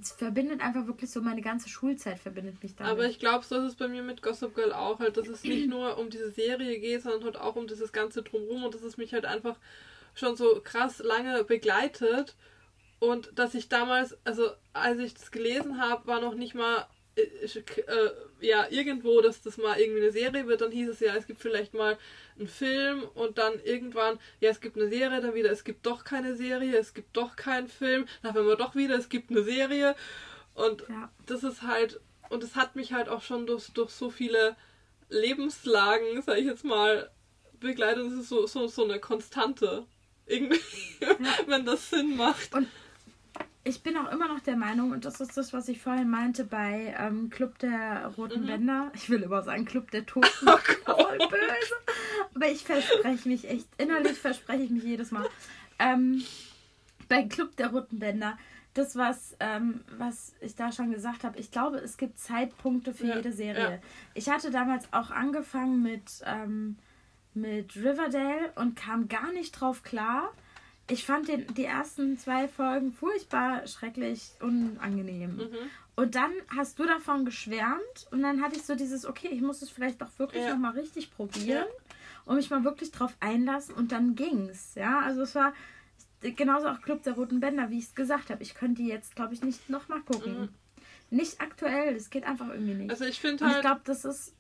es 0.01 0.13
verbindet 0.13 0.61
einfach 0.61 0.87
wirklich 0.87 1.11
so 1.11 1.21
meine 1.21 1.43
ganze 1.43 1.69
Schulzeit 1.69 2.19
verbindet 2.19 2.63
mich 2.63 2.75
damit. 2.75 2.93
Aber 2.93 3.07
ich 3.07 3.19
glaube, 3.19 3.45
so 3.45 3.57
ist 3.57 3.73
es 3.73 3.77
bei 3.77 3.89
mir 3.89 4.03
mit 4.03 4.23
Gossip 4.23 4.55
Girl 4.55 4.73
auch 4.73 5.01
halt, 5.01 5.17
dass 5.17 5.29
es 5.29 5.45
nicht 5.45 5.69
nur 5.69 5.99
um 5.99 6.09
diese 6.09 6.31
Serie 6.31 6.79
geht, 6.81 7.03
sondern 7.03 7.25
halt 7.25 7.37
auch 7.37 7.57
um 7.57 7.67
dieses 7.67 7.93
ganze 7.93 8.23
Drumherum 8.23 8.65
und 8.65 8.75
dass 8.75 8.83
es 8.83 8.97
mich 8.97 9.13
halt 9.13 9.27
einfach 9.27 9.59
schon 10.15 10.37
so 10.37 10.61
krass 10.65 10.99
lange 10.99 11.45
begleitet 11.45 12.35
und 13.01 13.37
dass 13.39 13.55
ich 13.55 13.69
damals, 13.69 14.17
also 14.25 14.51
als 14.73 14.99
ich 15.01 15.15
das 15.15 15.31
gelesen 15.31 15.81
habe, 15.81 16.07
war 16.07 16.21
noch 16.21 16.35
nicht 16.35 16.55
mal 16.55 16.87
ja 18.41 18.67
irgendwo, 18.71 19.21
dass 19.21 19.43
das 19.43 19.59
mal 19.59 19.79
irgendwie 19.79 20.01
eine 20.03 20.13
Serie 20.13 20.47
wird, 20.47 20.61
dann 20.61 20.71
hieß 20.71 20.89
es 20.89 21.01
ja, 21.01 21.15
es 21.15 21.27
gibt 21.27 21.41
vielleicht 21.41 21.75
mal 21.75 21.99
einen 22.39 22.49
Film 22.49 23.05
und 23.15 23.39
dann 23.39 23.61
irgendwann, 23.63 24.19
ja, 24.41 24.51
es 24.51 24.61
gibt 24.61 24.77
eine 24.77 24.89
Serie, 24.89 25.21
dann 25.21 25.35
wieder, 25.35 25.51
es 25.51 25.65
gibt 25.65 25.87
doch 25.87 26.05
keine 26.05 26.37
Serie, 26.37 26.77
es 26.77 26.95
gibt 26.95 27.17
doch 27.17 27.37
keinen 27.37 27.69
Film, 27.69 28.07
dann 28.23 28.35
haben 28.35 28.47
wir 28.47 28.57
doch 28.57 28.75
wieder, 28.75 28.97
es 28.97 29.09
gibt 29.09 29.31
eine 29.31 29.43
Serie 29.43 29.95
und 30.55 30.85
ja. 30.89 31.11
das 31.27 31.45
ist 31.45 31.63
halt, 31.63 32.01
und 32.31 32.43
es 32.43 32.57
hat 32.57 32.77
mich 32.77 32.93
halt 32.93 33.09
auch 33.09 33.23
schon 33.23 33.47
durch, 33.47 33.69
durch 33.73 33.91
so 33.91 34.11
viele 34.11 34.57
Lebenslagen, 35.11 36.23
sag 36.23 36.39
ich 36.39 36.47
jetzt 36.47 36.65
mal, 36.65 37.11
begleitet. 37.63 38.07
Es 38.07 38.13
ist 38.15 38.29
so, 38.29 38.47
so, 38.47 38.67
so 38.67 38.85
eine 38.85 38.99
Konstante. 38.99 39.87
Irgendwie, 40.27 40.61
wenn 41.47 41.65
das 41.65 41.91
Sinn 41.91 42.17
macht. 42.17 42.51
Ich 43.65 43.83
bin 43.85 43.97
auch 43.97 44.11
immer 44.11 44.27
noch 44.27 44.41
der 44.41 44.57
Meinung, 44.57 44.91
und 44.91 45.05
das 45.05 45.21
ist 45.21 45.37
das, 45.37 45.53
was 45.53 45.69
ich 45.69 45.81
vorhin 45.81 46.11
meinte 46.11 46.45
bei 46.45 46.95
ähm, 46.99 47.31
Club 47.31 47.59
der 47.61 48.07
Roten 48.17 48.43
Mhm. 48.43 48.47
Bänder. 48.47 48.93
Ich 48.95 49.09
will 49.09 49.23
immer 49.23 49.43
sagen 49.43 49.65
Club 49.65 49.91
der 49.93 50.05
Toten. 50.05 50.29
Oh 50.87 50.95
Voll 50.97 51.19
böse. 51.19 51.75
Aber 52.35 52.49
ich 52.49 52.65
verspreche 52.65 53.29
mich 53.29 53.49
echt, 53.49 53.69
innerlich 53.79 54.19
verspreche 54.19 54.65
ich 54.65 54.71
mich 54.71 54.83
jedes 54.83 55.13
Mal. 55.13 55.29
Ähm, 55.79 56.25
bei 57.09 57.23
Club 57.25 57.55
der 57.57 57.69
Roten 57.71 57.99
Bänder, 58.01 58.37
das, 58.75 58.97
was, 58.97 59.37
ähm, 59.39 59.83
was 59.99 60.35
ich 60.41 60.57
da 60.57 60.73
schon 60.73 60.91
gesagt 60.91 61.23
habe, 61.25 61.39
ich 61.39 61.51
glaube, 61.53 61.77
es 61.79 61.97
gibt 61.99 62.19
Zeitpunkte 62.19 62.93
für 62.95 63.07
Ja, 63.07 63.17
jede 63.17 63.33
Serie. 63.33 63.71
ja. 63.75 63.79
Ich 64.15 64.29
hatte 64.29 64.51
damals 64.51 64.89
auch 64.93 65.11
angefangen 65.11 65.83
mit, 65.83 66.23
ähm, 66.27 66.79
mit 67.35 67.77
Riverdale 67.77 68.53
und 68.57 68.75
kam 68.75 69.09
gar 69.09 69.31
nicht 69.33 69.53
drauf 69.53 69.83
klar. 69.83 70.33
Ich 70.89 71.05
fand 71.05 71.29
den, 71.29 71.47
die 71.55 71.65
ersten 71.65 72.19
zwei 72.19 72.49
Folgen 72.49 72.93
furchtbar 72.93 73.67
schrecklich 73.67 74.33
unangenehm. 74.41 75.37
Mhm. 75.37 75.57
Und 75.95 76.15
dann 76.15 76.33
hast 76.57 76.79
du 76.79 76.87
davon 76.87 77.25
geschwärmt 77.25 78.07
und 78.11 78.23
dann 78.23 78.43
hatte 78.43 78.57
ich 78.57 78.63
so 78.63 78.75
dieses, 78.75 79.07
okay, 79.07 79.29
ich 79.31 79.41
muss 79.43 79.63
es 79.63 79.71
vielleicht 79.71 80.01
doch 80.01 80.09
wirklich 80.19 80.43
Ja. 80.43 80.51
noch 80.51 80.59
mal 80.59 80.73
richtig 80.73 81.11
probieren 81.15 81.67
und 82.25 82.37
mich 82.37 82.51
mal 82.51 82.65
wirklich 82.65 82.91
drauf 82.91 83.15
einlassen 83.21 83.75
und 83.75 83.93
dann 83.93 84.15
ging's. 84.15 84.75
Ja, 84.75 85.01
also 85.01 85.23
es 85.23 85.35
war 85.35 85.53
genauso 86.21 86.69
auch 86.69 86.81
Club 86.81 87.03
der 87.03 87.15
Roten 87.15 87.41
Bänder, 87.41 87.71
wie 87.71 87.79
ich 87.79 87.85
es 87.87 87.95
gesagt 87.95 88.31
habe. 88.31 88.43
Ich 88.43 88.55
könnte 88.55 88.83
die 88.83 88.89
jetzt, 88.89 89.17
glaube 89.17 89.35
ich, 89.35 89.43
nicht 89.43 89.69
noch 89.69 89.89
mal 89.89 90.01
gucken. 90.01 90.41
Mhm. 90.43 90.49
Nicht 91.11 91.41
aktuell, 91.43 91.95
das 91.95 92.09
geht 92.11 92.25
einfach 92.25 92.49
irgendwie 92.49 92.75
nicht. 92.75 92.91
Also 92.91 93.05
ich 93.05 93.21
finde 93.21 93.45
und 93.45 93.51
ich 93.51 93.55
halt. 93.57 93.65
glaube, 93.65 93.81
das 93.85 94.05
ist 94.07 94.35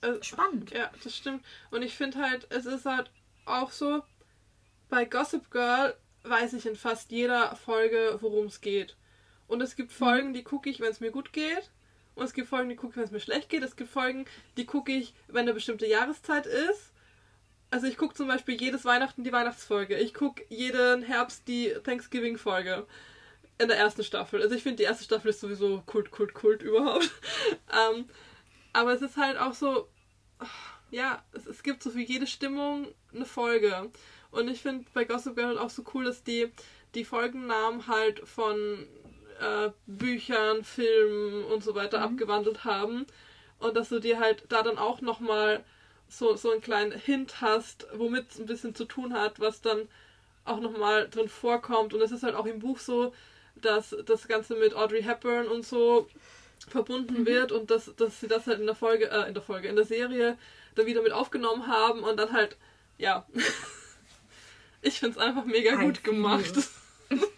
äh, 0.00 0.14
spannend. 0.22 0.70
Ja, 0.72 0.90
das 1.04 1.16
stimmt. 1.16 1.44
Und 1.70 1.82
ich 1.82 1.96
finde 1.96 2.18
halt, 2.18 2.48
es 2.50 2.66
ist 2.66 2.84
halt 2.84 3.10
auch 3.44 3.70
so, 3.70 4.02
bei 4.88 5.04
Gossip 5.04 5.50
Girl 5.50 5.96
weiß 6.22 6.54
ich 6.54 6.66
in 6.66 6.76
fast 6.76 7.10
jeder 7.10 7.54
Folge, 7.56 8.18
worum 8.20 8.46
es 8.46 8.60
geht. 8.60 8.96
Und 9.48 9.60
es 9.60 9.76
gibt 9.76 9.92
Folgen, 9.92 10.32
die 10.32 10.42
gucke 10.42 10.68
ich, 10.68 10.80
wenn 10.80 10.90
es 10.90 11.00
mir 11.00 11.10
gut 11.10 11.32
geht. 11.32 11.70
Und 12.14 12.24
es 12.24 12.32
gibt 12.32 12.48
Folgen, 12.48 12.68
die 12.68 12.76
gucke 12.76 12.92
ich, 12.92 12.96
wenn 12.96 13.04
es 13.04 13.10
mir 13.10 13.20
schlecht 13.20 13.48
geht. 13.48 13.62
Es 13.62 13.76
gibt 13.76 13.90
Folgen, 13.90 14.24
die 14.56 14.66
gucke 14.66 14.92
ich, 14.92 15.14
wenn 15.28 15.42
eine 15.42 15.54
bestimmte 15.54 15.86
Jahreszeit 15.86 16.46
ist. 16.46 16.92
Also 17.70 17.86
ich 17.86 17.98
gucke 17.98 18.14
zum 18.14 18.28
Beispiel 18.28 18.60
jedes 18.60 18.84
Weihnachten 18.84 19.24
die 19.24 19.32
Weihnachtsfolge. 19.32 19.98
Ich 19.98 20.14
gucke 20.14 20.44
jeden 20.48 21.02
Herbst 21.02 21.46
die 21.46 21.74
Thanksgiving-Folge 21.84 22.86
in 23.58 23.68
der 23.68 23.76
ersten 23.76 24.04
Staffel. 24.04 24.42
Also 24.42 24.54
ich 24.54 24.62
finde, 24.62 24.78
die 24.78 24.84
erste 24.84 25.04
Staffel 25.04 25.28
ist 25.28 25.40
sowieso 25.40 25.82
Kult, 25.86 26.10
Kult, 26.10 26.34
Kult 26.34 26.62
überhaupt. 26.62 27.10
ähm, 27.96 28.06
aber 28.72 28.92
es 28.92 29.02
ist 29.02 29.16
halt 29.16 29.38
auch 29.38 29.54
so, 29.54 29.88
ja, 30.90 31.24
es, 31.32 31.46
es 31.46 31.62
gibt 31.62 31.82
so 31.82 31.90
für 31.90 32.00
jede 32.00 32.26
Stimmung 32.26 32.88
eine 33.14 33.24
Folge. 33.24 33.90
Und 34.30 34.48
ich 34.48 34.62
finde 34.62 34.84
bei 34.94 35.04
Gossip 35.04 35.34
Girl 35.34 35.48
halt 35.48 35.58
auch 35.58 35.70
so 35.70 35.82
cool, 35.94 36.04
dass 36.04 36.22
die 36.22 36.50
die 36.94 37.04
Folgennamen 37.04 37.86
halt 37.86 38.20
von 38.26 38.86
äh, 39.40 39.70
Büchern, 39.86 40.64
Filmen 40.64 41.44
und 41.44 41.62
so 41.62 41.74
weiter 41.74 41.98
mhm. 41.98 42.04
abgewandelt 42.04 42.64
haben. 42.64 43.06
Und 43.58 43.76
dass 43.76 43.88
du 43.88 44.00
dir 44.00 44.18
halt 44.18 44.44
da 44.48 44.62
dann 44.62 44.78
auch 44.78 45.00
nochmal 45.00 45.64
so, 46.08 46.36
so 46.36 46.50
einen 46.50 46.60
kleinen 46.60 46.92
Hint 46.92 47.40
hast, 47.40 47.86
womit 47.94 48.30
es 48.30 48.38
ein 48.38 48.46
bisschen 48.46 48.74
zu 48.74 48.84
tun 48.84 49.14
hat, 49.14 49.40
was 49.40 49.60
dann 49.60 49.88
auch 50.44 50.60
nochmal 50.60 51.08
drin 51.08 51.28
vorkommt. 51.28 51.94
Und 51.94 52.00
es 52.00 52.12
ist 52.12 52.22
halt 52.22 52.34
auch 52.34 52.46
im 52.46 52.60
Buch 52.60 52.78
so, 52.78 53.12
dass 53.56 53.96
das 54.04 54.28
Ganze 54.28 54.54
mit 54.56 54.74
Audrey 54.74 55.02
Hepburn 55.02 55.48
und 55.48 55.66
so 55.66 56.08
verbunden 56.68 57.20
mhm. 57.20 57.26
wird 57.26 57.52
und 57.52 57.70
dass, 57.70 57.94
dass 57.96 58.20
sie 58.20 58.28
das 58.28 58.46
halt 58.46 58.60
in 58.60 58.66
der 58.66 58.74
Folge, 58.74 59.10
äh, 59.10 59.28
in 59.28 59.34
der 59.34 59.42
Folge, 59.42 59.68
in 59.68 59.76
der 59.76 59.84
Serie 59.84 60.38
dann 60.74 60.86
wieder 60.86 61.02
mit 61.02 61.12
aufgenommen 61.12 61.66
haben 61.66 62.02
und 62.02 62.16
dann 62.18 62.32
halt, 62.32 62.56
ja. 62.98 63.26
ich 64.86 65.00
finde 65.00 65.18
es 65.18 65.24
einfach 65.24 65.44
mega 65.44 65.74
gut 65.76 66.04
gemacht. 66.04 66.54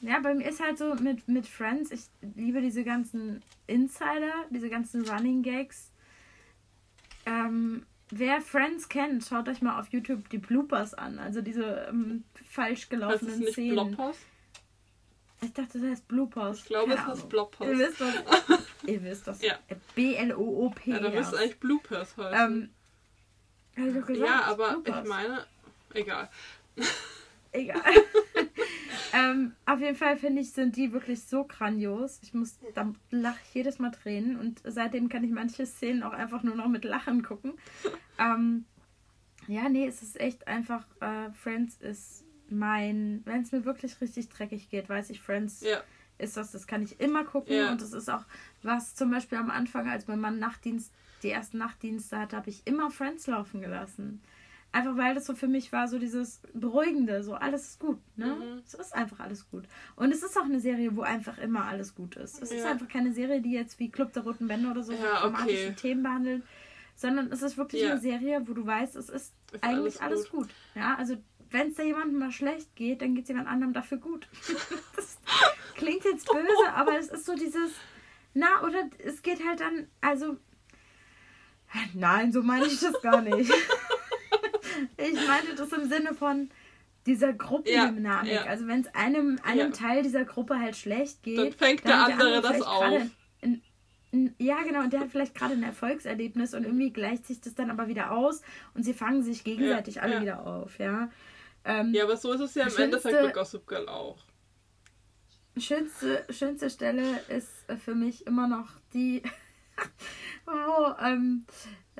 ja, 0.00 0.20
bei 0.20 0.34
mir 0.34 0.48
ist 0.48 0.60
halt 0.60 0.78
so 0.78 0.94
mit, 0.94 1.26
mit 1.28 1.46
Friends, 1.46 1.90
ich 1.90 2.02
liebe 2.34 2.60
diese 2.60 2.84
ganzen 2.84 3.42
Insider, 3.66 4.32
diese 4.50 4.68
ganzen 4.68 5.08
Running 5.08 5.42
Gags. 5.42 5.90
Ähm, 7.24 7.86
wer 8.10 8.40
Friends 8.40 8.88
kennt, 8.88 9.24
schaut 9.24 9.48
euch 9.48 9.62
mal 9.62 9.80
auf 9.80 9.88
YouTube 9.88 10.28
die 10.30 10.38
Bloopers 10.38 10.94
an, 10.94 11.18
also 11.18 11.40
diese 11.40 11.86
ähm, 11.88 12.24
falsch 12.48 12.88
gelaufenen 12.88 13.26
das 13.26 13.34
ist 13.34 13.40
nicht 13.40 13.52
Szenen. 13.52 13.74
Bloppers? 13.74 14.16
Ich 15.42 15.52
dachte, 15.52 15.78
das 15.78 15.90
heißt 15.90 16.08
Bloopers. 16.08 16.58
Ich 16.58 16.64
glaube, 16.64 16.94
es 16.94 17.06
heißt 17.06 17.28
Bloppers. 17.28 17.68
Ihr 17.68 17.78
wisst 17.78 18.00
das. 18.00 18.14
ihr 18.86 19.02
wisst 19.02 19.26
das. 19.26 19.42
Ja. 19.42 19.58
B-L-O-O-P. 19.94 20.90
Ja, 20.90 20.98
da 20.98 21.10
müsste 21.10 21.38
eigentlich 21.38 21.60
Bloopers 21.60 22.16
heißen. 22.16 22.70
Ähm, 23.74 23.94
gesagt, 24.04 24.16
ja, 24.16 24.44
aber 24.44 24.70
Bloopers. 24.70 25.04
ich 25.04 25.08
meine, 25.08 25.46
egal. 25.96 26.30
Egal. 27.52 27.82
ähm, 29.12 29.52
auf 29.64 29.80
jeden 29.80 29.96
Fall 29.96 30.16
finde 30.16 30.42
ich, 30.42 30.52
sind 30.52 30.76
die 30.76 30.92
wirklich 30.92 31.22
so 31.22 31.44
grandios. 31.44 32.20
Ich 32.22 32.34
muss, 32.34 32.58
da 32.74 32.92
lache 33.10 33.38
ich 33.48 33.54
jedes 33.54 33.78
Mal 33.78 33.90
Tränen 33.90 34.36
und 34.36 34.60
seitdem 34.64 35.08
kann 35.08 35.24
ich 35.24 35.30
manche 35.30 35.64
Szenen 35.66 36.02
auch 36.02 36.12
einfach 36.12 36.42
nur 36.42 36.54
noch 36.54 36.68
mit 36.68 36.84
Lachen 36.84 37.22
gucken. 37.22 37.54
Ähm, 38.18 38.66
ja, 39.48 39.68
nee, 39.68 39.86
es 39.86 40.02
ist 40.02 40.20
echt 40.20 40.46
einfach, 40.48 40.84
äh, 41.00 41.30
Friends 41.32 41.76
ist 41.76 42.24
mein, 42.48 43.22
wenn 43.24 43.42
es 43.42 43.52
mir 43.52 43.64
wirklich 43.64 44.00
richtig 44.00 44.28
dreckig 44.28 44.68
geht, 44.68 44.88
weiß 44.88 45.10
ich, 45.10 45.20
Friends 45.20 45.62
ja. 45.62 45.80
ist 46.18 46.36
das, 46.36 46.52
das 46.52 46.66
kann 46.66 46.82
ich 46.82 47.00
immer 47.00 47.24
gucken. 47.24 47.56
Ja. 47.56 47.70
Und 47.70 47.80
das 47.80 47.92
ist 47.92 48.10
auch 48.10 48.24
was 48.62 48.94
zum 48.94 49.10
Beispiel 49.10 49.38
am 49.38 49.50
Anfang, 49.50 49.88
als 49.88 50.08
mein 50.08 50.20
Mann 50.20 50.38
Nachtdienst, 50.38 50.92
die 51.22 51.30
ersten 51.30 51.58
Nachtdienste 51.58 52.18
hatte, 52.18 52.36
habe 52.36 52.50
ich 52.50 52.66
immer 52.66 52.90
Friends 52.90 53.26
laufen 53.26 53.60
gelassen. 53.60 54.20
Einfach 54.76 54.96
weil 54.98 55.14
das 55.14 55.24
so 55.24 55.34
für 55.34 55.48
mich 55.48 55.72
war, 55.72 55.88
so 55.88 55.98
dieses 55.98 56.42
Beruhigende, 56.52 57.22
so 57.22 57.32
alles 57.32 57.66
ist 57.66 57.80
gut, 57.80 57.98
ne? 58.16 58.26
Mhm. 58.26 58.62
Es 58.66 58.74
ist 58.74 58.94
einfach 58.94 59.20
alles 59.20 59.48
gut. 59.48 59.64
Und 59.94 60.12
es 60.12 60.22
ist 60.22 60.36
auch 60.36 60.44
eine 60.44 60.60
Serie, 60.60 60.94
wo 60.94 61.00
einfach 61.00 61.38
immer 61.38 61.64
alles 61.64 61.94
gut 61.94 62.16
ist. 62.16 62.42
Es 62.42 62.50
ja. 62.50 62.58
ist 62.58 62.66
einfach 62.66 62.86
keine 62.86 63.14
Serie, 63.14 63.40
die 63.40 63.52
jetzt 63.52 63.78
wie 63.78 63.88
Club 63.88 64.12
der 64.12 64.24
Roten 64.24 64.48
Bände 64.48 64.68
oder 64.68 64.82
so 64.82 64.92
ja, 64.92 65.20
dramatische 65.22 65.68
okay. 65.68 65.76
Themen 65.76 66.02
behandelt, 66.02 66.42
sondern 66.94 67.32
es 67.32 67.40
ist 67.40 67.56
wirklich 67.56 67.84
ja. 67.84 67.92
eine 67.92 68.00
Serie, 68.00 68.42
wo 68.44 68.52
du 68.52 68.66
weißt, 68.66 68.96
es 68.96 69.08
ist, 69.08 69.32
ist 69.50 69.64
eigentlich 69.64 70.02
alles 70.02 70.28
gut. 70.28 70.40
alles 70.40 70.48
gut. 70.48 70.48
Ja, 70.74 70.94
also 70.96 71.16
wenn 71.50 71.68
es 71.68 71.76
da 71.76 71.82
jemandem 71.82 72.18
mal 72.18 72.32
schlecht 72.32 72.76
geht, 72.76 73.00
dann 73.00 73.14
geht 73.14 73.24
es 73.24 73.28
jemand 73.30 73.48
anderem 73.48 73.72
dafür 73.72 73.96
gut. 73.96 74.28
das 74.96 75.16
klingt 75.74 76.04
jetzt 76.04 76.26
böse, 76.26 76.72
aber 76.74 76.98
es 76.98 77.08
ist 77.08 77.24
so 77.24 77.34
dieses, 77.34 77.72
na, 78.34 78.62
oder 78.62 78.90
es 78.98 79.22
geht 79.22 79.42
halt 79.42 79.60
dann, 79.60 79.86
also, 80.02 80.36
nein, 81.94 82.30
so 82.30 82.42
meine 82.42 82.66
ich 82.66 82.78
das 82.78 83.00
gar 83.00 83.22
nicht. 83.22 83.50
ich 84.96 85.26
meinte 85.26 85.54
das 85.56 85.72
im 85.72 85.88
Sinne 85.88 86.14
von 86.14 86.50
dieser 87.06 87.32
Gruppendynamik. 87.32 88.32
Ja, 88.32 88.44
ja. 88.44 88.46
Also 88.46 88.66
wenn 88.66 88.80
es 88.80 88.94
einem, 88.94 89.38
einem 89.44 89.58
ja. 89.58 89.70
Teil 89.70 90.02
dieser 90.02 90.24
Gruppe 90.24 90.58
halt 90.58 90.76
schlecht 90.76 91.22
geht, 91.22 91.38
dann 91.38 91.52
fängt 91.52 91.84
dann 91.84 91.90
der 91.90 92.14
andere, 92.16 92.28
der 92.28 92.36
andere 92.38 92.52
das 92.58 92.62
auf. 92.62 93.02
In, 93.40 93.62
in, 94.10 94.34
ja, 94.38 94.62
genau, 94.62 94.80
und 94.80 94.92
der 94.92 95.00
hat 95.00 95.10
vielleicht 95.10 95.34
gerade 95.34 95.54
ein 95.54 95.62
Erfolgserlebnis 95.62 96.54
und 96.54 96.64
irgendwie 96.64 96.92
gleicht 96.92 97.26
sich 97.26 97.40
das 97.40 97.54
dann 97.54 97.70
aber 97.70 97.88
wieder 97.88 98.12
aus 98.12 98.42
und 98.74 98.82
sie 98.82 98.94
fangen 98.94 99.22
sich 99.22 99.44
gegenseitig 99.44 100.02
alle 100.02 100.20
wieder 100.20 100.46
auf, 100.46 100.78
ja. 100.78 101.10
Ähm, 101.64 101.92
ja, 101.92 102.04
aber 102.04 102.16
so 102.16 102.32
ist 102.32 102.40
es 102.40 102.54
ja 102.54 102.66
im 102.66 102.76
Endeffekt 102.76 103.20
bei 103.20 103.32
Gossip 103.32 103.66
Girl 103.66 103.88
auch. 103.88 104.18
Schönste, 105.58 106.24
schönste 106.30 106.70
Stelle 106.70 107.20
ist 107.28 107.64
für 107.84 107.94
mich 107.94 108.26
immer 108.26 108.46
noch 108.46 108.68
die, 108.92 109.22
wo 110.46 110.94
ähm, 111.02 111.46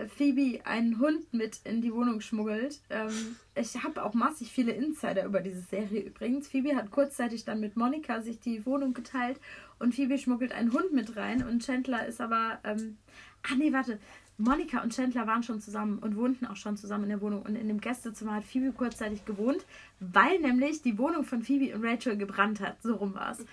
Phoebe 0.09 0.65
einen 0.67 0.99
Hund 0.99 1.33
mit 1.33 1.61
in 1.65 1.81
die 1.81 1.93
Wohnung 1.93 2.21
schmuggelt. 2.21 2.81
Ähm, 2.91 3.37
ich 3.55 3.83
habe 3.83 4.05
auch 4.05 4.13
massig 4.13 4.53
viele 4.53 4.73
Insider 4.73 5.25
über 5.25 5.41
diese 5.41 5.63
Serie 5.63 6.03
übrigens. 6.03 6.49
Phoebe 6.49 6.77
hat 6.77 6.91
kurzzeitig 6.91 7.45
dann 7.45 7.61
mit 7.61 7.77
Monika 7.77 8.21
sich 8.21 8.39
die 8.39 8.67
Wohnung 8.67 8.93
geteilt 8.93 9.41
und 9.79 9.95
Phoebe 9.95 10.19
schmuggelt 10.19 10.53
einen 10.53 10.73
Hund 10.73 10.93
mit 10.93 11.17
rein 11.17 11.47
und 11.47 11.65
Chandler 11.65 12.07
ist 12.07 12.21
aber. 12.21 12.59
Ähm, 12.65 12.99
ah, 13.43 13.55
nee, 13.57 13.73
warte. 13.73 13.99
Monika 14.39 14.83
und 14.83 14.95
Chandler 14.95 15.27
waren 15.27 15.43
schon 15.43 15.63
zusammen 15.63 15.99
und 15.99 16.17
wohnten 16.17 16.45
auch 16.45 16.57
schon 16.57 16.77
zusammen 16.77 17.05
in 17.05 17.11
der 17.11 17.23
Wohnung. 17.23 17.41
Und 17.41 17.57
in 17.57 17.69
dem 17.69 17.81
Gästezimmer 17.81 18.35
hat 18.35 18.45
Phoebe 18.45 18.73
kurzzeitig 18.73 19.25
gewohnt, 19.25 19.65
weil 19.99 20.39
nämlich 20.41 20.83
die 20.83 20.99
Wohnung 20.99 21.25
von 21.25 21.43
Phoebe 21.43 21.75
und 21.75 21.83
Rachel 21.83 22.19
gebrannt 22.19 22.61
hat. 22.61 22.83
So 22.83 22.97
rum 22.97 23.15
war 23.15 23.33
es. 23.33 23.47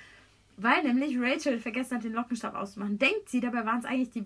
Weil 0.57 0.83
nämlich 0.83 1.17
Rachel 1.17 1.59
vergessen 1.59 1.95
hat, 1.95 2.03
den 2.03 2.11
Lockenstab 2.11 2.53
auszumachen. 2.53 2.99
Denkt 2.99 3.29
sie, 3.29 3.39
dabei 3.39 3.65
waren 3.65 3.79
es 3.79 3.85
eigentlich 3.85 4.11
die. 4.11 4.25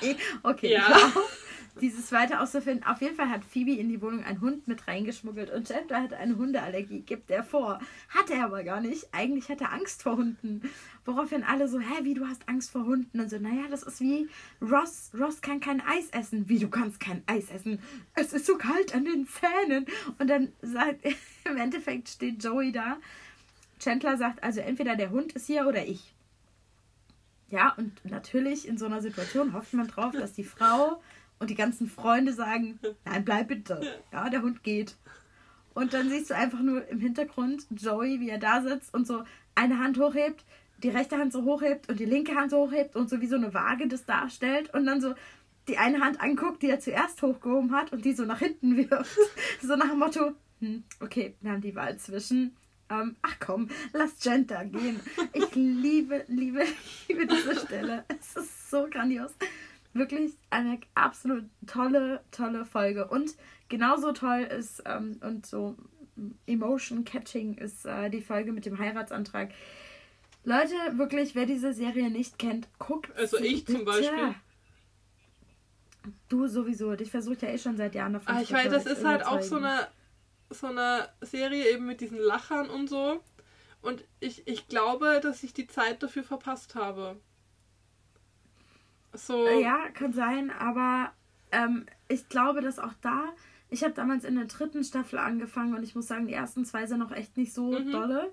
okay, 0.42 0.72
ja. 0.72 1.12
dieses 1.80 2.06
zweite 2.06 2.40
auszufinden. 2.40 2.86
Auf 2.86 3.00
jeden 3.00 3.16
Fall 3.16 3.30
hat 3.30 3.44
Phoebe 3.44 3.72
in 3.72 3.88
die 3.88 4.02
Wohnung 4.02 4.24
einen 4.24 4.40
Hund 4.40 4.68
mit 4.68 4.86
reingeschmuggelt 4.86 5.50
und 5.50 5.66
Chandler 5.66 6.02
hat 6.02 6.12
eine 6.12 6.36
Hundeallergie, 6.36 7.00
gibt 7.00 7.30
er 7.30 7.42
vor. 7.42 7.80
Hat 8.08 8.30
er 8.30 8.44
aber 8.44 8.62
gar 8.62 8.80
nicht. 8.80 9.08
Eigentlich 9.12 9.48
hat 9.48 9.60
er 9.60 9.72
Angst 9.72 10.02
vor 10.02 10.16
Hunden. 10.16 10.62
Woraufhin 11.04 11.44
alle 11.44 11.68
so, 11.68 11.80
hä, 11.80 12.02
wie, 12.02 12.14
du 12.14 12.26
hast 12.26 12.48
Angst 12.48 12.70
vor 12.70 12.84
Hunden? 12.84 13.20
Und 13.20 13.30
so, 13.30 13.38
naja, 13.38 13.64
das 13.70 13.82
ist 13.82 14.00
wie 14.00 14.28
Ross. 14.60 15.10
Ross 15.18 15.40
kann 15.40 15.60
kein 15.60 15.80
Eis 15.80 16.10
essen. 16.10 16.48
Wie, 16.48 16.58
du 16.58 16.68
kannst 16.68 17.00
kein 17.00 17.22
Eis 17.26 17.50
essen? 17.50 17.80
Es 18.14 18.32
ist 18.32 18.46
so 18.46 18.56
kalt 18.56 18.94
an 18.94 19.04
den 19.04 19.26
Zähnen. 19.26 19.86
Und 20.18 20.28
dann 20.28 20.52
sagt, 20.60 21.04
im 21.44 21.56
Endeffekt 21.56 22.08
steht 22.10 22.42
Joey 22.42 22.72
da. 22.72 22.98
Chandler 23.78 24.16
sagt, 24.16 24.44
also 24.44 24.60
entweder 24.60 24.94
der 24.94 25.10
Hund 25.10 25.32
ist 25.32 25.46
hier 25.46 25.66
oder 25.66 25.84
ich. 25.84 26.14
Ja, 27.52 27.74
und 27.76 28.02
natürlich 28.06 28.66
in 28.66 28.78
so 28.78 28.86
einer 28.86 29.02
Situation 29.02 29.52
hofft 29.52 29.74
man 29.74 29.86
drauf, 29.86 30.12
dass 30.12 30.32
die 30.32 30.42
Frau 30.42 31.02
und 31.38 31.50
die 31.50 31.54
ganzen 31.54 31.86
Freunde 31.86 32.32
sagen, 32.32 32.78
nein, 33.04 33.26
bleib 33.26 33.48
bitte. 33.48 33.78
Ja, 34.10 34.30
der 34.30 34.40
Hund 34.40 34.64
geht. 34.64 34.96
Und 35.74 35.92
dann 35.92 36.08
siehst 36.08 36.30
du 36.30 36.34
einfach 36.34 36.60
nur 36.60 36.88
im 36.88 36.98
Hintergrund 36.98 37.66
Joey, 37.70 38.20
wie 38.20 38.30
er 38.30 38.38
da 38.38 38.62
sitzt 38.62 38.94
und 38.94 39.06
so 39.06 39.24
eine 39.54 39.78
Hand 39.78 39.98
hochhebt, 39.98 40.46
die 40.78 40.88
rechte 40.88 41.18
Hand 41.18 41.34
so 41.34 41.44
hochhebt 41.44 41.90
und 41.90 42.00
die 42.00 42.06
linke 42.06 42.34
Hand 42.34 42.52
so 42.52 42.56
hochhebt 42.56 42.96
und 42.96 43.10
so 43.10 43.20
wie 43.20 43.26
so 43.26 43.36
eine 43.36 43.52
Waage 43.52 43.86
das 43.86 44.06
darstellt 44.06 44.72
und 44.72 44.86
dann 44.86 45.02
so 45.02 45.14
die 45.68 45.76
eine 45.76 46.00
Hand 46.00 46.22
anguckt, 46.22 46.62
die 46.62 46.70
er 46.70 46.80
zuerst 46.80 47.20
hochgehoben 47.20 47.72
hat 47.72 47.92
und 47.92 48.06
die 48.06 48.14
so 48.14 48.24
nach 48.24 48.38
hinten 48.38 48.76
wirft. 48.90 49.18
So 49.60 49.76
nach 49.76 49.90
dem 49.90 49.98
Motto, 49.98 50.32
hm, 50.60 50.84
okay, 51.00 51.34
wir 51.42 51.52
haben 51.52 51.60
die 51.60 51.74
Wahl 51.74 51.98
zwischen, 51.98 52.56
ähm, 52.92 53.16
ach 53.22 53.36
komm, 53.40 53.70
lass 53.92 54.18
Genta 54.20 54.64
gehen. 54.64 55.00
Ich 55.32 55.54
liebe, 55.54 56.24
liebe, 56.28 56.64
liebe 57.08 57.26
diese 57.26 57.58
Stelle. 57.58 58.04
Es 58.08 58.36
ist 58.36 58.70
so 58.70 58.86
grandios 58.90 59.32
wirklich 59.94 60.32
eine 60.50 60.80
absolut 60.94 61.44
tolle, 61.66 62.22
tolle 62.30 62.64
Folge. 62.64 63.08
Und 63.08 63.34
genauso 63.68 64.12
toll 64.12 64.42
ist 64.42 64.82
ähm, 64.86 65.18
und 65.22 65.46
so 65.46 65.76
emotion 66.46 67.04
catching 67.04 67.54
ist 67.54 67.86
äh, 67.86 68.10
die 68.10 68.20
Folge 68.20 68.52
mit 68.52 68.66
dem 68.66 68.78
Heiratsantrag. 68.78 69.50
Leute, 70.44 70.74
wirklich, 70.92 71.34
wer 71.34 71.46
diese 71.46 71.72
Serie 71.72 72.10
nicht 72.10 72.38
kennt, 72.38 72.68
guckt. 72.78 73.16
Also 73.16 73.38
ich 73.38 73.64
bitte. 73.64 73.78
zum 73.78 73.84
Beispiel. 73.84 74.34
Du 76.28 76.48
sowieso. 76.48 76.92
Ich 76.94 77.12
versuche 77.12 77.38
ja 77.42 77.48
eh 77.48 77.58
schon 77.58 77.76
seit 77.76 77.94
Jahren 77.94 78.14
davon 78.14 78.34
ah, 78.34 78.42
Ich 78.42 78.52
weiß, 78.52 78.70
das 78.70 78.86
ist 78.86 79.04
halt 79.04 79.24
auch 79.24 79.40
so 79.40 79.56
eine, 79.56 79.86
so 80.54 80.68
eine 80.68 81.08
Serie 81.20 81.70
eben 81.70 81.86
mit 81.86 82.00
diesen 82.00 82.18
Lachern 82.18 82.68
und 82.70 82.88
so. 82.88 83.22
Und 83.80 84.04
ich, 84.20 84.46
ich 84.46 84.68
glaube, 84.68 85.20
dass 85.22 85.42
ich 85.42 85.52
die 85.52 85.66
Zeit 85.66 86.02
dafür 86.02 86.22
verpasst 86.22 86.74
habe. 86.74 87.16
So. 89.12 89.48
Ja, 89.60 89.88
kann 89.90 90.12
sein, 90.12 90.50
aber 90.50 91.12
ähm, 91.50 91.86
ich 92.08 92.28
glaube, 92.28 92.60
dass 92.60 92.78
auch 92.78 92.94
da. 93.02 93.24
Ich 93.68 93.82
habe 93.82 93.94
damals 93.94 94.24
in 94.24 94.36
der 94.36 94.44
dritten 94.46 94.84
Staffel 94.84 95.18
angefangen 95.18 95.74
und 95.74 95.82
ich 95.82 95.94
muss 95.94 96.06
sagen, 96.06 96.26
die 96.26 96.34
ersten 96.34 96.64
zwei 96.64 96.86
sind 96.86 96.98
noch 96.98 97.12
echt 97.12 97.36
nicht 97.36 97.52
so 97.52 97.72
mhm. 97.72 97.90
dolle. 97.90 98.32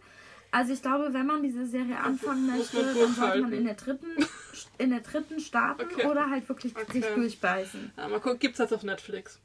Also 0.51 0.73
ich 0.73 0.81
glaube, 0.81 1.13
wenn 1.13 1.27
man 1.27 1.43
diese 1.43 1.65
Serie 1.65 1.99
anfangen 1.99 2.47
möchte, 2.47 2.81
dann 2.81 3.13
sollte 3.13 3.41
man 3.41 3.53
in 3.53 3.65
der 3.65 3.75
dritten, 3.75 4.07
in 4.77 4.89
der 4.89 5.01
dritten 5.01 5.39
starten 5.39 5.83
Okay. 5.83 6.07
oder 6.07 6.29
halt 6.29 6.49
wirklich 6.49 6.75
Okay. 6.75 7.01
sich 7.01 7.05
durchbeißen. 7.05 7.91
Ja, 7.95 8.07
mal 8.07 8.19
gucken, 8.19 8.39
gibt's 8.39 8.57
das 8.57 8.73
auf 8.73 8.83
Netflix. 8.83 9.39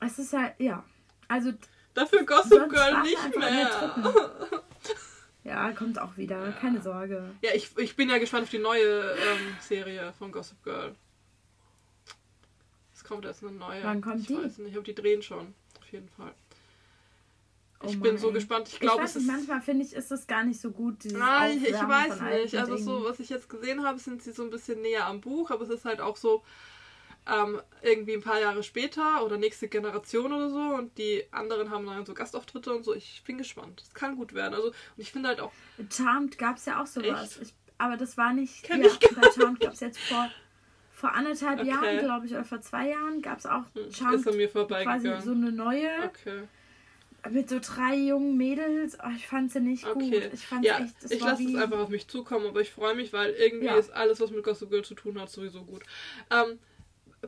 Es 0.00 0.18
ist 0.18 0.32
halt, 0.32 0.54
ja. 0.58 0.84
Also, 1.28 1.52
Dafür 1.94 2.24
Gossip 2.24 2.68
Girl 2.68 2.92
warte 2.92 3.08
nicht 3.08 3.36
mehr. 3.36 4.30
ja, 5.44 5.72
kommt 5.72 5.98
auch 5.98 6.16
wieder. 6.16 6.52
Keine 6.60 6.82
Sorge. 6.82 7.30
Ja, 7.40 7.50
ich, 7.54 7.76
ich 7.78 7.96
bin 7.96 8.10
ja 8.10 8.18
gespannt 8.18 8.44
auf 8.44 8.50
die 8.50 8.58
neue 8.58 9.12
ähm, 9.12 9.56
Serie 9.60 10.12
von 10.18 10.30
Gossip 10.30 10.62
Girl. 10.62 10.94
Es 12.94 13.02
kommt 13.02 13.24
jetzt 13.24 13.42
eine 13.42 13.52
neue. 13.52 13.82
Wann 13.82 14.00
kommt 14.02 14.20
ich 14.20 14.26
die? 14.26 14.36
weiß 14.36 14.58
nicht, 14.58 14.74
aber 14.74 14.84
die 14.84 14.94
drehen 14.94 15.22
schon. 15.22 15.54
Auf 15.80 15.90
jeden 15.90 16.08
Fall. 16.10 16.34
Oh 17.82 17.86
Ich 17.88 18.00
bin 18.00 18.12
Mann, 18.12 18.18
so 18.18 18.28
ey. 18.28 18.34
gespannt. 18.34 18.68
Ich 18.68 18.74
Ich 18.74 18.80
glaube, 18.80 19.04
es 19.04 19.14
nicht, 19.14 19.24
ist. 19.24 19.30
manchmal 19.32 19.60
finde 19.62 19.84
ich, 19.84 19.92
ist 19.94 20.10
das 20.10 20.26
gar 20.26 20.44
nicht 20.44 20.60
so 20.60 20.70
gut, 20.70 21.04
Nein, 21.04 21.58
ich, 21.58 21.68
ich 21.68 21.74
weiß 21.74 22.20
nicht. 22.20 22.54
Also 22.56 22.76
so, 22.76 23.04
was 23.04 23.20
ich 23.20 23.28
jetzt 23.28 23.48
gesehen 23.48 23.84
habe, 23.84 23.98
sind 23.98 24.22
sie 24.22 24.32
so 24.32 24.42
ein 24.42 24.50
bisschen 24.50 24.80
näher 24.82 25.06
am 25.06 25.20
Buch, 25.20 25.50
aber 25.50 25.62
es 25.62 25.70
ist 25.70 25.84
halt 25.84 26.00
auch 26.00 26.16
so 26.16 26.42
ähm, 27.28 27.60
irgendwie 27.82 28.14
ein 28.14 28.22
paar 28.22 28.40
Jahre 28.40 28.62
später 28.62 29.24
oder 29.24 29.36
nächste 29.38 29.68
Generation 29.68 30.32
oder 30.32 30.50
so 30.50 30.58
und 30.76 30.96
die 30.98 31.24
anderen 31.32 31.70
haben 31.70 31.86
dann 31.86 32.06
so 32.06 32.14
Gastauftritte 32.14 32.74
und 32.74 32.84
so. 32.84 32.94
Ich 32.94 33.22
bin 33.24 33.38
gespannt. 33.38 33.82
Es 33.82 33.94
kann 33.94 34.16
gut 34.16 34.34
werden. 34.34 34.54
Also 34.54 34.68
und 34.68 34.74
ich 34.96 35.12
finde 35.12 35.28
halt 35.28 35.40
auch 35.40 35.52
Charmed 35.92 36.38
gab 36.38 36.56
es 36.56 36.64
ja 36.66 36.82
auch 36.82 36.86
sowas. 36.86 37.36
Ich, 37.38 37.54
aber 37.78 37.96
das 37.96 38.16
war 38.16 38.32
nicht. 38.32 38.62
Kenn 38.62 38.80
ja, 38.80 38.88
ich 38.88 39.00
bei 39.14 39.28
Charmed 39.30 39.60
gab 39.60 39.74
es 39.74 39.80
jetzt 39.80 39.98
vor, 39.98 40.32
vor 40.90 41.14
anderthalb 41.14 41.60
Okay. 41.60 41.66
Jahren, 41.66 41.98
glaube 41.98 42.26
ich, 42.26 42.32
oder 42.32 42.44
vor 42.44 42.60
zwei 42.60 42.88
Jahren 42.90 43.22
gab 43.22 43.38
es 43.38 43.46
auch 43.46 43.64
hm, 43.74 43.92
Charmed 43.92 44.14
ist 44.20 44.26
an 44.28 44.36
mir 44.36 44.48
quasi 44.48 45.16
so 45.20 45.32
vorbeigegangen. 45.32 45.32
eine 45.32 45.52
neue 45.52 45.88
Okay. 45.98 46.48
mit 47.30 47.48
so 47.48 47.58
drei 47.60 47.94
jungen 47.96 48.36
Mädels. 48.36 48.96
Oh, 49.02 49.10
ich 49.14 49.26
fand 49.26 49.52
sie 49.52 49.60
nicht 49.60 49.90
Okay. 49.90 49.90
gut. 49.90 50.32
Ich 50.32 50.46
fand 50.46 50.64
Ja, 50.64 50.78
echt, 50.78 51.02
das 51.02 51.10
ich 51.10 51.22
lasse 51.22 51.48
es 51.48 51.54
einfach 51.54 51.78
auf 51.78 51.88
mich 51.90 52.08
zukommen, 52.08 52.46
aber 52.46 52.60
ich 52.60 52.70
freue 52.72 52.94
mich, 52.94 53.12
weil 53.12 53.30
irgendwie 53.34 53.66
Ja. 53.66 53.78
ist 53.78 53.90
alles, 53.90 54.20
was 54.20 54.30
mit 54.30 54.42
Gossip 54.42 54.70
Girl 54.70 54.84
zu 54.84 54.94
tun 54.94 55.20
hat, 55.20 55.30
sowieso 55.30 55.62
gut. 55.64 55.82
Ähm, 56.30 56.58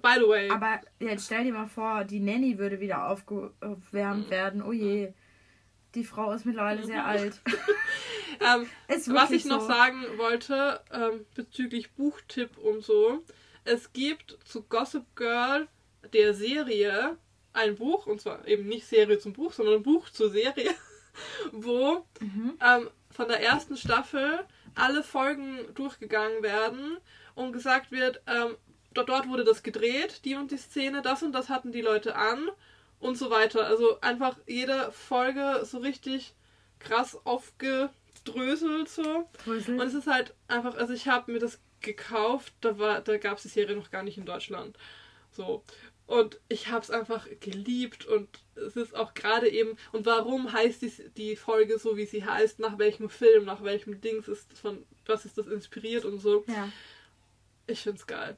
by 0.00 0.14
the 0.18 0.28
way, 0.28 0.50
Aber 0.50 0.80
jetzt 1.00 1.26
stell 1.26 1.44
dir 1.44 1.52
mal 1.52 1.66
vor, 1.66 2.04
die 2.04 2.20
Nanny 2.20 2.58
würde 2.58 2.80
wieder 2.80 3.08
aufgewärmt 3.08 4.26
Mhm. 4.26 4.30
werden. 4.30 4.62
Oh 4.62 4.72
je. 4.72 5.12
Die 5.94 6.04
Frau 6.04 6.32
ist 6.32 6.44
mittlerweile 6.44 6.84
sehr 6.84 7.04
alt. 7.06 7.40
ähm, 8.40 8.66
was 9.06 9.30
ich 9.30 9.44
noch 9.46 9.60
so. 9.62 9.68
sagen 9.68 10.04
wollte 10.18 10.80
ähm, 10.92 11.24
bezüglich 11.34 11.92
Buchtipp 11.92 12.58
und 12.58 12.84
so, 12.84 13.24
es 13.64 13.92
gibt 13.92 14.38
zu 14.44 14.62
Gossip 14.62 15.04
Girl 15.16 15.66
der 16.12 16.34
Serie 16.34 17.16
ein 17.54 17.74
Buch, 17.76 18.06
und 18.06 18.20
zwar 18.20 18.46
eben 18.46 18.66
nicht 18.68 18.86
Serie 18.86 19.18
zum 19.18 19.32
Buch, 19.32 19.52
sondern 19.52 19.82
Buch 19.82 20.08
zur 20.10 20.30
Serie, 20.30 20.70
wo 21.52 22.04
Mhm. 22.20 22.58
ähm, 22.64 22.90
von 23.10 23.28
der 23.28 23.42
ersten 23.42 23.76
Staffel 23.76 24.40
alle 24.74 25.02
Folgen 25.02 25.58
durchgegangen 25.74 26.42
werden 26.42 26.98
und 27.34 27.52
gesagt 27.52 27.90
wird, 27.90 28.20
ähm, 28.26 28.56
dort, 28.94 29.28
wurde 29.28 29.44
das 29.44 29.62
gedreht, 29.62 30.24
die 30.24 30.34
und 30.34 30.50
die 30.50 30.56
Szene, 30.56 31.02
das 31.02 31.22
und 31.22 31.32
das 31.32 31.48
hatten 31.48 31.72
die 31.72 31.80
Leute 31.80 32.16
an 32.16 32.48
und 33.00 33.16
so 33.16 33.30
weiter. 33.30 33.66
Also 33.66 34.00
einfach 34.00 34.36
jede 34.46 34.90
Folge 34.92 35.60
so 35.64 35.78
richtig 35.78 36.34
krass 36.78 37.18
aufgedröselt 37.24 38.88
so. 38.88 39.28
Drösel. 39.44 39.80
Und 39.80 39.86
es 39.86 39.94
ist 39.94 40.06
halt 40.06 40.34
einfach, 40.48 40.76
also 40.76 40.92
ich 40.92 41.08
habe 41.08 41.32
mir 41.32 41.38
das 41.38 41.60
gekauft, 41.80 42.52
da 42.60 42.78
war, 42.78 43.00
da 43.00 43.18
gab 43.18 43.36
es 43.36 43.42
die 43.42 43.48
Serie 43.48 43.76
noch 43.76 43.90
gar 43.90 44.02
nicht 44.02 44.18
in 44.18 44.26
Deutschland. 44.26 44.76
So. 45.30 45.62
Und 46.06 46.40
ich 46.48 46.68
habe 46.68 46.80
es 46.80 46.90
einfach 46.90 47.28
geliebt 47.40 48.06
und 48.06 48.28
es 48.54 48.76
ist 48.76 48.96
auch 48.96 49.12
gerade 49.12 49.48
eben, 49.48 49.76
und 49.92 50.06
warum 50.06 50.52
heißt 50.52 50.80
die, 50.80 50.90
die 51.16 51.36
Folge 51.36 51.78
so, 51.78 51.98
wie 51.98 52.06
sie 52.06 52.24
heißt, 52.24 52.60
nach 52.60 52.78
welchem 52.78 53.10
Film, 53.10 53.44
nach 53.44 53.62
welchem 53.62 54.00
Dings 54.00 54.26
ist 54.26 54.50
von, 54.54 54.86
was 55.04 55.26
ist 55.26 55.36
das 55.36 55.46
inspiriert 55.48 56.06
und 56.06 56.18
so. 56.18 56.44
Ja. 56.48 56.70
Ich 57.68 57.82
find's 57.82 58.06
geil. 58.06 58.36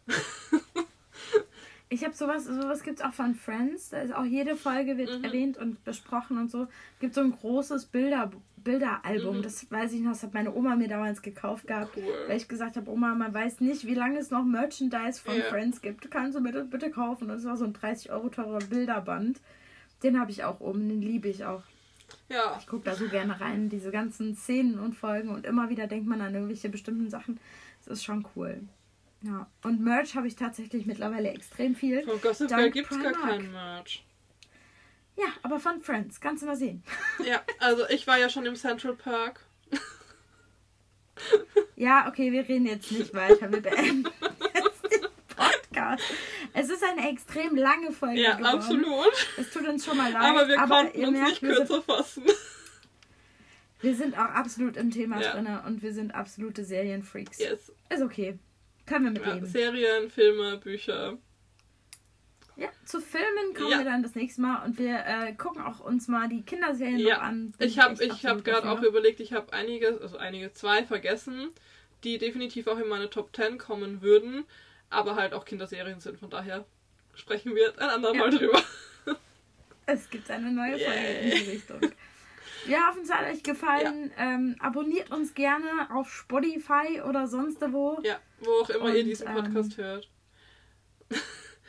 Ich 1.93 2.05
habe 2.05 2.15
sowas, 2.15 2.45
sowas 2.45 2.85
gibt 2.85 3.01
es 3.01 3.05
auch 3.05 3.13
von 3.13 3.35
Friends. 3.35 3.89
Da 3.91 4.01
ist 4.03 4.15
auch 4.15 4.25
jede 4.25 4.55
Folge 4.57 4.97
wird 4.97 5.19
Mhm. 5.19 5.25
erwähnt 5.25 5.57
und 5.59 5.83
besprochen 5.85 6.39
und 6.39 6.49
so. 6.49 6.69
Gibt 7.01 7.15
so 7.15 7.21
ein 7.21 7.33
großes 7.33 7.87
Bilder, 7.87 8.31
Bilderalbum. 8.59 9.39
Mhm. 9.39 9.43
Das 9.43 9.69
weiß 9.71 9.93
ich 9.95 10.01
noch, 10.01 10.13
das 10.13 10.23
hat 10.23 10.33
meine 10.33 10.55
Oma 10.55 10.77
mir 10.77 10.87
damals 10.87 11.21
gekauft 11.21 11.67
gehabt. 11.67 11.97
Weil 11.97 12.05
Cool. 12.05 12.37
ich 12.37 12.47
gesagt 12.47 12.77
habe, 12.77 12.89
Oma, 12.91 13.15
man 13.17 13.35
weiß 13.35 13.61
nicht, 13.61 13.87
wie 13.87 13.95
lange 13.95 14.19
es 14.21 14.31
noch 14.31 14.45
Merchandise 14.45 15.21
von 15.21 15.37
Ja. 15.37 15.43
Friends 15.45 15.81
gibt. 15.81 16.09
Kannst 16.13 16.37
du 16.39 16.41
mir 16.41 16.53
das 16.53 16.71
bitte 16.71 16.93
kaufen? 16.93 17.25
Und 17.25 17.31
das 17.31 17.45
war 17.45 17.57
so 17.57 17.65
ein 17.65 17.73
30 17.73 18.13
Euro 18.13 18.29
teurer 18.29 18.61
Bilderband. 18.61 19.41
Den 20.05 20.21
habe 20.21 20.31
ich 20.31 20.45
auch 20.45 20.61
oben, 20.61 20.89
den 20.89 21.03
liebe 21.03 21.27
ich 21.27 21.45
auch. 21.45 21.63
Ja. 22.29 22.57
Ich 22.61 22.69
gucke 22.69 22.85
da 22.85 22.95
so 22.95 23.09
gerne 23.09 23.41
rein, 23.41 23.69
diese 23.69 23.91
ganzen 23.91 24.37
Szenen 24.37 24.79
und 24.79 24.95
Folgen 24.95 25.29
und 25.31 25.45
immer 25.45 25.69
wieder 25.71 25.89
denkt 25.89 26.07
man 26.07 26.21
an 26.21 26.35
irgendwelche 26.35 26.69
bestimmten 26.69 27.11
Sachen. 27.11 27.41
Das 27.85 27.95
ist 27.99 28.05
schon 28.05 28.25
cool. 28.37 28.61
Ja. 29.23 29.47
Und 29.63 29.81
Merch 29.81 30.15
habe 30.15 30.27
ich 30.27 30.37
tatsächlich 30.37 30.87
mittlerweile 30.87 31.31
extrem 31.31 31.75
viel. 31.75 32.03
Von 32.05 32.21
Gossip 32.21 32.49
Dank 32.49 32.61
Girl 32.63 32.71
gibt's 32.71 32.91
gar 33.03 33.13
Primark. 33.13 33.21
keinen 33.31 33.53
Merch. 33.53 34.05
Ja, 35.17 35.27
aber 35.43 35.61
von 35.61 35.83
Friends, 35.83 36.21
kannst 36.21 36.43
du 36.43 36.47
mal 36.47 36.57
sehen. 36.57 36.83
Ja, 37.27 37.43
also 37.59 37.87
ich 37.91 38.07
war 38.07 38.19
ja 38.19 38.29
schon 38.31 38.47
im 38.47 38.57
Central 38.57 38.95
Park. 38.95 39.45
Ja, 41.77 42.09
okay, 42.09 42.33
wir 42.33 42.49
reden 42.49 42.67
jetzt 42.67 42.91
nicht 42.93 43.13
weiter. 43.15 43.51
Wir 43.53 43.61
beenden 43.61 44.09
jetzt 44.55 44.83
den 44.85 45.09
Podcast. 45.37 46.03
Es 46.55 46.71
ist 46.71 46.83
eine 46.83 47.11
extrem 47.11 47.57
lange 47.57 47.93
Folge 47.93 48.21
Ja, 48.23 48.37
geworden. 48.37 48.55
absolut. 48.57 49.29
Es 49.39 49.51
tut 49.51 49.67
uns 49.69 49.85
schon 49.85 49.97
mal 49.99 50.11
leid. 50.13 50.23
Aber 50.23 50.49
wir 50.49 50.57
konnten 50.57 50.99
ihr 50.99 51.09
uns 51.09 51.19
merkt, 51.19 51.43
nicht 51.43 51.55
kürzer 51.57 51.83
fassen. 51.83 52.25
wir 53.81 53.95
sind 53.95 54.15
auch 54.15 54.31
absolut 54.31 54.77
im 54.79 54.91
Thema 54.91 55.21
Ja. 55.21 55.33
drin 55.33 55.47
und 55.67 55.83
wir 55.83 55.93
sind 55.93 56.15
absolute 56.15 56.65
Serienfreaks. 56.65 57.39
Yes. 57.39 57.73
Ist 57.91 58.03
okay. 58.03 58.39
Können 58.91 59.15
wir 59.15 59.35
mit 59.35 59.43
Ja. 59.43 59.47
Serien, 59.47 60.11
Filme, 60.11 60.57
Bücher. 60.57 61.17
Ja, 62.57 62.69
zu 62.85 63.01
Filmen 63.01 63.55
kommen 63.55 63.71
Ja. 63.71 63.79
wir 63.79 63.85
dann 63.85 64.03
das 64.03 64.17
nächste 64.17 64.41
Mal 64.41 64.65
und 64.65 64.79
wir 64.81 65.05
äh, 65.07 65.33
gucken 65.35 65.63
auch 65.63 65.79
uns 65.79 66.09
mal 66.09 66.29
die 66.29 66.43
Kinderserien 66.43 66.99
Ja. 66.99 67.19
noch 67.19 67.23
an. 67.23 67.53
Bin 67.53 67.69
Ich 67.69 67.79
habe 67.79 68.03
ich 68.03 68.27
hab 68.27 68.45
gerade 68.45 68.69
auch 68.69 68.83
überlegt, 68.83 69.21
ich 69.21 69.33
habe 69.33 69.53
einige, 69.53 70.01
also 70.03 70.17
einige, 70.17 70.53
zwei 70.55 70.83
vergessen, 70.83 71.51
die 72.03 72.19
definitiv 72.19 72.67
auch 72.67 72.79
in 72.79 72.89
meine 72.89 73.09
Top 73.09 73.35
10 73.37 73.59
kommen 73.59 74.03
würden, 74.03 74.45
aber 74.91 75.15
halt 75.15 75.35
auch 75.35 75.45
Kinderserien 75.45 76.01
sind. 76.01 76.19
Von 76.19 76.31
daher 76.31 76.67
sprechen 77.15 77.55
wir 77.55 77.73
ein 77.81 77.91
andermal 77.91 78.33
Ja. 78.33 78.39
drüber. 78.39 78.61
Es 79.87 80.11
gibt 80.11 80.29
eine 80.31 80.51
neue 80.53 80.79
Folge 80.79 81.01
Yay. 81.01 81.31
in 81.31 81.31
die 81.45 81.51
Richtung. 81.51 81.81
Wir 82.65 82.87
hoffen, 82.87 83.03
es 83.03 83.11
hat 83.13 83.27
euch 83.33 83.43
gefallen. 83.43 84.13
Ähm, 84.19 84.55
abonniert 84.61 85.11
uns 85.11 85.35
gerne 85.35 85.89
auf 85.93 86.13
Spotify 86.13 87.01
oder 87.09 87.27
sonst 87.27 87.61
wo. 87.73 87.99
Ja, 88.05 88.21
wo 88.41 88.51
auch 88.63 88.71
immer 88.71 88.89
ihr 88.95 89.01
Und, 89.01 89.07
diesen 89.07 89.29
ähm, 89.29 89.35
Podcast 89.35 89.77
hört. 89.77 90.11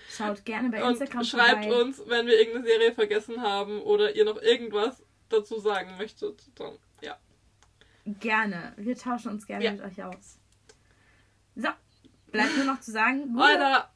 Schaut 0.10 0.43
gerne 0.45 0.69
bei 0.69 0.84
Und 0.84 0.91
Instagram 0.91 1.23
schreibt 1.23 1.65
vorbei. 1.65 1.81
uns, 1.81 2.02
wenn 2.07 2.27
wir 2.27 2.38
irgendeine 2.39 2.65
Serie 2.65 2.93
vergessen 2.93 3.41
haben 3.41 3.81
oder 3.81 4.15
ihr 4.15 4.26
noch 4.26 4.41
irgendwas 4.41 5.03
dazu 5.30 5.60
sagen 5.60 5.95
möchtet. 5.98 6.43
Dann, 6.56 6.77
ja. 7.02 7.18
Gerne. 8.06 8.73
Wir 8.77 8.98
tauschen 8.98 9.31
uns 9.31 9.45
gerne 9.48 9.64
Ja. 9.65 9.72
mit 9.72 9.81
euch 9.81 10.03
aus. 10.03 10.38
So, 11.56 11.69
bleibt 12.31 12.56
nur 12.57 12.65
noch 12.65 12.80
zu 12.81 12.91
sagen, 12.91 13.27
gute 13.34 13.39
Weiter! 13.39 13.90